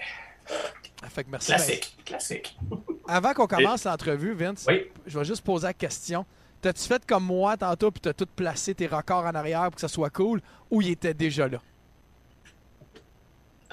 Fait 1.09 1.23
que 1.23 1.29
merci. 1.31 1.47
Classique. 1.47 1.97
Classique. 2.05 2.55
Ben, 2.61 2.77
avant 3.07 3.33
qu'on 3.33 3.47
commence 3.47 3.83
l'entrevue, 3.85 4.33
Vince, 4.33 4.65
Oui. 4.67 4.85
je 5.07 5.17
vais 5.17 5.25
juste 5.25 5.41
poser 5.43 5.65
la 5.67 5.73
question. 5.73 6.23
T'as-tu 6.61 6.83
fait 6.87 7.03
comme 7.05 7.25
moi 7.25 7.57
tantôt 7.57 7.89
puis 7.91 8.01
t'as 8.01 8.13
tout 8.13 8.27
placé 8.35 8.75
tes 8.75 8.85
records 8.87 9.25
en 9.25 9.33
arrière 9.35 9.63
pour 9.63 9.75
que 9.75 9.81
ça 9.81 9.87
soit 9.87 10.09
cool 10.11 10.41
ou 10.69 10.81
il 10.81 10.89
était 10.91 11.13
déjà 11.13 11.47
là? 11.47 11.57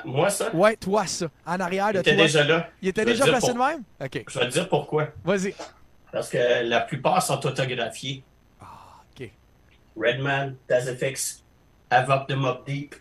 Moi, 0.05 0.31
ça, 0.31 0.55
Ouais, 0.55 0.77
toi, 0.77 1.07
ça. 1.07 1.27
En 1.45 1.59
arrière 1.59 1.89
de 1.89 1.99
il 1.99 2.01
était 2.01 2.15
toi. 2.15 2.25
déjà 2.25 2.45
là. 2.45 2.69
Il 2.81 2.89
était 2.89 3.05
déjà 3.05 3.25
placé 3.27 3.53
pour- 3.53 3.55
de 3.55 3.59
même? 3.59 3.83
OK. 4.01 4.25
Je 4.29 4.39
vais 4.39 4.47
te 4.47 4.53
dire 4.53 4.69
pourquoi. 4.69 5.09
Vas-y. 5.25 5.55
Parce 6.13 6.29
que 6.31 6.39
la 6.65 6.81
plupart 6.81 7.23
sont 7.23 7.45
autographiés. 7.45 8.23
OK. 8.61 9.31
Redman, 9.97 10.55
Tazefix, 10.69 11.43
Avop 11.91 12.27
de 12.29 12.35
Mob 12.37 12.65
Deep. 12.65 12.95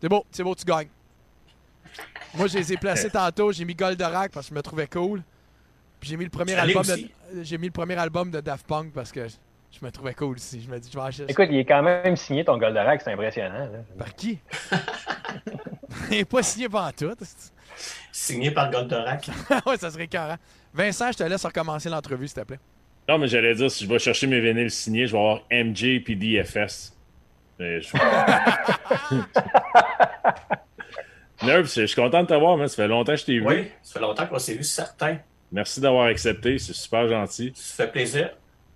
C'est 0.00 0.08
beau, 0.08 0.24
c'est 0.30 0.42
beau, 0.42 0.54
tu 0.54 0.64
gagnes. 0.64 0.88
Moi, 2.34 2.46
je 2.48 2.58
les 2.58 2.72
ai 2.72 2.76
placés 2.76 3.10
tantôt. 3.10 3.52
J'ai 3.52 3.64
mis 3.64 3.74
Goldorak 3.74 4.32
parce 4.32 4.46
que 4.46 4.50
je 4.50 4.54
me 4.54 4.62
trouvais 4.62 4.86
cool. 4.86 5.22
J'ai 6.06 6.16
mis 6.16 6.24
le 6.24 6.30
premier 6.30 6.54
album 6.54 6.84
de, 6.84 7.42
j'ai 7.42 7.58
mis 7.58 7.66
le 7.66 7.72
premier 7.72 7.96
album 7.96 8.30
de 8.30 8.40
Daft 8.40 8.64
Punk 8.66 8.92
parce 8.92 9.10
que 9.10 9.26
je 9.26 9.84
me 9.84 9.90
trouvais 9.90 10.14
cool 10.14 10.36
aussi. 10.36 10.62
Je 10.62 10.70
me 10.70 10.78
dis, 10.78 10.88
je 10.92 10.96
vais 10.96 11.04
acheter 11.04 11.24
ça. 11.24 11.30
Écoute, 11.30 11.48
il 11.50 11.58
est 11.58 11.64
quand 11.64 11.82
même 11.82 12.14
signé 12.16 12.44
ton 12.44 12.56
Goldorak, 12.58 13.02
c'est 13.02 13.12
impressionnant. 13.12 13.58
là. 13.58 13.78
Par 13.98 14.14
qui? 14.14 14.38
Il 16.10 16.18
n'est 16.18 16.24
pas 16.24 16.42
signé 16.44 16.68
par 16.68 16.92
tout. 16.92 17.12
Signé 18.12 18.52
par 18.52 18.70
Goldorak. 18.70 19.28
ouais, 19.66 19.76
ça 19.76 19.90
serait 19.90 20.06
carré. 20.06 20.36
Vincent, 20.72 21.10
je 21.10 21.18
te 21.18 21.24
laisse 21.24 21.44
recommencer 21.44 21.88
l'entrevue, 21.88 22.28
s'il 22.28 22.40
te 22.40 22.46
plaît. 22.46 22.60
Non, 23.08 23.18
mais 23.18 23.26
j'allais 23.26 23.54
dire, 23.54 23.68
si 23.70 23.84
je 23.84 23.88
vais 23.88 23.98
chercher 23.98 24.28
mes 24.28 24.40
vinyles 24.40 24.70
signés, 24.70 25.06
je 25.08 25.12
vais 25.12 25.18
avoir 25.18 25.40
MJ 25.50 26.02
puis 26.04 26.16
DFS. 26.16 26.96
Mais 27.58 27.80
je... 27.80 27.96
Nerve, 31.44 31.66
je 31.66 31.80
je 31.82 31.86
suis 31.86 32.00
content 32.00 32.22
de 32.22 32.28
t'avoir, 32.28 32.56
mais 32.56 32.68
ça 32.68 32.76
fait 32.76 32.88
longtemps 32.88 33.12
que 33.12 33.18
je 33.18 33.24
t'ai 33.24 33.38
vu. 33.38 33.46
Oui, 33.46 33.68
ça 33.82 33.94
fait 33.94 34.00
longtemps 34.00 34.26
qu'on 34.26 34.38
s'est 34.38 34.54
vu, 34.54 34.62
certain. 34.64 35.18
Merci 35.52 35.80
d'avoir 35.80 36.06
accepté, 36.06 36.58
c'est 36.58 36.72
super 36.74 37.08
gentil. 37.08 37.52
Ça 37.54 37.84
fait 37.86 37.92
plaisir. 37.92 38.30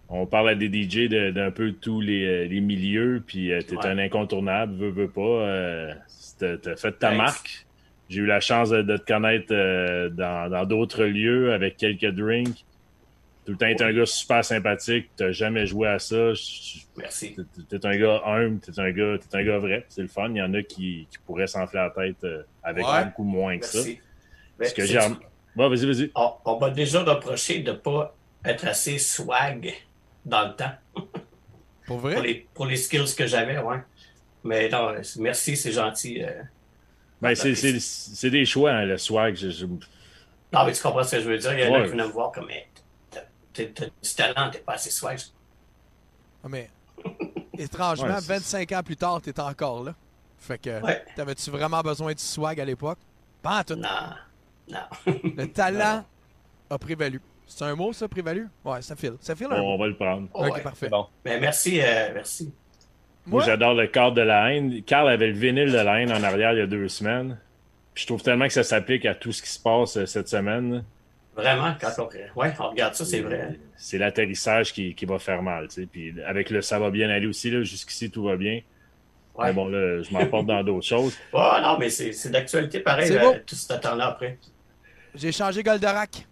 On 0.08 0.26
parle 0.26 0.50
à 0.50 0.54
des 0.54 0.66
DJ 0.68 1.08
de- 1.08 1.30
d'un 1.30 1.50
peu 1.50 1.72
tous 1.72 2.00
les, 2.00 2.24
euh, 2.24 2.44
les 2.46 2.60
milieux, 2.60 3.22
puis 3.24 3.52
euh, 3.52 3.60
t'es 3.62 3.76
Ouais. 3.76 3.86
un 3.86 3.98
incontournable, 3.98 4.74
veux, 4.74 4.90
veux 4.90 5.08
pas. 5.10 5.20
Euh, 5.20 5.92
t'as 6.38 6.56
t'as 6.56 6.76
fait 6.76 6.92
ta 6.92 7.08
Thanks. 7.08 7.16
marque. 7.16 7.66
J'ai 8.08 8.20
eu 8.20 8.26
la 8.26 8.40
chance 8.40 8.70
de, 8.70 8.82
de 8.82 8.96
te 8.96 9.04
connaître 9.06 9.52
euh, 9.52 10.08
dans 10.08 10.64
d'autres 10.66 11.04
lieux 11.04 11.52
avec 11.52 11.76
quelques 11.76 12.10
drinks. 12.10 12.64
Tout 13.46 13.52
le 13.52 13.56
temps, 13.58 13.72
t'es 13.74 13.84
un 13.84 13.92
gars 13.92 14.06
super 14.06 14.44
sympathique. 14.44 15.10
T'as 15.16 15.30
jamais 15.30 15.64
joué 15.66 15.86
à 15.88 15.98
ça. 16.00 16.32
Merci. 16.98 17.36
T'es 17.68 17.86
un 17.86 17.96
gars 17.96 18.20
humble, 18.26 18.58
t'es 18.60 18.78
un 18.80 18.90
gars, 18.90 19.16
t'es 19.18 19.36
un 19.36 19.44
gars 19.44 19.58
vrai. 19.58 19.86
C'est 19.88 20.02
le 20.02 20.08
fun. 20.08 20.28
Il 20.30 20.36
y 20.38 20.42
en 20.42 20.52
a 20.54 20.62
qui, 20.62 21.06
qui 21.10 21.18
pourraient 21.24 21.46
s'enfler 21.46 21.78
la 21.80 21.90
tête 21.90 22.22
euh, 22.24 22.42
avec 22.64 22.84
Ouais. 22.84 23.04
beaucoup 23.04 23.24
moins 23.24 23.58
que 23.58 23.66
ça. 23.66 23.78
Ce 24.62 24.74
que 24.74 24.84
j'ai 24.84 24.98
vas-y, 25.57 25.86
vas-y. 25.86 26.11
on 26.14 26.32
on 26.44 26.59
m'a 26.61 26.70
déjà 26.70 27.03
reproché 27.03 27.61
de 27.61 27.72
ne 27.72 27.76
pas 27.76 28.14
être 28.44 28.66
assez 28.66 28.98
swag 28.98 29.74
dans 30.24 30.48
le 30.48 30.55
temps 30.57 30.72
Pour 30.94 31.09
pour 31.86 31.98
vrai? 31.98 32.20
les, 32.22 32.48
pour 32.55 32.66
les 32.66 32.76
skills 32.76 33.14
que 33.16 33.26
j'avais, 33.26 33.59
ouais. 33.59 33.78
Mais 34.44 34.68
non, 34.68 34.94
merci, 35.18 35.57
c'est 35.57 35.72
gentil. 35.72 36.22
euh. 36.22 36.42
Ben, 37.20 37.34
c'est- 37.34 38.30
des 38.30 38.46
choix, 38.46 38.70
hein, 38.70 38.84
le 38.86 38.96
swag. 38.96 39.36
Je- 39.36 39.51
je- 39.51 39.66
Non, 39.66 40.64
mais 40.64 40.72
tu 40.72 40.80
comprends 40.82 41.05
ce 41.05 41.16
que 41.16 41.22
je 41.22 41.28
veux 41.28 41.36
dire? 41.38 41.53
Il 41.53 41.61
y 41.61 41.64
en 41.68 41.74
a 41.74 41.78
Ouais. 41.80 41.84
qui 41.84 41.90
venaient 41.90 42.07
me 42.07 42.12
voir 42.12 42.32
comme 42.32 42.48
Hey, 42.51 42.66
t'as- 43.11 43.24
du 43.53 44.14
talent, 44.16 44.51
t'es 44.51 44.61
pas 44.61 44.74
assez 44.74 44.90
swag. 44.90 45.18
Ah, 46.42 46.48
Mais 46.48 46.70
étrangement, 47.59 48.07
Ouais, 48.07 48.20
c'est- 48.20 48.32
25 48.32 48.72
ans 48.72 48.82
plus 48.82 48.96
tard, 48.96 49.20
t'es 49.20 49.38
encore 49.38 49.84
là. 49.84 49.94
Fait 50.38 50.57
que 50.59 50.80
Ouais. 50.82 51.05
t'avais-tu 51.14 51.51
vraiment 51.51 51.82
besoin 51.82 52.12
du 52.14 52.22
swag 52.22 52.59
à 52.61 52.64
l'époque? 52.64 52.98
Pas 53.42 53.59
en 53.61 53.64
tout. 53.64 53.74
Non, 53.76 53.88
non. 54.70 55.12
Le 55.36 55.46
talent 55.46 56.04
a 56.68 56.78
prévalu. 56.78 57.20
C'est 57.46 57.64
un 57.64 57.74
mot, 57.74 57.92
ça, 57.92 58.06
prévalu? 58.08 58.46
Ouais, 58.64 58.80
ça 58.80 58.94
file. 58.94 59.14
Ça 59.20 59.34
file 59.34 59.48
un 59.50 59.60
on, 59.60 59.72
mot. 59.72 59.78
va 59.78 59.86
le 59.88 59.96
prendre. 59.96 60.28
Oh, 60.32 60.46
ok, 60.46 60.54
ouais. 60.54 60.60
parfait. 60.62 60.88
Bon. 60.88 61.06
Mais 61.24 61.40
merci, 61.40 61.80
euh, 61.82 62.10
merci. 62.14 62.52
Moi, 63.26 63.42
j'adore 63.44 63.74
le 63.74 63.86
cadre 63.86 64.14
de 64.14 64.22
la 64.22 64.52
haine. 64.52 64.82
Carl 64.82 65.08
avait 65.08 65.28
le 65.28 65.32
vinyle 65.34 65.70
de 65.70 65.76
la 65.78 66.00
haine 66.00 66.12
en 66.12 66.22
arrière 66.22 66.52
il 66.52 66.58
y 66.58 66.62
a 66.62 66.66
deux 66.66 66.88
semaines. 66.88 67.38
Puis 67.94 68.02
je 68.02 68.06
trouve 68.06 68.22
tellement 68.22 68.46
que 68.46 68.52
ça 68.52 68.62
s'applique 68.62 69.04
à 69.04 69.14
tout 69.14 69.32
ce 69.32 69.42
qui 69.42 69.50
se 69.50 69.60
passe 69.60 69.96
euh, 69.96 70.06
cette 70.06 70.28
semaine. 70.28 70.84
Vraiment, 71.34 71.74
quand 71.80 71.90
on, 71.98 72.40
ouais, 72.40 72.52
on 72.58 72.70
regarde 72.70 72.94
ça, 72.94 73.04
c'est 73.04 73.20
vrai. 73.20 73.58
C'est 73.76 73.98
l'atterrissage 73.98 74.72
qui, 74.72 74.94
qui 74.94 75.06
va 75.06 75.18
faire 75.18 75.42
mal. 75.42 75.68
tu 75.68 75.74
sais. 75.82 75.86
Puis 75.86 76.14
avec 76.26 76.50
le 76.50 76.60
ça 76.60 76.78
va 76.78 76.90
bien 76.90 77.08
aller 77.08 77.26
aussi, 77.26 77.50
là, 77.50 77.62
jusqu'ici 77.62 78.10
tout 78.10 78.24
va 78.24 78.36
bien. 78.36 78.60
Ouais. 79.36 79.46
Mais 79.46 79.52
bon, 79.52 79.68
là, 79.68 80.02
je 80.02 80.12
m'emporte 80.12 80.46
dans 80.46 80.62
d'autres 80.62 80.86
choses. 80.86 81.16
Oh, 81.32 81.52
non, 81.62 81.78
mais 81.78 81.88
c'est 81.88 82.12
c'est 82.12 82.30
d'actualité 82.30 82.80
pareil, 82.80 83.10
tout 83.46 83.54
ce 83.54 83.72
temps-là 83.74 84.08
après. 84.08 84.38
J'ai 85.14 85.32
changé 85.32 85.62
Goldorak. 85.62 86.26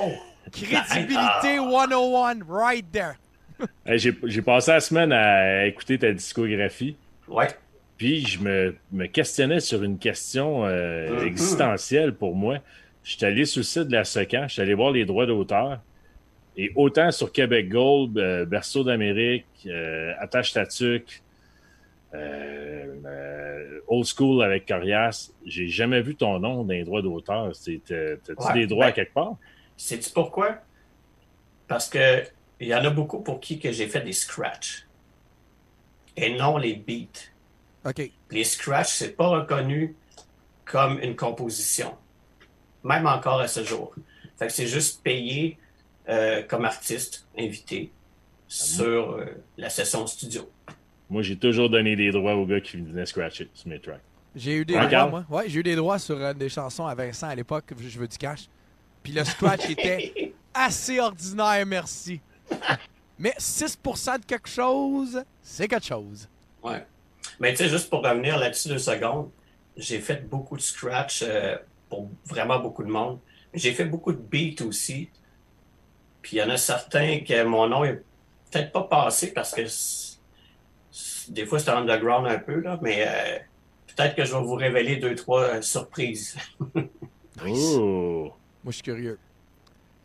Oh, 0.00 0.12
Crédibilité 0.52 1.56
101, 1.56 2.38
right 2.48 2.84
there. 2.92 3.14
Hey, 3.86 3.98
J'ai 3.98 4.42
passé 4.42 4.72
la 4.72 4.80
semaine 4.80 5.12
à 5.12 5.66
écouter 5.66 5.96
ta 5.98 6.10
discographie. 6.12 6.96
ouais. 7.28 7.48
Puis 7.96 8.26
je 8.26 8.40
me, 8.40 8.74
me 8.90 9.06
questionnais 9.06 9.60
sur 9.60 9.84
une 9.84 9.96
question 9.98 10.64
euh, 10.66 11.20
Mhm. 11.20 11.26
existentielle 11.28 12.12
pour 12.14 12.34
moi. 12.34 12.58
Je 13.04 13.12
suis 13.16 13.24
allé 13.24 13.44
sur 13.44 13.60
le 13.60 13.64
site 13.64 13.84
de 13.84 13.92
la 13.92 14.02
SECAN, 14.04 14.48
je 14.48 14.54
suis 14.54 14.62
allé 14.62 14.74
voir 14.74 14.90
les 14.90 15.04
droits 15.04 15.26
d'auteur. 15.26 15.78
Et 16.56 16.72
autant 16.74 17.12
sur 17.12 17.30
Québec 17.30 17.68
Gold, 17.68 18.18
euh, 18.18 18.44
Berceau 18.44 18.82
d'Amérique, 18.82 19.46
euh, 19.66 20.12
Attache 20.18 20.52
Tatuc, 20.52 21.22
euh, 22.14 23.80
Old 23.86 24.06
School 24.06 24.42
avec 24.42 24.66
Corias, 24.66 25.30
j'ai 25.44 25.68
jamais 25.68 26.02
vu 26.02 26.14
ton 26.14 26.38
nom 26.38 26.64
dans 26.64 26.72
les 26.72 26.84
droits 26.84 27.02
d'auteur. 27.02 27.52
T'as-tu 27.52 27.80
Ouais, 28.38 28.52
des 28.54 28.66
droits 28.66 28.86
ben- 28.86 28.90
à 28.90 28.92
quelque 28.92 29.14
part? 29.14 29.36
Sais-tu 29.76 30.10
pourquoi? 30.10 30.58
Parce 31.68 31.88
que 31.88 32.22
il 32.60 32.68
y 32.68 32.74
en 32.74 32.84
a 32.84 32.90
beaucoup 32.90 33.20
pour 33.20 33.40
qui 33.40 33.58
que 33.58 33.72
j'ai 33.72 33.88
fait 33.88 34.02
des 34.02 34.12
scratchs. 34.12 34.86
Et 36.16 36.36
non 36.36 36.58
les 36.58 36.74
beats. 36.74 37.30
OK. 37.84 38.10
Les 38.30 38.44
scratchs, 38.44 38.92
c'est 38.92 39.16
pas 39.16 39.26
reconnu 39.26 39.96
comme 40.64 41.00
une 41.00 41.16
composition. 41.16 41.96
Même 42.84 43.06
encore 43.06 43.40
à 43.40 43.48
ce 43.48 43.64
jour. 43.64 43.94
Fait 44.38 44.46
que 44.46 44.52
c'est 44.52 44.66
juste 44.66 45.02
payé 45.02 45.58
euh, 46.08 46.42
comme 46.42 46.64
artiste 46.64 47.26
invité 47.38 47.90
sur 48.46 49.12
euh, 49.12 49.24
la 49.56 49.70
session 49.70 50.06
studio. 50.06 50.48
Moi, 51.12 51.20
j'ai 51.20 51.36
toujours 51.36 51.68
donné 51.68 51.94
des 51.94 52.10
droits 52.10 52.34
aux 52.34 52.46
gars 52.46 52.62
qui 52.62 52.78
venaient 52.78 53.04
scratcher 53.04 53.50
sur 53.52 53.68
mes 53.68 53.78
tracks. 53.78 54.00
J'ai 54.34 54.56
eu 54.56 54.64
des 54.64 54.72
Ouais, 54.72 54.80
droits, 54.80 54.90
Carl? 54.90 55.10
moi. 55.10 55.24
Ouais, 55.28 55.44
j'ai 55.46 55.60
eu 55.60 55.62
des 55.62 55.76
droits 55.76 55.98
sur 55.98 56.16
euh, 56.16 56.32
des 56.32 56.48
chansons 56.48 56.86
à 56.86 56.94
Vincent 56.94 57.28
à 57.28 57.34
l'époque, 57.34 57.66
Je 57.78 57.98
veux 57.98 58.08
du 58.08 58.16
cash. 58.16 58.48
Puis 59.02 59.12
le 59.12 59.22
scratch 59.22 59.68
était 59.68 60.32
assez 60.54 60.98
ordinaire, 61.00 61.66
merci. 61.66 62.18
Mais 63.18 63.34
6% 63.38 64.20
de 64.20 64.24
quelque 64.24 64.48
chose, 64.48 65.22
c'est 65.42 65.68
quelque 65.68 65.84
chose. 65.84 66.26
Ouais. 66.62 66.86
Mais 67.38 67.50
tu 67.50 67.58
sais, 67.58 67.68
juste 67.68 67.90
pour 67.90 68.02
revenir 68.02 68.38
là-dessus 68.38 68.68
deux 68.68 68.78
secondes, 68.78 69.28
j'ai 69.76 70.00
fait 70.00 70.26
beaucoup 70.26 70.56
de 70.56 70.62
scratch 70.62 71.22
euh, 71.28 71.56
pour 71.90 72.08
vraiment 72.24 72.58
beaucoup 72.58 72.84
de 72.84 72.90
monde. 72.90 73.18
J'ai 73.52 73.72
fait 73.74 73.84
beaucoup 73.84 74.12
de 74.12 74.18
beats 74.18 74.64
aussi. 74.64 75.10
Puis 76.22 76.38
il 76.38 76.40
y 76.40 76.42
en 76.42 76.48
a 76.48 76.56
certains 76.56 77.18
que 77.20 77.44
mon 77.44 77.68
nom 77.68 77.84
est 77.84 78.02
peut-être 78.50 78.72
pas 78.72 78.84
passé 78.84 79.34
parce 79.34 79.52
que 79.52 79.66
des 81.30 81.46
fois 81.46 81.58
c'est 81.58 81.70
underground 81.70 82.26
un 82.26 82.38
peu, 82.38 82.60
là, 82.60 82.78
mais 82.82 83.04
euh, 83.06 83.38
peut-être 83.94 84.14
que 84.16 84.24
je 84.24 84.32
vais 84.34 84.42
vous 84.42 84.54
révéler 84.54 84.96
deux, 84.96 85.14
trois 85.14 85.42
euh, 85.42 85.62
surprises. 85.62 86.36
Oh! 87.44 88.30
Moi, 88.62 88.70
je 88.70 88.70
suis 88.72 88.82
curieux. 88.82 89.18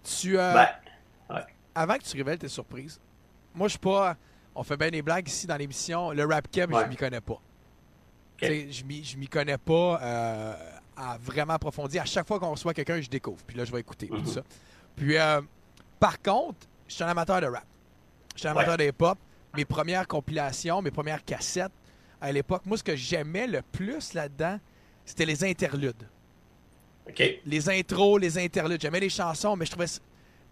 Tu, 0.04 0.40
euh, 0.40 0.54
Ben, 0.54 1.44
avant 1.76 1.96
que 1.98 2.04
tu 2.04 2.16
révèles 2.18 2.38
tes 2.40 2.48
surprises, 2.48 3.00
moi, 3.54 3.68
je 3.68 3.72
suis 3.72 3.80
pas. 3.80 4.16
On 4.56 4.64
fait 4.64 4.78
bien 4.78 4.90
des 4.90 5.02
blagues 5.02 5.28
ici 5.28 5.46
dans 5.46 5.58
l'émission. 5.58 6.12
Le 6.12 6.26
rap 6.26 6.50
keb, 6.50 6.74
Ouais. 6.74 6.84
je 6.86 6.90
m'y 6.90 6.96
connais 6.96 7.22
pas. 7.22 7.40
Tu 8.38 8.48
sais, 8.48 8.72
Je 8.72 8.84
m'y- 8.86 9.04
je 9.04 9.18
m'y 9.18 9.28
connais 9.28 9.58
pas 9.58 10.00
euh, 10.02 10.54
à 10.96 11.18
vraiment 11.22 11.54
approfondir. 11.54 12.02
À 12.02 12.06
chaque 12.06 12.26
fois 12.28 12.40
qu'on 12.40 12.52
reçoit 12.52 12.74
quelqu'un, 12.74 13.00
je 13.02 13.10
découvre. 13.10 13.44
Puis 13.46 13.58
là, 13.58 13.66
je 13.66 13.72
vais 13.72 13.80
écouter. 13.82 14.08
puis 14.08 14.18
Mhm. 14.20 14.24
tout 14.26 14.32
ça. 14.32 14.42
Puis, 14.96 15.18
euh, 15.18 15.42
par 16.00 16.20
contre, 16.22 16.66
je 16.88 16.96
suis 16.96 17.04
un 17.04 17.10
amateur 17.10 17.42
de 17.42 17.48
rap. 17.48 17.66
Je 18.34 18.40
suis 18.40 18.48
un 18.48 18.54
Ouais. 18.54 18.60
amateur 18.64 18.78
de 18.78 18.84
hip-hop. 18.86 19.18
Mes 19.58 19.66
premières 19.66 20.08
compilations, 20.08 20.82
mes 20.82 20.92
premières 20.92 21.26
cassettes, 21.26 21.72
à 22.22 22.32
l'époque, 22.32 22.62
moi, 22.66 22.78
ce 22.78 22.84
que 22.84 22.96
j'aimais 22.96 23.48
le 23.48 23.62
plus 23.62 24.14
là-dedans, 24.14 24.60
c'était 25.06 25.26
les 25.26 25.44
interludes 25.44 26.08
les 27.46 27.70
intros, 27.70 28.20
les 28.20 28.38
interludes. 28.38 28.82
J'aimais 28.82 29.00
les 29.00 29.10
chansons, 29.10 29.56
mais 29.56 29.66
je 29.66 29.72
trouvais, 29.72 29.88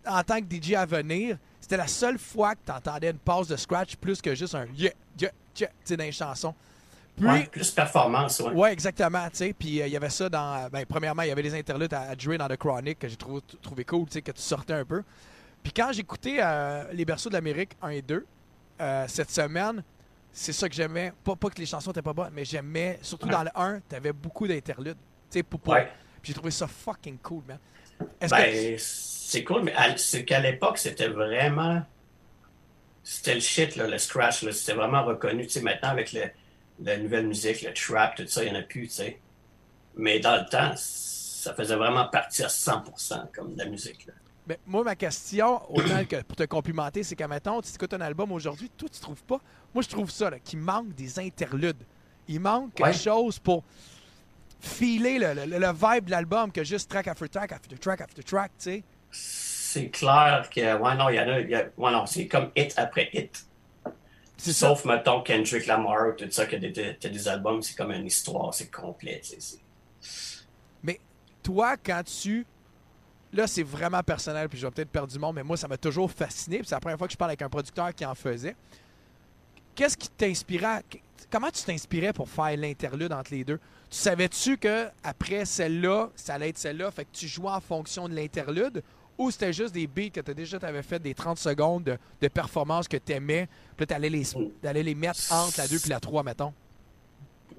en 0.07 0.23
tant 0.23 0.39
que 0.41 0.45
DJ 0.45 0.73
à 0.73 0.85
venir, 0.85 1.37
c'était 1.59 1.77
la 1.77 1.87
seule 1.87 2.17
fois 2.17 2.55
que 2.55 2.61
tu 2.65 2.71
entendais 2.71 3.11
une 3.11 3.17
pause 3.17 3.47
de 3.47 3.55
scratch 3.55 3.95
plus 3.95 4.21
que 4.21 4.35
juste 4.35 4.55
un 4.55 4.65
yeah, 4.77 4.91
yeah, 5.19 5.31
yeah, 5.59 5.67
tu 5.67 5.73
sais, 5.83 5.97
dans 5.97 6.03
les 6.03 6.11
chansons. 6.11 6.53
Puis, 7.15 7.25
Ouais, 7.25 7.45
plus 7.45 7.71
performance, 7.71 8.41
ouais. 8.41 8.51
ouais, 8.51 8.73
exactement, 8.73 9.25
tu 9.29 9.37
sais. 9.37 9.53
Puis 9.57 9.81
euh, 9.81 9.87
il 9.87 9.93
y 9.93 9.95
avait 9.95 10.09
ça 10.09 10.27
dans. 10.27 10.69
Ben, 10.69 10.85
premièrement, 10.85 11.21
il 11.21 11.29
y 11.29 11.31
avait 11.31 11.41
les 11.41 11.55
interludes 11.55 11.93
à, 11.93 12.01
à 12.01 12.15
Dre 12.15 12.37
dans 12.37 12.47
The 12.47 12.57
Chronic 12.57 12.99
que 12.99 13.07
j'ai 13.07 13.15
trouvé, 13.15 13.41
trouvé 13.61 13.85
cool, 13.85 14.05
tu 14.07 14.13
sais, 14.13 14.21
que 14.21 14.31
tu 14.31 14.41
sortais 14.41 14.73
un 14.73 14.83
peu. 14.83 15.01
Puis 15.63 15.71
quand 15.71 15.91
j'écoutais 15.93 16.37
euh, 16.41 16.83
Les 16.91 17.05
Berceaux 17.05 17.29
de 17.29 17.35
l'Amérique 17.35 17.71
1 17.81 17.89
et 17.89 18.01
2, 18.01 18.25
euh, 18.81 19.05
cette 19.07 19.31
semaine, 19.31 19.83
c'est 20.31 20.53
ça 20.53 20.67
que 20.67 20.75
j'aimais. 20.75 21.13
Pas, 21.23 21.35
pas 21.35 21.49
que 21.49 21.59
les 21.59 21.65
chansons 21.65 21.91
étaient 21.91 22.01
pas 22.01 22.13
bonnes, 22.13 22.31
mais 22.33 22.45
j'aimais, 22.45 22.99
surtout 23.01 23.27
Ouais. 23.27 23.31
dans 23.33 23.43
le 23.43 23.49
1, 23.55 23.79
tu 23.89 23.95
avais 23.95 24.11
beaucoup 24.13 24.47
d'interludes. 24.47 24.97
Tu 25.31 25.39
sais, 25.39 25.43
pour, 25.43 25.59
pour- 25.59 25.73
Ouais. 25.73 25.87
Puis 26.21 26.31
j'ai 26.31 26.33
trouvé 26.33 26.51
ça 26.51 26.67
fucking 26.67 27.17
cool, 27.19 27.43
man. 27.47 27.59
Ben, 28.19 28.75
que. 28.75 28.75
c'est 28.77 29.43
cool, 29.43 29.63
mais 29.63 29.73
c'est 29.97 30.25
qu'à 30.25 30.39
l'époque, 30.39 30.77
c'était 30.77 31.07
vraiment. 31.07 31.81
C'était 33.03 33.35
le 33.35 33.39
shit, 33.39 33.75
là, 33.75 33.87
le 33.87 33.97
scratch. 33.99 34.43
C'était 34.51 34.73
vraiment 34.73 35.03
reconnu. 35.05 35.43
Tu 35.45 35.53
sais, 35.53 35.61
maintenant, 35.61 35.89
avec 35.89 36.11
le- 36.11 36.29
la 36.83 36.97
nouvelle 36.97 37.27
musique, 37.27 37.61
le 37.61 37.73
trap, 37.73 38.15
tout 38.15 38.27
ça, 38.27 38.43
il 38.43 38.51
n'y 38.51 38.57
en 38.57 38.59
a 38.59 38.63
plus, 38.63 38.87
tu 38.87 38.95
sais. 38.95 39.19
Mais 39.95 40.19
dans 40.19 40.35
le 40.35 40.45
temps, 40.49 40.73
ça 40.75 41.53
faisait 41.53 41.75
vraiment 41.75 42.07
partie 42.07 42.43
à 42.43 42.49
100% 42.49 43.27
comme 43.33 43.53
de 43.53 43.59
la 43.59 43.69
musique. 43.69 44.07
Là. 44.07 44.13
Ben, 44.47 44.57
moi, 44.67 44.83
ma 44.83 44.95
question, 44.95 45.59
autant 45.73 46.05
que 46.05 46.21
pour 46.21 46.35
te 46.35 46.43
complimenter, 46.43 47.01
c'est 47.01 47.15
qu'à 47.15 47.27
mettons, 47.27 47.61
tu 47.61 47.69
écoutes 47.73 47.93
un 47.93 48.01
album 48.01 48.31
aujourd'hui, 48.31 48.69
toi, 48.77 48.87
tu 48.91 48.99
trouves 48.99 49.23
pas. 49.23 49.39
Moi, 49.73 49.81
je 49.81 49.89
trouve 49.89 50.11
ça, 50.11 50.29
là, 50.29 50.37
qu'il 50.39 50.59
manque 50.59 50.93
des 50.93 51.17
interludes. 51.19 51.83
Il 52.27 52.39
manque 52.39 52.73
quelque 52.75 52.87
Ouais. 52.87 52.93
chose 52.93 53.39
pour 53.39 53.63
filer 54.59 55.17
le, 55.19 55.33
le- 55.33 55.59
le 55.59 55.71
vibe 55.73 56.05
de 56.05 56.11
l'album 56.11 56.51
que 56.51 56.63
juste 56.63 56.89
track 56.89 57.07
after 57.07 57.27
track 57.27 57.51
after 57.51 57.77
track 57.77 58.01
after 58.01 58.23
track, 58.23 58.51
tu 58.57 58.63
sais. 58.63 58.83
C'est 59.11 59.89
clair 59.89 60.47
que, 60.53 60.61
ouais, 60.77 60.95
non, 60.95 61.09
il 61.09 61.15
y 61.15 61.19
en 61.19 61.27
a. 61.27 61.39
il 61.39 61.49
y 61.49 61.55
a- 61.55 61.69
ouais, 61.77 61.91
non, 61.91 62.05
c'est 62.05 62.27
comme 62.27 62.51
hit 62.55 62.73
après 62.77 63.09
hit. 63.13 63.45
C'est 64.37 64.53
ça. 64.53 64.69
Sauf, 64.69 64.85
mettons, 64.85 65.21
Kendrick 65.21 65.65
Lamar, 65.65 66.15
tout 66.17 66.29
ça, 66.29 66.45
que 66.45 66.55
des, 66.55 66.69
des, 66.71 66.95
t'as 66.99 67.09
des 67.09 67.27
albums, 67.27 67.61
c'est 67.61 67.75
comme 67.75 67.91
une 67.91 68.05
histoire, 68.05 68.53
c'est 68.53 68.69
complet, 68.69 69.21
tu 69.23 69.39
sais. 69.39 69.57
Mais 70.83 70.99
toi, 71.41 71.77
quand 71.77 72.03
tu. 72.03 72.45
Là, 73.35 73.47
c'est 73.47 73.63
vraiment 73.63 74.01
personnel, 74.01 74.47
puis 74.47 74.57
je 74.57 74.65
vais 74.65 74.71
peut-être 74.71 74.89
perdre 74.89 75.11
du 75.11 75.19
monde, 75.19 75.35
mais 75.35 75.43
moi, 75.43 75.57
ça 75.57 75.67
m'a 75.67 75.77
toujours 75.77 76.09
fasciné. 76.09 76.61
c'est 76.63 76.73
la 76.73 76.79
première 76.79 76.97
fois 76.97 77.07
que 77.07 77.11
je 77.11 77.17
parle 77.17 77.31
avec 77.31 77.41
un 77.41 77.49
producteur 77.49 77.93
qui 77.93 78.05
en 78.05 78.15
faisait. 78.15 78.55
Qu'est-ce 79.75 79.97
qui 79.97 80.07
t'inspirait? 80.07 80.83
Comment 81.29 81.49
tu 81.51 81.63
t'inspirais 81.63 82.13
pour 82.13 82.29
faire 82.29 82.55
l'interlude 82.55 83.11
entre 83.11 83.33
les 83.33 83.43
deux? 83.43 83.59
Tu 83.89 83.97
savais-tu 83.97 84.57
que 84.57 84.87
après 85.03 85.43
celle-là, 85.43 86.11
ça 86.15 86.35
allait 86.35 86.49
être 86.49 86.57
celle-là, 86.57 86.91
fait 86.91 87.03
que 87.03 87.09
tu 87.11 87.27
jouais 87.27 87.51
en 87.51 87.59
fonction 87.59 88.07
de 88.07 88.15
l'interlude 88.15 88.81
ou 89.17 89.31
c'était 89.31 89.51
juste 89.51 89.73
des 89.73 89.87
beats 89.87 90.09
que 90.09 90.21
tu 90.21 90.33
déjà 90.33 90.57
fait 90.81 90.99
des 90.99 91.13
30 91.13 91.37
secondes 91.37 91.97
de, 92.21 92.27
performance 92.29 92.87
que 92.87 92.97
tu 92.97 93.11
aimais, 93.13 93.47
puis 93.75 93.85
là, 93.85 93.97
t'allais 93.97 94.09
les, 94.83 94.95
mettre 94.95 95.31
entre 95.31 95.59
la 95.59 95.67
2 95.67 95.79
puis 95.79 95.89
la 95.89 95.99
3, 95.99 96.23
mettons? 96.23 96.53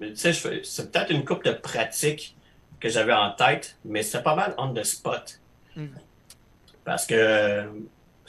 Tu 0.01 0.17
c'est 0.17 0.93
peut-être 0.93 1.11
une 1.11 1.25
coupe 1.25 1.45
de 1.45 1.53
pratique 1.53 2.35
que 2.81 2.89
j'avais 2.89 3.13
en 3.13 3.33
tête, 3.33 3.77
mais 3.85 4.03
c'est 4.03 4.23
pas 4.23 4.35
mal 4.35 4.55
on 4.59 4.73
the 4.73 4.85
spot. 4.85 5.41
Mm. 5.77 5.87
Parce 6.85 7.07
que, 7.07 7.69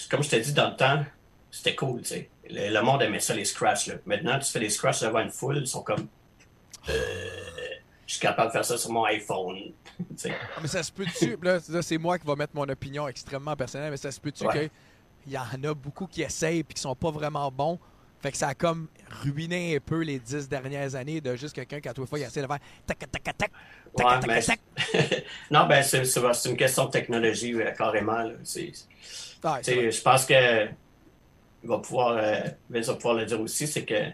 comme 0.09 0.23
je 0.23 0.29
t'ai 0.29 0.39
dit 0.41 0.53
dans 0.53 0.69
le 0.69 0.75
temps, 0.75 1.03
c'était 1.51 1.75
cool, 1.75 2.01
tu 2.01 2.07
sais. 2.09 2.29
Le, 2.49 2.73
le 2.73 2.81
monde 2.81 3.01
aimait 3.01 3.19
ça, 3.19 3.33
les 3.33 3.45
scratchs. 3.45 3.87
Là. 3.87 3.95
Maintenant, 4.05 4.37
tu 4.39 4.51
fais 4.51 4.59
des 4.59 4.69
scratchs 4.69 5.01
devant 5.01 5.19
une 5.19 5.29
foule, 5.31 5.57
ils 5.57 5.67
sont 5.67 5.81
comme. 5.83 6.07
Euh, 6.89 6.93
je 8.05 8.13
suis 8.13 8.21
capable 8.21 8.47
de 8.47 8.53
faire 8.53 8.65
ça 8.65 8.77
sur 8.77 8.91
mon 8.91 9.03
iPhone. 9.05 9.57
Ah, 10.25 10.59
Mais 10.61 10.67
ça 10.67 10.83
se 10.83 10.91
peut-tu, 10.91 11.37
là, 11.41 11.59
c'est 11.81 11.97
moi 11.97 12.19
qui 12.19 12.27
va 12.27 12.35
mettre 12.35 12.55
mon 12.55 12.69
opinion 12.69 13.07
extrêmement 13.07 13.55
personnelle, 13.55 13.89
mais 13.89 13.97
ça 13.97 14.11
se 14.11 14.19
peut-tu 14.19 14.45
Ouais. 14.45 14.69
qu'il 15.25 15.33
y 15.33 15.37
en 15.37 15.63
a 15.63 15.73
beaucoup 15.73 16.05
qui 16.05 16.21
essayent 16.21 16.59
et 16.59 16.63
qui 16.63 16.79
sont 16.79 16.95
pas 16.95 17.09
vraiment 17.09 17.49
bons. 17.51 17.79
Fait 18.21 18.31
que 18.31 18.37
ça 18.37 18.47
a 18.49 18.55
comme 18.55 18.87
ruiné 19.23 19.75
un 19.75 19.79
peu 19.79 20.01
les 20.01 20.19
dix 20.19 20.49
dernières 20.49 20.95
années 20.95 21.21
de 21.21 21.35
juste 21.35 21.53
quelqu'un 21.53 21.79
qui 21.79 21.87
à 21.87 21.93
toute 21.93 22.09
fois 22.09 22.17
il 22.19 22.23
essaie 22.23 22.41
de 22.41 22.47
faire 22.47 22.57
tac 22.85 22.97
tac 22.99 23.11
tac 23.11 23.23
tac 23.23 23.37
tac 23.37 23.51
Ouais, 23.97 24.03
tac 24.19 24.27
mais 24.27 24.41
tac 24.41 24.59
tac. 24.91 25.23
non, 25.51 25.67
ben, 25.67 25.83
c'est 25.83 26.49
une 26.49 26.57
question 26.57 26.85
de 26.85 26.91
technologie, 26.91 27.53
euh, 27.53 27.71
carrément. 27.71 28.23
là. 28.23 28.31
C'est- 28.43 28.71
Ah, 29.43 29.59
c'est 29.61 29.91
je 29.91 30.01
pense 30.01 30.25
que 30.25 30.65
il 31.63 31.69
va 31.69 31.77
pouvoir, 31.79 32.17
euh, 32.17 32.41
Vince 32.69 32.87
va 32.87 32.95
pouvoir 32.95 33.13
le 33.15 33.25
dire 33.25 33.39
aussi, 33.41 33.67
c'est 33.67 33.85
que 33.85 34.11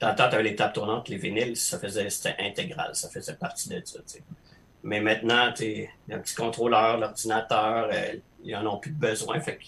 dans 0.00 0.10
le 0.10 0.14
temps, 0.14 0.28
tu 0.28 0.34
avais 0.34 0.44
les 0.44 0.56
tables 0.56 0.72
tournantes, 0.72 1.08
les 1.08 1.16
vinyles, 1.16 1.56
ça 1.56 1.78
faisait, 1.78 2.08
c'était 2.10 2.36
intégral, 2.40 2.94
ça 2.94 3.08
faisait 3.08 3.34
partie 3.34 3.68
de 3.68 3.82
ça. 3.84 3.98
Mais 4.84 5.00
maintenant, 5.00 5.50
tu 5.52 5.56
sais, 5.64 5.90
il 6.06 6.10
y 6.10 6.14
a 6.14 6.18
un 6.18 6.20
petit 6.20 6.34
contrôleur, 6.36 6.98
l'ordinateur, 6.98 7.88
euh, 7.92 8.14
ils 8.44 8.54
en 8.54 8.64
ont 8.66 8.78
plus 8.78 8.92
besoin, 8.92 9.40
fait 9.40 9.58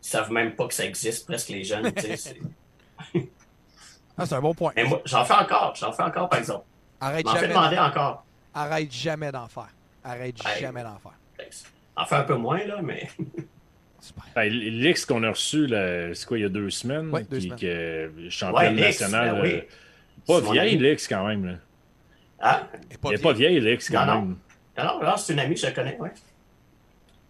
qu'ils 0.00 0.10
savent 0.10 0.30
même 0.32 0.54
pas 0.56 0.66
que 0.68 0.74
ça 0.74 0.84
existe, 0.84 1.26
presque 1.26 1.48
les 1.50 1.64
jeunes. 1.64 1.92
c'est- 1.96 2.38
Ah, 4.18 4.26
c'est 4.26 4.34
un 4.34 4.40
bon 4.40 4.54
point. 4.54 4.72
Mais 4.76 4.84
moi, 4.84 5.00
j'en 5.06 5.24
fais 5.24 5.34
encore, 5.34 5.74
j'en 5.76 5.92
fais 5.92 6.02
encore, 6.02 6.28
par 6.28 6.38
exemple. 6.38 6.64
Arrête 7.00 7.26
fais 7.26 7.34
jamais, 7.36 7.48
demander 7.48 7.76
d'en- 7.76 7.86
encore. 7.86 8.24
arrête 8.52 8.92
jamais 8.92 9.32
d'en 9.32 9.48
faire. 9.48 9.68
Arrête 10.04 10.36
Hey. 10.46 10.60
jamais 10.60 10.82
d'en 10.82 10.98
faire. 10.98 11.48
J'en 11.96 12.04
fais 12.04 12.16
un 12.16 12.22
peu 12.24 12.34
moins, 12.34 12.62
là, 12.66 12.80
mais 12.82 13.08
Super. 14.00 14.24
Ben, 14.34 14.50
L'X 14.50 15.04
qu'on 15.06 15.22
a 15.24 15.30
reçu, 15.30 15.66
là, 15.66 16.14
c'est 16.14 16.26
quoi, 16.26 16.38
il 16.38 16.42
y 16.42 16.44
a 16.44 16.48
deux 16.50 16.70
semaines? 16.70 17.10
Ouais, 17.10 17.22
deux 17.24 17.38
qui, 17.38 17.44
semaines. 17.48 17.58
que, 17.58 18.28
championne 18.30 18.74
Ouais, 18.74 18.80
nationale. 18.80 19.34
ben 19.36 19.42
oui. 19.42 19.52
euh, 19.54 19.60
pas 20.26 20.40
C'est 20.46 20.52
vieille, 20.52 20.78
l'X, 20.78 21.08
quand 21.08 21.26
même. 21.26 21.44
Là. 21.46 21.52
ah, 22.40 22.66
Il 22.72 22.88
n'est 22.88 23.10
vieille. 23.10 23.22
pas 23.22 23.32
vieille, 23.34 23.60
l'X, 23.60 23.90
quand 23.90 24.06
Non, 24.06 24.14
non. 24.14 24.20
même. 24.22 24.36
alors, 24.76 25.02
alors 25.02 25.18
c'est 25.18 25.32
une 25.34 25.38
amie, 25.40 25.56
je 25.56 25.66
la 25.66 25.72
connais, 25.72 25.98
ouais. 25.98 26.12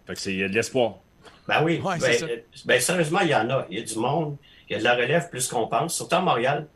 Fait 0.07 0.14
que 0.14 0.21
c'est- 0.21 0.33
il 0.33 0.39
y 0.39 0.45
a 0.45 0.49
de 0.49 0.55
l'espoir. 0.55 0.97
Ben 1.51 1.64
oui. 1.64 1.80
Ouais, 1.80 1.98
ben, 1.98 2.22
euh, 2.22 2.36
ben, 2.64 2.80
sérieusement, 2.80 3.20
il 3.20 3.28
y 3.28 3.34
en 3.34 3.48
a. 3.51 3.66
Il 3.70 3.78
y 3.78 3.82
a 3.82 3.84
du 3.84 3.98
monde. 3.98 4.36
Il 4.68 4.72
y 4.72 4.76
a 4.76 4.78
de 4.78 4.84
la 4.84 4.94
relève 4.94 5.28
plus 5.30 5.48
qu'on 5.48 5.66
pense. 5.66 5.94
Surtout 5.96 6.14
à 6.16 6.20
Montréal. 6.20 6.66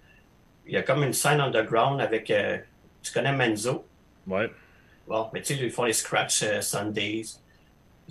il 0.66 0.72
y 0.72 0.77
a 0.77 0.83
comme 0.83 1.03
une 1.03 1.12
scène 1.12 1.41
underground 1.41 2.01
avec. 2.01 2.31
euh, 2.31 2.59
tu 3.03 3.12
connais 3.12 3.33
Menzo? 3.33 3.87
Ouais. 4.27 4.51
Bon, 5.07 5.29
mais 5.33 5.43
tu 5.43 5.55
sais, 5.55 5.62
ils 5.62 5.70
font 5.70 5.85
les 5.85 5.93
Scratch 5.93 6.43
euh, 6.43 6.61
Sundays. 6.61 7.25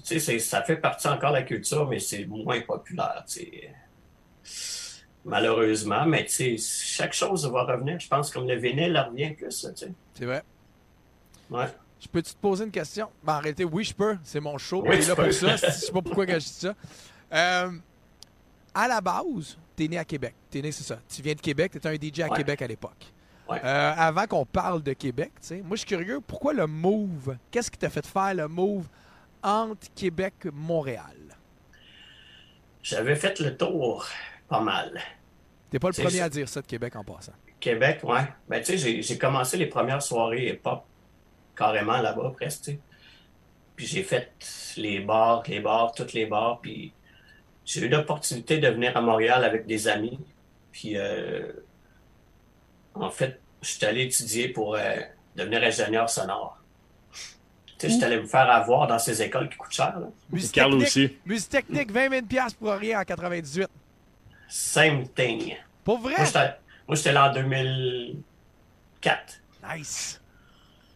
Tu 0.05 0.19
sais, 0.19 0.39
ça 0.39 0.63
fait 0.63 0.77
partie 0.77 1.07
encore 1.07 1.31
de 1.31 1.37
la 1.37 1.43
culture, 1.43 1.87
mais 1.87 1.99
c'est 1.99 2.25
moins 2.25 2.61
populaire, 2.61 3.23
tu 3.27 3.41
sais. 3.41 3.73
Malheureusement, 5.25 6.05
mais 6.05 6.25
tu 6.25 6.57
sais, 6.57 6.57
chaque 6.57 7.13
chose 7.13 7.49
va 7.49 7.63
revenir. 7.63 7.99
Je 7.99 8.07
pense 8.07 8.29
comme 8.31 8.47
le 8.47 8.55
vinyle 8.55 8.97
revient 8.97 9.31
plus, 9.33 9.61
tu 9.61 9.75
sais. 9.75 9.91
C'est 10.15 10.25
vrai. 10.25 10.43
Ouais. 11.49 11.67
Je 12.03 12.07
peux-tu 12.09 12.33
te 12.33 12.39
poser 12.39 12.65
une 12.65 12.71
question? 12.71 13.09
Ben, 13.23 13.35
en 13.37 13.39
réalité, 13.39 13.63
oui, 13.63 13.85
je 13.85 13.93
peux. 13.93 14.17
C'est 14.23 14.41
mon 14.41 14.57
show. 14.57 14.83
Oui, 14.85 14.99
tu 14.99 15.07
là 15.07 15.15
peux. 15.15 15.23
pour 15.23 15.33
ça. 15.33 15.55
Je 15.55 15.71
sais 15.71 15.91
pas 15.91 16.01
pourquoi 16.01 16.25
je 16.27 16.37
dis 16.39 16.45
ça. 16.47 16.75
Euh, 17.33 17.71
à 18.73 18.87
la 18.89 18.99
base, 18.99 19.57
t'es 19.73 19.87
né 19.87 19.97
à 19.97 20.03
Québec. 20.03 20.35
T'es 20.49 20.61
né, 20.61 20.71
c'est 20.73 20.83
ça. 20.83 20.99
Tu 21.07 21.21
viens 21.21 21.33
de 21.33 21.39
Québec. 21.39 21.71
T'étais 21.71 21.87
un 21.87 21.93
DJ 21.95 22.19
à 22.21 22.27
Ouais. 22.29 22.37
Québec 22.37 22.61
à 22.61 22.67
l'époque. 22.67 23.05
Ouais. 23.49 23.59
Euh, 23.63 23.93
avant 23.97 24.25
qu'on 24.27 24.45
parle 24.45 24.83
de 24.83 24.91
Québec, 24.93 25.31
tu 25.39 25.47
sais, 25.47 25.55
moi, 25.61 25.71
je 25.75 25.77
suis 25.77 25.87
curieux. 25.87 26.19
Pourquoi 26.25 26.53
le 26.53 26.67
move? 26.67 27.37
Qu'est-ce 27.51 27.71
qui 27.71 27.77
t'a 27.77 27.89
fait 27.89 28.05
faire 28.05 28.33
le 28.33 28.47
move 28.49 28.85
entre 29.41 29.87
Québec 29.95 30.33
et 30.45 30.51
Montréal? 30.51 31.15
J'avais 32.81 33.15
fait 33.15 33.39
le 33.39 33.55
tour 33.55 34.05
pas 34.49 34.59
mal. 34.59 34.99
T'es 35.69 35.79
pas 35.79 35.89
le 35.89 36.03
premier 36.03 36.19
à 36.21 36.29
dire 36.29 36.47
ça 36.49 36.61
de 36.61 36.67
Québec 36.67 36.95
en 36.97 37.03
passant. 37.03 37.31
Québec, 37.59 38.01
ouais. 38.03 38.27
Ben, 38.49 38.59
tu 38.59 38.65
sais, 38.65 38.77
j'ai- 38.77 39.01
j'ai 39.01 39.17
commencé 39.17 39.55
les 39.57 39.67
premières 39.67 40.01
soirées 40.01 40.49
hip-hop 40.49 40.83
carrément 41.55 41.97
là-bas, 41.97 42.31
presque. 42.35 42.71
Puis 43.75 43.87
j'ai 43.87 44.03
fait 44.03 44.31
les 44.77 44.99
bars, 44.99 45.43
les 45.47 45.59
bars, 45.59 45.91
toutes 45.93 46.13
les 46.13 46.25
bars. 46.25 46.59
Puis 46.61 46.93
j'ai 47.65 47.81
eu 47.81 47.89
l'opportunité 47.89 48.59
de 48.59 48.67
venir 48.67 48.95
à 48.95 49.01
Montréal 49.01 49.43
avec 49.43 49.65
des 49.65 49.87
amis. 49.87 50.19
Puis 50.71 50.97
euh, 50.97 51.51
en 52.93 53.09
fait, 53.09 53.39
je 53.61 53.69
suis 53.69 53.85
allé 53.85 54.03
étudier 54.03 54.49
pour 54.49 54.75
euh, 54.75 54.97
devenir 55.35 55.63
ingénieur 55.63 56.09
sonore. 56.09 56.57
Tu 57.77 57.87
sais, 57.87 57.89
je 57.89 57.93
suis 57.95 58.03
allé 58.03 58.17
me 58.17 58.27
faire 58.27 58.49
avoir 58.49 58.87
dans 58.87 58.99
ces 58.99 59.21
écoles 59.21 59.49
qui 59.49 59.57
coûtent 59.57 59.73
cher, 59.73 59.99
là. 59.99 60.07
Musique 60.29 60.53
Carl 60.53 60.73
aussi. 60.75 61.17
Musique 61.25 61.49
technique, 61.49 61.91
20 61.91 62.09
000 62.09 62.25
piastres 62.25 62.57
pour 62.57 62.71
rien 62.73 63.01
en 63.01 63.03
98. 63.03 63.67
Same 64.47 65.07
thing. 65.09 65.55
Pour 65.83 65.99
vrai? 65.99 66.15
Moi, 66.15 66.25
j'étais 66.25 66.53
moi, 66.87 66.95
j'étais 66.95 67.13
là 67.13 67.29
en 67.29 67.33
2004. 67.33 69.41
Nice. 69.75 70.21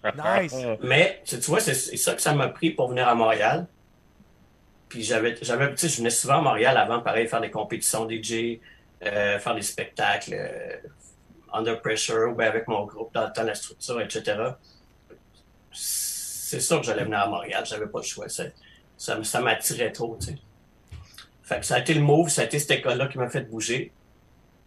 Mais, 0.83 1.21
tu 1.25 1.37
vois, 1.37 1.59
c'est 1.59 1.73
ça 1.73 2.13
que 2.13 2.21
ça 2.21 2.33
m'a 2.33 2.47
pris 2.47 2.71
pour 2.71 2.89
venir 2.89 3.07
à 3.07 3.15
Montréal. 3.15 3.67
Puis 4.89 5.03
j'avais, 5.03 5.35
tu 5.35 5.45
sais, 5.45 5.89
je 5.89 5.97
venais 5.97 6.09
souvent 6.09 6.37
à 6.37 6.41
Montréal 6.41 6.77
avant, 6.77 7.01
pareil, 7.01 7.27
faire 7.27 7.41
des 7.41 7.51
compétitions 7.51 8.07
DJ, 8.09 8.59
euh, 9.03 9.37
faire 9.37 9.53
des 9.53 9.61
spectacles, 9.61 10.33
euh, 10.33 10.77
under 11.51 11.81
pressure, 11.81 12.29
ou 12.31 12.35
bien 12.35 12.47
avec 12.47 12.67
mon 12.67 12.85
groupe, 12.85 13.13
dans 13.13 13.25
le 13.25 13.33
temps, 13.33 13.43
la 13.43 13.55
structure, 13.55 13.99
etc. 13.99 14.51
C'est 15.71 16.61
sûr 16.61 16.79
que 16.79 16.85
j'allais 16.85 17.03
venir 17.03 17.19
à 17.19 17.27
Montréal, 17.27 17.65
j'avais 17.65 17.87
pas 17.87 17.99
le 17.99 18.05
choix. 18.05 18.27
Ça, 18.29 18.45
ça 18.97 19.41
m'attirait 19.41 19.91
trop, 19.91 20.17
tu 20.19 20.27
sais. 20.27 20.37
Fait 21.43 21.59
que 21.59 21.65
ça 21.65 21.75
a 21.75 21.79
été 21.79 21.93
le 21.93 22.01
move, 22.01 22.27
ça 22.27 22.41
a 22.41 22.45
été 22.45 22.59
cette 22.59 22.71
école-là 22.71 23.07
qui 23.07 23.17
m'a 23.17 23.29
fait 23.29 23.41
bouger. 23.41 23.93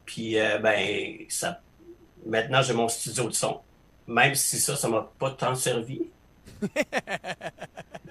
Puis, 0.06 0.38
euh, 0.38 0.58
ben, 0.58 1.18
ça, 1.28 1.60
maintenant, 2.24 2.62
j'ai 2.62 2.72
mon 2.72 2.88
studio 2.88 3.28
de 3.28 3.34
son. 3.34 3.60
Même 4.10 4.34
si 4.34 4.58
ça, 4.58 4.74
ça 4.76 4.88
m'a 4.88 5.08
pas 5.18 5.30
tant 5.30 5.54
servi. 5.54 6.02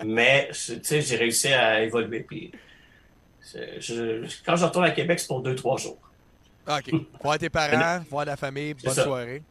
Mais, 0.06 0.50
tu 0.54 0.80
sais, 0.82 1.02
j'ai 1.02 1.18
réussi 1.18 1.48
à 1.50 1.82
évoluer. 1.84 2.22
Puis, 2.22 2.52
je- 3.80 4.26
quand 4.46 4.56
je 4.56 4.66
retourne 4.66 4.86
à 4.86 4.92
Québec, 4.92 5.20
c'est 5.20 5.28
pour 5.28 5.42
deux, 5.42 5.56
trois 5.56 5.78
jours. 5.78 5.98
OK. 6.68 6.94
Voir 7.24 7.38
tes 7.38 7.50
parents, 7.50 8.04
voir 8.10 8.26
la 8.26 8.38
famille, 8.38 8.74
bonne 8.76 8.94
ça. 8.94 9.04
soirée. 9.04 9.42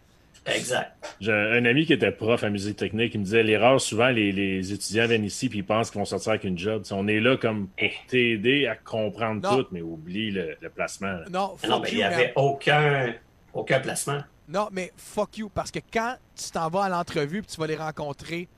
Exact. 0.46 0.92
J'ai 1.20 1.32
un 1.32 1.64
ami 1.66 1.84
qui 1.84 1.92
était 1.92 2.10
prof 2.12 2.42
à 2.42 2.48
musique 2.48 2.76
technique, 2.76 3.12
il 3.14 3.18
me 3.20 3.24
disait 3.24 3.42
l'erreur, 3.42 3.78
souvent, 3.80 4.08
les, 4.08 4.32
les 4.32 4.72
étudiants 4.72 5.06
viennent 5.06 5.24
ici 5.24 5.50
puis 5.50 5.58
ils 5.58 5.64
pensent 5.64 5.90
qu'ils 5.90 5.98
vont 5.98 6.06
sortir 6.06 6.30
avec 6.30 6.44
une 6.44 6.56
job. 6.56 6.84
On 6.90 7.06
est 7.06 7.20
là 7.20 7.36
comme 7.36 7.66
pour 7.68 7.88
t'aider 8.06 8.66
à 8.66 8.74
comprendre 8.74 9.42
Non. 9.42 9.56
tout, 9.62 9.68
mais 9.72 9.82
oublie 9.82 10.30
le, 10.30 10.56
le 10.58 10.70
placement. 10.70 11.08
là. 11.12 11.24
Non, 11.30 11.56
Non, 11.68 11.80
mais 11.80 11.90
il 11.90 11.96
n'y 11.98 12.02
avait 12.02 12.32
aucun, 12.36 13.12
aucun 13.52 13.80
placement. 13.80 14.20
Non, 14.48 14.68
mais 14.72 14.92
fuck 14.96 15.36
you, 15.38 15.48
parce 15.50 15.70
que 15.70 15.78
quand 15.92 16.16
tu 16.34 16.50
t'en 16.50 16.68
vas 16.70 16.84
à 16.84 16.88
l'entrevue 16.88 17.42
puis 17.42 17.50
tu 17.52 17.60
vas 17.60 17.66
les 17.66 17.76
rencontrer, 17.76 18.48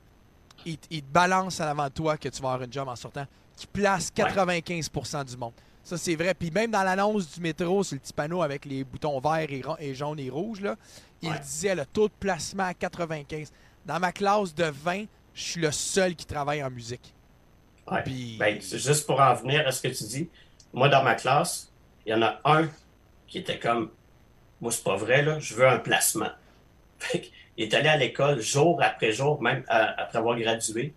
ils, 0.65 0.77
te- 0.77 0.87
ils 0.89 1.01
te 1.03 1.11
balancent 1.11 1.59
en 1.59 1.65
avant 1.65 1.85
de 1.85 1.93
toi 1.93 2.17
que 2.17 2.29
tu 2.29 2.41
vas 2.41 2.53
avoir 2.53 2.63
une 2.63 2.71
job 2.71 2.87
en 2.87 2.95
sortant, 2.95 3.25
qui 3.57 3.67
place 3.67 4.09
95% 4.15 5.25
du 5.25 5.37
monde. 5.37 5.53
Ça, 5.83 5.97
c'est 5.97 6.15
vrai. 6.15 6.33
Puis 6.33 6.51
même 6.51 6.71
dans 6.71 6.83
l'annonce 6.83 7.33
du 7.33 7.41
métro, 7.41 7.83
sur 7.83 7.95
le 7.95 7.99
petit 7.99 8.13
panneau 8.13 8.41
avec 8.41 8.65
les 8.65 8.83
boutons 8.83 9.19
verts 9.19 9.51
et, 9.51 9.63
et 9.79 9.93
jaunes 9.95 10.19
et 10.19 10.29
rouges, 10.29 10.61
là, 10.61 10.75
il 11.21 11.29
Ouais. 11.29 11.39
disait 11.39 11.75
le 11.75 11.85
taux 11.85 12.07
de 12.07 12.13
placement 12.19 12.65
à 12.65 12.73
95. 12.73 13.51
Dans 13.85 13.99
ma 13.99 14.11
classe 14.11 14.53
de 14.55 14.65
20, 14.65 15.05
je 15.33 15.41
suis 15.43 15.61
le 15.61 15.71
seul 15.71 16.15
qui 16.15 16.25
travaille 16.25 16.63
en 16.63 16.69
musique. 16.69 17.13
Ouais. 17.91 18.03
Puis- 18.03 18.37
Ben, 18.39 18.59
c'est 18.61 18.77
juste 18.79 19.05
pour 19.07 19.19
en 19.19 19.33
venir 19.33 19.67
à 19.67 19.71
ce 19.71 19.81
que 19.81 19.87
tu 19.87 20.03
dis, 20.03 20.29
moi, 20.71 20.87
dans 20.87 21.03
ma 21.03 21.15
classe, 21.15 21.71
il 22.05 22.11
y 22.11 22.15
en 22.15 22.21
a 22.21 22.39
un 22.45 22.69
qui 23.27 23.39
était 23.39 23.59
comme, 23.59 23.89
moi, 24.61 24.71
c'est 24.71 24.83
pas 24.83 24.95
vrai, 24.95 25.23
là, 25.23 25.39
je 25.39 25.55
veux 25.55 25.67
un 25.67 25.79
placement. 25.79 26.29
Fait 26.99 27.29
il 27.57 27.65
est 27.65 27.73
allé 27.73 27.89
à 27.89 27.97
l'école 27.97 28.39
jour 28.41 28.79
après 28.81 29.11
jour, 29.11 29.41
même 29.41 29.63
à- 29.67 30.01
après 30.01 30.19
avoir 30.19 30.37
gradué, 30.39 30.93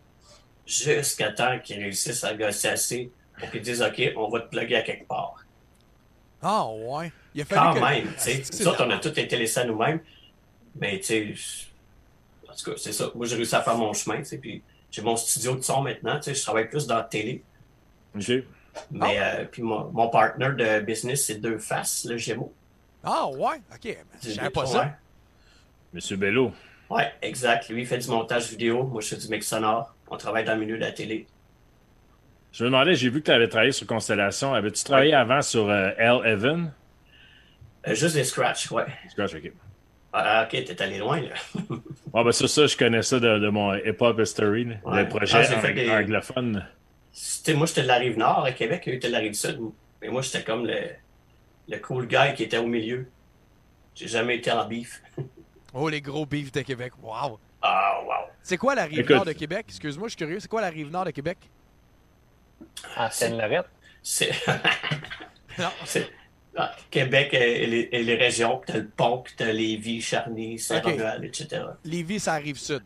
jusqu'à 0.66 1.32
temps 1.32 1.58
qu'il 1.58 1.78
réussisse 1.78 2.22
à 2.24 2.34
gosser 2.34 2.68
assez 2.68 3.10
pour 3.38 3.50
qu'il 3.50 3.60
dise, 3.62 3.82
OK, 3.82 4.00
on 4.16 4.28
va 4.28 4.40
te 4.40 4.48
plugger 4.48 4.76
à 4.76 4.82
quelque 4.82 5.06
part. 5.08 5.34
Ah, 6.40 6.66
ouais. 6.68 7.10
Il 7.34 7.42
a 7.42 7.44
fallu 7.44 7.60
Quand 7.60 7.74
que- 7.74 7.80
même, 7.80 8.04
tu 8.04 8.12
Ah, 8.16 8.18
sais. 8.20 8.42
c'est 8.44 8.60
Nous 8.60 8.68
autres, 8.68 8.84
on 8.86 8.90
a 8.90 8.98
tout 8.98 9.18
été 9.18 9.36
laissés 9.36 9.60
à 9.60 9.64
nous-mêmes. 9.64 10.00
Mais, 10.76 10.98
tu 11.00 11.04
sais, 11.04 11.34
en 12.48 12.54
tout 12.54 12.70
cas, 12.70 12.76
c'est 12.76 12.92
ça. 12.92 13.10
Moi, 13.14 13.26
j'ai 13.26 13.36
réussi 13.36 13.54
à 13.56 13.62
faire 13.62 13.76
mon 13.76 13.92
chemin, 13.92 14.18
tu 14.18 14.24
sais. 14.26 14.38
Puis 14.38 14.62
j'ai 14.90 15.02
mon 15.02 15.16
studio 15.16 15.56
de 15.56 15.62
son 15.62 15.80
maintenant, 15.82 16.16
tu 16.16 16.24
sais. 16.24 16.34
Je 16.34 16.42
travaille 16.42 16.68
plus 16.68 16.86
dans 16.86 16.96
la 16.96 17.02
télé. 17.04 17.42
OK. 18.14 18.28
Mais, 18.90 19.18
Ah. 19.18 19.36
euh, 19.36 19.44
puis 19.50 19.62
mon, 19.62 19.90
mon 19.90 20.08
partner 20.08 20.50
de 20.56 20.80
business, 20.80 21.26
c'est 21.26 21.36
Deux 21.36 21.58
Faces, 21.58 22.04
le 22.04 22.16
Gémeaux. 22.18 22.52
Ah, 23.04 23.26
ouais? 23.28 23.56
OK. 23.74 23.96
Je 24.22 24.30
savais 24.30 24.50
pas 24.50 24.66
ça. 24.66 24.80
Ouais. 24.80 24.90
Monsieur 25.92 26.16
Bello. 26.16 26.52
Ouais, 26.90 27.12
exact. 27.22 27.68
Lui, 27.68 27.82
il 27.82 27.86
fait 27.86 27.98
du 27.98 28.08
montage 28.08 28.48
vidéo. 28.50 28.84
Moi, 28.84 29.00
je 29.00 29.08
fais 29.08 29.16
du 29.16 29.28
mix 29.28 29.46
sonore. 29.46 29.94
On 30.08 30.16
travaille 30.16 30.44
dans 30.44 30.54
le 30.54 30.60
milieu 30.60 30.76
de 30.76 30.82
la 30.82 30.92
télé. 30.92 31.26
Je 32.52 32.62
me 32.64 32.68
demandais, 32.70 32.94
j'ai 32.94 33.08
vu 33.08 33.20
que 33.20 33.26
tu 33.26 33.30
avais 33.32 33.48
travaillé 33.48 33.72
sur 33.72 33.86
Constellation. 33.86 34.54
Avais-tu 34.54 34.84
travaillé 34.84 35.12
avant 35.14 35.42
sur 35.42 35.68
euh, 35.68 35.90
L. 35.98 36.20
Evan? 36.24 36.72
Euh, 37.88 37.94
juste 37.94 38.14
des 38.14 38.24
scratchs, 38.24 38.70
ouais. 38.70 38.84
Scratch, 39.10 39.34
OK. 39.34 39.52
Ah, 40.12 40.44
ok, 40.44 40.64
t'es 40.64 40.80
allé 40.82 40.98
loin, 40.98 41.20
là. 41.20 41.30
Ah, 42.16 42.22
ben 42.22 42.30
ça, 42.30 42.46
ça, 42.46 42.68
je 42.68 42.76
connais 42.76 43.02
ça 43.02 43.18
de, 43.18 43.40
de 43.40 43.48
mon 43.48 43.74
hip-hop 43.74 44.20
history, 44.20 44.64
là. 44.66 44.74
Ouais. 44.84 45.02
le 45.02 45.08
projet 45.08 45.38
Ah, 45.50 45.56
ang- 45.66 45.74
des- 45.74 45.90
anglophone. 45.90 46.64
Moi, 47.56 47.66
j'étais 47.66 47.82
de 47.82 47.88
la 47.88 47.96
rive 47.96 48.16
nord 48.16 48.44
à 48.44 48.52
Québec, 48.52 48.84
eux 48.86 48.92
étaient 48.94 49.08
de 49.08 49.12
la 49.12 49.18
rive 49.18 49.34
sud. 49.34 49.58
Mais 50.00 50.08
moi, 50.10 50.22
j'étais 50.22 50.44
comme 50.44 50.64
le, 50.64 50.78
le 51.68 51.78
cool 51.78 52.06
guy 52.06 52.34
qui 52.36 52.42
était 52.44 52.58
au 52.58 52.66
milieu. 52.66 53.06
J'ai 53.94 54.08
jamais 54.08 54.36
été 54.36 54.50
en 54.52 54.66
bif. 54.66 55.02
Oh, 55.76 55.88
les 55.88 56.00
gros 56.00 56.24
beefs 56.24 56.52
de 56.52 56.60
Québec. 56.62 56.92
Wow. 57.02 57.40
Ah, 57.60 58.00
wow. 58.06 58.30
C'est 58.44 58.56
quoi 58.56 58.76
la 58.76 58.84
rive 58.84 59.00
Écoute. 59.00 59.10
nord 59.16 59.24
de 59.24 59.32
Québec? 59.32 59.66
Excuse-moi, 59.68 60.06
je 60.06 60.10
suis 60.12 60.18
curieux. 60.18 60.38
C'est 60.38 60.46
quoi 60.46 60.60
la 60.60 60.68
rive 60.68 60.88
nord 60.88 61.04
de 61.04 61.10
Québec? 61.10 61.36
À 62.94 63.10
Seine-Lorette. 63.10 63.66
C'est. 64.00 64.30
Non. 65.58 65.70
c'est- 65.84 66.10
ah, 66.56 66.72
Québec 66.92 67.34
et 67.34 67.66
les, 67.66 67.88
et 67.90 68.04
les 68.04 68.14
régions, 68.14 68.58
que 68.58 68.66
t'as 68.70 68.78
le 68.78 68.86
pont, 68.88 69.22
que 69.22 69.30
t'as 69.36 69.50
Lévis, 69.52 70.00
Charny, 70.00 70.58
Saint-Romuald, 70.60 71.24
etc. 71.24 71.62
Lévis, 71.84 72.20
c'est 72.20 72.30
la 72.30 72.36
rive 72.36 72.56
sud. 72.58 72.82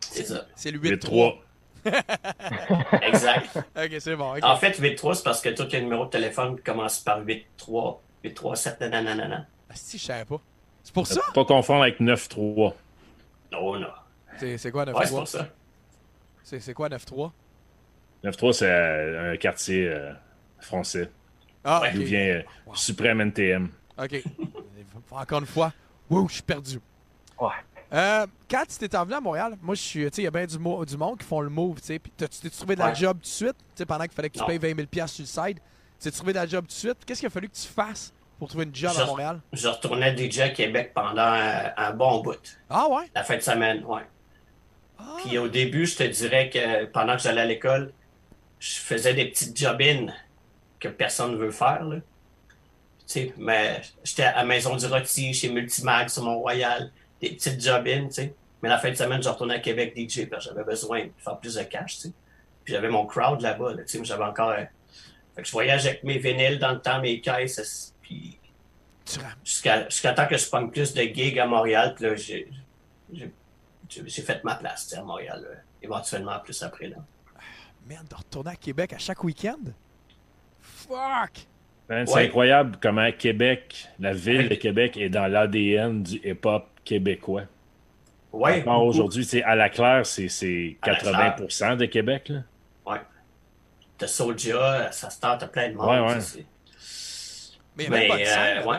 C'est 0.00 0.24
ça. 0.24 0.46
C'est 0.56 0.70
le 0.70 0.78
Les 0.78 0.96
8-3. 0.96 1.36
Exact. 3.02 3.58
Ok, 3.76 3.94
c'est 3.98 4.16
bon. 4.16 4.34
En 4.42 4.56
fait, 4.56 4.80
8-3, 4.80 5.14
c'est 5.14 5.24
parce 5.24 5.40
que 5.40 5.48
tous 5.50 5.70
les 5.72 5.80
numéros 5.80 6.06
de 6.06 6.10
téléphone 6.10 6.58
commencent 6.60 7.00
par 7.00 7.22
8-3, 7.22 7.98
8-3-7, 8.24 8.88
nanana. 8.88 9.46
Ah, 9.68 9.72
si, 9.74 9.98
je 9.98 10.04
savais 10.04 10.24
pas. 10.24 10.40
C'est 10.82 10.92
pour 10.94 11.06
ça? 11.06 11.20
Pas 11.34 11.44
confondre 11.44 11.82
avec 11.82 12.00
9-3. 12.00 12.74
Non, 13.52 13.78
non. 13.78 13.86
C'est 14.38 14.70
quoi 14.70 14.84
9-3? 14.84 14.94
Ouais, 14.98 15.06
c'est 15.06 15.14
pour 15.14 15.28
ça. 15.28 15.48
C'est 16.42 16.74
quoi 16.74 16.88
9-3? 16.88 17.30
9-3, 18.24 18.52
c'est 18.52 18.70
euh, 18.70 19.32
un 19.32 19.36
quartier 19.36 19.88
euh, 19.88 20.12
français. 20.60 21.10
Ah, 21.62 21.80
Ouais. 21.82 21.92
D'où 21.92 22.02
vient 22.02 22.20
euh, 22.20 22.42
Wow. 22.66 22.74
Suprême 22.74 23.20
NTM. 23.20 23.68
Ok. 23.98 24.22
Encore 25.10 25.40
une 25.40 25.46
fois. 25.46 25.72
Wow, 26.10 26.28
je 26.28 26.34
suis 26.34 26.42
perdu. 26.42 26.80
Ouais. 27.40 27.48
Euh, 27.94 28.26
quand 28.50 28.64
tu 28.68 28.76
t'es 28.76 28.96
envenu 28.96 29.14
à 29.14 29.20
Montréal, 29.20 29.56
moi, 29.62 29.74
je 29.74 29.80
suis, 29.80 30.04
tu 30.10 30.16
sais, 30.16 30.22
il 30.22 30.24
y 30.24 30.28
a 30.28 30.30
bien 30.30 30.46
du, 30.46 30.56
du 30.56 30.96
monde 30.96 31.18
qui 31.18 31.24
font 31.24 31.40
le 31.40 31.48
move, 31.48 31.80
tu 31.80 31.86
sais. 31.86 31.98
Puis 31.98 32.12
tu 32.16 32.26
t'es 32.26 32.50
trouvé 32.50 32.74
de 32.74 32.80
la 32.80 32.88
Ouais. 32.88 32.94
job 32.94 33.16
tout 33.18 33.22
de 33.22 33.26
suite, 33.26 33.56
tu 33.56 33.64
sais, 33.76 33.86
pendant 33.86 34.04
qu'il 34.04 34.12
fallait 34.14 34.28
que 34.30 34.34
tu 34.34 34.40
Non. 34.40 34.46
payes 34.46 34.58
20 34.58 34.74
000 34.76 34.86
piastres 34.88 35.16
sur 35.24 35.42
le 35.42 35.48
side? 35.48 35.58
Tu 36.00 36.04
t'es 36.04 36.10
trouvé 36.10 36.32
de 36.32 36.38
la 36.38 36.46
job 36.46 36.62
tout 36.64 36.68
de 36.68 36.72
suite? 36.72 37.04
Qu'est-ce 37.06 37.20
qu'il 37.20 37.28
a 37.28 37.30
fallu 37.30 37.48
que 37.48 37.54
tu 37.56 37.68
fasses 37.68 38.12
pour 38.38 38.48
trouver 38.48 38.64
une 38.64 38.74
job 38.74 38.92
à 38.98 39.06
Montréal? 39.06 39.40
Je 39.52 39.68
retournais 39.68 40.14
DJ 40.16 40.40
à 40.40 40.48
Québec 40.50 40.90
pendant 40.94 41.22
un, 41.22 41.72
un 41.76 41.92
bon 41.92 42.20
bout. 42.20 42.58
Ah 42.68 42.88
ouais? 42.90 43.04
La 43.14 43.22
fin 43.22 43.36
de 43.36 43.42
semaine, 43.42 43.84
ouais. 43.84 44.02
Ah. 44.98 45.16
Puis 45.24 45.38
au 45.38 45.48
début, 45.48 45.86
je 45.86 45.96
te 45.96 46.02
dirais 46.02 46.50
que 46.50 46.86
pendant 46.86 47.14
que 47.16 47.22
j'allais 47.22 47.42
à 47.42 47.46
l'école, 47.46 47.92
je 48.58 48.74
faisais 48.76 49.14
des 49.14 49.26
petites 49.26 49.56
job-in 49.56 50.06
que 50.80 50.88
personne 50.88 51.32
ne 51.32 51.36
veut 51.36 51.50
faire. 51.52 51.84
Là. 51.84 51.96
sais, 53.06 53.32
mais 53.36 53.80
j'étais 54.02 54.24
à 54.24 54.44
Maison 54.44 54.74
du 54.76 54.86
Rôti, 54.86 55.32
chez 55.32 55.48
Multimag, 55.50 56.08
sur 56.08 56.22
Mont-Royal, 56.24 56.90
des 57.20 57.30
petites 57.30 57.60
job-ins, 57.62 58.06
tu 58.08 58.12
sais. 58.14 58.34
Mais 58.62 58.68
la 58.68 58.78
fin 58.78 58.90
de 58.90 58.94
semaine, 58.94 59.22
je 59.22 59.28
retournais 59.28 59.56
à 59.56 59.58
Québec 59.60 59.94
DJ 59.96 60.26
parce 60.28 60.44
que 60.46 60.50
j'avais 60.52 60.64
besoin 60.64 61.04
de 61.04 61.10
faire 61.18 61.38
plus 61.38 61.54
de 61.54 61.62
cash, 61.64 61.96
tu 61.96 62.00
sais. 62.02 62.12
Puis 62.64 62.72
j'avais 62.74 62.88
mon 62.88 63.04
crowd 63.06 63.40
là-bas, 63.42 63.74
là, 63.74 63.82
tu 63.84 63.98
sais, 63.98 64.04
j'avais 64.04 64.24
encore... 64.24 64.50
un- 64.50 64.66
Fait 65.36 65.42
que 65.42 65.46
je 65.48 65.52
voyage 65.52 65.86
avec 65.86 66.02
mes 66.04 66.18
vinyles 66.18 66.58
dans 66.58 66.72
le 66.72 66.80
temps, 66.80 67.00
mes 67.00 67.20
caisses, 67.20 67.94
puis 68.00 68.38
Tu 69.04 69.18
ram- 69.18 69.28
jusqu'à 69.44 69.88
jusqu'à 69.88 70.12
temps 70.14 70.26
que 70.26 70.36
je 70.38 70.48
prenne 70.48 70.70
plus 70.70 70.94
de 70.94 71.02
gigs 71.02 71.38
à 71.38 71.46
Montréal, 71.46 71.92
puis 71.94 72.04
là, 72.04 72.14
j'ai 72.16 72.48
j'ai- 73.12 73.30
j'ai- 73.90 74.02
j'ai 74.08 74.22
fait 74.22 74.42
ma 74.44 74.54
place, 74.54 74.84
tu 74.88 74.94
sais, 74.94 75.00
à 75.00 75.02
Montréal, 75.04 75.42
là, 75.42 75.56
éventuellement 75.82 76.38
plus 76.40 76.62
après, 76.62 76.86
là. 76.88 76.96
Merde, 77.86 78.08
de 78.08 78.14
retourner 78.14 78.52
à 78.52 78.56
Québec 78.56 78.94
à 78.94 78.98
chaque 78.98 79.22
week-end? 79.24 79.58
Fuck! 80.60 81.46
Man, 81.88 82.06
C'est 82.06 82.14
Ouais. 82.14 82.26
incroyable 82.26 82.78
comment 82.80 83.10
Québec, 83.12 83.88
la 83.98 84.14
ville 84.14 84.48
de 84.48 84.54
Québec, 84.54 84.96
est 84.96 85.10
dans 85.10 85.26
l'ADN 85.26 86.02
du 86.02 86.16
hip-hop 86.24 86.66
québécois. 86.84 87.42
Ouais, 88.32 88.64
aujourd'hui, 88.66 89.24
c'est 89.24 89.42
à 89.44 89.54
la 89.54 89.68
claire, 89.68 90.04
c'est- 90.04 90.28
c'est 90.28 90.76
À 90.82 90.90
la 90.90 90.96
80% 90.96 91.76
de 91.76 91.84
Québec. 91.86 92.28
Là. 92.30 92.40
Ouais. 92.86 92.98
T'as 93.96 94.08
Soulja, 94.08 94.90
ça 94.90 95.08
se 95.08 95.20
tente 95.20 95.42
à 95.44 95.46
plein 95.46 95.70
de 95.70 95.74
monde. 95.74 95.88
Ouais, 95.88 96.00
ouais. 96.00 96.18
tu 96.18 96.44
Mais 97.76 97.84
il 97.84 97.90
n'y 97.90 97.96
a 97.96 97.98
même 98.00 98.08
Mais, 98.08 98.08
pas 98.08 98.16
de 98.18 98.60
euh, 98.66 98.70
ouais. 98.70 98.76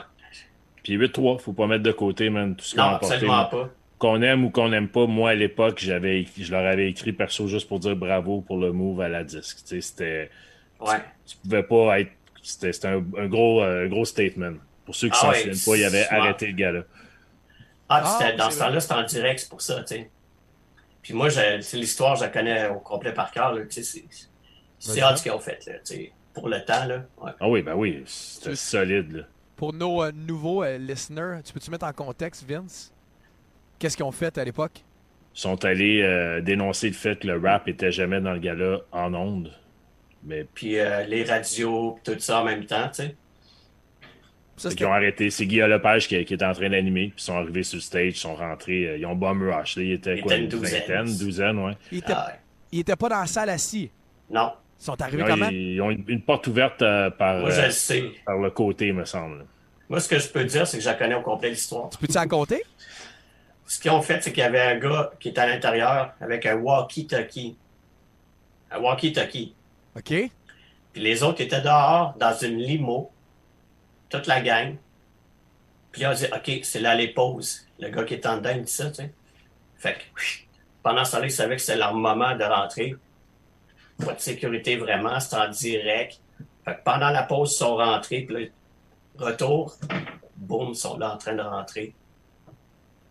Puis 0.83 0.93
8-3, 0.97 1.39
faut 1.39 1.53
pas 1.53 1.67
mettre 1.67 1.83
de 1.83 1.91
côté, 1.93 2.29
man, 2.29 2.55
tout 2.55 2.63
ce 2.65 2.75
qu'on 2.75 2.81
Non, 2.81 2.87
a 2.89 2.95
apporté. 2.95 3.25
pas. 3.25 3.69
Qu'on 3.97 4.21
aime 4.21 4.43
ou 4.45 4.49
qu'on 4.49 4.69
n'aime 4.69 4.89
pas, 4.89 5.07
moi 5.07 5.29
à 5.31 5.35
l'époque, 5.35 5.79
j'avais 5.79 6.25
je 6.37 6.51
leur 6.51 6.65
avais 6.65 6.89
écrit 6.89 7.13
perso 7.13 7.47
juste 7.47 7.67
pour 7.69 7.79
dire 7.79 7.95
bravo 7.95 8.41
pour 8.41 8.57
le 8.57 8.71
move 8.73 8.99
à 9.01 9.07
la 9.07 9.23
disque. 9.23 9.59
Tu 9.59 9.67
sais, 9.67 9.81
C'était. 9.81 10.29
Ouais. 10.81 10.97
Tu 11.25 11.37
pouvais 11.37 11.63
pas 11.63 12.01
être. 12.01 12.11
C'était 12.43 12.73
c'était 12.73 12.89
un, 12.89 13.03
un 13.17 13.27
gros, 13.27 13.63
euh, 13.63 13.85
un 13.85 13.87
gros 13.87 14.05
statement. 14.05 14.53
Pour 14.85 14.95
ceux 14.95 15.07
qui 15.07 15.13
Ah 15.17 15.21
s'en 15.21 15.29
ouais, 15.29 15.53
souviennent 15.53 15.65
pas, 15.65 15.77
il 15.77 15.83
avait 15.85 16.07
arrêté 16.09 16.47
le 16.47 16.53
gars-là. 16.53 16.81
Ah, 17.89 17.99
puis 18.01 18.09
Ah, 18.11 18.17
c'était- 18.19 18.37
dans 18.37 18.49
c'est 18.49 18.55
ce 18.55 18.59
temps-là, 18.59 18.79
c'était 18.79 18.93
en 18.95 19.03
direct, 19.03 19.39
c'est 19.39 19.49
pour 19.49 19.61
ça, 19.61 19.81
tu 19.83 19.95
sais. 19.95 20.09
Puis 21.01 21.13
moi, 21.13 21.27
l'histoire, 21.73 22.15
je 22.15 22.21
la 22.23 22.29
connais 22.29 22.67
au 22.67 22.79
complet 22.79 23.13
par 23.13 23.31
cœur, 23.31 23.53
là, 23.53 23.61
tu 23.65 23.83
sais. 23.83 24.03
c'est- 24.79 25.03
hot 25.03 25.15
ce 25.15 25.23
qu'ils 25.23 25.31
ont 25.31 25.39
fait, 25.39 25.65
là, 25.67 25.73
tu 25.79 25.79
sais. 25.95 26.11
Pour 26.33 26.49
le 26.49 26.63
temps, 26.65 26.85
là. 26.85 27.03
Ouais. 27.21 27.31
Ah 27.39 27.47
oui, 27.47 27.61
ben 27.61 27.75
oui, 27.75 28.03
c'était 28.05 28.49
Tu- 28.51 28.55
solide. 28.57 29.11
Là. 29.13 29.23
Pour 29.55 29.71
nos 29.71 30.03
euh, 30.03 30.11
nouveaux 30.11 30.63
euh, 30.63 30.77
listeners, 30.77 31.39
tu 31.45 31.53
peux-tu 31.53 31.71
mettre 31.71 31.85
en 31.85 31.93
contexte, 31.93 32.43
Vince? 32.49 32.91
Qu'est-ce 33.79 33.95
qu'ils 33.95 34.05
ont 34.05 34.11
fait 34.11 34.37
à 34.37 34.43
l'époque? 34.43 34.83
Ils 35.33 35.39
sont 35.39 35.63
allés 35.63 36.01
euh, 36.01 36.41
dénoncer 36.41 36.87
le 36.87 36.93
fait 36.93 37.17
que 37.19 37.27
le 37.27 37.39
rap 37.39 37.67
était 37.69 37.91
jamais 37.91 38.19
dans 38.19 38.33
le 38.33 38.39
gala 38.39 38.79
en 38.91 39.13
ondes. 39.13 39.53
Mais 40.23 40.43
Puis 40.53 40.77
euh, 40.79 41.03
les 41.05 41.23
radios, 41.23 41.99
puis 42.03 42.13
tout 42.15 42.19
ça 42.19 42.41
en 42.41 42.43
même 42.45 42.65
temps, 42.65 42.87
tu 42.89 43.03
sais. 43.03 43.15
Ça, 44.57 44.69
ont 44.85 44.93
arrêté. 44.93 45.29
C'est 45.29 45.45
Guillaume 45.45 45.69
Lepage 45.69 46.07
qui, 46.07 46.23
qui 46.23 46.33
était 46.33 46.45
en 46.45 46.53
train 46.53 46.69
d'animer. 46.69 47.07
Puis 47.07 47.15
ils 47.17 47.23
sont 47.23 47.35
arrivés 47.37 47.63
sur 47.63 47.75
le 47.77 47.81
stage, 47.81 48.13
ils 48.13 48.15
sont 48.15 48.35
rentrés. 48.35 48.87
euh, 48.87 48.97
ils 48.97 49.05
ont 49.05 49.15
bomb 49.15 49.41
rush. 49.41 49.75
là. 49.75 49.83
Il 49.83 49.91
était 49.91 50.17
Il 50.17 50.21
quoi, 50.23 50.35
une 50.35 50.47
vingtaine, 50.47 51.17
douzaine, 51.17 51.59
ouais. 51.59 51.73
ils, 51.91 51.97
étaient, 51.97 52.13
Ah, 52.15 52.27
ouais. 52.29 52.39
ils 52.71 52.79
étaient 52.79 52.95
pas 52.95 53.09
dans 53.09 53.19
la 53.19 53.25
salle 53.27 53.49
assis. 53.49 53.91
Non, 54.29 54.53
Ils 54.79 54.83
sont 54.85 55.01
arrivés 55.01 55.23
Non, 55.23 55.27
comment? 55.29 55.49
ils, 55.49 55.73
ils 55.73 55.81
ont 55.81 55.91
une, 55.91 56.05
une 56.07 56.21
porte 56.21 56.47
ouverte 56.47 56.81
euh, 56.81 57.09
par, 57.09 57.39
moi, 57.39 57.49
je 57.49 57.93
euh, 57.93 58.09
par 58.25 58.37
le 58.37 58.49
côté, 58.51 58.91
me 58.93 59.03
semble. 59.05 59.45
Moi, 59.89 59.99
ce 59.99 60.07
que 60.09 60.17
je 60.19 60.29
peux 60.29 60.45
dire, 60.45 60.65
c'est 60.65 60.77
que 60.77 60.83
je 60.83 60.89
la 60.89 60.95
connais 60.95 61.15
au 61.15 61.21
complet 61.21 61.49
l'histoire. 61.49 61.89
Tu 61.89 61.97
peux-tu 61.97 62.17
en 62.17 62.27
compter? 62.27 62.63
Ce 63.67 63.79
qu'ils 63.79 63.91
ont 63.91 64.01
fait, 64.01 64.23
c'est 64.23 64.31
qu'il 64.31 64.41
y 64.41 64.45
avait 64.45 64.61
un 64.61 64.79
gars 64.79 65.11
qui 65.19 65.29
était 65.29 65.41
à 65.41 65.47
l'intérieur 65.47 66.13
avec 66.21 66.45
un 66.45 66.55
walkie-talkie. 66.55 67.55
Un 68.71 68.79
walkie-talkie. 68.79 69.53
OK? 69.97 70.09
Puis 70.93 71.01
les 71.03 71.23
autres 71.23 71.41
étaient 71.41 71.61
dehors 71.61 72.15
dans 72.17 72.33
une 72.37 72.57
limo, 72.57 73.11
toute 74.17 74.27
la 74.27 74.41
gang. 74.41 74.75
Puis 75.91 76.01
là, 76.01 76.11
on 76.11 76.13
dit 76.13 76.25
OK, 76.25 76.59
c'est 76.63 76.79
là 76.79 76.95
les 76.95 77.09
pauses. 77.09 77.65
Le 77.79 77.89
gars 77.89 78.03
qui 78.03 78.15
est 78.15 78.25
en 78.25 78.37
dedans, 78.37 78.51
il 78.55 78.63
dit 78.63 78.71
ça, 78.71 78.89
tu 78.89 78.95
sais. 78.95 79.13
Fait 79.77 79.93
que 79.93 79.99
pendant 80.83 81.03
ce 81.03 81.13
temps-là, 81.13 81.25
ils 81.25 81.31
savaient 81.31 81.55
que 81.55 81.61
c'était 81.61 81.77
leur 81.77 81.93
moment 81.93 82.35
de 82.35 82.43
rentrer. 82.43 82.95
Pas 84.03 84.13
de 84.13 84.19
sécurité 84.19 84.75
vraiment, 84.77 85.19
c'était 85.19 85.37
en 85.37 85.49
direct. 85.49 86.19
Fait 86.63 86.75
que 86.75 86.83
pendant 86.83 87.09
la 87.09 87.23
pause, 87.23 87.53
ils 87.53 87.57
sont 87.57 87.75
rentrés, 87.77 88.21
puis 88.21 88.45
là, 88.45 89.25
retour, 89.25 89.77
boum, 90.35 90.69
ils 90.69 90.75
sont 90.75 90.97
là 90.97 91.13
en 91.13 91.17
train 91.17 91.33
de 91.35 91.41
rentrer. 91.41 91.93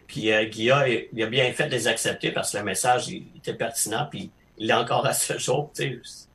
Puis 0.07 0.31
euh, 0.33 0.45
Guilla, 0.45 0.87
il, 0.89 1.23
a 1.23 1.27
bien 1.27 1.53
fait 1.53 1.67
de 1.67 1.73
les 1.73 1.89
accepter 1.89 2.31
parce 2.31 2.53
que 2.53 2.59
le 2.59 2.65
message 2.65 3.09
était 3.09 3.55
pertinent, 3.55 4.07
puis 4.11 4.31
il 4.59 4.71
est 4.71 4.75
encore 4.75 5.07
à 5.07 5.13
ce 5.13 5.39
jour, 5.39 5.71
tu 5.75 6.03
sais. 6.03 6.29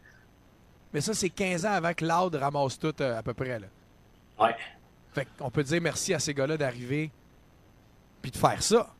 Mais 0.93 1.01
ça, 1.01 1.13
c'est 1.13 1.29
15 1.29 1.65
ans 1.65 1.73
avant 1.73 1.93
que 1.93 2.03
Loud 2.03 2.35
ramasse 2.35 2.79
tout 2.79 2.95
euh, 3.01 3.19
à 3.19 3.21
peu 3.21 3.33
près. 3.33 3.59
Là. 3.59 3.67
Ouais. 4.39 4.55
Fait 5.13 5.27
qu'on 5.37 5.49
peut 5.49 5.63
dire 5.63 5.81
merci 5.81 6.13
à 6.13 6.19
ces 6.19 6.33
gars-là 6.33 6.57
d'arriver 6.57 7.11
puis 8.21 8.31
de 8.31 8.37
faire 8.37 8.61
ça. 8.61 8.93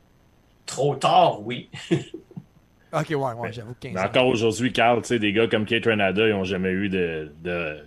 Trop 0.65 0.95
tard, 0.95 1.41
oui. 1.45 1.69
OK, 2.91 3.09
ouais, 3.09 3.15
ouais, 3.15 3.53
j'avoue 3.53 3.73
que 3.73 3.79
15 3.81 3.93
Mais 3.93 3.99
ans. 3.99 4.05
encore 4.05 4.27
aujourd'hui, 4.27 4.73
Carl, 4.73 5.01
tu 5.01 5.09
sais, 5.09 5.19
des 5.19 5.31
gars 5.33 5.47
comme 5.47 5.65
Kate 5.65 5.85
Renada, 5.85 6.27
ils 6.27 6.31
n'ont 6.31 6.43
jamais 6.43 6.71
eu 6.71 6.89
de, 6.89 7.31
de, 7.43 7.83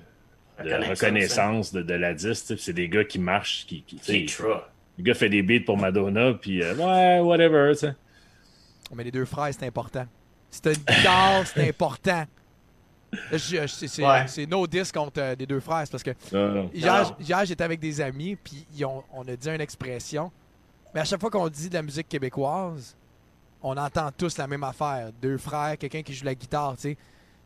de 0.63 0.65
Reconnaissance, 0.65 0.89
reconnaissance 1.01 1.73
de, 1.73 1.83
de 1.83 1.95
la 1.95 2.15
disque. 2.15 2.47
tu 2.47 2.57
sais. 2.57 2.57
C'est 2.57 2.73
des 2.73 2.89
gars 2.89 3.05
qui 3.05 3.19
marchent. 3.19 3.67
Qui, 3.67 3.83
qui, 3.83 3.97
tu 3.97 4.05
sais, 4.05 4.13
Keitra. 4.25 4.69
le 4.99 5.05
gars 5.05 5.15
fait 5.15 5.29
des 5.29 5.43
beats 5.43 5.65
pour 5.67 5.77
Madonna, 5.77 6.35
puis 6.35 6.63
euh, 6.63 6.75
ouais, 6.77 7.21
whatever. 7.21 7.75
sais. 7.75 7.95
Mais 8.95 9.05
les 9.05 9.11
deux 9.11 9.25
frères, 9.25 9.53
c'est 9.59 9.67
important. 9.67 10.07
C'est 10.51 10.67
une 10.67 10.73
guitare, 10.97 11.47
c'est 11.47 11.69
important. 11.69 12.25
C'est 13.37 13.67
c'est- 13.69 14.05
Ouais. 14.07 14.27
c'est 14.27 14.47
no 14.47 14.67
disc 14.67 14.95
contre 14.95 15.21
euh, 15.21 15.35
les 15.39 15.47
deux 15.47 15.61
frères. 15.61 15.85
parce 15.91 16.03
que 16.03 16.11
Non, 16.33 16.49
non. 16.49 16.71
hier, 16.75 17.45
j'étais 17.45 17.65
avec 17.65 17.79
des 17.81 18.01
amis, 18.01 18.37
puis 18.37 18.67
on 19.13 19.23
a 19.29 19.37
dit 19.37 19.49
une 19.51 19.61
expression. 19.61 20.31
Mais 20.95 21.01
à 21.01 21.05
chaque 21.05 21.21
fois 21.21 21.31
qu'on 21.31 21.49
dit 21.49 21.69
de 21.69 21.75
la 21.75 21.83
musique 21.83 22.09
québécoise, 22.09 22.97
on 23.63 23.77
entend 23.77 24.11
tous 24.17 24.37
la 24.39 24.47
même 24.47 24.65
affaire. 24.65 25.11
Deux 25.21 25.39
frères, 25.39 25.77
quelqu'un 25.79 26.03
qui 26.03 26.15
joue 26.15 26.25
la 26.25 26.35
guitare, 26.35 26.75
tu 26.77 26.83
sais. 26.83 26.97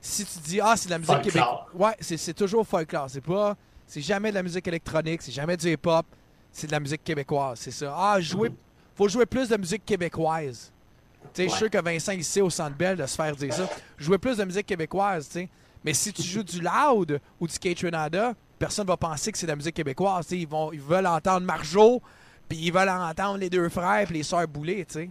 Si 0.00 0.24
tu 0.24 0.38
dis, 0.48 0.60
ah, 0.60 0.74
c'est 0.76 0.86
de 0.86 0.90
la 0.92 0.98
musique 0.98 1.20
québécoise. 1.22 1.58
Ouais, 1.74 1.96
c'est 2.00 2.34
toujours 2.34 2.66
folklore. 2.66 3.06
C'est 3.10 3.20
pas. 3.20 3.56
C'est 3.86 4.00
jamais 4.00 4.30
de 4.30 4.34
la 4.36 4.42
musique 4.42 4.66
électronique, 4.68 5.22
c'est 5.22 5.32
jamais 5.32 5.56
du 5.56 5.68
hip-hop. 5.72 6.06
C'est 6.52 6.66
de 6.66 6.72
la 6.72 6.80
musique 6.80 7.04
québécoise, 7.04 7.58
c'est 7.60 7.70
ça. 7.70 7.94
Ah, 7.96 8.20
jouer. 8.20 8.50
Faut 8.94 9.08
jouer 9.08 9.26
plus 9.26 9.48
de 9.48 9.56
musique 9.56 9.84
québécoise. 9.84 10.72
Tu 11.34 11.44
je 11.44 11.48
suis 11.48 11.58
sûr 11.58 11.70
que 11.70 11.82
Vincent 11.82 12.12
ici 12.12 12.40
au 12.40 12.50
Centre 12.50 12.76
Bell 12.76 12.96
de 12.96 13.06
se 13.06 13.16
faire 13.16 13.34
dire 13.34 13.52
ça. 13.52 13.68
Jouer 13.98 14.18
plus 14.18 14.36
de 14.36 14.44
musique 14.44 14.66
québécoise, 14.66 15.26
tu 15.28 15.40
sais. 15.40 15.48
Mais 15.84 15.94
si 15.94 16.12
tu 16.12 16.22
joues 16.22 16.42
du 16.42 16.60
loud 16.60 17.20
ou 17.38 17.46
du 17.46 17.58
Kate 17.58 17.80
Renada, 17.80 18.34
personne 18.58 18.86
va 18.86 18.96
penser 18.96 19.30
que 19.30 19.38
c'est 19.38 19.46
de 19.46 19.52
la 19.52 19.56
musique 19.56 19.74
québécoise. 19.74 20.26
tu. 20.26 20.36
Ils, 20.36 20.48
vont, 20.48 20.72
ils 20.72 20.80
veulent 20.80 21.06
entendre 21.06 21.46
Marjo, 21.46 22.02
puis 22.48 22.58
ils 22.58 22.72
veulent 22.72 22.88
entendre 22.88 23.38
les 23.38 23.50
deux 23.50 23.68
frères 23.68 24.06
puis 24.06 24.16
les 24.16 24.22
sœurs 24.22 24.48
Boulay, 24.48 24.84
tu 24.84 24.94
sais. 24.94 25.10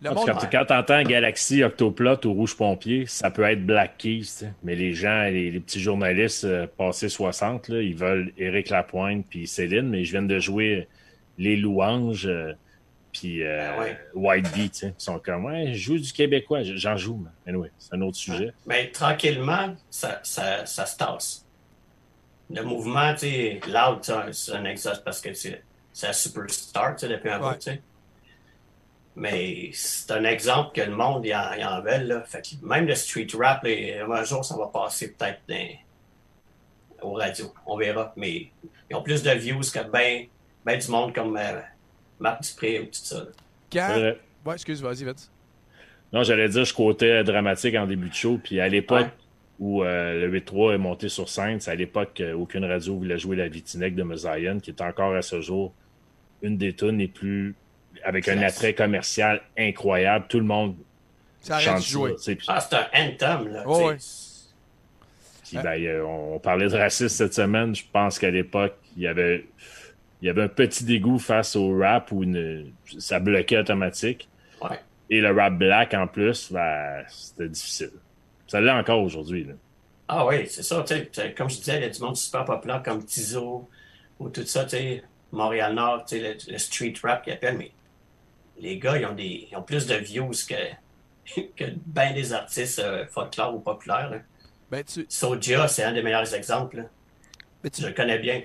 Le 0.00 0.10
monde, 0.10 0.26
Quand, 0.26 0.48
quand 0.50 0.64
t'entends 0.64 1.02
Galaxy, 1.02 1.64
Octoplot 1.64 2.24
ou 2.24 2.32
Rouge 2.32 2.56
Pompier, 2.56 3.06
ça 3.06 3.30
peut 3.30 3.42
être 3.42 3.66
Black 3.66 3.98
Keys, 3.98 4.20
tu 4.20 4.24
sais. 4.26 4.52
mais 4.62 4.76
les 4.76 4.94
gens, 4.94 5.24
les, 5.24 5.50
les 5.50 5.58
petits 5.58 5.80
journalistes 5.80 6.44
euh, 6.44 6.68
passés 6.78 7.08
60, 7.08 7.68
là, 7.68 7.82
ils 7.82 7.96
veulent 7.96 8.32
Éric 8.38 8.70
Lapointe 8.70 9.26
puis 9.28 9.48
Céline, 9.48 9.88
mais 9.88 10.04
je 10.04 10.12
viens 10.12 10.22
de 10.22 10.38
jouer 10.38 10.86
Les 11.36 11.56
Louanges 11.56 12.26
euh, 12.26 12.52
puis 13.12 13.42
euh, 13.42 13.72
Ben 13.72 13.80
ouais. 13.80 13.98
White 14.14 14.52
Bee, 14.54 14.70
tu 14.70 14.78
sais. 14.78 14.94
Ils 14.98 15.02
sont 15.02 15.18
comme, 15.18 15.44
ouais, 15.46 15.72
je 15.74 15.78
joue 15.78 15.98
du 15.98 16.12
québécois, 16.12 16.60
j'en 16.62 16.96
joue, 16.96 17.16
mais 17.24 17.50
anyway, 17.52 17.70
c'est 17.78 17.94
un 17.94 18.00
autre 18.02 18.16
sujet. 18.16 18.52
Mais 18.66 18.90
tranquillement, 18.90 19.74
ça, 19.90 20.20
ça, 20.22 20.66
ça 20.66 20.86
se 20.86 20.96
tasse. 20.96 21.44
Le 22.50 22.62
mouvement, 22.62 23.12
tu 23.14 23.20
sais, 23.20 23.60
loud, 23.66 24.02
c'est 24.32 24.52
un 24.52 24.64
exemple 24.64 25.00
parce 25.04 25.20
que 25.20 25.32
c'est 25.34 25.62
c'est 25.92 26.06
un 26.06 26.12
superstar, 26.12 26.94
tu 26.96 27.06
sais, 27.06 27.12
depuis 27.12 27.28
un 27.30 27.40
Ouais. 27.40 27.50
bout, 27.52 27.58
tu 27.58 27.70
sais. 27.72 27.82
Mais 29.16 29.70
c'est 29.72 30.12
un 30.12 30.22
exemple 30.24 30.72
que 30.74 30.80
le 30.86 30.94
monde, 30.94 31.26
il 31.26 31.34
en, 31.34 31.52
il 31.54 31.64
en 31.64 31.80
veut, 31.82 32.04
là. 32.04 32.22
Fait 32.24 32.40
que 32.42 32.64
même 32.64 32.86
le 32.86 32.94
street 32.94 33.26
rap, 33.36 33.64
là, 33.64 34.06
un 34.08 34.24
jour, 34.24 34.44
ça 34.44 34.56
va 34.56 34.68
passer 34.68 35.12
peut-être 35.12 35.40
dans- 35.48 37.08
aux 37.08 37.14
radios. 37.14 37.52
On 37.66 37.76
verra. 37.76 38.12
Mais 38.16 38.50
ils 38.88 38.94
ont 38.96 39.02
plus 39.02 39.22
de 39.24 39.30
views 39.32 39.60
que 39.60 39.90
ben, 39.90 40.26
ben 40.64 40.78
du 40.78 40.88
monde 40.88 41.12
comme 41.14 41.36
euh, 41.36 41.60
Marc 42.20 42.42
Dupré 42.42 42.80
ou 42.80 42.84
tout 42.84 42.90
ça. 42.94 43.16
là. 43.18 43.24
quand... 43.72 43.88
Vrai. 43.98 44.20
Ouais, 44.44 44.54
excuse, 44.54 44.82
vas-y, 44.82 45.04
Vince. 45.04 45.30
Non, 46.12 46.22
j'allais 46.22 46.48
dire, 46.48 46.64
je 46.64 46.72
quotais 46.74 47.22
dramatique 47.24 47.74
en 47.74 47.86
début 47.86 48.08
de 48.08 48.14
show, 48.14 48.40
puis 48.42 48.60
à 48.60 48.68
l'époque 48.68 49.06
Ouais. 49.06 49.10
où 49.58 49.82
euh, 49.84 50.26
le 50.26 50.40
8-3 50.40 50.74
est 50.74 50.78
monté 50.78 51.08
sur 51.08 51.28
scène, 51.28 51.60
c'est 51.60 51.70
à 51.70 51.74
l'époque 51.74 52.10
qu'aucune 52.16 52.64
radio 52.64 52.96
voulait 52.96 53.18
jouer 53.18 53.36
la 53.36 53.48
Vitinec 53.48 53.94
de 53.94 54.02
Mosaïen, 54.02 54.58
qui 54.60 54.70
est 54.70 54.80
encore 54.80 55.14
à 55.14 55.22
ce 55.22 55.40
jour 55.42 55.74
une 56.42 56.56
des 56.56 56.72
tunes 56.74 56.98
les 56.98 57.08
plus. 57.08 57.54
avec 58.04 58.28
un 58.28 58.38
attrait 58.42 58.74
commercial 58.74 59.42
incroyable. 59.58 60.26
Tout 60.28 60.38
le 60.38 60.44
monde 60.44 60.76
Ça 61.40 61.58
chante 61.58 61.78
de 61.78 61.82
jouer. 61.82 62.14
ça, 62.16 62.32
Ah, 62.46 62.60
c'est 62.60 62.76
un 62.76 62.86
anthem, 62.94 63.48
là. 63.52 63.64
Oh, 63.66 63.90
ben, 65.52 65.64
euh, 65.66 66.02
on 66.04 66.38
parlait 66.38 66.68
de 66.68 66.76
racisme 66.76 67.08
cette 67.08 67.34
semaine. 67.34 67.74
Je 67.74 67.82
pense 67.92 68.18
qu'à 68.18 68.30
l'époque, 68.30 68.74
il 68.96 69.02
y 69.02 69.06
avait, 69.06 69.46
il 70.22 70.26
y 70.26 70.28
avait 70.30 70.42
un 70.42 70.48
petit 70.48 70.84
dégoût 70.84 71.18
face 71.18 71.54
au 71.56 71.78
rap 71.78 72.10
où 72.12 72.22
une- 72.22 72.72
ça 72.98 73.20
bloquait 73.20 73.58
automatique. 73.58 74.28
Ouais. 74.62 74.80
Et 75.10 75.20
le 75.20 75.30
rap 75.32 75.54
black 75.56 75.94
en 75.94 76.06
plus, 76.06 76.50
ben, 76.52 77.04
c'était 77.08 77.48
difficile. 77.48 77.90
Ça 78.46 78.60
l'est 78.60 78.70
encore 78.70 79.02
aujourd'hui. 79.02 79.44
là. 79.44 79.54
Ah 80.08 80.26
oui, 80.26 80.46
c'est 80.48 80.62
ça. 80.62 80.82
tu 80.82 80.94
sais, 80.94 81.06
tu 81.12 81.20
sais, 81.20 81.34
Comme 81.34 81.50
je 81.50 81.56
disais, 81.56 81.76
il 81.76 81.82
y 81.82 81.84
a 81.84 81.88
du 81.90 82.00
monde 82.00 82.16
super 82.16 82.44
populaire 82.44 82.82
comme 82.82 83.04
Tizo, 83.04 83.68
ou 84.18 84.28
tout 84.30 84.44
ça, 84.46 84.64
tu 84.64 84.70
sais, 84.70 85.02
Montréal-Nord, 85.32 86.04
tu 86.06 86.18
sais, 86.18 86.36
le, 86.46 86.52
le 86.52 86.58
street 86.58 86.94
rap 87.02 87.22
qu'ils 87.24 87.34
appellent, 87.34 87.58
mais 87.58 87.70
les 88.58 88.78
gars, 88.78 88.96
ils 88.98 89.04
ont, 89.06 89.14
des, 89.14 89.48
ils 89.50 89.56
ont 89.56 89.62
plus 89.62 89.86
de 89.86 89.94
views 89.94 90.30
que, 90.48 91.40
que 91.56 91.64
ben 91.86 92.14
des 92.14 92.32
artistes 92.32 92.78
euh, 92.78 93.06
folklore 93.06 93.54
ou 93.54 93.60
populaires. 93.60 94.10
là. 94.10 94.18
Ben, 94.70 94.82
tu, 94.82 95.06
Soulja, 95.08 95.68
c'est 95.68 95.84
un 95.84 95.92
des 95.92 96.02
meilleurs 96.02 96.34
exemples. 96.34 96.84
ben, 97.62 97.70
tu, 97.70 97.82
Je 97.82 97.86
le 97.86 97.92
connais 97.92 98.18
bien. 98.18 98.42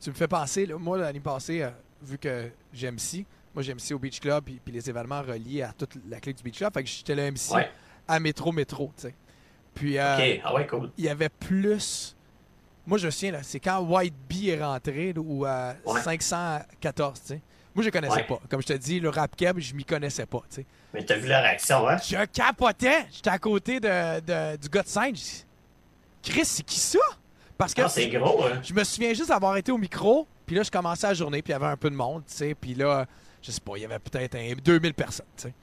Tu 0.00 0.10
me 0.10 0.14
fais 0.14 0.28
penser, 0.28 0.66
là, 0.66 0.76
moi, 0.78 0.98
l'année 0.98 1.20
passée, 1.20 1.62
euh, 1.62 1.70
vu 2.02 2.18
que 2.18 2.50
j'ai 2.72 2.90
MC, 2.90 3.24
moi, 3.54 3.62
j'ai 3.62 3.72
MC 3.74 3.92
au 3.94 3.98
Beach 3.98 4.20
Club, 4.20 4.44
puis, 4.44 4.60
puis 4.64 4.72
les 4.72 4.88
événements 4.90 5.22
reliés 5.22 5.62
à 5.62 5.72
toute 5.76 5.96
la 6.08 6.20
clique 6.20 6.36
du 6.36 6.42
Beach 6.42 6.58
Club, 6.58 6.72
fait 6.74 6.82
que 6.82 6.88
j'étais 6.88 7.14
le 7.14 7.22
MC 7.30 7.52
Ouais. 7.54 7.70
à 8.08 8.20
Métro 8.20 8.52
Métro, 8.52 8.90
tu 8.96 9.02
sais. 9.02 9.14
Puis, 9.74 9.98
euh, 9.98 10.16
OK, 10.16 10.40
ah 10.44 10.54
ouais, 10.54 10.66
cool. 10.66 10.90
il 10.98 11.04
y 11.04 11.08
avait 11.08 11.28
plus. 11.28 12.14
Moi, 12.86 12.98
je 12.98 13.06
me 13.06 13.10
souviens, 13.10 13.32
là, 13.32 13.42
c'est 13.42 13.60
quand 13.60 13.80
White 13.80 14.14
Bee 14.28 14.50
est 14.50 14.62
rentré, 14.62 15.12
là, 15.12 15.20
ou 15.24 15.44
à 15.46 15.74
Ouais. 15.86 16.00
514, 16.02 17.20
tu 17.20 17.26
sais. 17.28 17.40
Moi, 17.74 17.82
je 17.84 17.90
connaissais 17.90 18.14
Ouais. 18.16 18.24
pas. 18.24 18.40
Comme 18.48 18.60
je 18.62 18.66
te 18.68 18.72
dis, 18.74 19.00
le 19.00 19.08
rap 19.08 19.34
keb, 19.34 19.58
je 19.58 19.74
m'y 19.74 19.84
connaissais 19.84 20.26
pas, 20.26 20.40
tu 20.48 20.56
sais. 20.56 20.66
Mais 20.92 21.04
t'as 21.04 21.16
vu 21.16 21.26
la 21.26 21.40
réaction, 21.40 21.88
hein? 21.88 21.96
Je 21.96 22.24
capotais. 22.26 23.06
J'étais 23.10 23.30
à 23.30 23.38
côté 23.38 23.80
de, 23.80 24.20
de- 24.20 24.56
du 24.58 24.68
gars 24.68 24.82
de 24.84 25.12
dit, 25.12 25.44
Chris, 26.22 26.44
c'est 26.44 26.62
qui 26.62 26.78
ça? 26.78 27.00
Parce 27.56 27.72
que 27.74 27.82
Ah, 27.82 27.88
c'est 27.88 28.08
gros, 28.08 28.44
hein? 28.44 28.60
je 28.62 28.74
me 28.74 28.82
souviens 28.84 29.12
juste 29.14 29.28
d'avoir 29.28 29.56
été 29.56 29.70
au 29.72 29.78
micro, 29.78 30.26
puis 30.46 30.56
là, 30.56 30.62
je 30.62 30.70
commençais 30.70 31.06
la 31.06 31.14
journée, 31.14 31.40
puis 31.42 31.52
il 31.52 31.54
y 31.54 31.56
avait 31.56 31.66
un 31.72 31.76
peu 31.76 31.88
de 31.90 31.94
monde, 31.96 32.22
tu 32.26 32.34
sais, 32.34 32.54
puis 32.54 32.74
là, 32.74 33.06
je 33.40 33.50
sais 33.50 33.60
pas, 33.60 33.72
il 33.76 33.82
y 33.82 33.84
avait 33.84 33.98
peut-être 33.98 34.34
un- 34.36 34.54
2000 34.62 34.92
personnes, 34.94 35.26
tu 35.36 35.44
sais. 35.44 35.54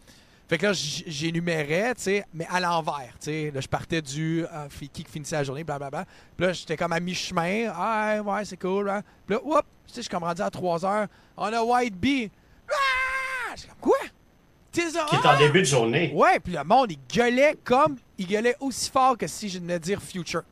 Fait 0.48 0.58
que 0.58 0.66
là, 0.68 0.74
j'énumérais, 0.74 1.96
tu 1.96 2.02
sais, 2.04 2.26
mais 2.34 2.46
à 2.50 2.60
l'envers, 2.60 3.14
tu 3.20 3.26
sais. 3.26 3.52
Là, 3.54 3.62
je 3.62 3.68
partais 3.68 4.02
du 4.02 4.44
euh, 4.46 4.68
qui 4.92 5.04
finissait 5.06 5.36
la 5.38 5.44
journée, 5.46 5.64
blablabla. 5.64 6.06
Puis 6.36 6.46
là, 6.46 6.52
j'étais 6.54 6.76
comme 6.76 6.92
à 6.92 7.00
mi-chemin. 7.00 7.72
Ah, 7.74 8.22
ouais, 8.22 8.44
c'est 8.44 8.58
cool. 8.58 8.90
Hein. 8.90 9.02
Puis 9.26 9.36
là, 9.36 9.42
oups, 9.46 9.62
tu 9.88 9.94
sais, 9.94 9.96
je 9.98 10.02
suis 10.02 10.10
comme 10.10 10.24
rendu 10.26 10.42
à 10.42 10.50
3 10.50 10.86
heures. 10.86 11.08
On 11.38 11.44
a 11.54 11.62
White 11.64 11.96
Bee. 11.96 12.30
Ah! 12.70 13.56
Comme, 13.56 13.76
quoi? 13.80 13.98
Qui 14.74 14.82
est 14.82 15.26
en 15.26 15.38
début 15.38 15.60
de 15.60 15.66
journée. 15.66 16.12
Ouais, 16.14 16.40
puis 16.40 16.54
le 16.54 16.64
monde, 16.66 16.92
il 16.92 17.00
gueulait 17.14 17.56
comme. 17.64 17.98
Il 18.18 18.28
gueulait 18.28 18.56
aussi 18.60 18.90
fort 18.90 19.18
que 19.18 19.28
si 19.28 19.48
je 19.50 19.60
venais 19.60 19.80
de 19.80 19.84
dire 19.84 20.02
Future. 20.02 20.44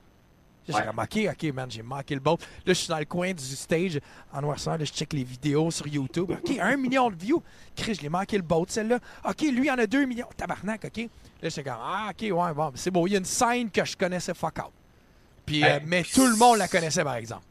Ouais. 0.74 0.86
comme, 0.86 1.00
ok, 1.00 1.20
ok, 1.32 1.54
man, 1.54 1.70
j'ai 1.72 1.82
manqué 1.82 2.14
le 2.16 2.22
boat. 2.22 2.38
Là, 2.66 2.74
je 2.74 2.74
suis 2.74 2.88
dans 2.88 3.00
le 3.00 3.06
coin 3.06 3.32
du 3.34 3.44
stage 3.44 4.00
en 4.34 4.42
noirceur. 4.42 4.78
Là, 4.78 4.86
je 4.86 4.92
check 4.92 5.14
les 5.14 5.24
vidéos 5.24 5.72
sur 5.72 5.88
YouTube. 5.88 6.32
Ok, 6.32 6.52
un 6.60 6.78
million 6.86 7.10
de 7.10 7.16
views. 7.16 7.42
Chris, 7.76 7.96
je 7.96 8.02
l'ai 8.02 8.10
manqué 8.10 8.38
le 8.38 8.44
boat, 8.44 8.66
celle-là. 8.68 9.00
Ok, 9.28 9.42
lui, 9.42 9.68
il 9.68 9.72
en 9.72 9.78
a 9.78 9.88
deux 9.88 10.06
millions. 10.06 10.28
Tabarnak, 10.38 10.86
ok. 10.86 10.98
Là, 10.98 11.50
j'étais 11.50 11.64
comme, 11.64 11.80
ah, 11.80 12.10
ok, 12.12 12.22
ouais, 12.22 12.54
bon, 12.54 12.72
c'est 12.76 12.92
beau. 12.92 13.08
Il 13.08 13.12
y 13.12 13.16
a 13.16 13.20
une 13.20 13.26
scène 13.26 13.70
que 13.72 13.84
je 13.86 13.96
connaissais 13.98 14.34
fuck 14.34 14.58
out. 14.60 14.72
Puis, 15.46 15.64
Ouais. 15.64 15.72
euh, 15.74 15.80
mais 15.86 16.04
tout 16.04 16.26
le 16.28 16.36
monde 16.36 16.58
la 16.58 16.68
connaissait, 16.68 17.04
par 17.04 17.16
exemple. 17.16 17.44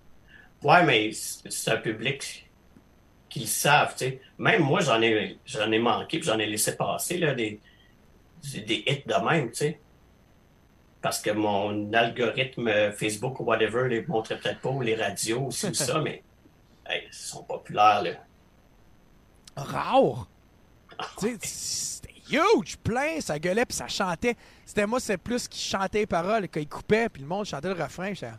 Ouais, 0.62 0.84
mais 0.84 1.10
c'est 1.12 1.70
un 1.72 1.76
public 1.76 2.48
qui 3.28 3.40
le 3.40 3.46
savent, 3.46 3.92
tu 3.96 4.04
sais. 4.06 4.20
Même 4.38 4.62
moi, 4.62 4.80
j'en 4.80 5.00
ai, 5.02 5.38
j'en 5.44 5.70
ai 5.70 5.78
manqué, 5.78 6.18
puis 6.18 6.26
j'en 6.26 6.38
ai 6.38 6.46
laissé 6.46 6.76
passer, 6.76 7.18
là, 7.18 7.34
des 7.34 7.60
des 8.54 8.84
hits 8.86 9.02
de 9.06 9.28
même, 9.28 9.50
tu 9.50 9.56
sais. 9.56 9.80
Parce 11.08 11.22
que 11.22 11.30
mon 11.30 11.90
algorithme 11.94 12.92
Facebook 12.92 13.40
ou 13.40 13.44
whatever 13.44 13.88
les 13.88 14.04
montrait 14.06 14.36
peut-être 14.38 14.60
pas, 14.60 14.68
ou 14.68 14.82
les 14.82 14.94
radios, 14.94 15.46
ou 15.46 15.50
ci 15.50 15.68
ou 15.68 15.72
ça, 15.72 16.00
mais 16.04 16.22
hey, 16.86 17.04
ils 17.10 17.14
sont 17.14 17.44
populaires, 17.44 18.02
là. 18.02 18.10
rare. 19.56 20.28
Tu 21.18 21.28
sais, 21.28 21.38
c'était 21.40 22.14
huge, 22.30 22.76
plein, 22.84 23.22
ça 23.22 23.38
gueulait 23.38 23.64
puis 23.64 23.74
ça 23.74 23.88
chantait. 23.88 24.36
C'était 24.66 24.86
moi, 24.86 25.00
c'est 25.00 25.16
plus 25.16 25.48
qui 25.48 25.58
chantait 25.58 26.00
les 26.00 26.06
paroles, 26.06 26.46
qu'il 26.46 26.68
coupait 26.68 27.08
puis 27.08 27.22
le 27.22 27.28
monde 27.28 27.46
chantait 27.46 27.72
le 27.74 27.82
refrain. 27.82 28.12
J'étais, 28.12 28.32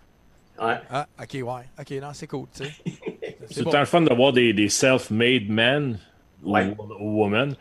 Ouais. 0.62 0.76
ah, 0.92 1.08
ok, 1.20 1.34
ouais, 1.34 1.64
ok, 1.80 1.92
non, 2.00 2.10
c'est 2.14 2.28
cool, 2.28 2.46
tu 2.56 2.66
sais. 2.66 2.72
C'est 3.50 3.64
tout 3.64 3.72
bon. 3.72 3.80
le 3.80 3.86
fun 3.86 4.02
de 4.02 4.14
voir 4.14 4.32
des, 4.32 4.54
des 4.54 4.70
self-made 4.70 5.50
men 5.50 5.98
ou, 6.44 6.56
ou 7.00 7.24
women. 7.24 7.56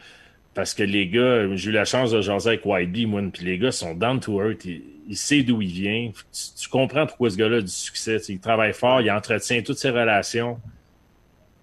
Parce 0.53 0.75
que 0.75 0.83
les 0.83 1.09
gars, 1.09 1.55
j'ai 1.55 1.71
eu 1.71 1.73
la 1.73 1.87
chance 1.87 2.11
de 2.11 2.21
jaser 2.21 2.49
avec 2.51 2.67
YB, 2.67 3.09
moi, 3.09 3.23
puis 3.33 3.47
les 3.47 3.57
gars 3.59 3.73
sont 3.73 3.95
down 3.95 4.21
to 4.21 4.43
earth. 4.43 4.67
Ils, 4.67 4.98
ils 5.09 5.17
savent 5.17 5.43
d'où 5.45 5.61
il 5.63 5.71
vient. 5.73 6.11
Tu, 6.13 6.63
tu 6.63 6.69
comprends 6.69 7.07
pourquoi 7.07 7.31
ce 7.31 7.37
gars-là 7.37 7.57
a 7.57 7.61
du 7.61 7.69
succès. 7.69 8.19
Il 8.29 8.39
travaille 8.41 8.73
fort, 8.75 9.01
il 9.01 9.11
entretient 9.11 9.63
toutes 9.63 9.79
ses 9.79 9.91
relations. 9.91 10.61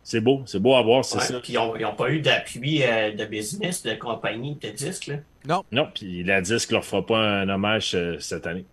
C'est 0.03 0.21
beau, 0.21 0.43
c'est 0.45 0.59
beau 0.59 0.75
à 0.75 0.81
voir, 0.83 1.03
c'est 1.05 1.17
Ouais, 1.17 1.23
ça. 1.23 1.39
Puis 1.39 1.53
ils 1.53 1.81
n'ont 1.81 1.95
pas 1.95 2.09
eu 2.11 2.19
d'appui 2.19 2.83
euh, 2.83 3.11
de 3.11 3.25
business, 3.25 3.81
de 3.83 3.93
compagnie, 3.95 4.55
de 4.55 4.69
disques, 4.69 5.07
là. 5.07 5.61
Non, 5.71 5.87
puis 5.93 6.23
la 6.23 6.41
disque 6.41 6.71
leur 6.71 6.83
fera 6.85 7.05
pas 7.05 7.17
un 7.19 7.49
hommage 7.49 7.93
euh, 7.95 8.17
cette 8.19 8.45
année. 8.45 8.65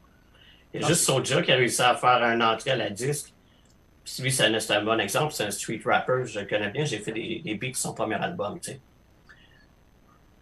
Il 0.75 0.81
y 0.81 0.85
a 0.85 0.89
juste 0.89 1.05
Soulja 1.05 1.43
qui 1.43 1.53
a 1.53 1.57
réussi 1.57 1.81
à 1.83 1.95
faire 1.95 2.23
un 2.23 2.41
entrée 2.41 2.71
à 2.71 2.77
la 2.77 2.91
disque. 2.91 3.33
Puis 4.05 4.23
lui, 4.23 4.33
c'est 4.33 4.45
un, 4.45 4.83
bon 4.83 4.99
exemple. 4.99 5.33
C'est 5.33 5.45
un 5.45 5.51
street 5.51 5.81
rapper. 5.85 6.25
Je 6.27 6.41
le 6.41 6.47
connais 6.47 6.71
bien. 6.71 6.85
J'ai 6.85 6.99
fait 6.99 7.13
des, 7.13 7.41
des 7.45 7.55
beats 7.55 7.71
de 7.71 7.77
son 7.77 7.95
premier 7.95 8.17
album, 8.17 8.59
tu 8.61 8.73
sais. 8.73 8.81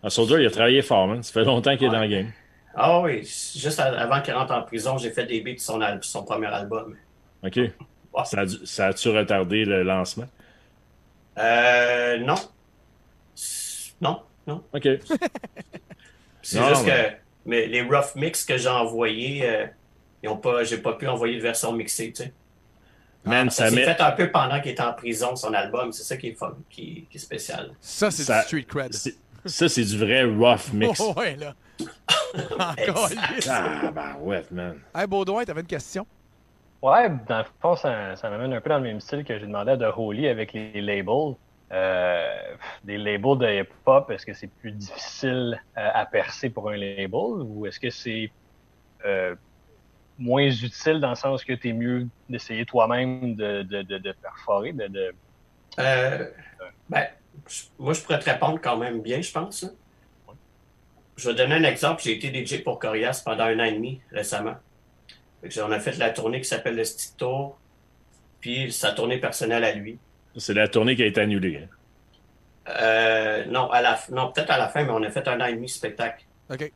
Un 0.02 0.08
soldier, 0.08 0.38
il 0.40 0.46
a 0.46 0.50
travaillé 0.50 0.82
fort, 0.82 1.06
man. 1.06 1.22
Ça 1.22 1.32
fait 1.32 1.44
longtemps 1.44 1.76
qu'il 1.76 1.86
est 1.86 1.90
Ouais. 1.90 1.94
dans 1.96 2.02
le 2.02 2.08
game. 2.08 2.32
Ah 2.74 3.00
oui, 3.00 3.18
juste 3.56 3.80
avant 3.80 4.20
qu'il 4.22 4.32
rentre 4.34 4.52
en 4.52 4.62
prison, 4.62 4.96
j'ai 4.98 5.10
fait 5.10 5.26
des 5.26 5.40
beats 5.40 5.54
de 5.54 5.58
son, 5.60 5.80
al- 5.80 6.02
son 6.02 6.22
premier 6.24 6.46
album. 6.46 6.96
OK. 7.44 7.58
Ça 8.24 8.40
a, 8.40 8.46
dû- 8.46 8.64
ça 8.66 8.86
a-tu 8.88 9.08
retardé 9.08 9.64
le 9.64 9.82
lancement? 9.82 10.26
Euh, 11.38 12.18
non. 12.18 12.36
Non, 14.00 14.22
non. 14.46 14.62
OK. 14.72 14.82
C'est 16.42 16.58
Non, 16.58 16.68
juste 16.70 16.84
mais- 16.86 16.90
que 16.90 17.14
mais 17.46 17.66
les 17.66 17.82
rough 17.82 18.14
mix 18.16 18.44
que 18.44 18.56
j'ai 18.56 18.68
envoyés, 18.68 19.48
euh, 19.48 19.66
ils 20.22 20.28
ont 20.28 20.36
pas, 20.36 20.64
j'ai 20.64 20.78
pas 20.78 20.94
pu 20.94 21.06
envoyer 21.06 21.36
de 21.36 21.42
version 21.42 21.72
mixée, 21.72 22.12
tu 22.12 22.22
sais. 22.24 22.32
Man, 23.24 23.50
Ça 23.50 23.64
ça 23.64 23.70
s'est 23.70 23.76
met. 23.76 23.84
fait 23.84 24.00
un 24.00 24.12
peu 24.12 24.30
pendant 24.30 24.60
qu'il 24.60 24.70
était 24.72 24.82
en 24.82 24.94
prison, 24.94 25.36
son 25.36 25.52
album. 25.52 25.92
C'est 25.92 26.04
ça 26.04 26.16
qui 26.16 26.28
est, 26.28 26.34
fun, 26.34 26.56
qui, 26.70 27.06
qui 27.10 27.18
est 27.18 27.20
spécial. 27.20 27.72
Ça, 27.80 28.10
c'est 28.10 28.22
Ça- 28.24 28.40
du 28.40 28.46
street 28.46 28.64
cred. 28.64 28.92
c'est- 28.94 29.16
Ça, 29.44 29.68
c'est 29.68 29.84
du 29.84 29.98
vrai 29.98 30.24
rough 30.24 30.72
mix. 30.72 31.00
Oh, 31.00 31.12
ouais, 31.18 31.36
là. 31.36 31.54
Ah, 32.58 32.74
ben 33.92 34.16
ouais, 34.20 34.44
man. 34.50 34.78
Hey, 34.94 35.06
Baudouin, 35.06 35.44
t'avais 35.44 35.60
une 35.62 35.66
question? 35.66 36.06
Ouais, 36.82 37.10
dans 37.28 37.38
le 37.38 37.44
fond, 37.60 37.76
ça, 37.76 38.16
ça 38.16 38.30
m'amène 38.30 38.52
un 38.54 38.60
peu 38.60 38.70
dans 38.70 38.78
le 38.78 38.84
même 38.84 39.00
style 39.00 39.24
que 39.24 39.38
j'ai 39.38 39.46
demandé 39.46 39.72
à 39.72 39.76
The 39.76 39.92
Holy 39.96 40.28
avec 40.28 40.52
les 40.52 40.80
labels. 40.80 41.34
Euh, 41.72 42.54
des 42.82 42.98
labels 42.98 43.38
de 43.38 43.60
hip-hop, 43.60 44.10
est-ce 44.10 44.26
que 44.26 44.34
c'est 44.34 44.48
plus 44.48 44.72
difficile 44.72 45.60
euh, 45.76 45.88
à 45.92 46.06
percer 46.06 46.50
pour 46.50 46.70
un 46.70 46.76
label 46.76 47.12
ou 47.14 47.66
est-ce 47.66 47.78
que 47.78 47.90
c'est 47.90 48.32
euh, 49.04 49.36
moins 50.18 50.50
utile 50.50 51.00
dans 51.00 51.10
le 51.10 51.14
sens 51.16 51.44
que 51.44 51.52
tu 51.52 51.68
es 51.68 51.72
mieux 51.72 52.08
d'essayer 52.28 52.64
toi-même 52.64 53.36
de, 53.36 53.62
de, 53.62 53.82
de, 53.82 53.98
de 53.98 54.12
perforer, 54.12 54.72
de, 54.72 54.86
de... 54.88 55.14
Euh, 55.78 56.30
ben, 56.88 57.06
moi, 57.78 57.92
je 57.92 58.00
pourrais 58.02 58.18
te 58.18 58.28
répondre 58.28 58.58
quand 58.60 58.76
même 58.76 59.00
bien, 59.00 59.20
je 59.20 59.30
pense. 59.32 59.64
Je 61.20 61.28
vais 61.28 61.34
donner 61.34 61.56
un 61.56 61.64
exemple. 61.64 62.02
J'ai 62.02 62.12
été 62.12 62.32
DJ 62.32 62.62
pour 62.64 62.78
Corias 62.78 63.20
pendant 63.24 63.44
un 63.44 63.58
an 63.60 63.64
et 63.64 63.72
demi 63.72 64.00
récemment. 64.10 64.56
On 65.62 65.70
a 65.72 65.78
fait 65.80 65.96
la 65.98 66.10
tournée 66.10 66.40
qui 66.40 66.48
s'appelle 66.48 66.76
le 66.76 66.84
Stick 66.84 67.16
Tour, 67.18 67.58
puis 68.40 68.72
sa 68.72 68.92
tournée 68.92 69.18
personnelle 69.18 69.64
à 69.64 69.72
lui. 69.72 69.98
C'est 70.36 70.54
la 70.54 70.66
tournée 70.68 70.96
qui 70.96 71.02
a 71.02 71.06
été 71.06 71.20
annulée. 71.20 71.58
hein? 71.64 71.68
Euh, 72.80 73.44
non, 73.46 73.70
à 73.70 73.82
la, 73.82 73.94
f- 73.96 74.10
non 74.12 74.32
peut-être 74.32 74.50
à 74.50 74.56
la 74.58 74.68
fin, 74.68 74.82
mais 74.84 74.90
on 74.92 75.02
a 75.02 75.10
fait 75.10 75.26
un 75.28 75.40
an 75.40 75.46
et 75.46 75.52
demi 75.54 75.66
de 75.66 75.70
spectacle. 75.70 76.24
OK. 76.50 76.72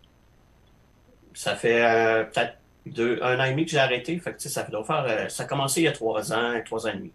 Ça 1.35 1.55
fait 1.57 1.83
euh, 1.85 2.25
peut-être 2.25 2.57
deux, 2.87 3.19
un 3.23 3.39
an 3.41 3.45
et 3.45 3.51
demi 3.51 3.65
que 3.65 3.71
j'ai 3.71 3.79
arrêté. 3.79 4.19
Fait 4.19 4.35
que, 4.35 4.43
ça, 4.43 4.65
fait 4.65 4.73
faire, 4.73 5.05
euh, 5.09 5.29
ça 5.29 5.45
a 5.45 5.47
commencé 5.47 5.81
il 5.81 5.85
y 5.85 5.89
a 5.89 5.93
trois 5.93 6.33
ans, 6.35 6.61
trois 6.65 6.87
ans 6.87 6.91
et 6.91 6.97
demi. 6.97 7.13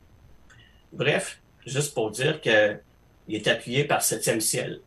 Bref, 0.94 1.42
juste 1.66 1.94
pour 1.94 2.10
dire 2.12 2.42
que 2.42 2.78
il 3.28 3.36
est 3.36 3.48
appuyé 3.48 3.84
par 3.84 4.02
Septième 4.02 4.40
Ciel, 4.42 4.80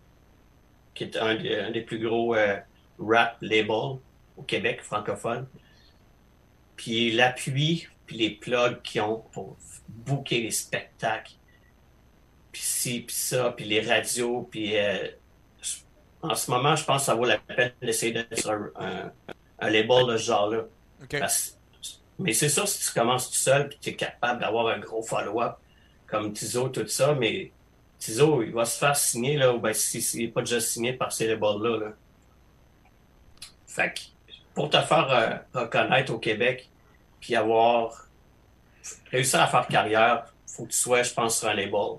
qui 0.94 1.04
est 1.04 1.16
un, 1.16 1.34
des- 1.36 1.56
un 1.56 1.70
des 1.70 1.80
plus 1.82 1.98
gros 1.98 2.34
euh, 2.34 2.56
rap 2.98 3.36
labels 3.40 3.98
au 4.36 4.42
Québec 4.46 4.82
francophone. 4.82 5.46
Puis 6.76 7.12
l'appui, 7.12 7.86
puis 8.06 8.16
les 8.16 8.30
plugs 8.30 8.80
qu'ils 8.82 9.00
ont 9.02 9.24
pour 9.32 9.56
booker 9.88 10.40
les 10.42 10.50
spectacles, 10.50 11.32
puis 12.50 12.62
ci, 12.62 13.00
puis 13.00 13.14
ça, 13.14 13.52
puis 13.56 13.64
les 13.64 13.80
radios, 13.80 14.48
puis 14.50 14.76
euh, 14.76 15.08
en 16.22 16.34
ce 16.34 16.50
moment, 16.50 16.76
je 16.76 16.84
pense 16.84 17.02
que 17.02 17.06
ça 17.06 17.14
vaut 17.14 17.24
la 17.24 17.38
peine 17.38 17.72
d'essayer 17.80 18.12
d'être 18.12 18.38
sur 18.38 18.50
un, 18.50 18.70
un- 18.76 19.12
un 19.60 19.70
label 19.70 20.06
de 20.08 20.16
ce 20.16 20.24
genre-là. 20.24 20.64
Mais 22.18 22.32
c'est 22.32 22.48
sûr, 22.48 22.68
si 22.68 22.86
tu 22.86 22.92
commences 22.98 23.28
tout 23.30 23.36
seul 23.36 23.70
et 23.72 23.76
tu 23.80 23.90
es 23.90 23.94
capable 23.96 24.40
d'avoir 24.40 24.68
un 24.68 24.78
gros 24.78 25.02
follow-up 25.02 25.56
comme 26.06 26.32
Tizo, 26.32 26.68
tout 26.68 26.86
ça, 26.86 27.14
mais 27.14 27.50
Tizo, 28.02 28.42
il 28.42 28.50
va 28.50 28.64
se 28.64 28.80
faire 28.80 28.96
signer, 28.96 29.36
là, 29.36 29.54
ou 29.54 29.60
ben, 29.60 29.72
s'il 29.72 30.02
si, 30.02 30.18
n'est 30.18 30.28
pas 30.28 30.40
déjà 30.40 30.58
signé 30.58 30.92
par 30.92 31.12
ces 31.12 31.28
labels-là. 31.28 31.78
Là. 31.78 31.92
Fait 33.64 33.94
que 33.94 34.00
pour 34.54 34.68
te 34.70 34.80
faire 34.80 35.08
euh, 35.08 35.60
reconnaître 35.60 36.12
au 36.12 36.18
Québec, 36.18 36.68
puis 37.20 37.36
avoir 37.36 38.08
réussi 39.12 39.36
à 39.36 39.46
faire 39.46 39.68
carrière, 39.68 40.34
faut 40.48 40.64
que 40.64 40.72
tu 40.72 40.78
sois, 40.78 41.04
je 41.04 41.14
pense, 41.14 41.38
sur 41.38 41.48
un 41.48 41.54
label. 41.54 41.98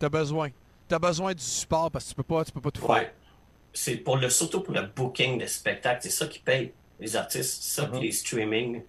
T'as 0.00 0.08
besoin. 0.08 0.50
T'as 0.88 0.98
besoin 0.98 1.32
du 1.32 1.44
support 1.44 1.92
parce 1.92 2.06
que 2.06 2.10
tu 2.10 2.16
peux 2.16 2.22
pas, 2.24 2.44
tu 2.44 2.50
peux 2.50 2.60
pas 2.60 2.72
tout 2.72 2.80
faire. 2.80 2.90
Ouais. 2.90 3.14
C'est 3.72 3.98
pour 3.98 4.16
le, 4.16 4.30
surtout 4.30 4.62
pour 4.62 4.74
le 4.74 4.82
booking 4.82 5.38
de 5.38 5.46
spectacles, 5.46 6.02
c'est 6.02 6.10
ça 6.10 6.26
qui 6.26 6.40
paye 6.40 6.72
les 6.98 7.14
artistes, 7.14 7.62
ça, 7.62 7.86
puis 7.86 8.00
les 8.00 8.10
streaming, 8.10 8.82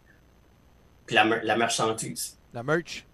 puis 1.05 1.13
la, 1.13 1.23
la 1.23 1.55
marchandise. 1.55 2.39
La 2.51 2.63
merch. 2.63 3.05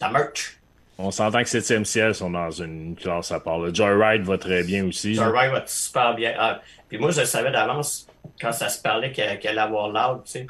la 0.00 0.08
merch. 0.08 0.60
On 0.98 1.10
s'entend 1.10 1.42
que 1.42 1.48
7e 1.48 1.84
ciel 1.84 2.14
sont 2.14 2.30
dans 2.30 2.50
une 2.50 2.96
classe 2.96 3.30
à 3.30 3.38
part. 3.40 3.58
Le 3.58 3.74
Joyride 3.74 4.22
va 4.22 4.38
très 4.38 4.62
bien 4.64 4.86
aussi. 4.86 5.14
Joyride 5.14 5.50
va 5.52 5.62
super 5.66 6.14
bien. 6.14 6.34
Ah, 6.38 6.60
puis 6.88 6.96
moi, 6.98 7.10
je 7.10 7.20
le 7.20 7.26
savais 7.26 7.50
d'avance 7.52 8.06
quand 8.40 8.52
ça 8.52 8.68
se 8.70 8.80
parlait 8.80 9.12
qu'elle 9.12 9.38
allait 9.46 9.58
avoir 9.60 9.88
loud, 9.88 10.24
tu 10.24 10.30
sais. 10.32 10.46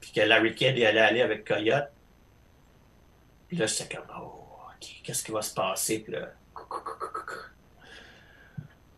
Puis 0.00 0.12
que 0.12 0.20
Larry 0.20 0.54
Kidd 0.54 0.76
allait 0.82 1.00
aller 1.00 1.22
avec 1.22 1.44
Coyote. 1.44 1.88
Puis 3.48 3.56
là, 3.56 3.66
j'étais 3.66 3.96
comme, 3.96 4.06
oh, 4.16 4.58
ok, 4.80 4.88
qu'est-ce 5.02 5.24
qui 5.24 5.32
va 5.32 5.42
se 5.42 5.52
passer? 5.54 6.00
Puis 6.00 6.12
là, 6.12 6.28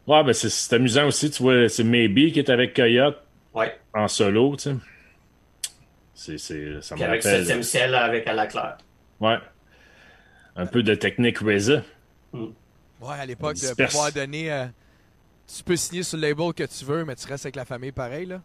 Ouais, 0.07 0.25
ben 0.25 0.33
c'est- 0.33 0.73
amusant 0.75 1.07
aussi. 1.07 1.31
Tu 1.31 1.43
vois, 1.43 1.69
c'est 1.69 1.85
Maybe 1.85 2.33
qui 2.33 2.39
est 2.41 2.51
avec 2.51 2.75
Coyote 2.75 3.17
ouais. 3.55 3.79
en 3.95 4.09
solo, 4.09 4.57
tu 4.57 4.63
sais. 4.65 4.77
C'est, 6.15 6.39
c'est, 6.39 6.83
ça 6.83 6.95
me 6.95 7.01
Puis 7.01 7.05
avec 7.09 7.23
rappelle. 7.23 7.45
7e 7.47 7.63
ciel 7.63 7.95
avec 7.95 8.27
à 8.27 8.33
la 8.35 8.47
claire. 8.47 8.77
Ouais. 9.21 9.39
Un 10.57 10.67
peu 10.67 10.83
de 10.83 10.95
technique 10.95 11.39
RZA. 11.39 11.83
Ouais, 12.33 12.45
à 13.19 13.25
l'époque, 13.27 13.57
de 13.57 13.85
pouvoir 13.87 14.13
donner. 14.13 14.53
euh, 14.53 14.67
tu 15.47 15.63
peux 15.65 15.77
signer 15.77 16.03
sur 16.03 16.17
le 16.19 16.29
label 16.29 16.53
que 16.53 16.65
tu 16.65 16.85
veux, 16.85 17.05
mais 17.05 17.15
tu 17.17 17.27
restes 17.27 17.47
avec 17.47 17.57
la 17.57 17.65
famille 17.65 17.93
pareil, 17.93 18.27
là. 18.27 18.41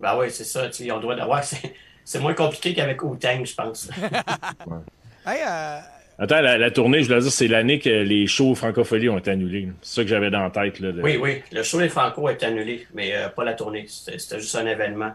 Ben 0.00 0.16
oui, 0.18 0.26
c'est 0.30 0.44
ça, 0.44 0.68
tu 0.68 0.90
on 0.90 0.98
doit 1.00 1.14
d'avoir. 1.14 1.42
C'est 1.44 1.74
c'est 2.06 2.18
moins 2.20 2.34
compliqué 2.34 2.74
qu'avec 2.74 3.02
Wu-Tang, 3.02 3.46
je 3.46 3.54
pense. 3.54 3.88
Hey, 5.26 5.40
euh, 5.48 5.80
Attends, 6.18 6.40
la, 6.42 6.58
la 6.58 6.70
tournée, 6.70 7.02
je 7.02 7.08
dois 7.08 7.20
dire, 7.20 7.32
c'est 7.32 7.48
l'année 7.48 7.78
que 7.78 7.88
les 7.88 8.26
shows 8.26 8.54
francophonie 8.54 9.08
ont 9.08 9.16
été 9.18 9.30
annulés. 9.30 9.70
C'est 9.80 9.94
ça 9.96 10.02
que 10.02 10.08
j'avais 10.08 10.30
dans 10.30 10.42
la 10.42 10.50
tête. 10.50 10.78
Là, 10.80 10.92
de- 10.92 11.00
oui, 11.00 11.16
oui, 11.16 11.42
le 11.50 11.62
show 11.62 11.78
des 11.80 11.88
Franco 11.88 12.28
est 12.28 12.42
annulé, 12.42 12.86
mais 12.92 13.16
euh, 13.16 13.28
pas 13.30 13.42
la 13.42 13.54
tournée. 13.54 13.86
C'était 13.88 14.38
juste 14.38 14.54
un 14.54 14.66
événement. 14.66 15.12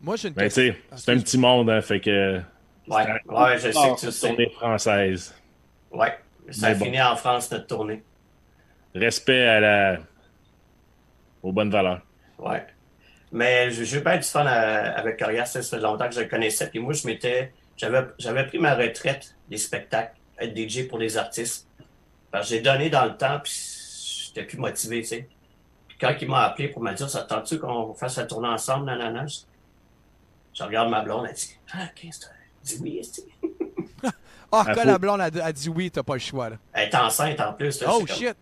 moi, 0.00 0.14
j'ai 0.16 0.28
une 0.28 0.34
Ben, 0.34 0.48
tu 0.48 0.54
question. 0.54 0.74
sais, 0.92 0.98
c'est 1.04 1.12
un 1.12 1.18
petit 1.18 1.36
monde, 1.38 1.68
hein, 1.68 1.80
fait 1.80 1.98
que. 2.00 2.40
Ouais, 2.88 3.04
ouais, 3.26 3.58
je 3.58 3.70
sais 3.70 3.72
que 3.72 4.00
tu 4.00 4.10
sais. 4.12 4.28
tournée 4.28 4.50
française. 4.50 5.34
Ouais, 5.90 6.18
ça 6.50 6.68
a 6.68 6.74
bon. 6.74 6.84
fini 6.86 7.00
en 7.00 7.14
France, 7.16 7.50
notre 7.50 7.66
tournée. 7.66 8.02
Respect 8.94 9.46
à 9.46 9.60
la. 9.60 9.98
aux 11.42 11.52
bonnes 11.52 11.70
valeurs. 11.70 12.02
Ouais. 12.38 12.66
Mais 13.30 13.70
j'ai 13.70 14.00
bien 14.00 14.16
du 14.18 14.24
fun 14.24 14.44
à- 14.46 14.92
avec 14.98 15.18
Corias, 15.18 15.46
ça 15.46 15.62
fait 15.62 15.78
longtemps 15.80 16.08
que 16.08 16.14
je 16.14 16.20
le 16.20 16.28
connaissais. 16.28 16.68
Puis 16.68 16.80
moi, 16.80 16.92
je 16.92 17.06
m'étais. 17.06 17.52
J'avais 17.76 18.46
pris 18.46 18.58
ma 18.58 18.74
retraite 18.74 19.34
des 19.48 19.56
spectacles, 19.56 20.14
être 20.38 20.54
DJ 20.56 20.86
pour 20.88 20.98
les 20.98 21.16
artistes. 21.16 21.66
Parce 22.30 22.48
que 22.48 22.54
j'ai 22.56 22.60
donné 22.62 22.90
dans 22.90 23.04
le 23.06 23.16
temps, 23.16 23.40
puis 23.42 23.52
j'étais 24.26 24.44
plus 24.44 24.58
motivé, 24.58 25.00
tu 25.02 25.06
sais. 25.08 25.28
Puis 25.88 25.96
quand 25.98 26.14
il 26.20 26.28
m'a 26.28 26.42
appelé 26.44 26.68
pour 26.68 26.82
me 26.82 26.92
dire, 26.92 27.08
ça 27.08 27.22
te 27.22 27.28
tente-tu 27.28 27.58
qu'on 27.58 27.94
fasse 27.94 28.16
la 28.18 28.24
tournée 28.24 28.48
ensemble, 28.48 28.86
nanana? 28.86 29.26
Je, 29.26 29.38
je 30.54 30.62
regarde 30.62 30.90
ma 30.90 31.00
blonde, 31.02 31.26
elle 31.28 31.34
dit, 31.34 31.56
ah, 31.74 31.84
ok, 31.84 32.06
c'est 32.10 32.26
dis 32.62 32.78
oui. 32.80 33.02
Ah, 34.54 34.64
quand 34.74 34.84
la 34.84 34.98
blonde 34.98 35.20
a, 35.22 35.30
a 35.44 35.52
dit 35.52 35.68
oui, 35.70 35.90
t'as 35.90 36.02
pas 36.02 36.14
le 36.14 36.20
choix, 36.20 36.50
là. 36.50 36.56
Elle 36.74 36.88
est 36.88 36.94
enceinte 36.94 37.40
en 37.40 37.54
plus. 37.54 37.80
là. 37.80 37.88
Oh 37.90 37.98
comme, 37.98 38.08
shit! 38.08 38.36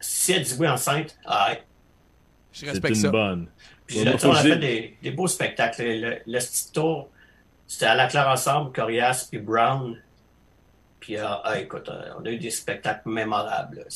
Si 0.00 0.32
elle 0.32 0.42
dit 0.42 0.54
oui 0.58 0.66
enceinte, 0.68 1.18
ah, 1.26 1.48
ouais. 1.50 1.62
Je 2.52 2.60
C'est 2.60 2.70
respecte 2.70 2.96
une 2.96 3.02
ça. 3.02 3.10
bonne. 3.10 3.48
Puis 3.86 3.98
Ouais, 3.98 4.04
là, 4.04 4.16
on 4.24 4.30
a 4.32 4.42
fait 4.42 4.56
des, 4.56 4.96
des 5.02 5.10
beaux 5.10 5.28
spectacles. 5.28 5.82
Le, 6.26 6.38
petit 6.38 6.72
tour, 6.72 7.10
c'était 7.66 7.84
à 7.86 7.94
la 7.94 8.06
Claire 8.08 8.28
ensemble, 8.28 8.72
Corias 8.72 9.28
puis 9.30 9.38
Brown. 9.38 10.00
Puis, 11.00 11.18
euh, 11.18 11.24
ah, 11.44 11.58
écoute, 11.60 11.88
euh, 11.88 12.14
on 12.18 12.24
a 12.24 12.30
eu 12.30 12.38
des 12.38 12.50
spectacles 12.50 13.08
mémorables. 13.08 13.86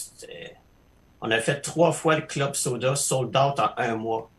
On 1.23 1.31
a 1.31 1.39
fait 1.41 1.61
trois 1.63 1.93
fois 1.93 2.17
le 2.17 2.23
Club 2.23 2.55
Soda 2.55 2.95
sold 2.95 3.35
out 3.37 3.59
en 3.59 3.71
un 3.79 3.97
mois. 3.97 4.31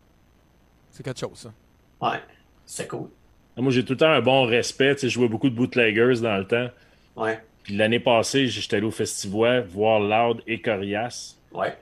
C'est 0.92 1.04
quelque 1.04 1.20
chose, 1.20 1.38
ça. 1.38 1.52
Ouais, 2.00 2.22
c'est 2.66 2.88
cool. 2.88 3.10
Moi, 3.58 3.72
j'ai 3.72 3.84
tout 3.86 3.94
le 3.94 3.98
temps 3.98 4.10
un 4.12 4.22
bon 4.22 4.44
respect. 4.46 4.96
Tu 4.96 5.02
sais, 5.02 5.10
je 5.10 5.14
jouais 5.14 5.28
beaucoup 5.28 5.50
de 5.50 5.56
bootleggers 5.56 6.22
dans 6.22 6.38
le 6.38 6.46
temps. 6.48 6.70
Ouais, 7.16 7.40
Puis 7.64 7.76
l'année 7.76 8.00
passée, 8.00 8.48
j'étais 8.48 8.78
allé 8.78 8.86
au 8.86 8.92
festival 8.92 9.66
voir 9.66 10.00
Loud 10.00 10.42
et 10.48 10.62
Corias. 10.62 11.36
ouais. 11.54 11.76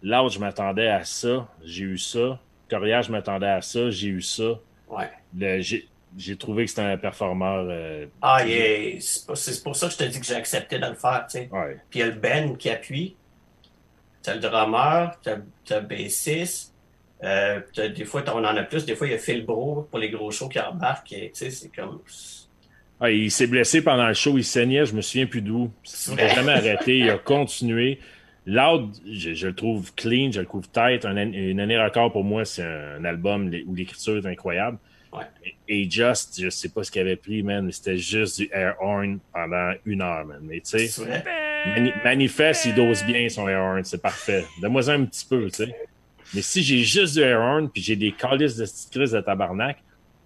Loud, 0.00 0.30
je 0.30 0.38
m'attendais 0.38 0.86
à 0.86 1.02
ça. 1.04 1.48
J'ai 1.64 1.82
eu 1.84 1.98
ça. 1.98 2.38
Corias, 2.70 3.02
je 3.02 3.10
m'attendais 3.10 3.48
à 3.48 3.60
ça. 3.60 3.90
J'ai 3.90 4.06
eu 4.08 4.22
ça. 4.22 4.52
Ouais. 4.88 5.10
J'ai, 5.60 5.88
j'ai 6.16 6.36
trouvé 6.36 6.64
que 6.64 6.70
c'était 6.70 6.82
un 6.82 6.96
performeur. 6.96 7.66
euh, 7.68 8.06
Ah, 8.22 8.46
yeah, 8.46 9.00
c'est 9.00 9.26
pour- 9.26 9.36
ça 9.76 9.86
que 9.88 9.92
je 9.92 9.98
te 9.98 10.04
dis 10.04 10.20
que 10.20 10.24
j'ai 10.26 10.36
accepté 10.36 10.78
de 10.78 10.86
le 10.86 10.94
faire, 10.94 11.26
tu 11.28 11.38
sais. 11.38 11.48
ouais. 11.50 11.78
Puis 11.90 11.98
il 11.98 12.02
y 12.02 12.02
a 12.04 12.06
le 12.06 12.12
Ben 12.12 12.56
qui 12.56 12.70
appuie. 12.70 13.16
T'as 14.22 14.34
le 14.34 14.40
drummer, 14.40 15.10
t'as 15.22 15.80
le 15.80 15.86
bassiste. 15.86 16.72
Euh, 17.24 17.60
des 17.76 18.04
fois, 18.04 18.22
on 18.28 18.38
en 18.38 18.44
a 18.56 18.62
plus. 18.62 18.84
Des 18.86 18.94
fois, 18.94 19.06
il 19.06 19.10
y 19.12 19.14
a 19.14 19.18
Phil 19.18 19.44
Bro 19.44 19.88
pour 19.90 19.98
les 19.98 20.10
gros 20.10 20.30
shows 20.30 20.48
qui 20.48 20.60
embarquent. 20.60 21.12
et, 21.12 21.30
Tu 21.34 21.44
sais, 21.44 21.50
c'est 21.50 21.74
comme. 21.74 22.00
Ah, 23.00 23.10
il 23.10 23.30
s'est 23.30 23.46
blessé 23.46 23.80
pendant 23.82 24.08
le 24.08 24.14
show, 24.14 24.36
il 24.38 24.44
saignait, 24.44 24.84
je 24.84 24.92
me 24.94 25.00
souviens 25.02 25.26
plus 25.26 25.40
d'où. 25.42 25.70
Il 26.08 26.14
n'a 26.16 26.28
jamais 26.34 26.52
arrêté, 26.52 26.98
il 26.98 27.10
a 27.10 27.18
continué. 27.34 28.00
Loud, 28.44 28.90
je, 29.08 29.34
je 29.34 29.46
le 29.48 29.54
trouve 29.54 29.92
clean, 29.94 30.32
je 30.32 30.40
le 30.40 30.46
trouve. 30.46 30.64
Un, 30.76 31.16
an- 31.16 31.32
une 31.32 31.60
année 31.60 31.78
record 31.78 32.10
pour 32.12 32.24
moi, 32.24 32.44
c'est 32.44 32.62
un, 32.64 33.04
album 33.04 33.50
où 33.66 33.74
l'écriture 33.74 34.16
est 34.16 34.26
incroyable. 34.28 34.78
Ouais. 35.12 35.24
Et, 35.68 35.82
et 35.82 35.90
Just, 35.90 36.40
je 36.42 36.48
sais 36.50 36.68
pas 36.70 36.82
ce 36.82 36.90
qu'il 36.90 37.00
avait 37.02 37.16
pris, 37.16 37.42
man, 37.42 37.64
mais 37.66 37.72
c'était 37.72 37.98
juste 37.98 38.38
du 38.40 38.48
air 38.52 38.74
horn 38.80 39.18
pendant 39.32 39.72
une 39.86 40.02
heure, 40.02 40.24
man. 40.24 40.40
Mais 40.42 40.60
tu 40.60 40.86
sais. 40.88 41.02
Mani- 41.66 41.92
Manifeste, 42.04 42.66
il 42.66 42.74
dose 42.74 43.04
bien 43.04 43.28
son 43.28 43.48
air 43.48 43.60
horn, 43.62 43.84
c'est 43.84 44.02
parfait. 44.02 44.44
Donne-moi 44.60 44.90
un 44.90 45.04
petit 45.04 45.24
peu, 45.26 45.44
tu 45.50 45.64
sais. 45.64 45.76
Mais 46.34 46.42
si 46.42 46.62
j'ai 46.62 46.78
juste 46.78 47.14
du 47.14 47.22
air 47.22 47.40
horn, 47.40 47.70
puis 47.70 47.82
j'ai 47.82 47.96
des 47.96 48.12
calices 48.12 48.56
de 48.56 48.66
crises 48.90 49.12
de 49.12 49.20
tabarnak, 49.20 49.78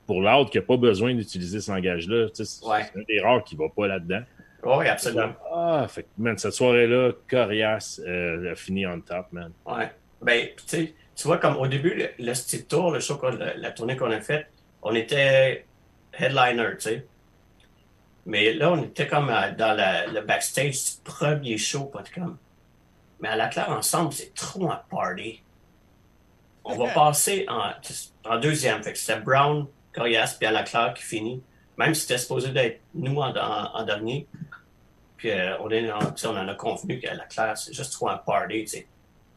pour 0.07 0.20
l'autre 0.20 0.51
qui 0.51 0.59
n'a 0.59 0.62
pas 0.65 0.77
besoin 0.77 1.15
d'utiliser 1.15 1.61
ce 1.61 1.70
langage-là, 1.70 2.27
c'est 2.35 2.65
Ouais. 2.66 2.83
un 2.97 3.03
des 3.09 3.20
rares 3.20 3.45
qui 3.45 3.55
va 3.57 3.69
pas 3.69 3.87
là-dedans. 3.87 4.23
Oui, 4.65 4.87
absolument. 4.89 5.33
Ah, 5.53 5.87
fait 5.89 6.07
man, 6.19 6.37
cette 6.39 6.53
soirée-là, 6.53 7.12
Corias 7.29 8.01
euh, 8.07 8.53
a 8.53 8.55
fini 8.55 8.87
on 8.87 9.01
top, 9.01 9.27
man. 9.33 9.53
Ouais. 9.66 9.91
Ben, 10.20 10.49
tu 10.57 10.62
sais, 10.66 10.95
tu 11.16 11.27
vois, 11.27 11.39
comme 11.39 11.57
au 11.57 11.66
début, 11.66 11.95
le, 11.95 12.09
le 12.24 12.35
style 12.35 12.66
tour, 12.66 12.91
le 12.93 13.01
show, 13.01 13.20
la, 13.39 13.55
la 13.57 13.70
tournée 13.73 13.97
qu'on 13.97 14.11
a 14.11 14.20
faite, 14.20 14.47
on 14.83 14.95
était 14.95 15.65
headliner, 16.19 16.74
tu 16.74 16.81
sais. 16.81 17.07
Mais 18.27 18.53
là, 18.55 18.70
on 18.73 18.83
était 18.85 19.09
comme 19.09 19.29
à- 19.31 19.51
dans 19.51 19.73
la- 19.77 20.07
le 20.07 20.20
backstage 20.20 20.73
du 20.74 20.91
premier 21.05 21.59
show, 21.59 21.85
pas 21.87 22.03
de 22.03 22.09
comme. 22.11 22.37
Mais 23.20 23.29
à 23.29 23.37
la 23.37 23.49
claire, 23.49 23.70
ensemble, 23.70 24.12
c'est 24.12 24.33
trop 24.35 24.70
un 24.70 24.81
party. 24.91 25.43
On 26.65 26.77
va 26.77 26.93
passer 26.93 27.45
en, 27.49 27.71
en 28.25 28.39
deuxième. 28.39 28.83
Fait 28.83 28.93
que 28.93 28.99
c'était 28.99 29.21
Brown, 29.21 29.67
Corias, 29.95 30.37
puis 30.39 30.47
à 30.47 30.51
la 30.53 30.63
claire 30.63 30.95
qui 30.95 31.03
finit. 31.03 31.43
Même 31.77 31.95
si 31.95 32.03
c'était 32.03 32.19
supposé 32.19 32.51
d'être 32.51 32.81
nous 32.95 33.17
en, 33.17 33.35
en- 33.37 33.75
en 33.75 33.85
dernier. 33.85 34.27
Puis 35.17 35.31
euh, 35.31 35.57
on, 35.61 35.71
est, 35.71 35.91
on 35.93 36.37
en 36.37 36.49
a 36.49 36.55
convenu 36.55 36.99
qu'à 37.01 37.15
la 37.15 37.25
claire, 37.25 37.57
c'est 37.57 37.73
juste 37.73 37.93
trop 37.93 38.09
un 38.09 38.17
party, 38.19 38.63
tu 38.65 38.67
sais. 38.69 38.87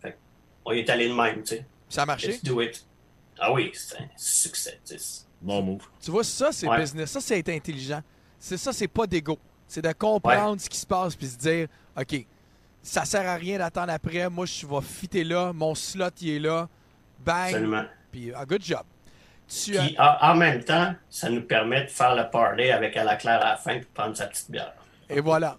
Fait 0.01 0.11
que 0.11 0.17
on 0.65 0.71
y 0.73 0.79
est 0.79 0.89
allé 0.89 1.07
de 1.07 1.13
même, 1.13 1.43
tu 1.43 1.55
sais. 1.55 1.65
Ça 1.89 2.03
a 2.03 2.05
marché? 2.05 2.27
Let's 2.29 2.43
do 2.43 2.61
it. 2.61 2.85
Ah 3.39 3.51
oui, 3.53 3.71
c'est 3.73 3.97
un 3.99 4.07
succès, 4.17 4.79
tu 4.85 4.97
sais. 4.97 5.25
Bon 5.41 5.61
move. 5.61 5.81
Tu 6.01 6.09
vois, 6.11 6.23
ça, 6.23 6.51
c'est 6.51 6.67
Ouais. 6.67 6.79
business. 6.79 7.11
Ça, 7.11 7.21
c'est 7.21 7.37
être 7.39 7.49
intelligent. 7.49 8.01
C'est 8.39 8.57
ça, 8.57 8.73
c'est 8.73 8.87
pas 8.87 9.05
d'ego. 9.07 9.37
C'est 9.67 9.81
de 9.81 9.91
comprendre 9.93 10.59
ce 10.61 10.69
qui 10.69 10.77
se 10.77 10.85
passe 10.85 11.15
puis 11.15 11.27
se 11.27 11.37
dire, 11.37 11.67
OK, 11.99 12.25
ça 12.81 13.05
sert 13.05 13.27
à 13.27 13.35
rien 13.35 13.57
d'attendre 13.57 13.91
après. 13.91 14.29
Moi, 14.29 14.45
je 14.45 14.65
vais 14.65 14.81
fitter 14.81 15.23
là. 15.23 15.51
Mon 15.53 15.73
slot, 15.75 16.09
il 16.21 16.29
est 16.29 16.39
là. 16.39 16.67
Bang. 17.25 17.47
Absolument. 17.49 17.83
Puis, 18.11 18.31
ah, 18.35 18.45
good 18.45 18.63
job. 18.63 18.83
Tu, 19.47 19.71
Puis 19.73 19.95
en, 19.99 20.17
en 20.31 20.35
même 20.35 20.63
temps, 20.63 20.95
ça 21.09 21.29
nous 21.29 21.41
permet 21.43 21.83
de 21.83 21.89
faire 21.89 22.15
le 22.15 22.29
party 22.29 22.71
avec 22.71 22.95
à 22.97 23.03
la 23.03 23.15
claire 23.15 23.41
à 23.41 23.51
la 23.51 23.57
fin 23.57 23.75
puis 23.77 23.87
prendre 23.93 24.15
sa 24.15 24.27
petite 24.27 24.49
bière. 24.49 24.73
Et 25.09 25.19
voilà. 25.19 25.57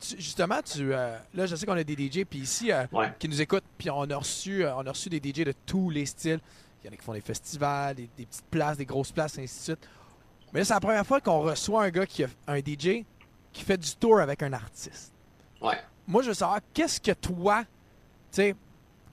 Tu- 0.00 0.16
justement, 0.20 0.60
tu, 0.62 0.92
euh, 0.92 1.16
là, 1.34 1.46
je 1.46 1.54
sais 1.56 1.64
qu'on 1.64 1.76
a 1.76 1.84
des 1.84 1.94
DJ 1.94 2.24
puis 2.24 2.40
ici 2.40 2.70
euh, 2.72 2.84
Ouais. 2.92 3.12
qui 3.18 3.28
nous 3.28 3.40
écoutent, 3.40 3.64
puis 3.78 3.88
on 3.88 4.02
a 4.10 4.16
reçu, 4.16 4.64
euh, 4.64 4.74
on 4.76 4.86
a 4.86 4.90
reçu 4.90 5.08
des 5.08 5.18
DJ 5.18 5.44
de 5.44 5.54
tous 5.64 5.88
les 5.90 6.04
styles. 6.06 6.40
Il 6.82 6.86
y 6.88 6.90
en 6.90 6.92
a 6.92 6.96
qui 6.96 7.02
font 7.04 7.12
des 7.14 7.20
festivals, 7.20 7.94
des, 7.94 8.08
des 8.18 8.26
petites 8.26 8.44
places, 8.50 8.76
des 8.76 8.84
grosses 8.84 9.12
places, 9.12 9.38
ainsi 9.38 9.58
de 9.58 9.62
suite. 9.76 9.88
Mais 10.52 10.60
là, 10.60 10.64
c'est 10.64 10.74
la 10.74 10.80
première 10.80 11.06
fois 11.06 11.20
qu'on 11.20 11.40
reçoit 11.40 11.84
un 11.84 11.90
gars 11.90 12.04
qui 12.04 12.24
a 12.24 12.28
un 12.48 12.58
DJ 12.58 13.04
qui 13.52 13.62
fait 13.64 13.78
du 13.78 13.94
tour 13.96 14.18
avec 14.20 14.42
un 14.42 14.52
artiste. 14.52 15.12
Ouais. 15.60 15.78
Moi, 16.06 16.22
je 16.22 16.28
veux 16.28 16.34
savoir, 16.34 16.58
qu'est-ce 16.74 17.00
que 17.00 17.12
toi, 17.12 17.62
tu 17.62 17.68
sais, 18.32 18.54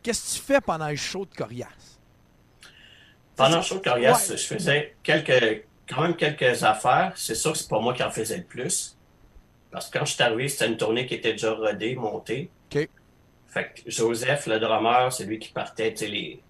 qu'est-ce 0.03 0.33
que 0.35 0.39
tu 0.39 0.45
fais 0.45 0.61
pendant 0.61 0.89
le 0.89 0.95
show 0.95 1.25
de 1.25 1.33
Corias? 1.35 1.67
Pendant 3.35 3.57
le 3.57 3.63
show 3.63 3.75
de 3.75 3.83
Corias, 3.83 4.27
Ouais. 4.29 4.37
je 4.37 4.43
faisais 4.45 4.95
quelques, 5.03 5.65
quand 5.87 6.01
même 6.01 6.15
quelques 6.15 6.63
affaires. 6.63 7.13
C'est 7.15 7.35
sûr 7.35 7.53
que 7.53 7.57
c'est 7.57 7.69
pas 7.69 7.79
moi 7.79 7.93
qui 7.93 8.03
en 8.03 8.11
faisais 8.11 8.37
le 8.37 8.43
plus. 8.43 8.97
Parce 9.71 9.89
que 9.89 9.97
quand 9.99 10.05
je 10.05 10.13
suis 10.13 10.23
arrivé, 10.23 10.49
c'était 10.49 10.67
une 10.67 10.77
tournée 10.77 11.05
qui 11.05 11.15
était 11.15 11.31
déjà 11.33 11.51
rodée, 11.53 11.95
montée. 11.95 12.49
OK. 12.73 12.89
Fait 13.47 13.73
que 13.73 13.89
Joseph, 13.89 14.45
le 14.47 14.59
drummer, 14.59 15.11
c'est 15.13 15.25
lui 15.25 15.39
qui 15.39 15.49
partait, 15.51 15.93
les, 16.01 16.41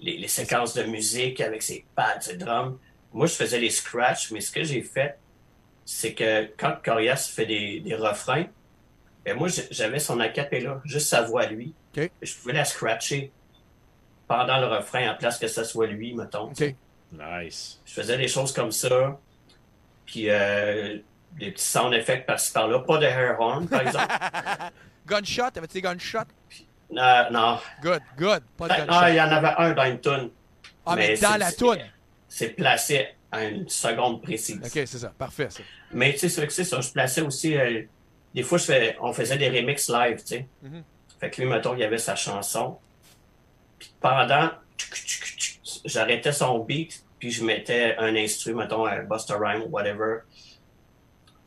les, 0.00 0.16
les 0.18 0.28
séquences 0.28 0.74
de 0.74 0.82
musique 0.84 1.40
avec 1.40 1.62
ses 1.62 1.84
pads, 1.94 2.20
ses 2.20 2.36
drums. 2.36 2.76
Moi, 3.12 3.26
je 3.26 3.34
faisais 3.34 3.58
les 3.60 3.70
scratchs, 3.70 4.30
mais 4.32 4.40
ce 4.40 4.50
que 4.50 4.64
j'ai 4.64 4.82
fait, 4.82 5.18
c'est 5.84 6.14
que 6.14 6.50
quand 6.56 6.76
Corias 6.82 7.30
fait 7.34 7.46
des, 7.46 7.80
des 7.80 7.94
refrains, 7.94 8.46
ben 9.24 9.36
moi, 9.36 9.48
j'avais 9.70 9.98
son 9.98 10.18
acapella, 10.18 10.80
juste 10.84 11.08
sa 11.08 11.22
voix 11.22 11.42
à 11.42 11.46
lui. 11.46 11.74
Je 11.94 12.34
pouvais 12.36 12.52
la 12.54 12.64
scratcher 12.64 13.32
pendant 14.28 14.58
le 14.58 14.66
refrain, 14.66 15.10
en 15.10 15.14
place 15.16 15.38
que 15.38 15.46
ça 15.48 15.64
soit 15.64 15.86
lui, 15.86 16.14
mettons. 16.14 16.50
OK. 16.50 16.74
Nice. 17.12 17.80
Je 17.84 17.92
faisais 17.92 18.16
des 18.16 18.28
choses 18.28 18.52
comme 18.52 18.72
ça. 18.72 19.18
Puis 20.06 20.30
euh, 20.30 20.98
des 21.38 21.50
petits 21.50 21.64
sound 21.64 21.92
effects 21.94 22.26
par-ci 22.26 22.52
par-là. 22.52 22.78
Pas 22.80 22.98
de 22.98 23.04
hair 23.04 23.36
horn, 23.38 23.66
par 23.68 23.82
exemple. 23.82 24.06
Gunshot, 25.06 25.50
t'avais-tu 25.52 25.74
des 25.74 25.82
gunshots? 25.82 26.18
Euh, 26.96 27.30
non. 27.30 27.58
Good, 27.82 28.00
good. 28.18 28.42
Pas 28.56 28.68
de 28.68 28.72
Ah, 28.74 28.86
gunshot. 28.86 29.06
il 29.08 29.14
y 29.16 29.20
en 29.20 29.28
avait 29.30 29.54
un 29.58 29.72
dans 29.72 29.84
une 29.84 30.00
toune. 30.00 30.30
Ah, 30.86 30.96
mais, 30.96 31.16
dans 31.18 31.36
la 31.38 31.52
toune. 31.52 31.80
C'est 32.28 32.50
placé 32.50 33.08
à 33.30 33.44
une 33.44 33.68
seconde 33.68 34.22
précise. 34.22 34.58
Ok, 34.64 34.70
c'est 34.72 34.86
ça. 34.86 35.12
Parfait, 35.18 35.48
ça. 35.50 35.62
Mais 35.92 36.12
tu 36.12 36.20
sais, 36.20 36.28
c'est 36.28 36.40
vrai 36.40 36.46
que 36.48 36.52
c'est 36.52 36.64
ça. 36.64 36.80
Je 36.80 36.90
plaçais 36.90 37.20
aussi. 37.20 37.56
euh, 37.56 37.82
des 38.34 38.42
fois, 38.42 38.56
je 38.58 38.64
fais, 38.64 38.96
on 39.00 39.12
faisait 39.12 39.36
des 39.36 39.48
remixes 39.50 39.88
live, 39.90 40.16
tu 40.20 40.26
sais. 40.26 40.46
Mhm. 40.62 40.82
Fait 41.22 41.30
que 41.30 41.40
lui, 41.40 41.48
mettons, 41.48 41.74
il 41.74 41.78
y 41.80 41.84
avait 41.84 41.98
sa 41.98 42.16
chanson. 42.16 42.78
Puis 43.78 43.94
pendant, 44.00 44.50
j'arrêtais 45.84 46.32
son 46.32 46.58
beat, 46.58 47.04
puis 47.20 47.30
je 47.30 47.44
mettais 47.44 47.94
un 47.96 48.16
instru, 48.16 48.54
mettons, 48.54 48.84
un 48.86 49.04
Buster 49.04 49.34
Rhyme 49.40 49.62
ou 49.62 49.66
whatever. 49.68 50.22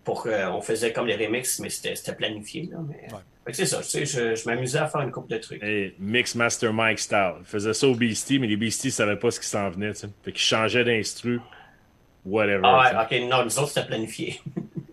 Pour 0.06 0.24
qu'on 0.24 0.62
faisait 0.62 0.94
comme 0.94 1.08
les 1.08 1.18
remixes, 1.18 1.60
mais 1.60 1.70
c'était 1.70 2.16
planifié, 2.16 2.70
là. 2.72 2.78
Mais... 2.88 3.14
Ouais. 3.14 3.20
Fait 3.44 3.52
que 3.52 3.58
c'est 3.58 3.66
ça, 3.66 3.78
tu 3.82 3.84
sais, 3.84 4.06
je, 4.06 4.34
je 4.36 4.50
m'amusais 4.50 4.80
à 4.80 4.88
faire 4.88 5.02
une 5.02 5.12
couple 5.12 5.32
de 5.32 5.40
trucs. 5.40 5.62
Et 5.62 5.94
Mix 6.00 6.36
Master 6.36 6.72
Mike 6.72 7.00
style. 7.00 7.34
Il 7.42 7.46
faisait 7.46 7.74
ça 7.74 7.86
au 7.88 7.96
Beastie, 7.96 8.40
mais 8.40 8.48
les 8.48 8.56
Beasties 8.56 8.92
savaient 8.92 9.18
pas 9.20 9.30
ce 9.30 9.42
qui 9.42 9.48
s'en 9.48 9.70
venait. 9.72 9.92
tu 9.92 10.00
sais. 10.00 10.10
Fait 10.24 10.32
qu'ils 10.32 10.42
changeaient 10.42 10.86
d'instru. 10.86 11.42
Whatever. 12.26 12.62
Ah 12.64 13.06
ouais, 13.10 13.20
ok, 13.22 13.30
non, 13.30 13.44
nous 13.44 13.60
autres, 13.60 13.68
c'était 13.68 13.86
planifié. 13.86 14.40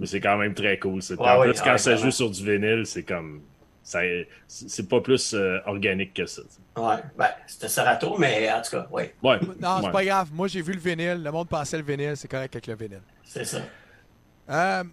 Mais 0.00 0.06
c'est 0.06 0.20
quand 0.20 0.36
même 0.36 0.54
très 0.54 0.78
cool. 0.80 1.00
ça. 1.00 1.14
Puis 1.14 1.24
Ouais, 1.24 1.30
en 1.30 1.38
ouais, 1.40 1.50
plus, 1.52 1.60
quand 1.62 1.72
ouais, 1.72 1.78
ça 1.78 1.94
joue 1.94 2.10
sur 2.10 2.28
du 2.28 2.44
vinyle, 2.44 2.82
c'est 2.84 3.04
comme. 3.04 3.42
C'est 3.82 4.88
pas 4.88 5.00
plus 5.00 5.34
euh, 5.34 5.58
organique 5.66 6.14
que 6.14 6.26
ça. 6.26 6.42
tu 6.42 6.48
sais. 6.48 6.80
Ouais, 6.80 6.96
ben, 7.16 7.28
c'était 7.46 7.68
Serato, 7.68 8.16
mais 8.16 8.50
en 8.52 8.62
tout 8.62 8.70
cas, 8.70 8.86
ouais, 8.90 9.14
Ouais. 9.22 9.40
Non, 9.60 9.78
c'est 9.80 9.86
ouais. 9.86 9.92
pas 9.92 10.04
grave. 10.04 10.30
Moi, 10.32 10.48
j'ai 10.48 10.62
vu 10.62 10.72
le 10.72 10.80
vinyle. 10.80 11.22
Le 11.22 11.30
monde 11.30 11.48
pensait 11.48 11.76
le 11.78 11.84
vinyle. 11.84 12.16
C'est 12.16 12.28
correct 12.28 12.54
avec 12.54 12.66
le 12.66 12.74
vinyle. 12.74 13.02
c'est 13.24 13.44
ça. 13.44 13.58
Euh, 14.50 14.84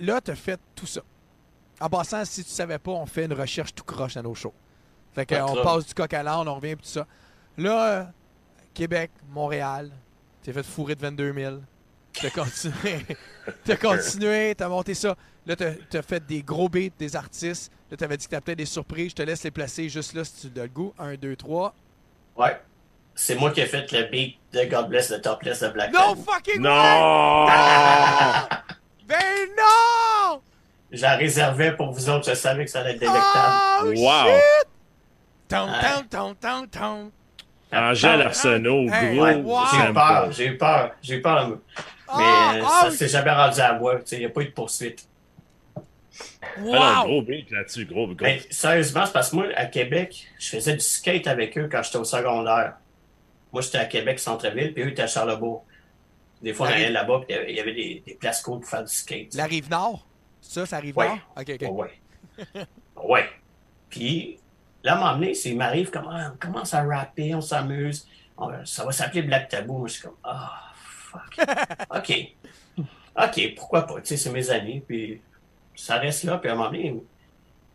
là, 0.00 0.20
tu 0.20 0.30
as 0.30 0.36
fait 0.36 0.60
tout 0.74 0.86
ça. 0.86 1.00
En 1.80 1.88
passant, 1.88 2.24
si 2.24 2.42
tu 2.42 2.50
savais 2.50 2.78
pas, 2.78 2.92
on 2.92 3.06
fait 3.06 3.26
une 3.26 3.34
recherche 3.34 3.74
tout 3.74 3.84
croche 3.84 4.14
dans 4.14 4.22
nos 4.22 4.34
shows. 4.34 4.54
Fait 5.14 5.26
qu'on 5.26 5.62
passe 5.62 5.86
du 5.86 5.94
coq 5.94 6.12
à 6.12 6.22
l'âne, 6.22 6.48
on 6.48 6.54
revient 6.54 6.70
et 6.72 6.76
tout 6.76 6.84
ça. 6.84 7.06
Là, 7.58 7.86
euh, 7.92 8.04
Québec, 8.74 9.10
Montréal, 9.30 9.90
t'es 10.42 10.52
fait 10.52 10.62
fourrer 10.62 10.94
de 10.94 11.00
22 11.00 11.32
000. 11.32 11.56
T'as 12.22 12.30
continué. 12.30 13.06
t'as 13.64 13.76
continué, 13.76 14.54
t'as 14.56 14.68
monté 14.68 14.94
ça. 14.94 15.14
Là, 15.46 15.54
t'as 15.54 15.98
as 15.98 16.02
fait 16.02 16.24
des 16.26 16.42
gros 16.42 16.68
beats, 16.68 16.88
des 16.98 17.14
artistes. 17.14 17.70
Là, 17.90 17.96
t'avais 17.96 18.16
dit 18.16 18.26
que 18.26 18.30
t'as 18.30 18.40
peut-être 18.40 18.58
des 18.58 18.64
surprises. 18.66 19.10
Je 19.10 19.16
te 19.16 19.22
laisse 19.22 19.44
les 19.44 19.50
placer 19.50 19.88
juste 19.88 20.14
là 20.14 20.24
si 20.24 20.50
tu 20.50 20.60
as 20.60 20.64
le 20.64 20.68
goût. 20.68 20.92
1, 20.98 21.14
2, 21.14 21.36
3. 21.36 21.74
Ouais. 22.36 22.60
C'est 23.14 23.34
moi 23.36 23.50
qui 23.50 23.60
ai 23.60 23.66
fait 23.66 23.90
le 23.92 24.04
beat 24.10 24.36
de 24.52 24.64
God 24.64 24.88
Bless 24.88 25.08
the 25.08 25.22
Topless 25.22 25.60
de 25.62 25.68
Black 25.68 25.92
No 25.92 26.14
fucking 26.16 26.62
way! 26.62 26.68
Non! 26.68 27.46
Ben 29.06 29.48
non! 29.56 30.40
Je 30.92 31.00
la 31.02 31.16
réservais 31.16 31.72
pour 31.76 31.92
vous 31.92 32.08
autres, 32.10 32.28
je 32.28 32.34
savais 32.34 32.64
que 32.64 32.70
ça 32.70 32.80
allait 32.80 32.92
être 32.92 33.00
délectable. 33.00 33.54
Oh, 33.82 33.92
Wow. 33.96 34.26
shit! 34.26 34.68
Ton, 35.48 35.66
ton, 36.10 36.34
ton, 36.34 36.66
ton. 36.66 37.12
Angèle 37.72 38.22
Arsenault, 38.22 38.88
Hey, 38.92 39.14
gros. 39.16 39.24
Ouais, 39.24 39.34
wow. 39.36 39.60
J'ai 39.72 39.90
eu 39.90 39.92
peur, 39.94 40.32
j'ai 40.32 40.46
eu 40.46 40.58
peur, 40.58 40.90
j'ai 41.02 41.14
eu 41.16 41.22
peur. 41.22 41.58
Mais 42.16 42.24
Ah, 42.64 42.80
ça 42.84 42.90
s'est 42.90 43.08
jamais 43.08 43.30
rendu 43.32 43.60
à 43.60 43.72
moi, 43.78 43.96
tu 43.96 44.02
sais, 44.06 44.16
il 44.16 44.20
n'y 44.20 44.24
a 44.26 44.30
pas 44.30 44.42
eu 44.42 44.46
de 44.46 44.50
poursuite. 44.50 45.08
Ah 46.58 46.60
non, 46.60 46.70
wow! 47.02 47.04
gros 47.04 47.22
beat 47.22 47.50
là-dessus, 47.50 47.84
gros, 47.84 48.06
gros. 48.06 48.16
Mais 48.20 48.40
sérieusement, 48.50 49.04
c'est 49.04 49.12
parce 49.12 49.30
que 49.30 49.36
moi, 49.36 49.46
à 49.56 49.66
Québec, 49.66 50.26
je 50.38 50.48
faisais 50.48 50.72
du 50.74 50.80
skate 50.80 51.26
avec 51.26 51.56
eux 51.58 51.68
quand 51.70 51.82
j'étais 51.82 51.98
au 51.98 52.04
secondaire. 52.04 52.74
Moi, 53.52 53.60
j'étais 53.62 53.78
à 53.78 53.84
Québec, 53.84 54.18
centre-ville, 54.18 54.72
puis 54.72 54.82
eux 54.84 54.88
étaient 54.88 55.02
à 55.02 55.06
Charlebourg. 55.06 55.64
Des 56.42 56.54
fois, 56.54 56.66
on 56.66 56.70
La 56.70 56.76
allait 56.76 56.84
rive- 56.86 56.94
là-bas, 56.94 57.20
puis 57.26 57.36
il 57.48 57.54
y 57.56 57.60
avait- 57.60 57.74
des, 57.74 58.02
des 58.06 58.14
places 58.14 58.40
cool 58.42 58.60
pour 58.60 58.68
faire 58.70 58.84
du 58.84 58.92
skate. 58.92 59.34
La 59.34 59.44
rive 59.44 59.70
nord? 59.70 60.06
Ça, 60.40 60.64
ça 60.66 60.78
rive 60.78 60.96
Ouais. 60.96 61.08
nord? 61.08 61.18
Ok, 61.36 61.50
ok. 61.60 61.68
Oh, 61.68 61.82
ouais. 61.82 62.66
ouais. 63.04 63.28
Puis, 63.90 64.38
là, 64.82 64.92
à 64.92 64.96
un 64.96 65.00
moment 65.00 65.12
donné, 65.14 65.34
c'est- 65.34 65.50
il 65.50 65.56
m'arrive, 65.56 65.90
comme, 65.90 66.08
Ah, 66.10 66.32
on 66.34 66.36
commence 66.38 66.72
à 66.74 66.82
rapper, 66.84 67.34
on 67.34 67.40
s'amuse. 67.40 68.06
Ça 68.64 68.84
va 68.84 68.92
s'appeler 68.92 69.22
Black 69.22 69.48
Tabou. 69.48 69.78
Moi, 69.78 69.88
je 69.88 69.92
suis 69.94 70.02
comme, 70.02 70.16
ah, 70.24 70.65
fuck. 71.18 71.46
OK. 71.96 72.36
OK, 73.16 73.54
pourquoi 73.56 73.86
pas? 73.86 74.00
Tu 74.00 74.08
sais, 74.08 74.16
c'est 74.16 74.30
mes 74.30 74.50
amis. 74.50 74.80
Puis, 74.86 75.20
ça 75.74 75.96
reste 75.96 76.24
là. 76.24 76.38
Puis, 76.38 76.50
à 76.50 76.52
un 76.52 76.56
moment 76.56 76.70
donné, 76.70 76.94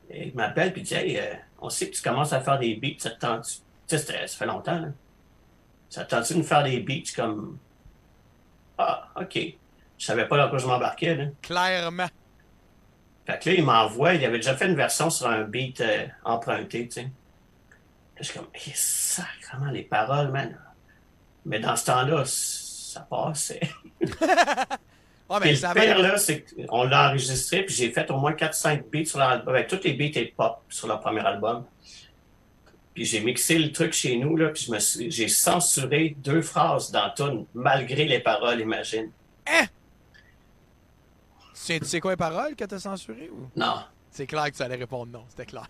il, 0.10 0.28
il 0.28 0.36
m'appelle, 0.36 0.72
puis 0.74 0.82
il 0.82 0.86
dit, 0.86 0.94
hey, 0.94 1.18
euh, 1.18 1.34
on 1.60 1.70
sait 1.70 1.90
que 1.90 1.96
tu 1.96 2.02
commences 2.02 2.34
à 2.34 2.42
faire 2.42 2.60
des 2.60 2.76
beats. 2.76 3.00
Ça 3.00 3.12
te 3.12 3.20
tente 3.20 3.46
Tu 3.88 3.98
sais, 3.98 4.28
ça 4.28 4.38
fait 4.38 4.46
longtemps, 4.46 4.80
là. 4.80 4.88
Ça 5.90 6.06
te 6.06 6.16
tente 6.16 6.32
de 6.32 6.38
me 6.38 6.44
faire 6.44 6.64
des 6.64 6.80
beats 6.80 7.12
comme, 7.16 7.58
ah, 8.78 9.10
OK. 9.16 9.38
Je 9.98 10.06
savais 10.06 10.28
pas 10.28 10.38
dans 10.38 10.50
quoi 10.50 10.58
je 10.58 10.66
m'embarquais, 10.66 11.16
là. 11.16 11.26
Clairement. 11.42 12.08
Fait 13.26 13.40
que 13.40 13.50
là, 13.50 13.56
il 13.56 13.64
m'envoie, 13.64 14.16
il 14.16 14.26
avait 14.26 14.38
déjà 14.38 14.56
fait 14.56 14.68
une 14.68 14.76
version 14.76 15.10
sur 15.10 15.28
un 15.28 15.44
beat 15.44 15.82
euh, 15.82 16.08
emprunté, 16.24 16.88
tu 16.88 16.94
sais. 16.94 17.02
Là, 17.04 17.08
je 18.18 18.24
suis 18.24 18.40
comme, 18.40 18.48
eh, 18.54 18.72
sacrément, 18.74 19.72
les 19.72 19.84
paroles, 19.84 20.32
man. 20.32 20.58
Mais 21.46 21.60
dans 21.60 21.76
ce 21.76 21.86
temps-là, 21.86 22.24
ça 22.92 23.02
passait. 23.02 23.62
Ah, 25.34 25.40
mais 25.42 25.54
le 25.54 25.74
pire, 25.74 26.00
là, 26.00 26.18
c'est 26.18 26.44
qu'on 26.68 26.84
l'a 26.84 27.08
enregistré, 27.08 27.64
puis 27.64 27.74
j'ai 27.74 27.90
fait 27.90 28.12
au 28.12 28.18
moins 28.18 28.34
4-5 28.34 28.84
beats 28.92 29.06
sur 29.06 29.18
l'album, 29.18 29.56
avec 29.56 29.70
tous 29.70 29.80
les 29.86 29.94
beats 29.94 30.20
et 30.20 30.26
pop 30.26 30.62
sur 30.68 30.90
leur 30.90 31.00
premier 31.00 31.22
album. 31.22 31.64
Puis 32.94 33.06
j'ai 33.06 33.22
mixé 33.22 33.58
le 33.58 33.72
truc 33.72 33.94
chez 33.94 34.18
nous, 34.18 34.36
là, 34.36 34.50
puis 34.50 34.68
j'ai 35.10 35.30
censuré 35.30 36.18
deux 36.20 36.42
phrases 36.42 36.92
dans 36.92 37.10
tune, 37.16 37.46
malgré 37.54 38.04
les 38.04 38.20
paroles, 38.20 38.60
imagine. 38.60 39.10
Sais, 41.54 41.80
tu 41.80 41.86
sais 41.86 42.02
quoi 42.02 42.12
les 42.12 42.18
paroles 42.18 42.54
que 42.58 42.66
t'as 42.66 42.80
censurées 42.80 43.30
ou? 43.32 43.48
Non, 43.56 43.86
C'est 44.10 44.28
clair 44.28 44.52
que 44.52 44.58
tu 44.58 44.64
allais 44.64 44.76
répondre 44.76 45.14
non, 45.14 45.24
c'était 45.30 45.46
clair. 45.46 45.66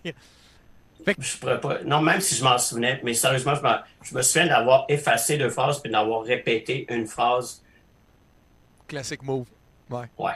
Je 1.20 1.38
pourrais 1.38 1.60
pas. 1.60 1.84
Non, 1.84 2.02
même 2.02 2.22
si 2.22 2.36
je 2.36 2.44
m'en 2.44 2.58
souvenais, 2.58 3.00
mais 3.04 3.14
sérieusement, 3.14 3.54
je, 3.56 3.62
je 4.10 4.16
me 4.16 4.22
souviens 4.22 4.48
d'avoir 4.48 4.86
effacé 4.90 5.38
deux 5.38 5.50
phrases 5.50 5.80
puis 5.82 5.92
d'avoir 5.92 6.24
répété 6.24 6.86
une 6.94 7.08
phrase. 7.08 7.64
Classic 8.88 9.22
move. 9.24 9.46
Ouais. 9.90 10.06
Ouais. 10.18 10.34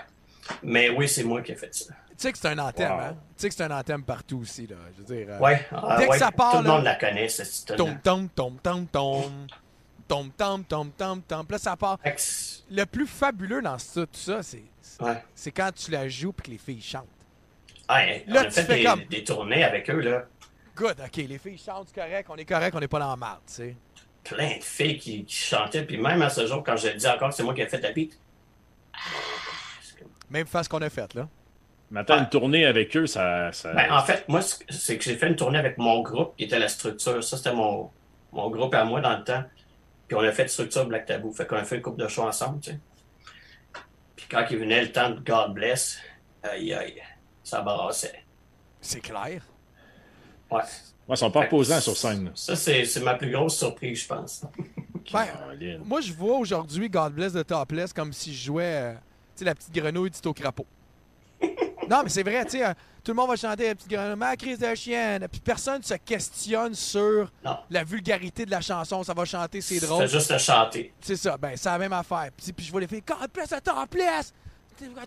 Mais 0.63 0.89
oui, 0.89 1.07
c'est 1.09 1.23
moi 1.23 1.41
qui 1.41 1.51
ai 1.51 1.55
fait 1.55 1.73
ça. 1.73 1.93
Tu 2.09 2.13
sais 2.17 2.31
que 2.31 2.37
c'est 2.37 2.47
un 2.47 2.59
anthème, 2.59 2.91
Wow. 2.93 2.99
hein? 2.99 3.13
Tu 3.35 3.41
sais 3.41 3.49
que 3.49 3.55
c'est 3.55 3.63
un 3.63 3.77
anthème 3.77 4.03
partout 4.03 4.39
aussi, 4.39 4.67
là. 4.67 4.75
Je 4.95 5.03
veux 5.03 5.15
dire. 5.17 5.27
euh, 5.33 5.39
Ouais. 5.39 5.65
ah, 5.71 5.95
Dès 5.99 6.05
que 6.05 6.11
ouais, 6.11 6.17
ça 6.19 6.31
part, 6.31 6.51
Tout 6.53 6.57
le 6.59 6.63
là- 6.63 6.75
monde 6.75 6.83
la 6.85 6.95
connaît, 6.95 7.27
cette. 7.27 7.75
Tom, 7.75 7.97
tom, 8.01 8.29
tom, 8.29 8.57
tom, 8.63 8.87
tom. 8.87 9.47
Tom, 10.07 10.31
tom, 10.37 10.63
tom, 10.63 10.91
tom, 10.91 11.21
tom. 11.27 11.45
Là, 11.49 11.57
ça 11.57 11.75
part. 11.75 11.97
Le 12.71 12.83
plus 12.85 13.07
fabuleux 13.07 13.61
dans 13.61 13.77
ça, 13.79 14.01
tout 14.05 14.09
ça, 14.13 14.41
c'est 14.43 14.63
Ouais. 15.01 15.21
c'est 15.33 15.51
quand 15.51 15.71
tu 15.75 15.91
la 15.91 16.07
joues 16.07 16.33
et 16.39 16.41
que 16.41 16.51
les 16.51 16.57
filles 16.57 16.81
chantent. 16.81 17.07
Ouais, 17.89 18.23
on 18.29 18.33
Là, 18.33 18.41
a 18.41 18.45
tu 18.45 18.51
fait 18.51 18.63
fais 18.63 18.75
des, 18.77 18.83
comme- 18.83 19.03
des 19.05 19.23
tournées 19.23 19.63
avec 19.63 19.89
eux, 19.89 19.99
là. 19.99 20.23
Good, 20.75 20.97
ok, 21.05 21.15
les 21.15 21.37
filles 21.37 21.57
chantent, 21.57 21.93
correct, 21.93 22.27
on 22.29 22.35
est 22.35 22.45
correct, 22.45 22.75
on 22.75 22.79
n'est 22.79 22.87
pas 22.87 22.99
dans 22.99 23.09
la 23.09 23.15
merde, 23.15 23.39
tu 23.47 23.53
sais. 23.53 23.75
Plein 24.23 24.57
de 24.57 24.63
filles 24.63 24.97
qui, 24.97 25.23
qui 25.23 25.35
chantaient. 25.35 25.83
Puis 25.85 25.97
même 25.97 26.21
à 26.21 26.29
ce 26.29 26.45
jour, 26.47 26.63
quand 26.63 26.75
je 26.75 26.87
le 26.87 26.95
dis 26.95 27.07
encore 27.07 27.29
que 27.29 27.35
c'est 27.35 27.43
moi 27.43 27.53
qui 27.53 27.61
ai 27.61 27.67
fait 27.67 27.79
la 27.79 27.91
beat, 27.91 28.19
Même 30.29 30.47
face 30.47 30.67
qu'on 30.67 30.81
a 30.81 30.89
faite, 30.89 31.13
là. 31.13 31.29
Mais 31.91 31.99
attends, 31.99 32.17
une 32.17 32.29
tournée 32.29 32.65
avec 32.65 32.97
eux, 32.97 33.05
ça. 33.05 33.51
ça... 33.51 33.71
Ben, 33.73 33.91
en 33.91 34.01
fait, 34.01 34.27
moi, 34.27 34.41
c'est 34.41 34.97
que 34.97 35.03
j'ai 35.03 35.15
fait 35.15 35.27
une 35.27 35.35
tournée 35.35 35.59
avec 35.59 35.77
mon 35.77 36.01
groupe 36.01 36.35
qui 36.35 36.45
était 36.45 36.57
la 36.57 36.67
structure. 36.67 37.23
Ça, 37.23 37.37
c'était 37.37 37.53
mon, 37.53 37.91
mon 38.33 38.49
groupe 38.49 38.73
à 38.73 38.83
moi 38.83 39.01
dans 39.01 39.15
le 39.15 39.23
temps. 39.23 39.43
Puis 40.07 40.17
on 40.17 40.21
a 40.21 40.31
fait 40.31 40.47
structure 40.47 40.85
Black 40.87 41.05
Taboo. 41.05 41.31
Fait 41.31 41.45
qu'on 41.45 41.57
a 41.57 41.63
fait 41.63 41.75
une 41.77 41.83
couple 41.83 42.01
de 42.01 42.07
shows 42.07 42.23
ensemble, 42.23 42.59
tu 42.59 42.71
sais. 42.71 42.79
Puis 44.15 44.25
quand 44.29 44.45
il 44.49 44.57
venait 44.57 44.81
le 44.81 44.91
temps 44.91 45.11
de 45.11 45.19
God 45.19 45.53
Bless, 45.53 45.99
aïe 46.43 46.73
aïe, 46.73 47.01
ça 47.43 47.61
brassait. 47.61 48.23
C'est 48.81 49.01
clair. 49.01 49.41
Ouais. 50.51 50.61
Moi, 51.07 51.15
ils 51.15 51.17
sont 51.17 51.31
pas 51.31 51.41
reposants 51.41 51.81
sur 51.81 51.95
scène. 51.95 52.25
là. 52.25 52.31
Ça, 52.35 52.55
c'est 52.55 52.85
c'est 52.85 52.99
ma 53.01 53.13
plus 53.13 53.31
grosse 53.31 53.57
surprise, 53.57 54.01
je 54.01 54.07
pense. 54.07 54.41
Ben, 55.13 55.27
moi, 55.85 56.01
je 56.01 56.11
vois 56.11 56.35
aujourd'hui 56.37 56.89
God 56.89 57.13
Bless 57.13 57.31
de 57.31 57.43
Topless 57.43 57.93
comme 57.93 58.11
si 58.11 58.33
je 58.33 58.45
jouais, 58.45 58.63
euh, 58.75 58.93
tu 58.93 58.99
sais, 59.35 59.45
la 59.45 59.53
petite 59.53 59.71
grenouille 59.71 60.09
du 60.09 60.27
au 60.27 60.33
crapaud. 60.33 60.65
non, 61.87 62.01
mais 62.03 62.09
c'est 62.09 62.23
vrai, 62.23 62.43
tu 62.45 62.51
sais, 62.57 62.65
euh, 62.65 62.73
tout 63.03 63.11
le 63.11 63.15
monde 63.15 63.29
va 63.29 63.35
chanter 63.35 63.67
la 63.67 63.75
petite 63.75 63.87
grenouille, 63.91 64.15
ma 64.15 64.35
crise 64.35 64.57
de 64.57 64.73
chienne, 64.73 65.27
puis 65.31 65.39
personne 65.41 65.77
ne 65.77 65.83
se 65.83 65.93
questionne 65.93 66.73
sur 66.73 67.31
Non. 67.43 67.57
la 67.69 67.83
vulgarité 67.83 68.47
de 68.47 68.51
la 68.51 68.61
chanson, 68.61 69.03
ça 69.03 69.13
va 69.13 69.25
chanter, 69.25 69.61
c'est 69.61 69.79
drôle. 69.79 70.07
juste 70.07 70.31
le 70.31 70.39
chanter. 70.39 70.91
C'est 71.01 71.17
ça, 71.17 71.37
ben, 71.37 71.55
c'est 71.55 71.69
la 71.69 71.77
même 71.77 71.93
affaire. 71.93 72.29
Puis, 72.35 72.51
puis 72.51 72.65
je 72.65 72.71
vois 72.71 72.81
les 72.81 72.87
filles, 72.87 73.03
God 73.05 73.29
bless 73.31 73.49
de 73.49 73.59
Topless, 73.59 74.33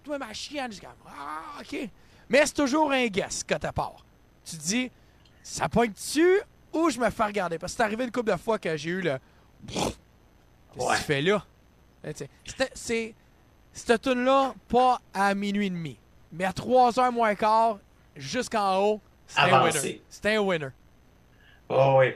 toi 0.05 0.19
ma 0.19 0.33
chienne, 0.33 0.71
je 0.73 0.81
comme, 0.81 0.91
ah, 1.09 1.61
ok. 1.61 1.89
Mais 2.29 2.47
c'est 2.47 2.55
toujours 2.55 2.93
un 2.93 3.07
guess 3.09 3.43
quand 3.43 3.59
t'as 3.59 3.73
part. 3.73 4.05
Tu 4.45 4.57
te 4.57 4.63
dis, 4.63 4.91
ça 5.49 5.69
pointe 5.69 5.93
dessus 5.93 6.41
ou 6.73 6.91
je 6.91 6.99
me 6.99 7.09
fais 7.11 7.25
regarder? 7.25 7.59
Parce 7.59 7.73
que 7.73 7.77
c'est 7.79 7.83
arrivé 7.83 8.05
une 8.05 8.11
couple 8.11 8.31
de 8.33 8.37
fois 8.37 8.59
que 8.59 8.77
j'ai 8.77 8.91
eu 8.91 9.01
le. 9.01 9.19
Qu'est-ce 9.67 9.89
que 10.77 10.83
Ouais. 10.83 10.97
tu 10.97 11.03
fais 11.03 11.23
là? 11.23 11.45
C'était- 12.05 12.71
C'est. 12.75 13.15
Cette 13.73 14.03
tune-là, 14.03 14.55
pas 14.69 15.01
à 15.15 15.35
minuit 15.35 15.67
et 15.67 15.71
demi. 15.71 15.99
Mais 16.33 16.45
à 16.45 16.53
3h 16.53 17.13
moins 17.13 17.35
quart, 17.35 17.79
jusqu'en 18.17 18.77
haut, 18.83 19.01
c'était 19.27 19.41
un 19.43 19.45
Avancé. 19.55 19.79
winner. 19.79 20.03
C'était 20.09 20.35
un 20.37 20.41
winner. 20.41 20.69
Oh 21.69 21.97
oui. 21.99 22.13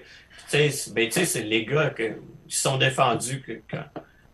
Tu 0.50 0.58
sais, 0.58 0.70
c'est- 0.70 0.92
ben, 0.92 1.10
les 1.48 1.64
gars 1.66 1.90
que, 1.90 2.18
qui 2.48 2.56
sont 2.56 2.78
défendus 2.78 3.42
que 3.42 3.60
quand, 3.70 3.84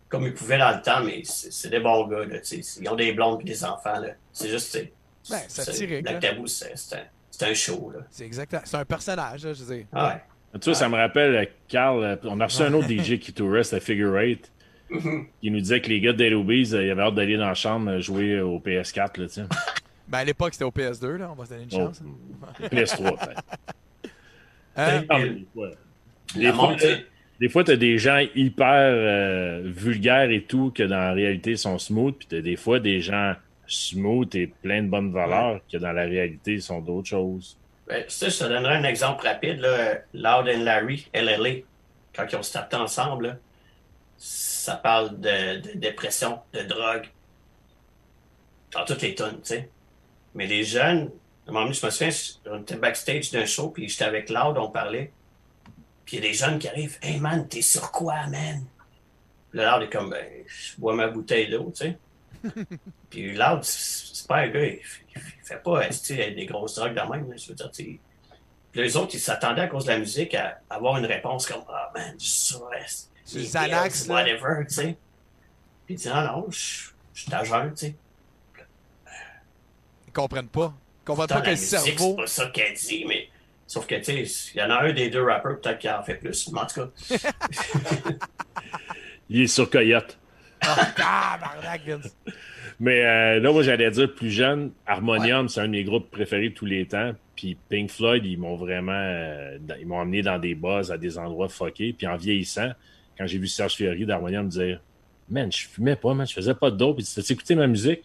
comme 0.07 0.23
ils 0.25 0.33
pouvaient 0.33 0.57
dans 0.57 0.75
le 0.75 0.81
temps, 0.81 1.03
mais 1.03 1.21
c'est 1.23 1.69
des 1.69 1.79
bons 1.79 2.07
gars. 2.07 2.25
Là, 2.25 2.37
ils 2.51 2.89
ont 2.89 2.95
des 2.95 3.11
blondes 3.13 3.41
et 3.41 3.45
des 3.45 3.63
enfants. 3.63 4.01
C'est 4.33 4.49
juste. 4.49 4.77
Ben, 5.29 5.41
là. 6.01 6.13
Tabou, 6.19 6.47
c'est 6.47 6.73
c'est 7.39 7.45
un, 7.45 7.47
c'est 7.47 7.51
un 7.51 7.53
show. 7.53 7.91
Là. 7.91 7.99
C'est 8.09 8.25
exactement. 8.25 8.61
C'est 8.65 8.77
un 8.77 8.85
personnage, 8.85 9.45
là, 9.45 9.53
je 9.53 9.63
veux 9.63 9.75
dire. 9.75 9.85
Ah 9.93 10.07
ouais. 10.07 10.59
Tu 10.59 10.65
vois, 10.65 10.73
ça 10.75 10.89
me 10.89 10.95
rappelle, 10.95 11.35
euh, 11.35 11.45
Carl, 11.67 12.03
euh, 12.03 12.15
on 12.23 12.39
a 12.39 12.45
reçu 12.45 12.61
un 12.63 12.73
autre 12.73 12.87
DJ 12.89 13.19
qui 13.19 13.33
tourait, 13.33 13.63
c'était 13.63 13.79
Figure 13.79 14.13
8, 14.13 14.51
qui 15.41 15.51
nous 15.51 15.59
disait 15.59 15.79
que 15.79 15.89
les 15.89 16.01
gars 16.01 16.13
de 16.13 16.33
Obies, 16.33 16.71
euh, 16.73 16.83
ils 16.83 16.91
avaient 16.91 17.03
hâte 17.03 17.15
d'aller 17.15 17.37
dans 17.37 17.47
la 17.47 17.53
chambre 17.53 17.99
jouer 17.99 18.41
au 18.41 18.59
PS4, 18.59 18.97
là, 18.97 19.27
tu 19.27 19.29
sais. 19.29 19.43
Ben, 20.07 20.17
à 20.17 20.23
l'époque, 20.23 20.53
c'était 20.53 20.65
au 20.65 20.71
PS2, 20.71 21.17
là. 21.17 21.29
On 21.31 21.35
va 21.35 21.45
se 21.45 21.51
donner 21.51 21.65
une 21.65 21.69
Oh, 21.73 21.85
chance. 21.85 22.01
PS3, 22.71 23.19
peut-être. 23.19 23.43
Hein? 24.75 25.03
Ah, 25.07 25.19
des 25.19 25.45
fois, 25.53 25.69
des 26.35 26.51
fois, 26.51 26.75
des 27.39 27.49
fois, 27.49 27.63
t'as 27.63 27.75
des 27.75 27.99
gens 27.99 28.19
hyper 28.33 28.65
euh, 28.73 29.61
vulgaires 29.65 30.31
et 30.31 30.41
tout, 30.41 30.71
que 30.73 30.81
dans 30.81 30.97
la 30.97 31.13
réalité 31.13 31.55
sont 31.57 31.77
smooth, 31.77 32.15
puis 32.17 32.27
t'as 32.27 32.41
des 32.41 32.55
fois 32.55 32.79
des 32.79 33.01
gens 33.01 33.35
smooth 33.69 34.33
et 34.35 34.47
plein 34.47 34.83
de 34.83 34.87
bonnes 34.87 35.11
valeurs, 35.11 35.61
que 35.71 35.77
dans 35.77 35.91
la 35.91 36.03
réalité 36.03 36.59
sont 36.59 36.81
d'autres 36.81 37.09
choses. 37.09 37.57
Ben, 37.87 38.03
tu 38.03 38.11
sais, 38.11 38.29
je 38.29 38.39
te 38.39 38.43
donnerai 38.43 38.75
un 38.75 38.83
exemple 38.83 39.25
rapide. 39.25 39.59
Là. 39.59 39.99
Loud 40.13 40.47
and 40.47 40.63
Larry, 40.63 41.07
LLA, 41.13 41.61
quand 42.13 42.25
ils 42.31 42.35
ont 42.35 42.43
starté 42.43 42.75
ensemble, 42.75 43.27
là, 43.27 43.35
ça 44.17 44.75
parle 44.75 45.19
de, 45.19 45.59
de 45.61 45.77
dépression, 45.77 46.39
de 46.53 46.61
drogue, 46.61 47.09
dans 48.71 48.85
toutes 48.85 49.01
les 49.01 49.15
tonnes, 49.15 49.41
tu 49.41 49.55
sais. 49.55 49.69
Mais 50.35 50.45
les 50.45 50.63
jeunes, 50.63 51.09
à 51.47 51.49
un 51.49 51.53
moment 51.53 51.65
donné, 51.65 51.73
je 51.73 51.85
me 51.85 51.91
souviens, 51.91 52.13
on 52.51 52.61
était 52.61 52.75
backstage 52.75 53.31
d'un 53.31 53.45
show, 53.45 53.69
puis 53.69 53.89
j'étais 53.89 54.05
avec 54.05 54.29
Loud, 54.29 54.57
on 54.57 54.69
parlait. 54.69 55.11
Puis 56.05 56.17
il 56.17 56.23
y 56.23 56.27
a 56.27 56.29
des 56.29 56.35
jeunes 56.35 56.59
qui 56.59 56.67
arrivent. 56.67 56.97
Hey 57.01 57.19
man, 57.19 57.47
t'es 57.47 57.61
sur 57.61 57.91
quoi, 57.91 58.27
man? 58.27 58.63
Là, 59.53 59.77
Loud 59.77 59.87
est 59.87 59.91
comme, 59.91 60.11
ben, 60.11 60.25
je 60.45 60.73
bois 60.77 60.93
ma 60.93 61.07
bouteille 61.07 61.49
d'eau, 61.49 61.71
tu 61.75 61.85
sais. 61.85 61.97
puis 63.09 63.35
Loud, 63.35 63.63
c'est 63.63 64.27
pas 64.27 64.37
un 64.37 64.47
gars, 64.49 64.65
il, 64.65 64.79
fait 65.43 65.61
pas 65.63 65.85
tu 65.87 65.93
sais, 65.93 66.31
des 66.31 66.45
grosses 66.45 66.75
drogues 66.75 66.95
de 66.95 67.11
même, 67.11 67.37
je 67.37 67.49
veux 67.49 67.55
dire. 67.55 67.71
Puis 67.71 67.99
les 68.73 68.95
autres, 68.95 69.15
ils 69.15 69.19
s'attendaient 69.19 69.61
à 69.61 69.67
cause 69.67 69.85
de 69.85 69.91
la 69.91 69.99
musique 69.99 70.35
à 70.35 70.59
avoir 70.69 70.97
une 70.97 71.05
réponse 71.05 71.47
comme, 71.47 71.63
ah 71.69 71.91
man, 71.95 72.15
du 72.15 72.25
stress. 72.25 73.09
C'est 73.25 73.39
les 73.39 73.45
Xanax, 73.45 74.07
whatever, 74.07 74.65
tu 74.67 74.75
sais. 74.75 74.97
Puis 75.85 75.95
il 75.95 75.97
dit, 75.97 76.07
non, 76.07 76.21
non, 76.21 76.45
je 76.49 76.91
suis 77.13 77.33
à 77.33 77.43
jeun, 77.43 77.73
tu 77.73 77.87
sais. 77.87 77.95
Ils 80.07 80.13
comprennent 80.13 80.49
pas. 80.49 80.73
Ils 81.01 81.05
comprennent 81.05 81.27
pas 81.27 81.41
que 81.41 81.45
la 81.45 81.51
le 81.51 81.57
musique, 81.57 81.69
cerveau. 81.69 82.11
C'est 82.11 82.15
pas 82.15 82.27
ça 82.27 82.45
qu'elle 82.47 82.73
dit, 82.73 83.05
mais. 83.05 83.29
Sauf 83.67 83.85
que, 83.85 83.93
tu 83.95 84.25
sais, 84.25 84.51
il 84.55 84.59
y 84.59 84.63
en 84.63 84.71
a 84.71 84.81
un 84.81 84.93
des 84.93 85.11
deux 85.11 85.23
rappeurs, 85.23 85.61
peut-être 85.61 85.77
qui 85.77 85.87
en 85.87 86.01
fait 86.01 86.15
plus. 86.15 86.51
Mais 86.51 86.59
en 86.59 86.65
tout 86.65 86.87
cas, 86.87 86.89
Il 89.29 89.41
est 89.41 89.47
sur 89.47 89.69
Coyote. 89.69 90.18
Ah, 90.61 91.39
Vince. 91.85 92.15
Mais 92.79 93.03
euh, 93.03 93.39
là, 93.39 93.51
moi, 93.51 93.63
j'allais 93.63 93.89
dire 93.91 94.13
plus 94.13 94.31
jeune, 94.31 94.71
Harmonium, 94.85 95.49
c'est 95.49 95.61
un 95.61 95.65
de 95.65 95.71
mes 95.71 95.83
groupes 95.83 96.09
préférés 96.09 96.49
de 96.49 96.53
tous 96.53 96.65
les 96.65 96.85
temps. 96.85 97.13
Puis 97.35 97.57
Pink 97.69 97.89
Floyd, 97.89 98.25
ils 98.25 98.37
m'ont 98.37 98.55
vraiment. 98.55 98.91
euh, 98.93 99.57
ils 99.79 99.87
m'ont 99.87 99.97
emmené 99.99 100.21
dans 100.21 100.37
des 100.39 100.55
bars, 100.55 100.89
à 100.91 100.97
des 100.97 101.17
endroits 101.17 101.49
fuckés. 101.49 101.93
Puis 101.93 102.07
en 102.07 102.15
vieillissant, 102.17 102.71
quand 103.17 103.27
j'ai 103.27 103.37
vu 103.37 103.47
Serge 103.47 103.73
Fiori 103.75 104.05
d'Harmonium 104.05 104.47
dire 104.47 104.81
Man, 105.29 105.51
je 105.51 105.67
fumais 105.67 105.95
pas, 105.95 106.13
man, 106.13 106.25
je 106.27 106.33
faisais 106.33 106.53
pas 106.55 106.71
de 106.71 106.77
dope. 106.77 106.97
Puis 106.97 107.05
tu 107.05 107.33
écouté 107.33 107.55
ma 107.55 107.67
musique? 107.67 108.01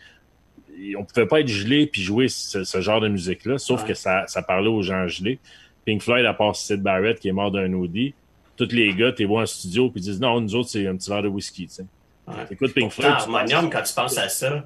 Et 0.80 0.96
On 0.96 1.04
pouvait 1.04 1.26
pas 1.26 1.40
être 1.40 1.48
gelé 1.48 1.86
puis 1.86 2.02
jouer 2.02 2.28
ce, 2.28 2.64
ce 2.64 2.80
genre 2.80 3.00
de 3.00 3.08
musique-là, 3.08 3.58
sauf 3.58 3.82
Ouais. 3.82 3.88
que 3.88 3.94
ça, 3.94 4.24
ça 4.26 4.42
parlait 4.42 4.68
aux 4.68 4.82
gens 4.82 5.06
gelés. 5.06 5.38
Pink 5.86 6.02
Floyd, 6.02 6.26
à 6.26 6.34
part 6.34 6.56
Sid 6.56 6.82
Barrett 6.82 7.18
qui 7.20 7.28
est 7.28 7.32
mort 7.32 7.50
d'un 7.52 7.72
OD, 7.72 8.12
tous 8.56 8.68
les 8.72 8.92
gars, 8.94 9.12
t'es 9.12 9.24
vois 9.24 9.42
en 9.42 9.46
studio 9.46 9.88
puis 9.90 10.00
ils 10.00 10.04
disent 10.04 10.20
Non, 10.20 10.40
nous 10.40 10.54
autres, 10.56 10.68
c'est 10.70 10.86
un 10.86 10.96
petit 10.96 11.10
verre 11.10 11.22
de 11.22 11.28
whisky. 11.28 11.66
Tu 11.68 11.74
sais. 11.74 11.86
Ouais. 12.26 12.46
T'écoutes 12.46 12.72
Pink 12.74 12.90
Floyd. 12.92 13.10
Harmonium, 13.12 13.70
quand 13.70 13.82
tu 13.82 13.94
penses 13.94 14.16
à 14.18 14.28
ça, 14.28 14.64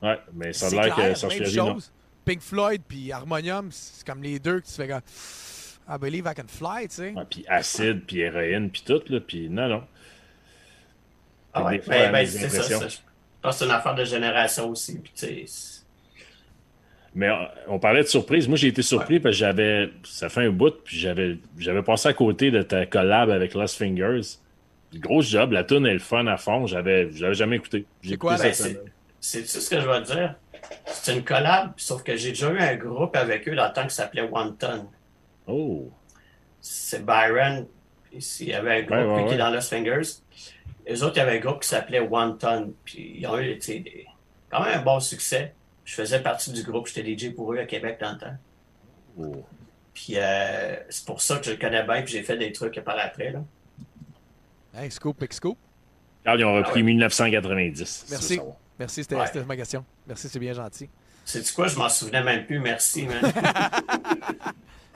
Ouais, 0.00 0.18
mais 0.32 0.52
ça 0.52 0.66
a 0.66 0.70
C'est 0.70 0.76
l'air 0.76 0.94
que 0.94 1.14
Fiori, 1.28 1.56
non? 1.56 1.78
Pink 2.24 2.40
Floyd 2.40 2.82
puis 2.86 3.10
Harmonium, 3.10 3.68
c'est 3.72 4.06
comme 4.06 4.22
les 4.22 4.38
deux 4.38 4.60
que 4.60 4.66
tu 4.66 4.72
fais 4.72 4.86
comme 4.86 5.00
I 5.88 5.98
believe 5.98 6.26
I 6.30 6.34
can 6.36 6.46
fly, 6.46 6.86
tu 6.86 6.94
sais. 6.96 7.12
Ouais, 7.12 7.22
puis 7.28 7.44
acide, 7.48 8.02
puis 8.06 8.20
héroïne, 8.20 8.70
puis 8.70 8.82
tout, 8.86 9.00
là, 9.08 9.20
puis 9.20 9.48
non, 9.48 9.68
non. 9.68 9.84
ah 11.54 11.64
ouais, 11.64 11.82
ben, 11.86 12.12
ben, 12.12 12.26
c'est 12.26 12.48
ça. 12.48 12.62
Je 12.88 12.96
pense 13.40 13.54
que 13.54 13.58
c'est 13.60 13.64
une 13.64 13.70
affaire 13.70 13.94
de 13.94 14.04
génération 14.04 14.68
aussi. 14.68 14.98
Puis, 14.98 15.12
tu 15.14 15.26
sais, 15.26 15.44
c'est- 15.46 15.78
Mais 17.14 17.28
euh, 17.30 17.36
on 17.68 17.78
parlait 17.78 18.02
de 18.02 18.08
surprise. 18.08 18.46
Moi, 18.46 18.58
j'ai 18.58 18.68
été 18.68 18.82
surpris 18.82 19.18
parce 19.18 19.34
que 19.34 19.38
j'avais. 19.38 19.90
Ça 20.04 20.28
fait 20.28 20.44
un 20.44 20.50
bout, 20.50 20.74
puis 20.84 20.98
j'avais 20.98 21.38
j'avais 21.56 21.82
passé 21.82 22.08
à 22.08 22.12
côté 22.12 22.50
de 22.50 22.60
ta 22.62 22.84
collab 22.84 23.30
avec 23.30 23.54
Lost 23.54 23.76
Fingers. 23.78 24.36
Gros 24.94 25.20
job, 25.22 25.52
la 25.52 25.64
tune 25.64 25.86
est 25.86 25.92
le 25.92 25.98
fun 25.98 26.26
à 26.26 26.36
fond. 26.36 26.66
J'avais 26.66 27.10
jamais 27.12 27.56
écouté. 27.56 27.84
C'est 28.02 28.16
quoi, 28.16 28.36
ben, 28.36 28.52
c'est- 28.52 28.80
ce 29.20 29.68
que 29.70 29.80
je 29.80 29.86
vais 29.86 30.02
te 30.02 30.12
dire. 30.12 30.34
C'est 30.86 31.14
une 31.14 31.24
collab, 31.24 31.72
sauf 31.76 32.02
que 32.02 32.16
j'ai 32.16 32.30
déjà 32.30 32.50
eu 32.50 32.58
un 32.58 32.76
groupe 32.76 33.14
avec 33.16 33.48
eux 33.48 33.54
dans 33.54 33.66
le 33.68 33.72
temps 33.72 33.86
qui 33.86 33.94
s'appelait 33.94 34.28
One 34.30 34.56
Ton. 34.56 34.88
Oh. 35.46 35.90
C'est 36.60 37.04
Byron. 37.04 37.66
puis 38.10 38.26
Il 38.40 38.48
y 38.48 38.54
avait 38.54 38.76
un 38.78 38.82
groupe 38.82 39.18
qui 39.18 39.24
ouais. 39.28 39.34
est 39.34 39.38
dans 39.38 39.50
Los 39.50 39.62
Fingers. 39.62 40.02
Les 40.86 41.02
autres, 41.02 41.16
il 41.16 41.18
y 41.18 41.22
avait 41.22 41.36
un 41.36 41.40
groupe 41.40 41.60
qui 41.62 41.68
s'appelait 41.68 42.00
One 42.00 42.38
Ton. 42.38 42.72
Puis 42.84 43.16
ils 43.18 43.26
ont 43.26 43.38
eu 43.38 43.56
des- 43.56 44.06
quand 44.50 44.64
même 44.64 44.78
un 44.78 44.82
bon 44.82 45.00
succès. 45.00 45.54
Je 45.84 45.94
faisais 45.94 46.20
partie 46.20 46.52
du 46.52 46.62
groupe. 46.62 46.86
J'étais 46.86 47.02
DJ 47.16 47.34
pour 47.34 47.52
eux 47.52 47.58
à 47.58 47.64
Québec 47.66 47.98
dans 48.00 48.12
le 48.12 48.18
temps. 48.18 48.36
oh. 49.20 49.44
Puis 49.94 50.14
euh, 50.16 50.76
c'est 50.90 51.04
pour 51.06 51.20
ça 51.20 51.38
que 51.38 51.46
je 51.46 51.50
le 51.52 51.56
connais 51.56 51.82
bien. 51.82 52.02
Puis 52.02 52.12
j'ai 52.14 52.22
fait 52.22 52.36
des 52.36 52.52
trucs 52.52 52.78
par 52.84 52.98
après. 52.98 53.30
Là. 53.32 53.40
Hey, 54.74 54.90
scoop, 54.90 55.18
pick 55.18 55.32
scoop. 55.32 55.58
Regarde, 56.24 56.40
ils 56.40 56.44
ont 56.44 56.54
repris 56.54 56.70
Ah 56.72 56.76
ouais. 56.76 56.82
1990. 56.82 57.84
si 57.86 58.04
tu 58.04 58.10
veux 58.10 58.16
Merci. 58.16 58.40
Merci, 58.78 59.02
c'était 59.02 59.16
Ouais. 59.16 59.44
ma 59.46 59.56
question. 59.56 59.84
Merci, 60.06 60.28
c'est 60.28 60.38
bien 60.38 60.52
gentil. 60.52 60.88
Sais-tu 61.24 61.52
quoi? 61.52 61.66
Je 61.68 61.76
m'en 61.76 61.88
souvenais 61.88 62.22
même 62.22 62.46
plus. 62.46 62.58
Merci, 62.60 63.06
man. 63.06 63.20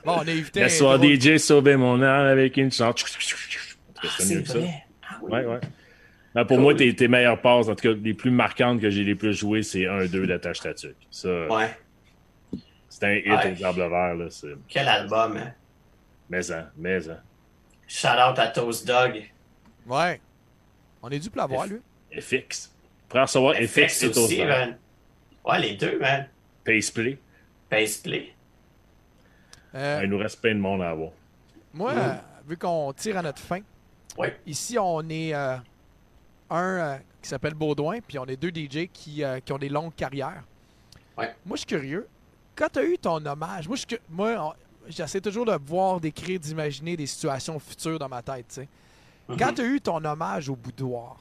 Bon, 0.04 0.14
on 0.16 0.26
a 0.26 0.30
évité. 0.32 0.58
Le 0.60 0.66
un 0.66 0.68
soir, 0.68 0.98
drôle- 0.98 1.14
DJ 1.20 1.36
sauver 1.38 1.76
mon 1.76 2.02
âme 2.02 2.26
avec 2.26 2.56
une 2.56 2.72
chante. 2.72 3.04
Ah, 3.04 4.08
C'est 4.18 4.24
c'est 4.24 4.34
mieux 4.34 4.42
que 4.42 4.48
ça. 4.48 4.58
vrai. 4.58 4.84
Ah 5.08 5.18
oui. 5.22 5.30
Ouais, 5.30 5.44
ouais. 5.46 5.60
Ben, 6.34 6.44
pour 6.44 6.56
Cool. 6.56 6.62
moi, 6.62 6.74
tes, 6.74 6.92
tes 6.96 7.06
meilleures 7.06 7.40
passes, 7.40 7.68
en 7.68 7.76
tout 7.76 7.88
cas, 7.94 8.00
les 8.02 8.12
plus 8.14 8.32
marquantes 8.32 8.80
que 8.80 8.90
j'ai 8.90 9.04
les 9.04 9.14
plus 9.14 9.32
jouées, 9.32 9.62
c'est 9.62 9.86
1-2 9.86 10.26
d'attache 10.26 10.56
statue. 10.58 10.96
Ça, 11.08 11.46
Ouais. 11.48 11.70
c'est 12.88 13.04
un 13.04 13.14
hit 13.14 13.26
Ouais. 13.60 13.62
arbres 13.64 13.88
verts. 13.88 14.14
Là, 14.16 14.26
c'est... 14.30 14.48
Quel 14.68 14.88
album, 14.88 15.36
hein? 15.36 15.52
Mais-en, 16.30 16.64
mais-en. 16.76 17.18
Shout 17.86 18.08
out 18.08 18.38
à 18.40 18.48
Toast 18.48 18.84
Dog. 18.84 19.22
Ouais. 19.86 20.20
On 21.02 21.08
est 21.10 21.18
dû 21.18 21.28
pour 21.30 21.38
l'avoir, 21.38 21.66
lui. 21.66 21.80
FX. 22.20 22.72
Pour 23.08 23.20
recevoir 23.20 23.54
FX 23.56 23.66
FX 23.68 24.02
et 24.02 24.08
aussi, 24.08 24.44
man. 24.44 24.78
Ouais, 25.44 25.58
les 25.60 25.74
deux, 25.74 25.98
man. 25.98 26.28
Paceplay. 26.64 27.18
Paceplay. 27.68 28.32
Euh, 29.74 30.00
Il 30.04 30.10
nous 30.10 30.18
reste 30.18 30.40
plein 30.40 30.54
de 30.54 30.60
monde 30.60 30.82
à 30.82 30.90
avoir. 30.90 31.10
Moi, 31.72 31.92
euh, 31.92 32.14
vu 32.46 32.56
qu'on 32.56 32.92
tire 32.92 33.16
à 33.18 33.22
notre 33.22 33.40
fin, 33.40 33.60
Ouais. 34.18 34.38
ici, 34.46 34.78
on 34.78 35.00
est 35.08 35.34
euh, 35.34 35.56
un 36.50 36.62
euh, 36.78 36.96
qui 37.22 37.28
s'appelle 37.30 37.54
Baudouin, 37.54 37.98
puis 38.06 38.18
on 38.18 38.26
est 38.26 38.36
deux 38.36 38.50
DJ 38.50 38.88
qui, 38.92 39.24
euh, 39.24 39.40
qui 39.40 39.52
ont 39.52 39.58
des 39.58 39.70
longues 39.70 39.94
carrières. 39.94 40.44
Ouais. 41.16 41.34
Moi, 41.46 41.56
je 41.56 41.60
suis 41.60 41.66
curieux. 41.66 42.06
Quand 42.54 42.68
tu 42.70 42.78
as 42.78 42.84
eu 42.84 42.98
ton 42.98 43.24
hommage, 43.24 43.66
moi, 43.68 43.76
j'essaie 44.88 45.20
toujours 45.22 45.46
de 45.46 45.54
voir, 45.64 45.98
d'écrire, 46.00 46.38
d'imaginer 46.38 46.96
des 46.96 47.06
situations 47.06 47.58
futures 47.58 47.98
dans 47.98 48.08
ma 48.08 48.20
tête. 48.22 48.46
tu 48.48 48.54
sais. 48.56 48.68
Mhm. 49.28 49.36
Quand 49.38 49.52
tu 49.54 49.62
as 49.62 49.64
eu 49.64 49.80
ton 49.80 50.04
hommage 50.04 50.48
au 50.48 50.56
boudoir, 50.56 51.16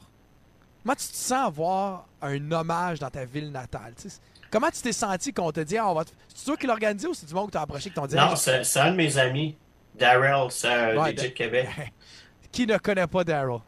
comment 0.82 0.94
tu 0.94 1.06
te 1.06 1.14
sens 1.14 1.46
avoir 1.48 2.06
un 2.20 2.50
hommage 2.52 2.98
dans 2.98 3.10
ta 3.10 3.24
ville 3.24 3.50
natale? 3.50 3.94
tu? 4.00 4.08
Comment 4.50 4.70
tu 4.70 4.82
t'es 4.82 4.92
senti 4.92 5.32
qu'on 5.32 5.50
t'a 5.50 5.64
dit, 5.64 5.78
ah, 5.78 5.88
on 5.88 5.94
va 5.94 6.04
te- 6.04 6.10
C'est 6.34 6.44
toi 6.44 6.56
qui 6.56 6.66
l'as 6.66 6.74
organisé 6.74 7.06
ou 7.08 7.14
c'est 7.14 7.26
du 7.26 7.32
monde 7.34 7.46
qui 7.46 7.52
t'a 7.52 7.62
approché 7.62 7.88
qui 7.88 7.94
t'ont 7.94 8.06
dit, 8.06 8.16
Non, 8.16 8.36
c'est 8.36 8.76
un 8.78 8.90
de 8.90 8.96
mes 8.96 9.16
amis. 9.18 9.56
Daryl, 9.94 10.50
c'est 10.50 10.68
un 10.72 10.96
Ouais, 11.02 11.12
de 11.12 11.22
Québec. 11.28 11.68
qui 12.52 12.66
ne 12.66 12.76
connaît 12.78 13.06
pas 13.06 13.24
Daryl? 13.24 13.60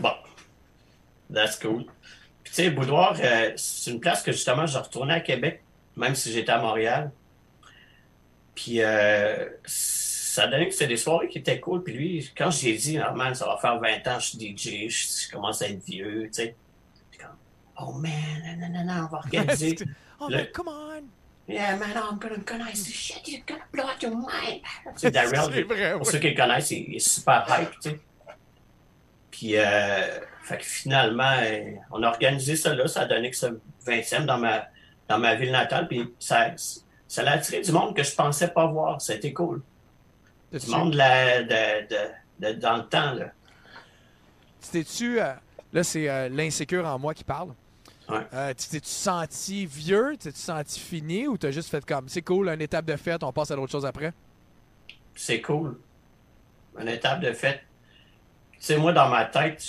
Bon. 0.00 0.12
That's 1.32 1.56
cool. 1.58 1.84
Puis 2.42 2.52
tu 2.54 2.62
sais, 2.62 2.70
Boudoir, 2.70 3.16
euh, 3.20 3.52
c'est 3.56 3.90
une 3.90 4.00
place 4.00 4.22
que 4.22 4.32
justement 4.32 4.66
je 4.66 4.78
retournais 4.78 5.14
à 5.14 5.20
Québec, 5.20 5.62
même 5.96 6.14
si 6.14 6.32
j'étais 6.32 6.50
à 6.52 6.58
Montréal. 6.60 7.10
Puis 8.54 8.80
euh, 8.80 9.48
ça 10.38 10.46
donnait 10.46 10.68
que 10.68 10.72
c'était 10.72 10.86
des 10.86 10.96
soirées 10.96 11.28
qui 11.28 11.38
étaient 11.38 11.58
cool. 11.58 11.82
Puis 11.82 11.94
lui, 11.94 12.30
quand 12.36 12.50
j'ai 12.50 12.74
dit, 12.76 12.98
ah 12.98 13.12
man, 13.12 13.34
ça 13.34 13.46
va 13.46 13.56
faire 13.56 13.80
20 13.80 14.06
ans 14.06 14.20
je 14.20 14.26
suis 14.26 14.38
DJ, 14.38 14.88
je, 14.88 15.26
je 15.26 15.32
commence 15.32 15.60
à 15.62 15.68
être 15.68 15.84
vieux, 15.84 16.24
tu 16.26 16.34
sais. 16.34 16.54
Comme, 17.18 17.36
oh 17.80 17.92
man, 17.92 18.58
non, 18.60 18.68
non, 18.68 18.84
non, 18.84 19.06
on 19.06 19.12
va 19.12 19.18
organiser. 19.24 19.74
oh, 20.20 20.28
mais 20.30 20.50
come 20.52 20.68
on! 20.68 21.02
yeah, 21.48 21.76
man, 21.76 21.90
I'm 21.96 22.18
gonna 22.18 22.36
organize 22.36 22.84
this 22.84 22.94
shit, 22.94 23.26
you're 23.26 23.42
gonna 23.46 23.64
blow 23.72 23.84
out 23.84 24.00
your 24.00 24.14
mind. 24.14 24.62
C'est 24.96 25.10
Daryl, 25.10 25.40
C'est 25.52 25.62
vrai, 25.62 25.96
pour 25.96 26.06
ceux 26.06 26.18
qui 26.18 26.30
le 26.30 26.36
connaissent, 26.36 26.70
il, 26.70 26.88
il 26.88 26.96
est 26.96 26.98
super 27.00 27.44
hype, 27.48 27.72
tu 27.80 27.90
sais. 27.90 28.00
Puis, 29.30 29.56
euh, 29.56 30.20
fait 30.42 30.58
que 30.58 30.64
finalement, 30.64 31.34
euh, 31.42 31.72
on 31.90 32.02
a 32.02 32.08
organisé 32.08 32.54
ça 32.54 32.74
là, 32.74 32.86
ça 32.86 33.02
a 33.02 33.06
donné 33.06 33.30
que 33.30 33.36
ça 33.36 33.50
20e 33.86 34.24
dans 34.24 34.38
ma, 34.38 34.68
dans 35.08 35.18
ma 35.18 35.34
ville 35.34 35.52
natale, 35.52 35.88
puis 35.88 36.14
ça, 36.20 36.52
ça 37.08 37.22
a 37.22 37.30
attiré 37.32 37.60
du 37.60 37.72
monde 37.72 37.96
que 37.96 38.04
je 38.04 38.14
pensais 38.14 38.48
pas 38.48 38.66
voir, 38.66 39.00
ça 39.00 39.14
a 39.14 39.16
été 39.16 39.32
cool. 39.32 39.62
Du 40.52 40.70
monde 40.70 40.92
de 40.92 40.96
la, 40.96 41.42
de, 41.42 41.88
de, 41.88 42.52
de- 42.54 42.58
dans 42.60 42.76
le 42.78 42.84
temps, 42.88 43.12
là. 43.12 43.26
tu 44.62 44.68
t'es-tu. 44.70 45.20
euh, 45.20 45.32
là, 45.72 45.84
c'est 45.84 46.08
euh, 46.08 46.28
l'insécure 46.30 46.86
en 46.86 46.98
moi 46.98 47.12
qui 47.14 47.24
parle. 47.24 47.50
Ouais. 48.08 48.26
Euh, 48.32 48.54
tu 48.54 48.68
t'es-tu 48.68 48.88
senti 48.88 49.66
vieux? 49.66 50.12
Tu 50.12 50.18
t'es-tu 50.18 50.38
senti 50.38 50.80
fini? 50.80 51.26
Ou 51.28 51.36
t'as 51.36 51.50
juste 51.50 51.68
fait 51.68 51.84
comme 51.84 52.08
c'est 52.08 52.22
cool, 52.22 52.48
une 52.48 52.62
étape 52.62 52.86
de 52.86 52.96
fête, 52.96 53.22
on 53.22 53.32
passe 53.32 53.50
à 53.50 53.56
d'autres 53.56 53.72
choses 53.72 53.84
après? 53.86 54.12
c'est 55.14 55.42
cool. 55.42 55.76
Une 56.80 56.88
étape 56.88 57.20
de 57.20 57.32
fête. 57.32 57.60
Tu 58.52 58.58
sais, 58.60 58.76
moi, 58.76 58.92
dans 58.92 59.08
ma 59.08 59.24
tête, 59.24 59.62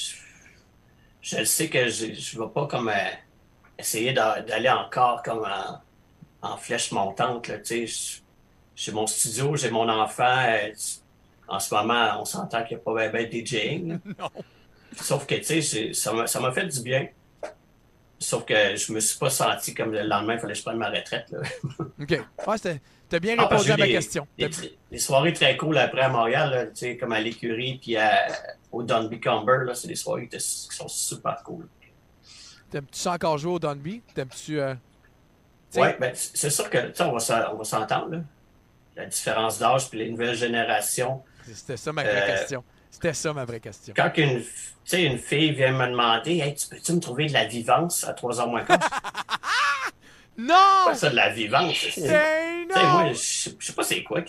je, 1.21 1.43
sais 1.43 1.69
que 1.69 1.89
je 1.89 2.05
ne 2.05 2.43
vais 2.45 2.49
pas 2.53 2.67
comme 2.67 2.91
essayer 3.77 4.13
d'a- 4.13 4.41
d'aller 4.41 4.69
encore 4.69 5.23
comme 5.23 5.43
en, 5.43 6.47
en 6.47 6.55
flèche 6.57 6.91
montante. 6.91 7.47
Là, 7.47 7.57
tu 7.57 7.65
sais. 7.65 7.87
Je- 7.87 8.21
j'ai 8.79 8.91
mon 8.93 9.05
studio, 9.07 9.55
j'ai 9.57 9.69
mon 9.69 9.89
enfant. 9.89 10.23
euh, 10.47 10.71
en 11.49 11.59
ce 11.59 11.73
moment, 11.73 12.21
on 12.21 12.25
s'entend 12.25 12.63
qu'il 12.63 12.77
n'y 12.77 12.81
a 12.81 12.85
pas 12.85 12.93
bien 12.95 13.09
ben 13.11 13.25
de 13.29 13.45
DJing. 13.45 13.99
Non. 14.19 14.29
Sauf 14.95 15.25
que, 15.27 15.35
tu 15.35 15.61
sais, 15.61 15.93
ça 15.93 16.39
m'a 16.39 16.51
fait 16.51 16.65
du 16.65 16.81
bien. 16.81 17.07
Sauf 18.17 18.43
que 18.45 18.75
je 18.75 18.91
me 18.91 18.99
suis 18.99 19.17
pas 19.19 19.29
senti 19.29 19.73
comme 19.73 19.91
le 19.91 20.01
lendemain, 20.03 20.33
il 20.35 20.39
fallait 20.39 20.53
que 20.53 20.59
je 20.59 20.63
prenne 20.63 20.77
ma 20.77 20.89
retraite. 20.89 21.25
Là. 21.31 21.39
OK. 22.01 22.09
Ouais, 22.47 22.79
t'as 23.09 23.19
bien 23.19 23.35
Ah, 23.37 23.47
répondu 23.47 23.71
à 23.71 23.77
ma 23.77 23.85
les- 23.85 23.91
question. 23.93 24.27
Les, 24.37 24.97
soirées 24.97 25.33
très 25.33 25.55
cool 25.57 25.77
après 25.77 26.01
à 26.01 26.09
Montréal, 26.09 26.49
là, 26.51 26.65
tu 26.67 26.71
sais, 26.75 26.97
comme 26.97 27.11
à 27.13 27.19
l'écurie 27.19 27.77
puis 27.81 27.97
à- 27.97 28.27
au 28.71 28.83
Dunby 28.83 29.19
Cumber, 29.19 29.63
là, 29.65 29.73
c'est 29.75 29.87
des 29.87 29.95
soirées 29.95 30.27
qui, 30.27 30.39
sont 30.39 30.87
super 30.87 31.41
cool. 31.43 31.67
T'aimes-tu 32.71 32.99
ça 32.99 33.13
encore 33.13 33.37
jouer 33.37 33.53
au 33.53 33.59
Dunby? 33.59 34.01
T'aimes-tu. 34.13 34.59
euh, 34.59 34.73
Ouais, 35.75 35.95
ben, 35.99 36.11
c'est 36.15 36.49
sûr 36.49 36.69
que 36.69 36.77
tu 36.87 36.95
sais, 36.95 37.03
on 37.03 37.15
va 37.15 37.51
on 37.53 37.57
va 37.57 37.63
s'entendre. 37.63 38.23
La 38.99 39.05
différence 39.05 39.57
d'âge 39.59 39.89
puis 39.89 39.99
les 39.99 40.09
nouvelles 40.09 40.35
générations. 40.35 41.23
C'était 41.51 41.77
ça 41.77 41.93
ma 41.93 42.03
vraie 42.03 42.21
Euh, 42.21 42.35
question. 42.37 42.63
C'était 42.91 43.13
ça 43.13 43.31
ma 43.33 43.45
vraie 43.45 43.61
question. 43.61 43.93
Quand 43.95 44.11
une, 44.17 44.43
une 44.93 45.17
fille 45.17 45.53
vient 45.53 45.71
me 45.71 45.87
demander 45.87 46.39
Hey, 46.39 46.53
tu 46.53 46.67
peux-tu 46.67 46.91
me 46.93 46.99
trouver 46.99 47.27
de 47.27 47.33
la 47.33 47.45
vivance 47.45 48.03
à 48.03 48.11
3 48.13 48.35
h 48.41 48.49
moins 48.49 48.63
quart? 48.65 48.77
Non! 50.37 50.55
pas 50.85 50.95
ça 50.95 51.09
de 51.09 51.15
la 51.15 51.29
vivance. 51.29 51.75
c'est- 51.91 52.01
Hey, 52.01 52.67
sais, 52.69 52.83
moi, 52.83 53.03
non! 53.05 53.13
je 53.13 53.17
sais 53.65 53.73
pas 53.73 53.83
c'est 53.83 54.03
quoi. 54.03 54.21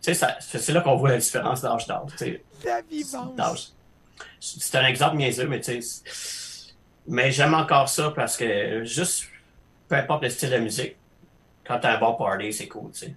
c'est 0.00 0.68
là 0.72 0.80
qu'on 0.82 0.96
voit 0.96 1.10
la 1.10 1.18
différence 1.18 1.60
d'âge 1.62 1.86
d'âge. 1.86 2.36
La 2.64 2.80
vivance. 2.82 3.74
C'est 4.40 4.76
un 4.78 4.86
exemple 4.86 5.16
niaiseux, 5.16 5.46
mais 5.46 5.60
tu 5.60 5.80
sais. 5.82 6.02
Mais 7.06 7.30
j'aime 7.32 7.54
encore 7.54 7.88
ça 7.88 8.10
parce 8.14 8.36
que 8.36 8.84
juste, 8.84 9.24
peu 9.88 9.96
importe 9.96 10.22
le 10.22 10.30
style 10.30 10.50
de 10.50 10.58
musique, 10.58 10.96
quand 11.66 11.78
t'as 11.80 11.96
un 11.96 11.98
bon 11.98 12.14
party, 12.14 12.52
c'est 12.52 12.68
cool, 12.68 12.90
tu 12.92 12.98
sais. 13.00 13.14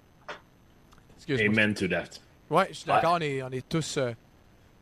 Excuse-moi. 1.28 1.62
Amen 1.62 1.74
to 1.74 1.88
that. 1.88 2.04
Ouais, 2.50 2.66
je 2.70 2.74
suis 2.74 2.86
d'accord, 2.86 3.14
on, 3.14 3.20
est, 3.20 3.42
on 3.42 3.50
est 3.50 3.66
tous 3.68 3.96
euh, 3.96 4.12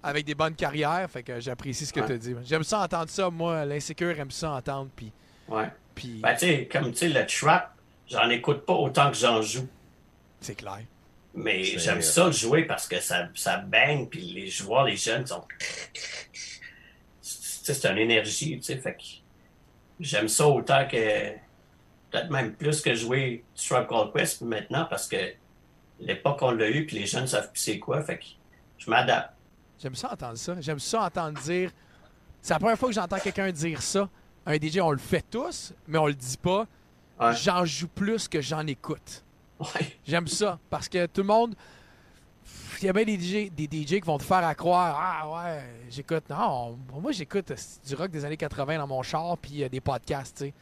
avec 0.02 0.24
des 0.26 0.34
bonnes 0.34 0.54
carrières, 0.56 1.08
fait 1.10 1.22
que 1.22 1.38
j'apprécie 1.40 1.86
ce 1.86 1.92
que 1.92 2.00
Ouais. 2.00 2.06
tu 2.06 2.12
as 2.12 2.18
dit. 2.18 2.34
J'aime 2.44 2.64
ça 2.64 2.80
entendre 2.80 3.08
ça, 3.08 3.30
moi, 3.30 3.64
l'insécure 3.64 4.18
aime 4.18 4.30
ça 4.30 4.50
entendre, 4.52 4.90
puis. 4.94 5.12
Ouais. 5.48 5.68
puis 5.94 6.20
Ben, 6.22 6.32
tu 6.34 6.40
sais, 6.46 6.68
comme 6.70 6.90
tu 6.92 6.98
sais, 6.98 7.08
le 7.08 7.24
trap, 7.26 7.74
j'en 8.08 8.28
écoute 8.30 8.66
pas 8.66 8.74
autant 8.74 9.10
que 9.10 9.16
j'en 9.16 9.40
joue. 9.42 9.68
c'est 10.40 10.54
clair. 10.56 10.80
Mais 11.34 11.62
j'aime 11.64 12.02
ça 12.02 12.26
le 12.26 12.32
jouer 12.32 12.64
parce 12.64 12.86
que 12.86 13.00
ça, 13.00 13.28
ça 13.34 13.56
baigne, 13.58 14.06
puis 14.06 14.20
les 14.20 14.48
joueurs, 14.48 14.84
les 14.84 14.96
jeunes 14.96 15.26
sont. 15.26 15.42
Tu 15.48 15.62
sais, 17.22 17.74
c'est 17.74 17.90
une 17.90 17.98
énergie, 17.98 18.56
tu 18.58 18.64
sais, 18.64 18.76
fait 18.76 18.94
que 18.94 19.02
j'aime 20.00 20.28
ça 20.28 20.46
autant 20.48 20.86
que. 20.88 21.30
Peut-être 22.10 22.28
même 22.30 22.52
plus 22.52 22.82
que 22.82 22.94
jouer 22.94 23.42
Called 23.66 24.12
Quest 24.14 24.42
maintenant 24.42 24.84
parce 24.90 25.08
que 25.08 25.16
l'époque 26.02 26.38
on 26.42 26.50
l'a 26.50 26.70
eu, 26.70 26.86
puis 26.86 26.98
les 26.98 27.06
jeunes 27.06 27.26
savent 27.26 27.50
plus 27.50 27.60
c'est 27.60 27.78
quoi, 27.78 28.02
fait 28.02 28.18
que 28.18 28.24
je 28.78 28.90
m'adapte. 28.90 29.32
J'aime 29.78 29.94
ça 29.94 30.12
entendre 30.12 30.36
ça. 30.36 30.60
J'aime 30.60 30.78
ça 30.78 31.02
entendre 31.02 31.40
dire. 31.40 31.70
C'est 32.40 32.54
la 32.54 32.60
première 32.60 32.78
fois 32.78 32.88
que 32.88 32.94
j'entends 32.94 33.18
quelqu'un 33.18 33.50
dire 33.50 33.82
ça. 33.82 34.08
Un 34.46 34.56
DJ, 34.56 34.78
on 34.80 34.90
le 34.90 34.98
fait 34.98 35.24
tous, 35.28 35.72
mais 35.86 35.98
on 35.98 36.06
le 36.06 36.14
dit 36.14 36.36
pas. 36.36 36.66
Ouais. 37.20 37.34
J'en 37.36 37.64
joue 37.64 37.88
plus 37.88 38.28
que 38.28 38.40
j'en 38.40 38.66
écoute. 38.66 39.24
Ouais. 39.60 39.98
J'aime 40.04 40.26
ça 40.26 40.58
parce 40.70 40.88
que 40.88 41.06
tout 41.06 41.20
le 41.22 41.26
monde. 41.28 41.54
Il 42.80 42.86
y 42.86 42.88
a 42.88 42.92
bien 42.92 43.04
des 43.04 43.16
DJ, 43.16 43.50
des 43.52 43.64
DJ 43.64 44.00
qui 44.00 44.00
vont 44.00 44.18
te 44.18 44.24
faire 44.24 44.44
à 44.44 44.56
croire 44.56 44.98
Ah 45.00 45.30
ouais, 45.30 45.62
j'écoute. 45.88 46.24
Non, 46.28 46.76
moi 47.00 47.12
j'écoute 47.12 47.52
euh, 47.52 47.56
du 47.86 47.94
rock 47.94 48.10
des 48.10 48.24
années 48.24 48.36
80 48.36 48.78
dans 48.78 48.88
mon 48.88 49.02
char 49.02 49.38
puis 49.38 49.62
euh, 49.62 49.68
des 49.68 49.80
podcasts, 49.80 50.36
tu 50.36 50.44
sais. 50.46 50.54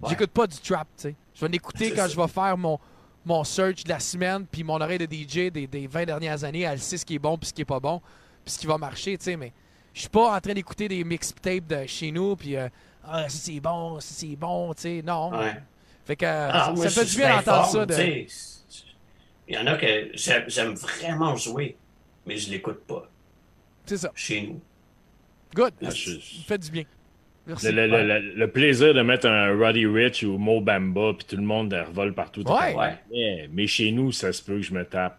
Ouais. 0.00 0.10
J'écoute 0.10 0.30
pas 0.30 0.46
du 0.46 0.56
trap, 0.58 0.86
tu 0.96 1.02
sais. 1.02 1.14
Je 1.34 1.40
vais 1.40 1.48
l'écouter 1.48 1.92
quand 1.92 2.06
je 2.08 2.16
vais 2.16 2.28
faire 2.28 2.56
mon, 2.56 2.78
mon 3.24 3.42
search 3.44 3.84
de 3.84 3.88
la 3.88 4.00
semaine 4.00 4.46
puis 4.50 4.62
mon 4.64 4.80
oreille 4.80 4.98
de 4.98 5.06
DJ 5.06 5.50
des, 5.50 5.66
des 5.66 5.86
20 5.86 6.04
dernières 6.06 6.44
années. 6.44 6.62
Elle 6.62 6.80
sait 6.80 6.96
ce 6.98 7.06
qui 7.06 7.14
est 7.16 7.18
bon 7.18 7.36
puis 7.38 7.48
ce 7.48 7.54
qui 7.54 7.62
est 7.62 7.66
pas 7.66 7.80
bon 7.80 8.00
puis 8.44 8.52
ce 8.52 8.58
qui 8.58 8.66
va 8.66 8.76
marcher, 8.78 9.16
tu 9.18 9.24
sais. 9.24 9.36
Mais 9.36 9.52
je 9.92 10.00
suis 10.00 10.08
pas 10.08 10.36
en 10.36 10.40
train 10.40 10.52
d'écouter 10.54 10.88
des 10.88 11.02
mixtapes 11.04 11.66
de 11.66 11.86
chez 11.86 12.10
nous 12.10 12.36
puis 12.36 12.56
euh, 12.56 12.68
Ah, 13.04 13.26
c'est 13.28 13.60
bon, 13.60 13.98
c'est 14.00 14.36
bon, 14.36 14.74
tu 14.74 14.82
sais. 14.82 15.02
Non. 15.04 15.30
Ouais. 15.30 15.54
Fait 16.04 16.16
que 16.16 16.26
Ah, 16.26 16.72
ça, 16.76 16.90
fait 16.90 17.04
du 17.06 17.16
bien 17.16 17.36
d'entendre 17.36 17.66
ça. 17.68 17.86
De... 17.86 17.94
Il 19.46 19.54
y 19.54 19.58
en 19.58 19.66
a 19.66 19.76
que 19.76 20.10
j'aime 20.14 20.74
vraiment 20.74 21.36
jouer, 21.36 21.76
mais 22.26 22.36
je 22.36 22.50
l'écoute 22.50 22.82
pas 22.86 23.08
C'est 23.86 23.98
ça. 23.98 24.10
chez 24.14 24.42
nous. 24.42 24.60
Good. 25.54 25.74
Ah, 25.82 25.90
Ça 25.90 25.96
fait 26.46 26.58
du 26.58 26.70
bien. 26.70 26.84
Merci. 27.46 27.72
Le, 27.72 27.86
le- 27.86 28.02
le- 28.06 28.20
le- 28.36 28.50
plaisir 28.50 28.94
de 28.94 29.02
mettre 29.02 29.26
un 29.26 29.54
Roddy 29.58 29.84
Rich 29.86 30.22
ou 30.24 30.38
Mo 30.38 30.60
Bamba, 30.62 31.12
puis 31.18 31.26
tout 31.28 31.36
le 31.36 31.42
monde 31.42 31.72
revole 31.74 32.14
partout. 32.14 32.42
Ouais. 32.42 32.74
Ouais. 32.74 33.48
Mais 33.52 33.66
chez 33.66 33.90
nous, 33.92 34.12
ça 34.12 34.32
se 34.32 34.42
peut 34.42 34.56
que 34.56 34.62
je 34.62 34.72
me 34.72 34.84
tape 34.84 35.18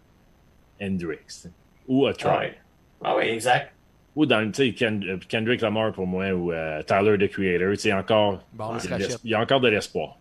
Hendrix. 0.82 1.46
Ou 1.86 2.06
a 2.06 2.12
Tribe. 2.12 2.30
Ah 2.32 2.38
ouais. 2.40 2.58
Ah 3.04 3.16
ouais, 3.16 3.32
exact. 3.32 3.72
Ou 4.16 4.26
dans, 4.26 4.44
tu 4.50 4.54
sais, 4.68 4.72
Ken- 4.72 5.04
euh, 5.06 5.18
Kendrick 5.28 5.60
Lamar 5.60 5.92
pour 5.92 6.06
moi, 6.06 6.30
ou 6.32 6.50
euh, 6.52 6.82
Tyler, 6.82 7.16
the 7.18 7.30
Creator. 7.30 7.70
Tu 7.72 7.76
sais, 7.76 7.92
encore, 7.92 8.42
Bon, 8.54 8.76
il 9.24 9.30
y 9.30 9.34
a 9.34 9.40
encore 9.40 9.60
de 9.60 9.68
l'espoir. 9.68 10.18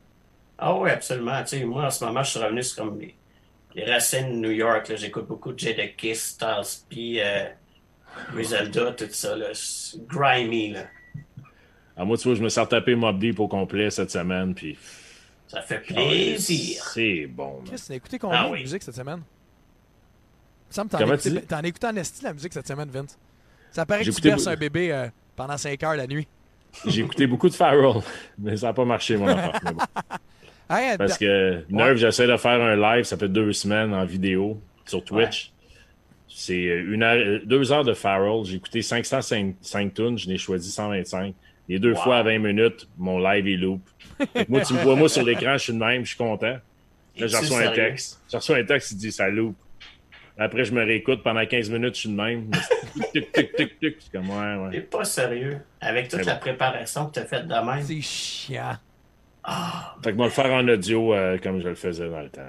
Ah 0.58 0.76
oui, 0.76 0.90
absolument. 0.92 1.42
Tu 1.44 1.58
sais, 1.60 1.64
moi, 1.64 1.86
en 1.86 1.90
ce 1.90 2.04
moment, 2.06 2.22
je 2.22 2.32
suis 2.32 2.40
revenu 2.40 2.62
sur 2.62 2.84
comme 2.84 3.00
les, 3.00 3.16
les 3.74 3.86
racines 3.92 4.30
de 4.42 4.48
New 4.48 4.52
York. 4.52 4.90
là. 4.90 4.96
J'écoute 4.96 5.28
beaucoup 5.28 5.54
de 5.54 5.60
Jada 5.60 5.88
Kiss, 5.88 6.22
Styles 6.36 6.84
P, 6.90 7.22
euh, 7.24 7.46
Griselda, 8.34 8.92
tout 8.92 9.06
ça. 9.10 9.36
Là. 9.36 9.48
Grimy, 10.08 10.72
là. 10.72 10.82
À 11.98 12.04
moi, 12.06 12.18
tu 12.18 12.28
vois, 12.28 12.36
je 12.36 12.44
me 12.44 12.50
suis 12.50 12.60
retapé 12.60 12.96
Mob 12.96 13.18
Deep 13.20 13.40
au 13.40 13.48
complet 13.48 13.90
cette 13.90 14.12
semaine, 14.12 14.54
puis 14.54 14.78
Ça 15.48 15.62
fait 15.62 15.80
plaisir. 15.80 16.84
c'est 16.94 17.26
bon. 17.28 17.58
man. 17.60 17.64
Chris, 17.68 17.84
t'as 17.88 17.96
écouté 17.96 18.20
combien 18.20 18.44
Ah 18.46 18.50
de 18.50 18.56
musique 18.56 18.84
cette 18.84 18.96
semaine? 18.96 19.22
Il 19.22 20.70
me 20.70 20.74
semble 20.74 20.90
t'en 20.90 21.00
écouté- 21.00 21.54
as 21.54 21.68
écouté 21.68 21.88
en 21.88 21.96
esti 21.96 22.24
la 22.24 22.34
musique 22.34 22.54
cette 22.54 22.68
semaine, 22.68 22.90
Vince. 22.90 23.18
Ça 23.72 23.86
paraît 23.86 24.04
que 24.04 24.10
tu 24.10 24.22
berces 24.22 24.48
un 24.48 24.56
bébé 24.56 24.92
euh, 24.92 25.08
pendant 25.36 25.58
5 25.58 25.82
heures 25.84 25.96
la 25.96 26.08
nuit. 26.08 26.28
J'ai 26.86 27.02
écouté 27.02 27.28
beaucoup 27.28 27.48
de 27.48 27.54
Farrell, 27.54 28.02
mais 28.38 28.58
ça 28.58 28.68
n'a 28.68 28.74
pas 28.74 28.84
marché, 28.86 29.16
mon 29.18 29.28
bon. 29.34 29.42
Hey, 30.68 30.98
Parce 30.98 31.18
que 31.20 31.64
Nerve, 31.70 31.96
j'essaie 31.98 32.26
de 32.26 32.36
faire 32.38 32.60
un 32.60 32.76
live, 32.76 33.04
ça 33.06 33.16
fait 33.18 33.30
deux 33.30 33.54
semaines 33.54 33.94
en 33.94 34.04
vidéo 34.04 34.60
sur 34.84 35.04
Twitch. 35.06 35.52
C'est 36.28 36.56
une 36.64 37.04
heure, 37.04 37.16
euh, 37.16 37.40
deux 37.46 37.72
heures 37.72 37.84
de 37.84 37.94
Farrell. 37.94 38.44
J'ai 38.46 38.56
écouté 38.56 38.82
505 38.82 39.94
tunes, 39.94 40.18
je 40.18 40.28
n'ai 40.28 40.40
choisi 40.40 40.72
125. 40.72 41.36
Les 41.68 41.80
deux 41.80 41.94
Wow. 41.94 42.02
fois 42.02 42.18
à 42.18 42.24
20 42.24 42.40
minutes, 42.40 42.88
mon 42.98 43.20
live 43.20 43.48
est 43.48 43.58
loop. 43.58 43.82
Moi, 44.50 44.62
tu 44.62 44.74
me 44.74 44.80
vois 44.84 44.96
moi 44.96 45.10
sur 45.10 45.24
l'écran, 45.24 45.54
je 45.54 45.64
suis 45.64 45.74
de 45.74 45.78
même, 45.80 46.04
je 46.04 46.10
suis 46.10 46.18
content. 46.18 46.58
Là, 47.18 47.28
j'ai 47.28 47.38
reçu 47.38 47.54
un 47.54 47.72
texte. 47.72 48.22
J'ai 48.30 48.38
reçu 48.38 48.52
un 48.54 48.64
texte 48.64 48.90
qui 48.90 48.96
dit 48.96 49.12
ça 49.12 49.30
loupe. 49.30 49.58
Après, 50.38 50.66
je 50.66 50.74
me 50.74 50.84
réécoute 50.84 51.24
pendant 51.24 51.46
15 51.46 51.70
minutes, 51.70 51.96
je 51.96 52.00
suis 52.02 52.10
de 52.10 52.16
même. 52.16 52.52
Tic, 53.14 53.32
tic, 53.32 53.56
tic, 53.56 53.80
tic. 53.80 53.96
C'est 54.00 54.12
comme, 54.12 54.30
ouais, 54.30 54.56
ouais. 54.66 54.72
T'es 54.72 54.82
pas 54.82 55.06
sérieux. 55.06 55.60
Avec 55.80 56.10
toute 56.10 56.26
la 56.26 56.36
préparation 56.36 57.08
que 57.08 57.14
t'as 57.14 57.26
faite 57.26 57.48
de 57.48 57.54
même. 57.54 57.82
c'est 57.82 58.02
chiant. 58.02 58.74
Ah, 59.44 59.96
Fait 60.04 60.12
que 60.12 60.18
moi, 60.18 60.26
le 60.26 60.32
faire 60.32 60.52
en 60.52 60.68
audio 60.68 61.14
euh, 61.14 61.38
comme 61.38 61.62
je 61.62 61.70
le 61.70 61.76
faisais 61.76 62.10
dans 62.10 62.20
le 62.22 62.30
temps. 62.30 62.42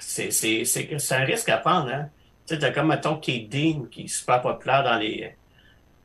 c'est, 0.00 0.30
c'est 0.30 1.12
un 1.14 1.24
risque 1.24 1.48
à 1.48 1.58
prendre, 1.58 1.90
hein. 1.90 2.08
Tu 2.46 2.54
sais, 2.54 2.60
t'as 2.60 2.70
comme, 2.70 2.88
mettons, 2.88 3.16
Kate 3.16 3.48
Dean, 3.50 3.86
qui 3.90 4.04
est 4.04 4.08
super 4.08 4.40
populaire 4.40 4.82
dans 4.84 4.96
les, 4.98 5.34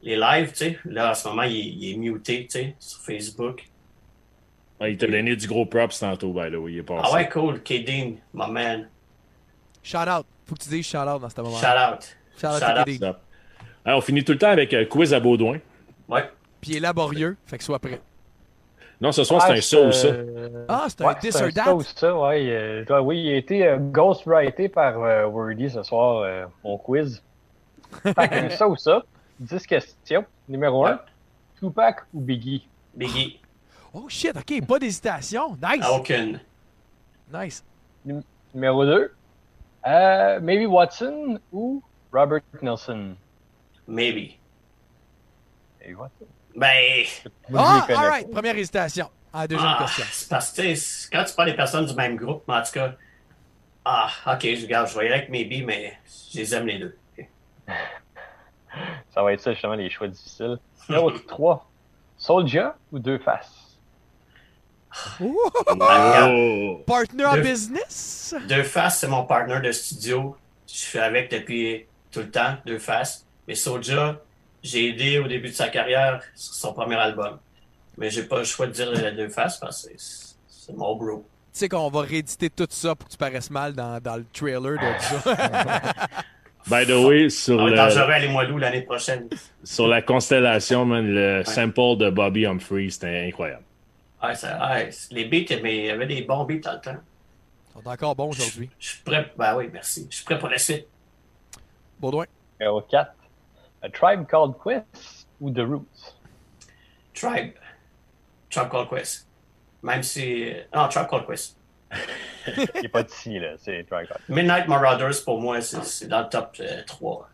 les 0.03 0.15
lives, 0.15 0.49
tu 0.51 0.57
sais. 0.57 0.79
Là, 0.85 1.11
en 1.11 1.13
ce 1.13 1.27
moment, 1.27 1.43
il, 1.43 1.55
est- 1.55 1.71
il 1.71 1.91
est 1.93 1.97
muté, 1.97 2.43
tu 2.45 2.59
sais, 2.59 2.75
sur 2.79 2.99
Facebook. 2.99 3.63
Ah, 4.79 4.89
il 4.89 4.97
t'a 4.97 5.07
donné 5.07 5.35
du 5.35 5.47
gros 5.47 5.65
props 5.65 5.97
tantôt, 5.99 6.33
by 6.33 6.51
the 6.51 6.55
way. 6.55 6.73
Il 6.73 6.77
est 6.79 6.83
passé. 6.83 7.07
Ah 7.09 7.13
ouais, 7.13 7.29
cool. 7.29 7.61
Dean, 7.63 8.15
my 8.33 8.51
man. 8.51 8.89
Shout 9.81 9.97
out. 10.09 10.25
Faut 10.45 10.55
que 10.55 10.61
tu 10.63 10.69
dises 10.69 10.85
shout 10.85 10.97
out 10.97 11.21
dans 11.21 11.29
ce 11.29 11.41
moment. 11.41 11.57
Shout 11.57 11.65
out. 11.67 12.17
Shout 12.37 12.47
out 12.47 12.59
shout 12.59 12.63
à 12.65 12.81
out. 12.81 12.89
Ça. 12.99 13.19
Alors, 13.85 13.99
on 13.99 14.01
finit 14.01 14.23
tout 14.23 14.33
le 14.33 14.37
temps 14.37 14.49
avec 14.49 14.73
euh, 14.73 14.85
quiz 14.85 15.13
à 15.13 15.19
Baudouin. 15.19 15.59
Ouais. 16.09 16.29
Puis 16.61 16.71
il 16.71 16.77
est 16.77 16.79
laborieux, 16.81 17.37
fait 17.45 17.57
que 17.57 17.63
sois 17.63 17.79
prêt. 17.79 18.01
Non, 19.01 19.11
ce 19.11 19.23
soir, 19.25 19.41
c'est 19.45 19.53
un 19.53 19.61
ça 19.61 19.81
ou 19.81 19.91
ça. 19.91 20.07
euh, 20.07 20.65
Ah, 20.69 20.85
c'est 20.87 21.01
un 21.01 21.07
ouais, 21.07 21.15
this 21.19 21.33
c'est 21.35 21.41
or 21.43 21.47
un 21.47 21.51
that? 21.51 21.63
ça 21.65 21.75
ou 21.75 21.81
ça, 21.83 22.17
ouais. 22.19 22.45
euh, 22.49 22.85
ouais, 22.89 22.99
oui, 22.99 23.21
il 23.23 23.33
a 23.33 23.35
été 23.37 23.65
euh, 23.67 23.77
ghostwrité 23.77 24.69
par 24.69 25.01
euh, 25.03 25.25
Wordy 25.27 25.69
ce 25.69 25.83
soir, 25.83 26.19
euh, 26.23 26.45
mon 26.63 26.77
quiz. 26.77 27.21
Fait 28.03 28.13
que, 28.13 28.35
un 28.45 28.49
ça 28.49 28.67
ou 28.67 28.77
ça, 28.77 29.03
10 29.39 29.67
questions. 29.67 30.25
Numéro 30.47 30.85
1, 30.85 30.91
Ouais. 30.91 30.97
Tupac 31.59 32.03
ou 32.13 32.19
Biggie? 32.21 32.67
Biggie. 32.93 33.39
Oh 33.93 34.09
shit, 34.09 34.35
ok, 34.35 34.65
pas 34.67 34.79
d'hésitation. 34.79 35.51
Nice. 35.55 35.81
Ah, 35.81 35.93
Aucune. 35.93 36.39
Nice. 37.31 37.63
Numéro 38.53 38.85
2, 38.85 39.13
euh, 39.85 40.39
Maybe 40.41 40.67
Watson 40.69 41.39
ou 41.51 41.81
Robert 42.11 42.41
Nelson? 42.61 43.15
Maybe. 43.87 44.31
Et 45.81 45.93
voilà. 45.93 46.11
Ben, 46.55 47.05
Ah, 47.55 47.85
pas. 47.87 48.23
Première 48.31 48.57
hésitation. 48.57 49.09
Ah, 49.31 49.47
deuxième 49.47 49.67
ah, 49.67 49.77
question. 49.81 50.05
c'est 50.11 50.29
parce 50.29 50.51
que 50.51 51.11
quand 51.11 51.23
tu 51.23 51.33
prends 51.33 51.45
des 51.45 51.55
personnes 51.55 51.85
du 51.85 51.95
même 51.95 52.15
groupe, 52.15 52.43
mais 52.47 52.53
en 52.55 52.61
tout 52.61 52.71
cas, 52.73 52.93
ah, 53.83 54.09
ok, 54.27 54.41
je 54.41 54.61
regarde, 54.63 54.87
je 54.87 54.99
aller 54.99 55.09
avec 55.11 55.29
mes 55.29 55.43
billes, 55.45 55.65
mais 55.65 55.97
je 56.31 56.37
les 56.39 56.55
aime 56.55 56.67
les 56.67 56.79
deux. 56.79 56.97
Ok. 57.17 57.27
Ça 59.13 59.21
va 59.23 59.33
être 59.33 59.41
ça, 59.41 59.51
justement, 59.53 59.73
les 59.75 59.89
choix 59.89 60.07
difficiles. 60.07 60.57
Numéro 60.89 61.11
3. 61.27 61.69
Soldier 62.17 62.69
ou 62.91 62.99
Deux 62.99 63.17
Faces? 63.19 63.77
Oh! 65.21 66.83
partner 66.85 67.25
en 67.25 67.37
business? 67.37 68.35
Deux 68.47 68.63
Faces, 68.63 68.99
c'est 68.99 69.07
mon 69.07 69.23
partner 69.25 69.59
de 69.59 69.71
studio. 69.71 70.35
Je 70.67 70.73
suis 70.75 70.99
avec 70.99 71.31
depuis 71.31 71.85
tout 72.11 72.19
le 72.19 72.29
temps, 72.31 72.55
Deux 72.65 72.79
Faces. 72.79 73.25
Mais 73.47 73.55
Soja, 73.55 74.19
j'ai 74.61 74.89
aidé 74.89 75.19
au 75.19 75.27
début 75.27 75.49
de 75.49 75.53
sa 75.55 75.69
carrière 75.69 76.21
sur 76.35 76.53
son 76.53 76.73
premier 76.73 76.95
album. 76.95 77.39
Mais 77.97 78.09
j'ai 78.09 78.23
pas 78.23 78.37
le 78.39 78.43
choix 78.45 78.67
de 78.67 78.71
dire 78.71 78.91
Deux 79.15 79.29
Faces 79.29 79.57
parce 79.59 79.87
que 79.87 79.93
c'est- 79.97 80.73
mon 80.73 80.95
bro. 80.95 81.25
Tu 81.51 81.59
sais 81.59 81.69
qu'on 81.69 81.89
va 81.89 82.01
rééditer 82.01 82.49
tout 82.49 82.67
ça 82.69 82.95
pour 82.95 83.07
que 83.07 83.11
tu 83.11 83.17
paraisses 83.17 83.49
mal 83.51 83.73
dans, 83.73 83.99
dans 84.01 84.15
le 84.15 84.25
trailer 84.31 84.77
de 84.79 84.99
ça. 84.99 85.33
By 86.67 86.85
the 86.85 86.91
way, 87.05 87.29
sur, 87.29 87.61
est 87.67 87.71
le- 87.71 87.75
dangereux 87.75 88.11
à 88.11 88.45
d'août 88.45 88.57
l'année 88.57 88.81
prochaine. 88.83 89.27
sur 89.63 89.87
la 89.87 90.01
constellation, 90.01 90.85
man, 90.85 91.05
le 91.05 91.43
sample 91.43 91.97
de 91.97 92.09
Bobby 92.09 92.45
Humphrey, 92.45 92.89
c'était 92.89 93.25
incroyable. 93.27 93.63
Ouais, 94.23 94.35
ça, 94.35 94.57
ouais, 94.71 94.89
les 95.11 95.25
beats, 95.25 95.55
mais 95.61 95.77
il 95.77 95.85
y 95.85 95.89
avait 95.89 96.05
des 96.07 96.21
bons 96.21 96.45
beats 96.45 96.59
dans 96.63 96.73
le 96.73 96.79
temps. 96.81 96.95
Ils 97.75 97.81
sont 97.83 97.89
encore 97.89 98.15
bons 98.15 98.29
aujourd'hui. 98.29 98.69
Je 98.79 98.89
suis 98.89 99.01
prêt. 99.03 99.33
Ben 99.37 99.55
oui, 99.57 99.69
merci. 99.73 100.07
Je 100.09 100.15
suis 100.15 100.25
prêt 100.25 100.39
pour 100.39 100.47
la 100.47 100.57
suite. 100.57 100.87
Baudouin. 101.99 102.25
Numéro 102.59 102.81
4. 102.81 103.11
A 103.81 103.89
Tribe 103.89 104.25
Called 104.27 104.53
Quest 104.63 105.27
ou 105.41 105.49
The 105.51 105.59
Roots? 105.59 106.15
Tribe. 107.13 107.53
Tribe 108.49 108.69
Called 108.69 108.89
Quest. 108.89 109.27
Même 109.81 110.03
si. 110.03 110.45
Non, 110.73 110.87
Tribe 110.87 111.07
Called 111.09 111.25
Quest. 111.27 111.57
Il 112.81 112.89
pas 112.89 113.03
d'ici, 113.03 113.39
là. 113.39 113.53
C'est 113.57 113.85
Called. 113.89 114.09
Midnight 114.29 114.67
Marauders, 114.67 115.23
pour 115.23 115.39
moi, 115.41 115.61
c'est 115.61 116.07
dans 116.07 116.21
le 116.21 116.29
top 116.29 116.55
euh, 116.59 116.83
3. 116.85 117.29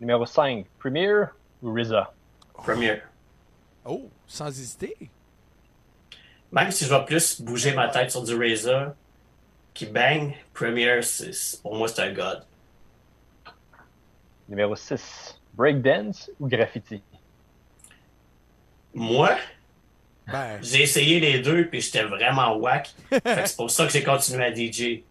Numéro 0.00 0.26
5. 0.26 0.66
Premier 0.78 1.24
ou 1.62 1.74
RZA? 1.74 2.12
Premier. 2.54 3.02
Oh, 3.84 4.10
sans 4.26 4.48
hésiter. 4.48 4.94
Même 6.52 6.70
si 6.70 6.84
je 6.84 6.90
vais 6.90 7.04
plus 7.04 7.40
bouger 7.40 7.74
ma 7.74 7.88
tête 7.88 8.10
sur 8.10 8.22
du 8.22 8.34
Razor 8.34 8.92
qui 9.72 9.86
bang, 9.86 10.34
Premier, 10.52 11.00
pour 11.62 11.76
moi, 11.76 11.88
c'est 11.88 12.02
un 12.02 12.12
god. 12.12 12.44
Numéro 14.48 14.74
6. 14.74 15.40
Breakdance 15.54 16.30
ou 16.40 16.48
Graffiti? 16.48 17.02
Moi, 18.94 19.30
Ben, 20.30 20.58
j'ai 20.62 20.82
essayé 20.82 21.20
les 21.20 21.40
deux, 21.40 21.66
puis 21.68 21.80
j'étais 21.80 22.04
vraiment 22.04 22.54
whack. 22.56 22.94
Fait 23.08 23.20
que 23.20 23.46
c'est 23.46 23.56
pour 23.56 23.70
ça 23.70 23.86
que 23.86 23.92
j'ai 23.92 24.02
continué 24.02 24.44
à 24.44 24.54
DJ. 24.54 25.02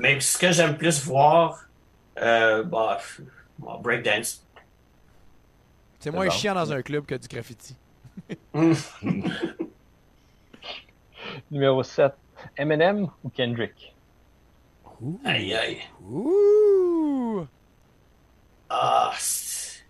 Mais 0.00 0.20
ce 0.20 0.38
que 0.38 0.52
j'aime 0.52 0.76
plus 0.76 1.04
voir, 1.04 1.64
euh, 2.18 2.62
bah, 2.62 3.00
bah, 3.58 3.78
breakdance. 3.80 4.44
c'est 5.98 6.10
moins 6.10 6.26
bon. 6.26 6.30
chiant 6.30 6.54
dans 6.54 6.72
un 6.72 6.82
club 6.82 7.04
que 7.06 7.14
du 7.14 7.28
graffiti. 7.28 7.76
Numéro 11.50 11.82
7. 11.82 12.12
Eminem 12.56 13.08
ou 13.22 13.28
Kendrick? 13.30 13.94
Aïe, 15.24 15.54
aïe. 15.54 15.78
Ouh! 16.02 17.46
Ah, 18.68 19.12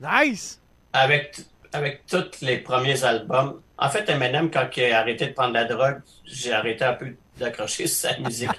Nice! 0.01 0.61
avec, 0.93 1.41
avec 1.75 2.07
tous 2.07 2.41
les 2.41 2.59
premiers 2.59 3.03
albums. 3.05 3.61
En 3.79 3.89
fait, 3.91 4.09
Eminem, 4.09 4.51
quand 4.51 4.69
il 4.77 4.93
a 4.93 5.01
arrêté 5.01 5.27
de 5.27 5.33
prendre 5.33 5.53
la 5.55 5.65
drogue, 5.65 6.01
j'ai 6.25 6.53
arrêté 6.53 6.85
un 6.85 6.95
peu 6.95 7.15
d'accrocher 7.39 7.87
sa 7.89 8.17
musique. 8.21 8.51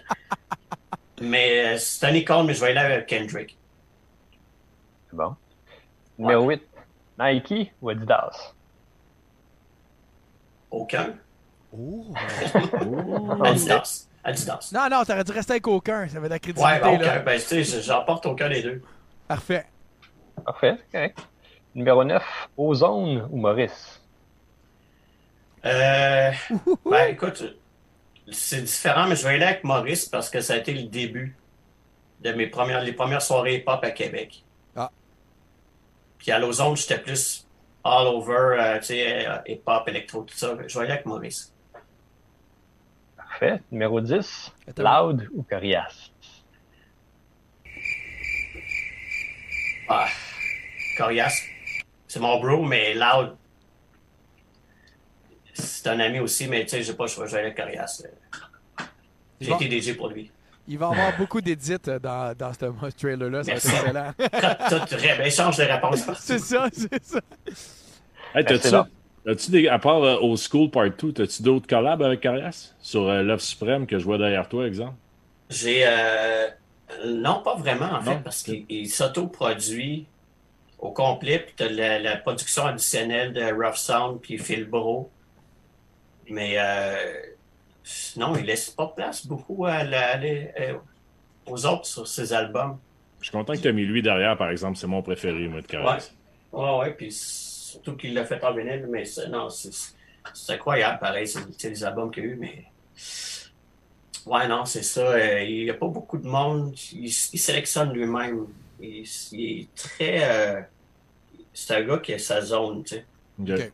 mais 1.21 1.75
euh, 1.75 1.77
c'est 1.77 2.05
un 2.05 2.13
icône, 2.13 2.45
mais 2.45 2.53
je 2.53 2.59
vais 2.61 2.71
aller 2.71 2.79
avec 2.93 3.07
Kendrick. 3.07 3.57
C'est 5.09 5.15
bon. 5.15 5.35
Numéro 6.19 6.49
8. 6.49 6.61
Nike 7.19 7.71
ou 7.81 7.89
Adidas? 7.89 8.53
Aucun. 10.69 11.13
Oh! 11.71 12.05
Adidas. 13.45 14.07
Adidas. 14.25 14.71
Non, 14.73 14.89
non, 14.91 15.03
t'aurais 15.05 15.23
dû 15.23 15.31
rester 15.31 15.53
avec 15.53 15.67
aucun. 15.67 16.07
Ça 16.09 16.17
avait 16.17 16.27
de 16.27 16.33
la 16.33 16.39
crédibilité, 16.39 16.73
Ouais, 16.73 16.79
ben, 16.81 16.99
là. 16.99 17.13
aucun. 17.13 17.23
Ben, 17.23 17.39
tu 17.39 17.63
sais, 17.63 17.81
j'en 17.81 18.03
porte 18.03 18.25
aucun 18.25 18.49
des 18.49 18.61
deux. 18.61 18.81
Parfait. 19.27 19.65
Parfait, 20.43 20.75
c'est 20.79 20.91
correct. 20.91 21.19
Numéro 21.75 22.05
9. 22.05 22.49
Ozone 22.57 23.27
ou 23.29 23.37
Maurice? 23.37 24.01
Euh, 25.65 26.31
ben, 26.85 27.07
écoute, 27.09 27.43
c'est 28.31 28.61
différent, 28.61 29.07
mais 29.07 29.15
je 29.15 29.23
vais 29.27 29.35
aller 29.35 29.43
avec 29.43 29.63
Maurice 29.65 30.05
parce 30.05 30.29
que 30.29 30.39
ça 30.39 30.53
a 30.53 30.57
été 30.57 30.73
le 30.73 30.83
début 30.83 31.35
de 32.21 32.31
mes 32.31 32.47
premières, 32.47 32.81
les 32.81 32.93
premières 32.93 33.21
soirées 33.21 33.59
pop 33.59 33.83
à 33.83 33.91
Québec. 33.91 34.43
Ah. 34.75 34.89
Puis 36.17 36.31
à 36.31 36.39
l'ozone, 36.39 36.77
j'étais 36.77 36.99
plus 36.99 37.45
all 37.83 38.07
over, 38.07 38.57
euh, 38.57 38.79
tu 38.79 38.85
sais, 38.85 39.27
euh, 39.27 39.37
hip-hop, 39.45 39.87
électro, 39.87 40.23
tout 40.23 40.35
ça. 40.35 40.55
Je 40.65 40.73
vais 40.77 40.85
aller 40.85 40.93
avec 40.93 41.05
Maurice. 41.05 41.53
Parfait. 43.17 43.61
Numéro 43.69 43.99
10. 43.99 44.53
Attends. 44.67 44.83
Loud 44.83 45.29
ou 45.33 45.43
Corias? 45.43 46.09
Ah, 49.87 50.07
Corias, 50.97 51.35
c'est 52.15 52.21
mon 52.21 52.39
bro, 52.39 52.63
mais 52.63 52.93
Loud, 52.93 53.35
c'est 55.53 55.87
un 55.89 55.99
ami 55.99 56.19
aussi, 56.19 56.47
mais 56.47 56.63
tu 56.63 56.69
sais, 56.69 56.81
j'ai 56.83 56.93
pas 56.93 57.07
aller 57.07 57.35
avec 57.35 57.57
Corias. 57.57 58.03
J'ai 59.41 59.49
Bon. 59.49 59.55
été 59.57 59.67
DJ 59.67 59.97
pour 59.97 60.07
lui. 60.07 60.31
Il 60.65 60.77
va 60.77 60.85
y 60.87 60.91
avoir 60.91 61.17
beaucoup 61.17 61.41
d'édits 61.41 61.75
euh, 61.89 61.99
dans, 61.99 62.33
dans 62.37 62.53
ce 62.53 62.89
trailer-là. 62.97 63.43
Merci. 63.45 63.67
excellent. 63.67 64.11
Tout, 64.17 64.95
ré- 64.95 65.17
ben, 65.17 65.25
échange 65.27 65.57
de 65.57 65.63
réponses. 65.63 66.05
c'est 66.21 66.39
ça, 66.39 66.69
c'est 66.71 67.03
ça. 67.03 67.19
Hey, 68.33 68.45
c'est 68.47 68.73
as-tu 69.27 69.51
des, 69.51 69.67
à 69.67 69.77
part 69.77 70.01
euh, 70.03 70.17
Old 70.21 70.37
School 70.37 70.69
Part 70.71 70.91
2, 70.91 71.11
t'as-tu 71.11 71.43
d'autres 71.43 71.67
collabs 71.67 72.01
avec 72.01 72.21
Carias? 72.21 72.75
Sur 72.79 73.09
euh, 73.09 73.23
Love 73.23 73.41
Supreme 73.41 73.87
que 73.87 73.99
je 73.99 74.05
vois 74.05 74.17
derrière 74.17 74.47
toi, 74.47 74.65
exemple? 74.65 74.95
J'ai. 75.49 75.83
euh, 75.85 76.47
non, 77.05 77.41
pas 77.43 77.55
vraiment, 77.55 77.91
en 77.91 78.01
fait, 78.01 78.19
parce 78.23 78.43
qu'il 78.43 78.65
il 78.69 78.89
s'autoproduit 78.89 80.07
au 80.85 80.91
complet, 80.91 81.39
puis 81.39 81.53
t'as 81.57 81.69
la, 81.69 81.99
la 81.99 82.17
production 82.17 82.65
additionnelle 82.65 83.33
de 83.33 83.43
Rough 83.51 83.75
Sound, 83.75 84.19
puis 84.21 84.37
Phil 84.37 84.65
Bro. 84.65 85.09
Mais 86.29 86.55
euh, 86.57 87.13
non, 88.17 88.35
il 88.35 88.45
laisse 88.45 88.69
pas 88.71 88.87
place 88.87 89.25
beaucoup 89.27 89.65
à 89.65 89.83
la- 89.83 90.17
euh, 90.19 90.73
aux 91.45 91.65
autres 91.65 91.85
sur 91.85 92.07
ses 92.07 92.33
albums. 92.33 92.77
Je 93.19 93.25
suis 93.25 93.31
content 93.31 93.53
que 93.53 93.59
tu 93.59 93.73
mis 93.73 93.85
lui 93.85 94.01
derrière, 94.01 94.37
par 94.37 94.49
exemple. 94.51 94.77
C'est 94.77 94.87
mon 94.87 95.01
préféré, 95.01 95.47
moi, 95.47 95.61
de 95.61 95.67
Carias. 95.67 96.11
Ouais, 96.51 96.77
ouais, 96.79 96.91
puis 96.93 97.11
surtout 97.11 97.95
qu'il 97.95 98.13
l'a 98.13 98.25
fait 98.25 98.43
en 98.43 98.53
vinyle, 98.53 98.87
mais 98.89 99.05
c'est- 99.05 99.27
non, 99.27 99.49
c'est 99.49 99.71
c'est 100.33 100.53
incroyable, 100.53 100.97
pareil, 100.99 101.27
c'est 101.27 101.69
les 101.69 101.83
albums 101.83 102.09
qu'il 102.11 102.23
a 102.23 102.25
eu, 102.27 102.35
mais. 102.35 102.65
Ouais, 104.25 104.47
non, 104.47 104.65
c'est 104.65 104.81
ça. 104.81 105.01
euh, 105.01 105.43
il 105.43 105.65
n'y 105.65 105.69
a 105.69 105.75
pas 105.75 105.87
beaucoup 105.87 106.17
de 106.17 106.27
monde. 106.27 106.73
Il, 106.93 107.05
il 107.05 107.39
sélectionne 107.39 107.93
lui-même. 107.93 108.47
Il, 108.81 109.03
il 109.33 109.59
est 109.61 109.75
très. 109.75 110.19
euh, 110.23 110.61
c'est 111.55 111.73
un 111.75 111.81
gars 111.83 111.97
qui 111.97 112.13
a 112.13 112.19
sa 112.19 112.41
zone, 112.41 112.83
tu 112.83 112.95
sais. 112.95 113.05
Ok. 113.41 113.49
Ok. 113.49 113.71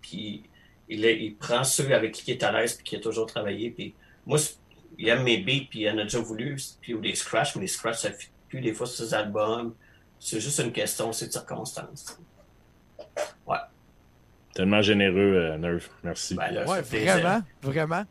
Puis 0.00 0.42
il, 0.88 1.04
est- 1.04 1.22
il 1.22 1.34
prend 1.36 1.62
ceux 1.64 1.92
avec 1.94 2.12
qui 2.12 2.22
il 2.30 2.34
est 2.34 2.42
à 2.42 2.50
l'aise 2.52 2.72
puis 2.74 2.84
qui 2.84 2.96
a 2.96 3.00
toujours 3.00 3.26
travaillé. 3.26 3.70
Puis 3.70 3.94
moi, 4.26 4.38
il 4.98 5.08
aime 5.08 5.22
mes 5.24 5.38
beats 5.38 5.66
puis 5.68 5.80
il 5.80 5.88
en 5.90 5.98
a 5.98 6.04
déjà 6.04 6.18
voulu. 6.20 6.56
Puis 6.80 6.94
ou 6.94 7.00
des 7.00 7.14
scratchs, 7.14 7.54
mais 7.56 7.62
les 7.62 7.68
scratchs, 7.68 7.98
ça 7.98 8.08
ne 8.08 8.14
fait 8.14 8.30
plus 8.48 8.60
des 8.62 8.72
fois 8.72 8.86
sur 8.86 9.04
ses 9.04 9.12
albums. 9.14 9.74
C'est 10.18 10.40
juste 10.40 10.58
une 10.58 10.72
question, 10.72 11.12
c'est 11.12 11.26
de 11.28 11.32
circonstance. 11.32 12.18
Tellement 14.52 14.82
généreux, 14.82 15.34
euh, 15.36 15.56
Nerf. 15.58 15.88
Merci. 16.02 16.34
Ben 16.34 16.50
là, 16.50 16.66
Ouais, 16.68 16.82
vraiment, 16.82 17.40
vraiment. 17.62 18.04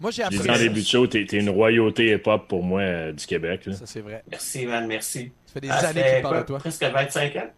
Moi, 0.00 0.10
j'ai 0.10 0.22
appris. 0.22 0.50
en 0.50 0.56
début 0.58 0.80
de 0.80 0.86
show, 0.86 1.06
t'es, 1.06 1.24
t'es 1.26 1.38
une 1.38 1.50
royauté 1.50 2.12
hip-hop 2.14 2.48
pour 2.48 2.62
moi 2.64 2.80
euh, 2.80 3.12
du 3.12 3.24
Québec. 3.26 3.66
là. 3.66 3.74
Ça, 3.74 3.86
c'est 3.86 4.00
vrai. 4.00 4.24
Merci, 4.30 4.66
man, 4.66 4.86
merci. 4.86 5.30
Ça 5.46 5.52
fait 5.52 5.60
des 5.60 5.70
années 5.70 6.02
fait 6.02 6.12
qu'il 6.14 6.22
parle 6.22 6.38
de 6.40 6.46
toi. 6.46 6.58
Presque 6.58 6.82
25 6.82 7.36
ans. 7.36 7.50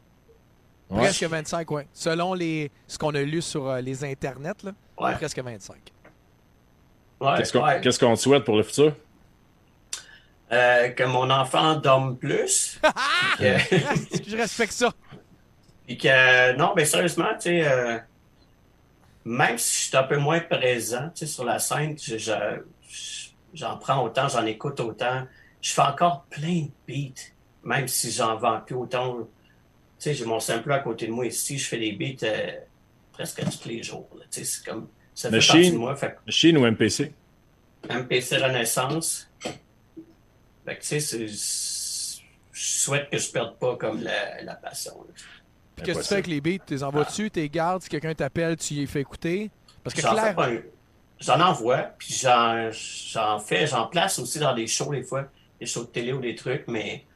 Ouais. 0.95 1.03
Presque 1.05 1.25
25, 1.25 1.71
oui. 1.71 1.83
Selon 1.93 2.35
les, 2.35 2.71
ce 2.87 2.97
qu'on 2.99 3.15
a 3.15 3.21
lu 3.23 3.43
sur 3.43 3.69
euh, 3.69 3.81
les 3.81 4.05
internets, 4.05 4.63
là, 4.63 4.73
Ouais. 4.99 5.13
presque 5.15 5.39
25. 5.39 5.77
Ouais, 7.21 7.35
Qu'est-ce, 7.39 7.99
qu'on, 7.99 8.15
te 8.15 8.21
souhaite 8.21 8.45
pour 8.45 8.57
le 8.57 8.63
futur? 8.63 8.93
Euh, 10.53 10.89
que 10.91 11.03
mon 11.05 11.31
enfant 11.31 11.77
dorme 11.77 12.17
plus. 12.17 12.79
Que- 13.39 13.59
Je 14.29 14.37
respecte 14.37 14.73
ça. 14.73 14.93
Puis 15.87 15.99
que, 15.99 16.57
non, 16.57 16.73
mais 16.77 16.85
sérieusement, 16.85 17.29
tu 17.35 17.43
sais, 17.43 17.67
euh, 17.67 17.99
même 19.25 19.59
si 19.59 19.85
je 19.85 19.89
suis 19.89 19.97
un 19.97 20.03
peu 20.05 20.17
moins 20.19 20.41
présent, 20.41 21.11
tu 21.15 21.21
sais, 21.21 21.27
sur 21.27 21.45
la 21.45 21.59
scène, 21.59 21.97
je- 21.99 22.19
je- 22.19 22.63
je- 22.89 23.29
j'en 23.55 23.77
prends 23.79 24.03
autant, 24.05 24.29
j'en 24.29 24.45
écoute 24.47 24.79
autant. 24.81 25.27
Je 25.61 25.73
fais 25.73 25.83
encore 25.83 26.25
plein 26.31 26.63
de 26.67 26.71
beats, 26.87 27.21
même 27.65 27.89
si 27.89 28.11
j'en 28.11 28.37
vends 28.37 28.61
plus 28.61 28.75
autant. 28.77 29.19
Tu 30.05 30.11
sais, 30.11 30.17
j'ai 30.17 30.27
mon 30.27 30.39
sampler 30.39 30.75
à 30.75 30.81
côté 30.81 31.07
de 31.07 31.13
moi 31.13 31.25
ici, 31.25 31.57
je 31.57 31.67
fais 31.67 31.79
des 31.79 31.93
beats 31.93 32.27
euh, 32.27 32.51
presque 33.11 33.43
tous 33.43 33.67
les 33.71 33.83
jours. 33.83 34.07
Tu 34.31 34.41
sais, 34.41 34.45
c'est 34.45 34.63
comme. 34.67 34.89
Ça 35.15 35.31
fait 35.31 35.37
Machine. 35.37 35.55
partie 35.55 35.71
de 35.73 35.77
moi. 35.79 35.97
Fait 35.97 36.11
que 36.11 36.17
Machine 36.27 36.59
ou 36.59 36.67
MPC? 36.67 37.15
MPC 37.89 38.37
Renaissance. 38.37 39.31
Fait 39.41 40.77
que, 40.77 40.83
tu 40.83 41.01
sais, 41.01 41.27
je 41.27 41.33
souhaite 42.53 43.09
que 43.09 43.17
je 43.17 43.31
perde 43.31 43.57
pas 43.57 43.77
comme 43.77 44.03
la, 44.03 44.43
la 44.43 44.55
passion. 44.57 44.93
Puis 45.75 45.87
qu'est-ce 45.87 46.01
que 46.01 46.03
tu 46.03 46.09
fais 46.09 46.15
avec 46.17 46.27
les 46.27 46.41
beats? 46.43 46.65
Tu 46.67 46.75
les 46.75 46.85
envoies 46.85 47.05
dessus, 47.05 47.31
tu 47.31 47.41
les 47.41 47.49
gardes, 47.49 47.81
si 47.81 47.89
quelqu'un 47.89 48.15
t'appelle, 48.15 48.59
tu 48.59 48.75
y 48.75 48.87
fais 48.87 49.01
écouter? 49.01 49.51
Parce 49.83 49.95
que 49.95 50.03
J'en 50.03 51.41
un- 51.41 51.47
envoie, 51.47 51.79
puis 51.97 52.13
j'en 52.13 52.71
j'en 52.73 53.39
fais, 53.39 53.67
j'en 53.67 53.87
place 53.87 54.19
aussi 54.19 54.39
dans 54.39 54.55
des 54.55 54.67
shows 54.67 54.93
des 54.93 55.03
fois, 55.03 55.31
des 55.59 55.65
shows 55.65 55.85
de 55.85 55.89
télé 55.89 56.13
ou 56.13 56.21
des 56.21 56.35
trucs, 56.35 56.69
mais 56.69 57.07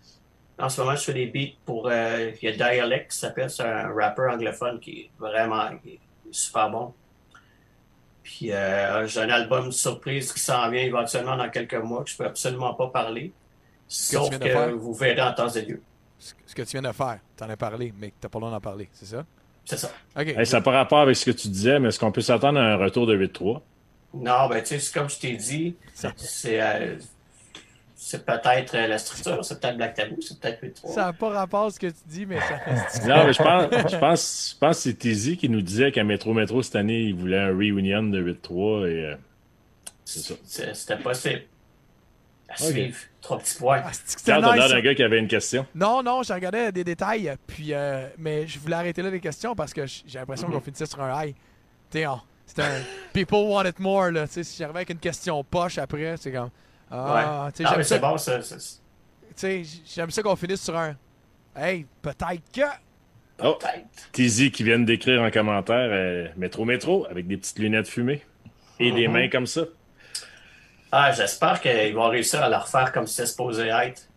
en 0.59 0.69
ce 0.69 0.81
moment, 0.81 0.97
je 0.97 1.03
fais 1.05 1.13
des 1.15 1.27
beats 1.27 1.57
pour. 1.65 1.89
euh, 1.89 2.31
Il 2.43 2.49
y 2.49 2.53
a 2.53 2.57
Dialect 2.57 3.11
qui 3.13 3.19
s'appelle, 3.19 3.51
c'est 3.51 3.63
un 3.65 3.93
rappeur 3.93 4.33
anglophone 4.33 4.81
qui 4.81 5.01
est 5.03 5.11
vraiment 5.19 5.77
qui 5.83 5.91
est 5.91 6.01
super 6.31 6.71
bon. 6.71 6.93
Puis 8.23 8.53
euh, 8.53 9.07
j'ai 9.07 9.21
un 9.21 9.31
album 9.31 9.73
surprise 9.73 10.33
qui 10.33 10.41
s'en 10.41 10.69
vient 10.71 10.83
éventuellement 10.83 11.37
dans 11.37 11.49
quelques 11.49 11.75
mois 11.75 12.05
que 12.05 12.11
je 12.11 12.17
peux 12.17 12.27
absolument 12.27 12.75
pas 12.75 12.89
parler. 12.89 13.29
que 13.29 13.33
tu 13.89 13.95
Sauf 13.95 14.31
de 14.31 14.37
que 14.39 14.51
faire? 14.51 14.77
vous 14.77 14.93
verrez 14.95 15.23
en 15.23 15.33
temps 15.33 15.49
et 15.49 15.63
lieu. 15.63 15.83
Ce 16.19 16.55
que 16.55 16.63
tu 16.63 16.79
viens 16.79 16.83
de 16.83 16.93
faire, 16.95 17.21
t'en 17.37 17.49
as 17.49 17.57
parlé, 17.57 17.93
mais 17.99 18.11
que 18.11 18.17
t'as 18.21 18.29
pas 18.29 18.39
le 18.39 18.43
droit 18.47 18.51
d'en 18.53 18.61
parler, 18.61 18.89
c'est 18.93 19.07
ça? 19.07 19.25
C'est 19.65 19.77
ça. 19.79 19.91
Ok. 20.19 20.27
Hey, 20.29 20.47
ça 20.47 20.59
n'a 20.59 20.63
pas 20.63 20.73
rapport 20.73 20.99
avec 21.01 21.15
ce 21.17 21.25
que 21.27 21.31
tu 21.31 21.49
disais, 21.49 21.79
mais 21.79 21.89
est-ce 21.89 21.99
qu'on 22.01 22.11
peut 22.13 22.21
s'attendre 22.21 22.59
à 22.59 22.65
un 22.65 22.77
retour 22.77 23.07
de 23.07 23.17
8-3? 23.17 23.61
Non, 24.15 24.49
ben 24.49 24.61
tu 24.63 24.67
sais, 24.69 24.79
c'est 24.79 24.93
comme 24.95 25.09
je 25.09 25.19
t'ai 25.19 25.37
dit, 25.37 25.77
c'est 26.17 26.61
euh, 26.61 26.97
c'est 28.01 28.25
peut-être 28.25 28.77
euh, 28.77 28.87
la 28.87 28.97
structure, 28.97 29.45
c'est 29.45 29.61
peut-être 29.61 29.77
Black 29.77 29.95
Taboo, 29.95 30.17
c'est 30.21 30.39
peut-être 30.39 30.63
8-3. 30.63 30.93
Ça 30.95 31.05
n'a 31.07 31.13
pas 31.13 31.31
rapport 31.31 31.65
à 31.65 31.71
ce 31.71 31.81
que 31.81 31.89
tu 31.89 31.95
dis, 32.07 32.27
mais 32.27 32.39
ça 32.39 32.57
reste. 32.65 33.05
Non, 33.07 33.25
mais 33.25 33.33
je 33.33 33.43
pense, 33.43 33.91
je 33.93 33.97
pense, 33.99 34.53
je 34.55 34.59
pense 34.59 34.77
que 34.77 34.83
c'est 34.83 34.95
Tizi 34.95 35.37
qui 35.37 35.49
nous 35.49 35.61
disait 35.63 35.91
qu'à 35.91 36.05
Métro 36.05 36.33
Métro 36.33 36.63
cette 36.63 36.77
année, 36.77 37.01
il 37.01 37.15
voulait 37.17 37.41
un 37.41 37.49
reunion 37.49 38.05
de 38.05 38.23
8-3 38.23 38.87
et 38.89 39.05
euh, 39.05 39.15
c'est 40.05 40.21
ça. 40.21 40.35
C'était 40.75 40.97
possible. 41.03 41.43
À 42.49 42.57
suivre. 42.57 42.97
Trois 43.21 43.39
petits 43.39 43.59
points. 43.59 43.83
Ah, 43.85 43.91
Quand 44.25 44.53
nice, 44.55 44.63
ça? 44.63 44.69
d'un 44.69 44.81
gars 44.81 44.95
qui 44.95 45.03
avait 45.03 45.19
une 45.19 45.27
question. 45.29 45.67
Non, 45.75 46.03
non, 46.03 46.23
je 46.23 46.33
regardais 46.33 46.71
des 46.73 46.85
détails, 46.85 47.35
puis 47.49 47.75
euh, 47.75 48.07
mais 48.17 48.47
je 48.47 48.59
voulais 48.61 48.77
arrêter 48.77 49.03
là 49.03 49.11
les 49.11 49.21
questions 49.21 49.55
parce 49.57 49.75
que 49.75 49.85
j'ai 49.87 50.19
l'impression 50.21 50.49
qu'on 50.49 50.61
finissait 50.61 50.87
sur 50.87 51.03
un 51.03 51.25
high. 51.25 51.35
On- 52.07 52.21
c'était 52.47 52.63
un 52.63 52.81
people 53.13 53.41
want 53.41 53.65
it 53.67 53.79
more 53.81 54.11
là. 54.13 54.27
Tu 54.29 54.35
sais, 54.35 54.45
si 54.45 54.57
j'arrivais 54.59 54.79
avec 54.79 54.91
une 54.91 54.99
question 54.99 55.43
poche 55.43 55.77
après, 55.79 56.15
c'est 56.17 56.31
comme 56.33 56.49
ah, 56.91 57.15
ouais. 57.15 57.65
Non, 57.65 57.71
j'aime 57.71 57.77
mais 57.79 57.83
ça. 57.85 57.95
c'est 57.97 58.01
bon, 58.01 58.17
ça. 58.19 58.39
tu 58.39 58.55
sais, 59.37 59.63
j'aime 59.95 60.11
ça 60.11 60.23
qu'on 60.23 60.37
finisse 60.37 60.63
sur 60.63 60.77
un. 60.77 60.97
Hey, 61.57 61.87
peut-être 62.03 62.43
que. 62.53 62.63
Oh. 63.43 63.57
Tizi 64.13 64.51
qui 64.51 64.65
vient 64.65 64.79
d'écrire 64.81 65.23
en 65.23 65.31
commentaire 65.31 65.89
euh, 65.93 66.29
Métro 66.37 66.65
Métro 66.65 67.07
avec 67.09 67.27
des 67.29 67.37
petites 67.37 67.59
lunettes 67.59 67.89
fumées 67.89 68.23
et 68.81 68.91
des 68.91 69.07
Mhm. 69.07 69.13
mains 69.15 69.29
comme 69.29 69.47
ça. 69.47 69.63
Ah, 70.91 71.13
j'espère 71.13 71.61
qu'ils 71.61 71.95
vont 71.95 72.09
réussir 72.09 72.43
à 72.43 72.49
le 72.49 72.57
refaire 72.57 72.91
comme 72.93 73.07
c'était 73.07 73.27
supposé 73.27 73.69
être. 73.69 74.09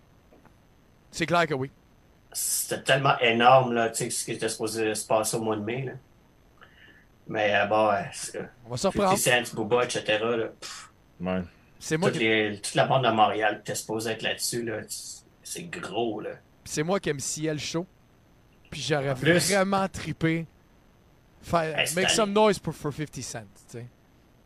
C'est 1.11 1.25
clair 1.25 1.45
que 1.45 1.53
oui. 1.53 1.69
C'était 2.33 2.81
tellement 2.81 3.19
énorme, 3.19 3.73
là, 3.73 3.89
tu 3.89 4.05
sais, 4.05 4.09
ce 4.09 4.23
qui 4.23 4.31
était 4.31 4.47
supposé 4.47 4.95
se 4.95 5.05
passer 5.05 5.35
au 5.35 5.41
mois 5.41 5.57
de 5.57 5.61
mai, 5.63 5.83
là. 5.83 5.91
Mais 7.27 7.53
euh, 7.53 7.65
bon, 7.65 7.89
ouais, 7.89 8.05
c'est- 8.13 8.39
On 8.65 8.69
va 8.69 8.77
se 8.77 8.83
50 8.83 8.93
reprendre. 9.01 9.19
Cent, 9.19 9.53
Booba, 9.55 9.83
etc., 9.83 10.03
là, 10.23 10.47
pff, 10.59 10.89
Ouais. 11.19 11.41
C'est 11.83 11.97
moi, 11.97 12.09
toute, 12.11 12.19
qui... 12.19 12.25
les- 12.27 12.61
toute 12.61 12.75
la 12.75 12.85
bande 12.85 13.03
de 13.03 13.09
Montréal 13.09 13.55
qui 13.55 13.61
était 13.71 13.75
supposée 13.75 14.11
être 14.11 14.21
là-dessus, 14.21 14.63
là, 14.63 14.81
c'est 15.43 15.63
gros, 15.63 16.21
là. 16.21 16.29
c'est 16.63 16.83
moi 16.83 16.99
qui 16.99 17.09
aime 17.09 17.19
ciel 17.19 17.59
chaud. 17.59 17.85
Puis 18.69 18.81
j'aurais 18.81 19.13
vraiment 19.13 19.87
trippé. 19.89 20.45
Faire, 21.41 21.77
Hey, 21.77 21.93
make 21.95 22.09
some 22.11 22.31
noise 22.31 22.59
for, 22.63 22.73
for 22.73 22.93
50 22.93 23.21
cents. 23.23 23.39
Tu 23.39 23.79
sais. 23.79 23.85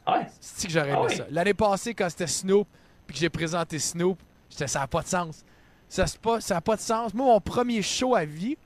Ouais. 0.07 0.25
C'est 0.39 0.67
que 0.67 0.73
j'aurais 0.73 0.91
Ah 0.91 0.97
aimé 0.99 1.05
oui. 1.09 1.15
ça? 1.17 1.25
L'année 1.29 1.53
passée, 1.53 1.93
quand 1.93 2.09
c'était 2.09 2.25
Snoop, 2.27 2.67
puis 3.05 3.13
que 3.15 3.19
j'ai 3.19 3.29
présenté 3.29 3.77
Snoop, 3.79 4.17
j'étais 4.49 4.67
ça 4.67 4.79
n'a 4.79 4.87
pas 4.87 5.01
de 5.01 5.07
sens. 5.07 5.43
Ça 5.89 6.03
n'a 6.05 6.09
pas, 6.21 6.39
ça 6.41 6.57
a 6.57 6.61
pas 6.61 6.75
de 6.77 6.81
sens. 6.81 7.13
Moi, 7.13 7.25
mon 7.25 7.41
premier 7.41 7.81
show 7.81 8.15
à 8.15 8.23
vie, 8.25 8.57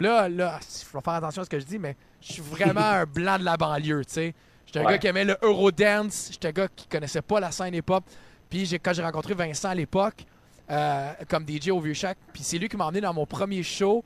là, 0.00 0.28
là, 0.28 0.58
il 0.62 0.84
faut 0.86 1.00
faire 1.00 1.12
attention 1.14 1.42
à 1.42 1.44
ce 1.44 1.50
que 1.50 1.60
je 1.60 1.66
dis, 1.66 1.78
mais 1.78 1.94
je 2.22 2.32
suis 2.32 2.42
vraiment 2.42 2.80
un 2.80 3.04
blanc 3.04 3.38
de 3.38 3.44
la 3.44 3.56
banlieue, 3.56 4.04
tu 4.06 4.14
sais. 4.14 4.34
J'étais 4.68 4.80
un 4.80 4.84
Ouais. 4.84 4.92
gars 4.92 4.98
qui 4.98 5.06
aimait 5.06 5.24
le 5.24 5.36
Eurodance, 5.40 6.28
j'étais 6.30 6.48
un 6.48 6.52
gars 6.52 6.68
qui 6.68 6.86
connaissait 6.86 7.22
pas 7.22 7.40
la 7.40 7.50
scène 7.50 7.74
hip-hop. 7.74 8.04
Puis 8.50 8.68
quand 8.82 8.92
j'ai 8.92 9.02
rencontré 9.02 9.32
Vincent 9.32 9.70
à 9.70 9.74
l'époque, 9.74 10.24
euh, 10.70 11.12
comme 11.28 11.46
DJ 11.48 11.68
au 11.70 11.80
Vieux 11.80 11.94
Shack, 11.94 12.18
puis 12.34 12.42
c'est 12.42 12.58
lui 12.58 12.68
qui 12.68 12.76
m'a 12.76 12.84
emmené 12.84 13.00
dans 13.00 13.14
mon 13.14 13.24
premier 13.24 13.62
show 13.62 14.04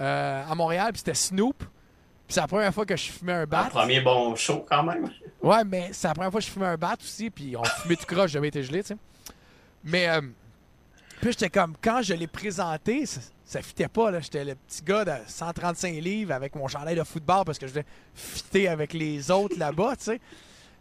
euh, 0.00 0.42
à 0.50 0.52
Montréal, 0.56 0.88
puis 0.92 0.98
c'était 0.98 1.14
Snoop. 1.14 1.56
Puis 1.58 2.34
c'est 2.34 2.40
la 2.40 2.48
première 2.48 2.74
fois 2.74 2.84
que 2.84 2.96
je 2.96 3.12
fumais 3.12 3.32
un 3.34 3.42
Un 3.42 3.46
bat. 3.46 3.68
premier 3.70 4.00
bon 4.00 4.34
show, 4.34 4.66
quand 4.68 4.82
même. 4.82 5.08
Ouais, 5.42 5.62
mais 5.62 5.90
c'est 5.92 6.08
la 6.08 6.14
première 6.14 6.30
fois 6.32 6.40
que 6.40 6.46
je 6.46 6.50
fumais 6.50 6.66
un 6.66 6.76
bat 6.78 6.96
aussi, 7.00 7.28
puis 7.30 7.54
on 7.56 7.62
fumait 7.62 7.96
tout 7.96 8.06
croche, 8.06 8.30
j'avais 8.32 8.48
été 8.48 8.62
gelé, 8.64 8.82
tu 8.82 8.88
sais. 8.88 8.96
Mais, 9.84 10.08
euh, 10.08 10.22
puis 11.20 11.30
j'étais 11.32 11.50
comme, 11.50 11.74
quand 11.82 12.00
je 12.02 12.14
l'ai 12.14 12.26
présenté, 12.26 13.04
ça, 13.44 13.60
fitait 13.62 13.88
pas, 13.88 14.10
là. 14.10 14.20
J'étais 14.20 14.44
le 14.44 14.54
petit 14.54 14.82
gars 14.82 15.04
de 15.04 15.12
135 15.26 15.92
livres 16.00 16.32
avec 16.32 16.54
mon 16.54 16.66
chandail 16.68 16.96
de 16.96 17.04
football 17.04 17.44
parce 17.44 17.58
que 17.58 17.66
je 17.66 17.72
voulais 17.72 17.86
fitter 18.14 18.68
avec 18.68 18.92
les 18.92 19.30
autres 19.30 19.58
là-bas, 19.58 19.96
tu 19.96 20.04
sais. 20.04 20.20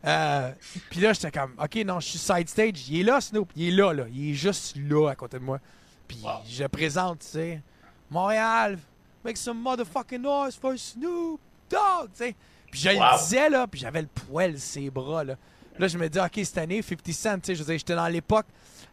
Euh, 0.05 0.51
puis 0.89 0.99
là, 0.99 1.13
j'étais 1.13 1.31
comme, 1.31 1.53
ok, 1.61 1.75
non, 1.85 1.99
je 1.99 2.07
suis 2.09 2.19
side 2.19 2.49
stage. 2.49 2.89
Il 2.89 2.99
est 3.01 3.03
là, 3.03 3.21
Snoop. 3.21 3.49
Il 3.55 3.69
est 3.69 3.71
là, 3.71 3.93
là. 3.93 4.05
Il 4.13 4.31
est 4.31 4.33
juste 4.33 4.75
là 4.77 5.09
à 5.09 5.15
côté 5.15 5.39
de 5.39 5.43
moi. 5.43 5.59
Puis 6.07 6.19
Wow. 6.23 6.39
je 6.47 6.65
présente, 6.65 7.19
tu 7.19 7.27
sais, 7.27 7.61
Montréal, 8.09 8.77
make 9.23 9.37
some 9.37 9.61
motherfucking 9.61 10.21
noise 10.21 10.55
for 10.55 10.73
Snoop 10.77 11.39
Dogg, 11.69 12.09
tu 12.11 12.25
sais. 12.25 12.35
Puis 12.69 12.81
je 12.81 12.89
Wow. 12.89 12.95
le 12.95 13.17
disais, 13.19 13.49
là, 13.49 13.65
puis 13.67 13.79
j'avais 13.79 14.01
le 14.01 14.07
poil 14.07 14.59
ses 14.59 14.89
bras, 14.89 15.23
là. 15.23 15.35
Là, 15.79 15.87
je 15.87 15.97
me 15.97 16.07
dis, 16.09 16.19
ok, 16.19 16.31
cette 16.43 16.57
année, 16.57 16.81
50 16.81 17.11
Cent, 17.13 17.35
tu 17.39 17.47
sais, 17.47 17.55
je 17.55 17.59
veux 17.59 17.65
dire, 17.65 17.77
j'étais 17.79 17.95
dans 17.95 18.07
l'époque, 18.07 18.45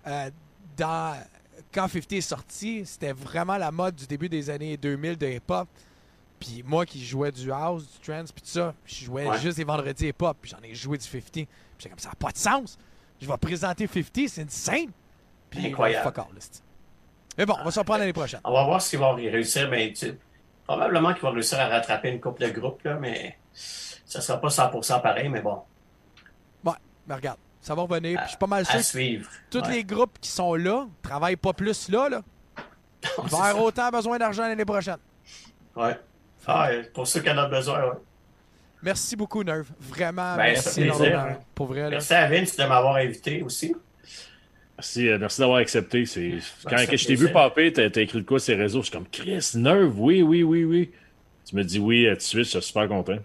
euh, 0.06 0.30
dans, 0.76 1.16
quand 1.72 1.88
50 1.88 2.12
est 2.12 2.20
sorti, 2.20 2.84
c'était 2.86 3.12
vraiment 3.12 3.56
la 3.56 3.70
mode 3.70 3.94
du 3.94 4.06
début 4.06 4.28
des 4.28 4.50
années 4.50 4.76
2000 4.76 5.16
de 5.16 5.26
hip-hop. 5.26 5.68
Puis 6.38 6.62
moi 6.66 6.86
qui 6.86 7.04
jouais 7.04 7.30
du 7.32 7.52
house, 7.52 7.84
du 7.92 7.98
trance, 8.10 8.32
puis 8.32 8.42
tout 8.42 8.48
ça, 8.48 8.74
je 8.86 9.04
jouais 9.04 9.26
Ouais. 9.28 9.38
juste 9.38 9.58
les 9.58 9.64
vendredis 9.64 10.08
hip-hop, 10.08 10.36
puis 10.40 10.50
j'en 10.50 10.62
ai 10.66 10.74
joué 10.74 10.96
du 10.96 11.04
50. 11.04 11.30
Puis 11.32 11.46
j'étais 11.78 11.90
comme, 11.90 11.98
ça 11.98 12.08
n'a 12.08 12.14
pas 12.14 12.32
de 12.32 12.38
sens. 12.38 12.78
Je 13.20 13.26
vais 13.26 13.36
présenter 13.36 13.86
50, 13.86 14.28
c'est 14.28 14.42
insane. 14.42 14.90
Puis 15.50 15.66
Incroyable. 15.66 16.04
fuck 16.04 16.18
all, 16.18 16.26
Mais 17.36 17.44
bon, 17.44 17.54
on 17.60 17.64
va 17.64 17.70
s'en 17.70 17.84
prendre 17.84 18.00
l'année 18.00 18.12
prochaine. 18.12 18.40
On 18.44 18.52
va 18.52 18.64
voir 18.64 18.80
s'ils 18.80 18.98
vont 18.98 19.14
réussir, 19.14 19.68
mais 19.68 19.88
tu 19.90 20.06
sais, 20.06 20.18
probablement 20.66 21.12
qu'ils 21.12 21.22
vont 21.22 21.32
réussir 21.32 21.58
à 21.60 21.66
rattraper 21.68 22.10
une 22.10 22.20
couple 22.20 22.42
de 22.46 22.50
groupes, 22.50 22.82
là, 22.84 22.94
mais 22.94 23.36
ça 23.52 24.20
sera 24.20 24.40
pas 24.40 24.48
100% 24.48 25.02
pareil, 25.02 25.28
mais 25.28 25.42
bon, 25.42 25.60
Ouais, 26.64 26.72
mais 27.06 27.14
regarde, 27.16 27.38
ça 27.60 27.74
va 27.74 27.82
revenir. 27.82 28.20
Je 28.24 28.28
suis 28.30 28.38
pas 28.38 28.46
mal 28.46 28.64
sûr 28.66 28.76
à 28.76 28.82
suivre. 28.82 29.28
tous 29.50 29.60
Ouais. 29.60 29.72
les 29.72 29.84
groupes 29.84 30.18
qui 30.20 30.30
sont 30.30 30.54
là 30.54 30.86
travaillent 31.02 31.36
pas 31.36 31.52
plus 31.52 31.88
là. 31.88 32.08
là. 32.08 32.22
Ils 33.02 33.30
vont 33.30 33.38
avoir 33.40 33.54
ça. 33.56 33.62
autant 33.62 33.90
besoin 33.90 34.18
d'argent 34.18 34.42
l'année 34.42 34.64
prochaine. 34.64 34.98
Ouais. 35.76 35.96
Ah, 36.46 36.70
pour 36.94 37.06
ceux 37.06 37.20
qui 37.20 37.30
en 37.30 37.38
ont 37.38 37.48
besoin, 37.48 37.82
ouais. 37.84 37.96
Merci 38.82 39.14
beaucoup, 39.14 39.42
Nerve. 39.44 39.66
Vraiment, 39.78 40.36
Ben, 40.36 40.52
merci 40.52 40.82
énormément. 40.82 41.18
hein. 41.18 41.38
Pour 41.54 41.66
vrai, 41.66 41.82
là. 41.82 41.90
Merci 41.90 42.14
à 42.14 42.26
Vince 42.28 42.56
de 42.56 42.64
m'avoir 42.64 42.96
invité 42.96 43.42
aussi. 43.42 43.74
Merci, 44.78 45.08
euh, 45.08 45.18
merci 45.18 45.40
d'avoir 45.40 45.58
accepté. 45.58 46.06
C'est... 46.06 46.38
Quand 46.68 46.78
je 46.78 47.06
t'ai 47.06 47.14
vu 47.14 47.30
popper, 47.30 47.70
t'as, 47.72 47.90
t'as 47.90 48.00
écrit 48.00 48.18
de 48.22 48.26
quoi 48.26 48.40
sur 48.40 48.56
les 48.56 48.62
réseaux? 48.62 48.80
Je 48.80 48.86
suis 48.86 48.92
comme 48.92 49.06
Chris, 49.12 49.50
Nerve, 49.56 49.92
oui, 50.00 50.22
oui, 50.22 50.42
oui, 50.42 50.64
oui. 50.64 50.90
Tu 51.44 51.54
me 51.56 51.62
dis 51.62 51.78
oui 51.78 52.06
euh, 52.06 52.12
tout 52.12 52.16
de 52.16 52.22
suite, 52.22 52.44
je 52.44 52.50
suis 52.50 52.62
super 52.62 52.88
content. 52.88 53.18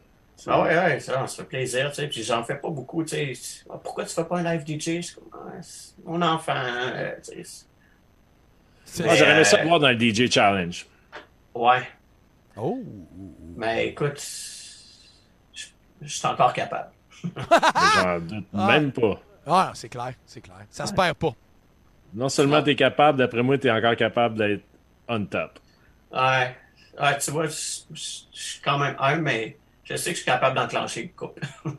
Ah 0.47 0.61
ouais, 0.61 0.75
ouais, 0.77 0.99
ça, 0.99 1.25
ça 1.27 1.37
fait 1.43 1.49
plaisir, 1.49 1.89
tu 1.89 1.95
sais, 1.95 2.07
puis 2.07 2.21
j'en 2.23 2.43
fais 2.43 2.55
pas 2.55 2.69
beaucoup, 2.69 3.03
tu 3.03 3.33
sais. 3.35 3.63
Ah, 3.69 3.77
Pourquoi 3.83 4.05
tu 4.05 4.13
fais 4.13 4.23
pas 4.25 4.37
un 4.39 4.43
live 4.43 4.61
DJ? 4.65 4.97
Je 4.97 5.01
suis 5.01 5.15
comme, 5.15 5.29
ah, 5.33 5.59
mon 6.05 6.21
enfant, 6.21 6.53
euh, 6.55 7.13
tu 7.23 7.43
sais. 7.43 9.03
Moi, 9.03 9.15
j'aurais 9.15 9.31
aimé 9.35 9.43
ça 9.43 9.59
Euh, 9.59 9.63
voir 9.63 9.79
dans 9.79 9.89
le 9.89 9.99
DJ 9.99 10.29
Challenge. 10.31 10.85
Ouais, 11.53 11.81
Oh! 12.57 12.79
mais 13.57 13.87
écoute, 13.87 14.21
je 15.53 15.65
je 16.01 16.07
suis 16.07 16.27
encore 16.27 16.53
capable. 16.53 16.91
J'en 17.95 18.19
doute 18.21 18.45
Ah. 18.53 18.67
même 18.67 18.91
pas. 18.91 19.19
Ah, 19.47 19.71
c'est 19.73 19.89
clair, 19.89 20.13
c'est 20.25 20.41
clair. 20.41 20.57
Ça 20.69 20.85
se 20.85 20.93
perd 20.93 21.15
pas. 21.17 21.33
Non 22.13 22.29
seulement 22.29 22.61
t'es 22.61 22.75
capable, 22.75 23.17
d'après 23.17 23.41
moi, 23.43 23.57
t'es 23.57 23.71
encore 23.71 23.95
capable 23.95 24.37
d'être 24.37 24.63
on 25.07 25.25
top. 25.25 25.59
Ouais, 26.13 26.55
ouais 27.01 27.17
tu 27.17 27.31
vois, 27.31 27.47
je 27.47 27.51
suis 27.93 28.61
quand 28.63 28.77
même 28.77 28.95
un, 28.99 29.15
mais 29.17 29.57
je 29.85 29.95
sais 29.95 30.09
que 30.11 30.17
je 30.17 30.21
suis 30.21 30.25
capable 30.25 30.55
d'enclencher 30.57 31.03
une 31.03 31.11
couple. 31.13 31.41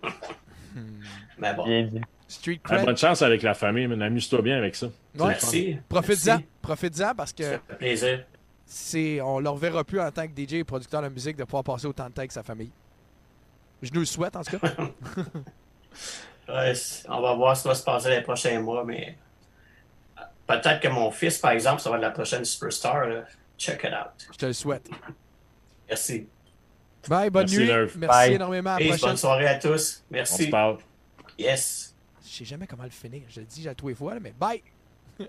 mais 1.39 1.55
bon, 1.55 1.65
Bien 1.67 1.83
dit. 1.85 2.01
Street 2.29 2.61
Ah, 2.65 2.69
cred. 2.77 2.85
bonne 2.87 2.97
chance 2.97 3.23
avec 3.23 3.43
la 3.43 3.55
famille, 3.55 3.87
mais 3.87 4.05
amuse-toi 4.05 4.43
bien 4.43 4.59
avec 4.59 4.75
ça. 4.75 4.87
Ouais. 4.87 5.29
merci. 5.29 5.79
Profites-en. 5.89 6.27
merci. 6.39 6.45
Profites-en 6.63 7.15
parce 7.15 7.33
que 7.33 7.45
Ça 7.45 7.51
fait 7.69 7.77
plaisir. 7.77 8.25
c'est, 8.65 9.21
on 9.21 9.39
le 9.39 9.49
reverra 9.49 9.85
plus 9.85 10.01
en 10.01 10.11
tant 10.11 10.27
que 10.27 10.33
DJ 10.33 10.55
et 10.55 10.65
producteur 10.65 11.03
de 11.03 11.09
musique 11.09 11.37
de 11.37 11.45
pouvoir 11.45 11.63
passer 11.63 11.87
autant 11.87 12.07
de 12.09 12.13
temps 12.13 12.21
avec 12.23 12.33
sa 12.33 12.43
famille. 12.43 12.73
Je 13.83 13.93
nous 13.93 14.01
le 14.01 14.07
souhaite, 14.07 14.35
en 14.37 14.43
tout 14.43 14.59
cas. 14.59 14.69
Ouais, 16.49 16.73
on 17.09 17.21
va 17.21 17.35
voir 17.35 17.57
ce 17.57 17.63
qui 17.63 17.69
va 17.69 17.75
se 17.75 17.83
passer 17.83 18.09
les 18.11 18.21
prochains 18.21 18.61
mois, 18.61 18.85
mais 18.85 19.17
peut-être 20.47 20.79
que 20.81 20.87
mon 20.89 21.11
fils, 21.11 21.39
par 21.39 21.51
exemple, 21.51 21.81
ça 21.83 21.91
va 21.91 21.97
être 21.97 22.03
la 22.03 22.11
prochaine 22.13 22.45
superstar. 22.45 23.07
là. 23.07 23.25
Check 23.59 23.83
it 23.83 23.91
out. 23.93 24.29
Je 24.33 24.39
te 24.39 24.47
le 24.47 24.53
souhaite. 24.53 24.89
Merci. 25.89 26.29
Bye, 27.09 27.31
bonne 27.31 27.43
Merci, 27.43 27.59
nuit. 27.59 27.67
Merci 27.69 27.97
Bye. 27.99 28.33
énormément. 28.35 28.75
À 28.75 28.81
Et 28.81 28.89
prochaine. 28.89 29.09
bonne 29.09 29.17
soirée 29.17 29.47
à 29.47 29.59
tous. 29.59 29.71
On 29.71 29.77
se 29.79 30.03
Merci. 30.11 30.47
parle. 30.49 30.79
Yes. 31.39 31.95
Je 32.25 32.29
sais 32.39 32.45
jamais 32.45 32.67
comment 32.67 32.85
le 32.85 32.91
finir. 32.91 33.23
Je 33.29 33.41
le 33.41 33.47
dis 33.47 33.69
à 33.69 33.75
tous 33.75 33.89
les 33.89 33.95
fois, 33.95 34.15
là, 34.15 34.21
mais 34.21 34.33
bye. 34.39 34.63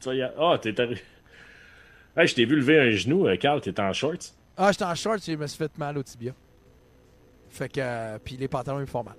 Tu 0.00 0.22
Ah, 0.22 0.58
t'es 0.60 0.80
arrivé. 0.80 1.00
Hey, 2.16 2.26
je 2.26 2.34
t'ai 2.34 2.44
vu 2.44 2.56
lever 2.56 2.78
un 2.80 2.90
genou, 2.90 3.26
euh, 3.26 3.36
Carl, 3.36 3.60
t'es 3.60 3.78
en 3.80 3.92
shorts. 3.92 4.32
Ah, 4.56 4.72
j'étais 4.72 4.84
en 4.84 4.94
short, 4.94 5.20
je 5.24 5.32
me 5.32 5.46
suis 5.46 5.58
fait 5.58 5.76
mal 5.78 5.96
au 5.98 6.02
tibia. 6.02 6.32
Fait 7.50 7.68
que. 7.68 7.80
euh, 7.80 8.18
puis 8.22 8.36
les 8.36 8.48
pantalons, 8.48 8.78
ils 8.78 8.82
me 8.82 8.86
font 8.86 9.02
mal. 9.04 9.16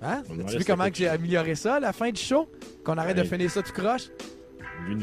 Hein? 0.00 0.22
On 0.30 0.38
As-tu 0.46 0.58
vu 0.58 0.64
comment 0.64 0.88
j'ai 0.92 1.08
amélioré 1.08 1.54
ça 1.54 1.76
à 1.76 1.80
la 1.80 1.92
fin 1.92 2.10
du 2.10 2.20
show? 2.20 2.48
Qu'on 2.84 2.96
arrête 2.98 3.16
de 3.16 3.22
finir 3.24 3.50
ça 3.50 3.62
tout 3.62 3.72
croche? 3.72 4.08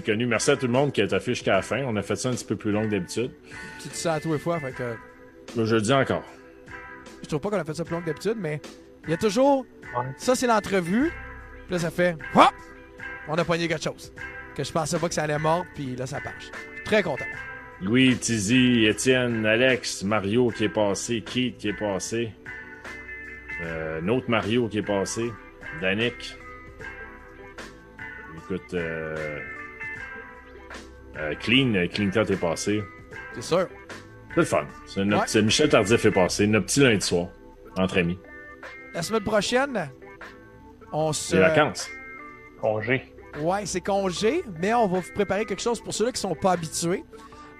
Connu. 0.05 0.25
Merci 0.25 0.51
à 0.51 0.57
tout 0.57 0.67
le 0.67 0.73
monde 0.73 0.91
qui 0.91 1.01
a 1.01 1.05
été 1.05 1.19
jusqu'à 1.19 1.53
la 1.53 1.61
fin. 1.61 1.83
On 1.85 1.95
a 1.95 2.01
fait 2.01 2.15
ça 2.15 2.29
un 2.29 2.33
petit 2.33 2.45
peu 2.45 2.55
plus 2.55 2.71
long 2.71 2.83
que 2.83 2.91
d'habitude. 2.91 3.31
Tu 3.81 3.87
dis 3.87 3.97
ça 3.97 4.13
à 4.13 4.19
tous 4.19 4.33
les 4.33 4.39
fois, 4.39 4.59
fait 4.59 4.71
que. 4.71 4.83
Là, 4.83 5.65
je 5.65 5.75
le 5.75 5.81
dis 5.81 5.93
encore. 5.93 6.23
Je 7.23 7.27
trouve 7.27 7.39
pas 7.39 7.49
qu'on 7.49 7.59
a 7.59 7.63
fait 7.63 7.73
ça 7.73 7.83
plus 7.83 7.93
long 7.93 8.01
que 8.01 8.07
d'habitude, 8.07 8.37
mais 8.37 8.61
il 9.05 9.11
y 9.11 9.13
a 9.13 9.17
toujours. 9.17 9.65
Ouais. 9.97 10.05
Ça, 10.17 10.35
c'est 10.35 10.47
l'entrevue. 10.47 11.11
Puis 11.65 11.73
là, 11.73 11.79
ça 11.79 11.91
fait. 11.91 12.15
Hop! 12.35 12.51
On 13.27 13.35
a 13.35 13.45
pogné 13.45 13.67
quelque 13.67 13.83
chose. 13.83 14.13
Que 14.55 14.63
je 14.63 14.71
pensais 14.71 14.97
pas 14.97 15.07
que 15.07 15.13
ça 15.13 15.23
allait 15.23 15.39
mordre, 15.39 15.65
puis 15.75 15.95
là, 15.95 16.05
ça 16.05 16.19
marche. 16.19 16.51
Très 16.83 17.03
content. 17.03 17.25
Louis, 17.81 18.17
Tizi, 18.17 18.85
Étienne, 18.85 19.45
Alex, 19.45 20.03
Mario 20.03 20.49
qui 20.49 20.65
est 20.65 20.69
passé, 20.69 21.21
Keith 21.21 21.57
qui 21.57 21.69
est 21.69 21.73
passé, 21.73 22.33
euh, 23.61 24.01
un 24.01 24.07
autre 24.09 24.29
Mario 24.29 24.67
qui 24.67 24.79
est 24.79 24.83
passé, 24.83 25.31
Danick. 25.79 26.37
Écoute, 28.37 28.73
euh, 28.73 29.39
euh, 31.17 31.33
Clean, 31.35 31.73
euh, 31.75 31.87
Clean 31.87 32.09
Cut 32.09 32.31
est 32.31 32.39
passé. 32.39 32.81
C'est 33.35 33.41
sûr. 33.43 33.67
C'est 34.29 34.37
le 34.37 34.45
fun. 34.45 34.65
C'est 34.85 35.05
notre- 35.05 35.21
Ouais. 35.23 35.27
c'est 35.27 35.41
Michel 35.41 35.69
Tardif 35.69 36.05
est 36.05 36.11
passé. 36.11 36.47
Notre 36.47 36.65
petit 36.67 36.79
lundi 36.81 37.05
soir, 37.05 37.27
entre 37.77 37.97
amis. 37.99 38.19
La 38.93 39.01
semaine 39.01 39.23
prochaine, 39.23 39.89
on 40.91 41.11
se. 41.13 41.35
Les 41.35 41.41
vacances. 41.41 41.89
Congé. 42.61 43.13
Ouais, 43.41 43.65
c'est 43.65 43.81
congé, 43.81 44.43
mais 44.59 44.73
on 44.73 44.87
va 44.87 44.99
vous 44.99 45.13
préparer 45.13 45.45
quelque 45.45 45.61
chose 45.61 45.79
pour 45.81 45.93
ceux-là 45.93 46.11
qui 46.11 46.19
sont 46.19 46.35
pas 46.35 46.53
habitués 46.53 47.03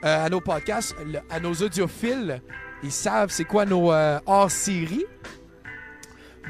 euh, 0.03 0.25
à 0.25 0.29
nos 0.29 0.41
podcasts, 0.41 0.95
le- 1.05 1.19
à 1.29 1.39
nos 1.39 1.53
audiophiles. 1.53 2.41
Ils 2.83 2.91
savent 2.91 3.29
c'est 3.29 3.43
quoi 3.45 3.65
nos 3.65 3.91
euh, 3.91 4.19
hors-série. 4.25 5.05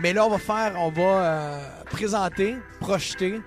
Mais 0.01 0.13
là, 0.13 0.25
on 0.25 0.29
va 0.29 0.37
faire, 0.37 0.73
on 0.77 0.89
va 0.89 1.01
euh, 1.01 1.59
présenter, 1.91 2.55
projeter 2.79 3.41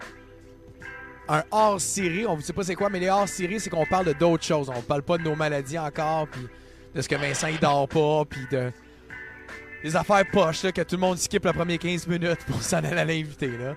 un 1.32 1.42
hors-série. 1.50 2.26
On 2.26 2.36
ne 2.36 2.42
sait 2.42 2.52
pas 2.52 2.62
c'est 2.62 2.74
quoi, 2.74 2.90
mais 2.90 3.00
les 3.00 3.08
hors-séries, 3.08 3.58
c'est 3.58 3.70
qu'on 3.70 3.86
parle 3.86 4.06
de 4.06 4.12
d'autres 4.12 4.44
choses. 4.44 4.68
On 4.68 4.82
parle 4.82 5.02
pas 5.02 5.16
de 5.16 5.22
nos 5.22 5.34
maladies 5.34 5.78
encore, 5.78 6.28
puis 6.28 6.46
de 6.94 7.00
ce 7.00 7.08
que 7.08 7.16
Vincent 7.16 7.46
il 7.48 7.58
dort 7.58 7.88
pas, 7.88 8.24
puis 8.28 8.46
de 8.50 8.70
des 9.82 9.96
affaires 9.96 10.22
poches 10.30 10.62
là, 10.62 10.70
que 10.70 10.82
tout 10.82 10.94
le 10.94 11.00
monde 11.00 11.18
skip 11.18 11.44
les 11.44 11.52
premiers 11.52 11.78
15 11.78 12.06
minutes 12.06 12.44
pour 12.46 12.62
s'en 12.62 12.78
aller 12.78 12.98
à 12.98 13.04
l'invité. 13.04 13.48
Là. 13.48 13.74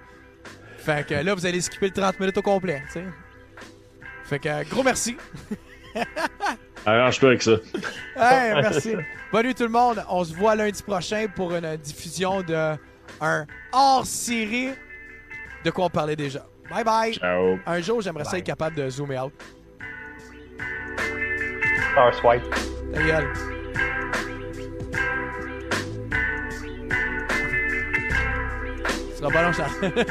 Fait 0.78 1.08
que 1.08 1.16
là, 1.16 1.34
vous 1.34 1.46
allez 1.48 1.62
skipper 1.62 1.88
le 1.88 1.94
30 1.94 2.20
minutes 2.20 2.38
au 2.38 2.44
complet. 2.44 2.84
tu 2.88 3.00
sais. 3.00 3.06
Fait 4.26 4.40
que 4.40 4.70
gros 4.70 4.84
merci. 4.84 5.18
Arrange-toi 6.86 7.30
avec 7.30 7.42
ça. 7.42 7.54
Hey, 8.18 8.54
merci. 8.62 8.96
Bonne 9.32 9.48
nuit 9.48 9.56
tout 9.56 9.64
le 9.64 9.70
monde. 9.70 10.04
On 10.10 10.24
se 10.24 10.34
voit 10.36 10.56
lundi 10.56 10.84
prochain 10.84 11.26
pour 11.34 11.56
une 11.56 11.76
diffusion 11.78 12.44
de 12.44 12.76
un 13.22 13.46
hors-série 13.72 14.72
de 15.64 15.72
quoi 15.72 15.86
on 15.86 15.90
parlait 15.90 16.16
déjà. 16.16 16.46
Bye 16.70 16.84
bye. 16.84 17.14
Ciao. 17.14 17.60
Un 17.66 17.82
jour, 17.82 18.02
j'aimerais 18.02 18.26
ça 18.26 18.38
être 18.38 18.46
capable 18.46 18.76
de 18.76 18.90
zoomer 18.90 19.20
out. 19.20 19.34
Star 21.92 22.14
Swipe. 22.16 22.44
Ta 22.94 23.02
gueule. 23.04 23.34
Ce 29.12 29.18
sera 29.18 29.32
pas 29.32 29.44
long, 29.44 29.54
Charles. 29.54 29.94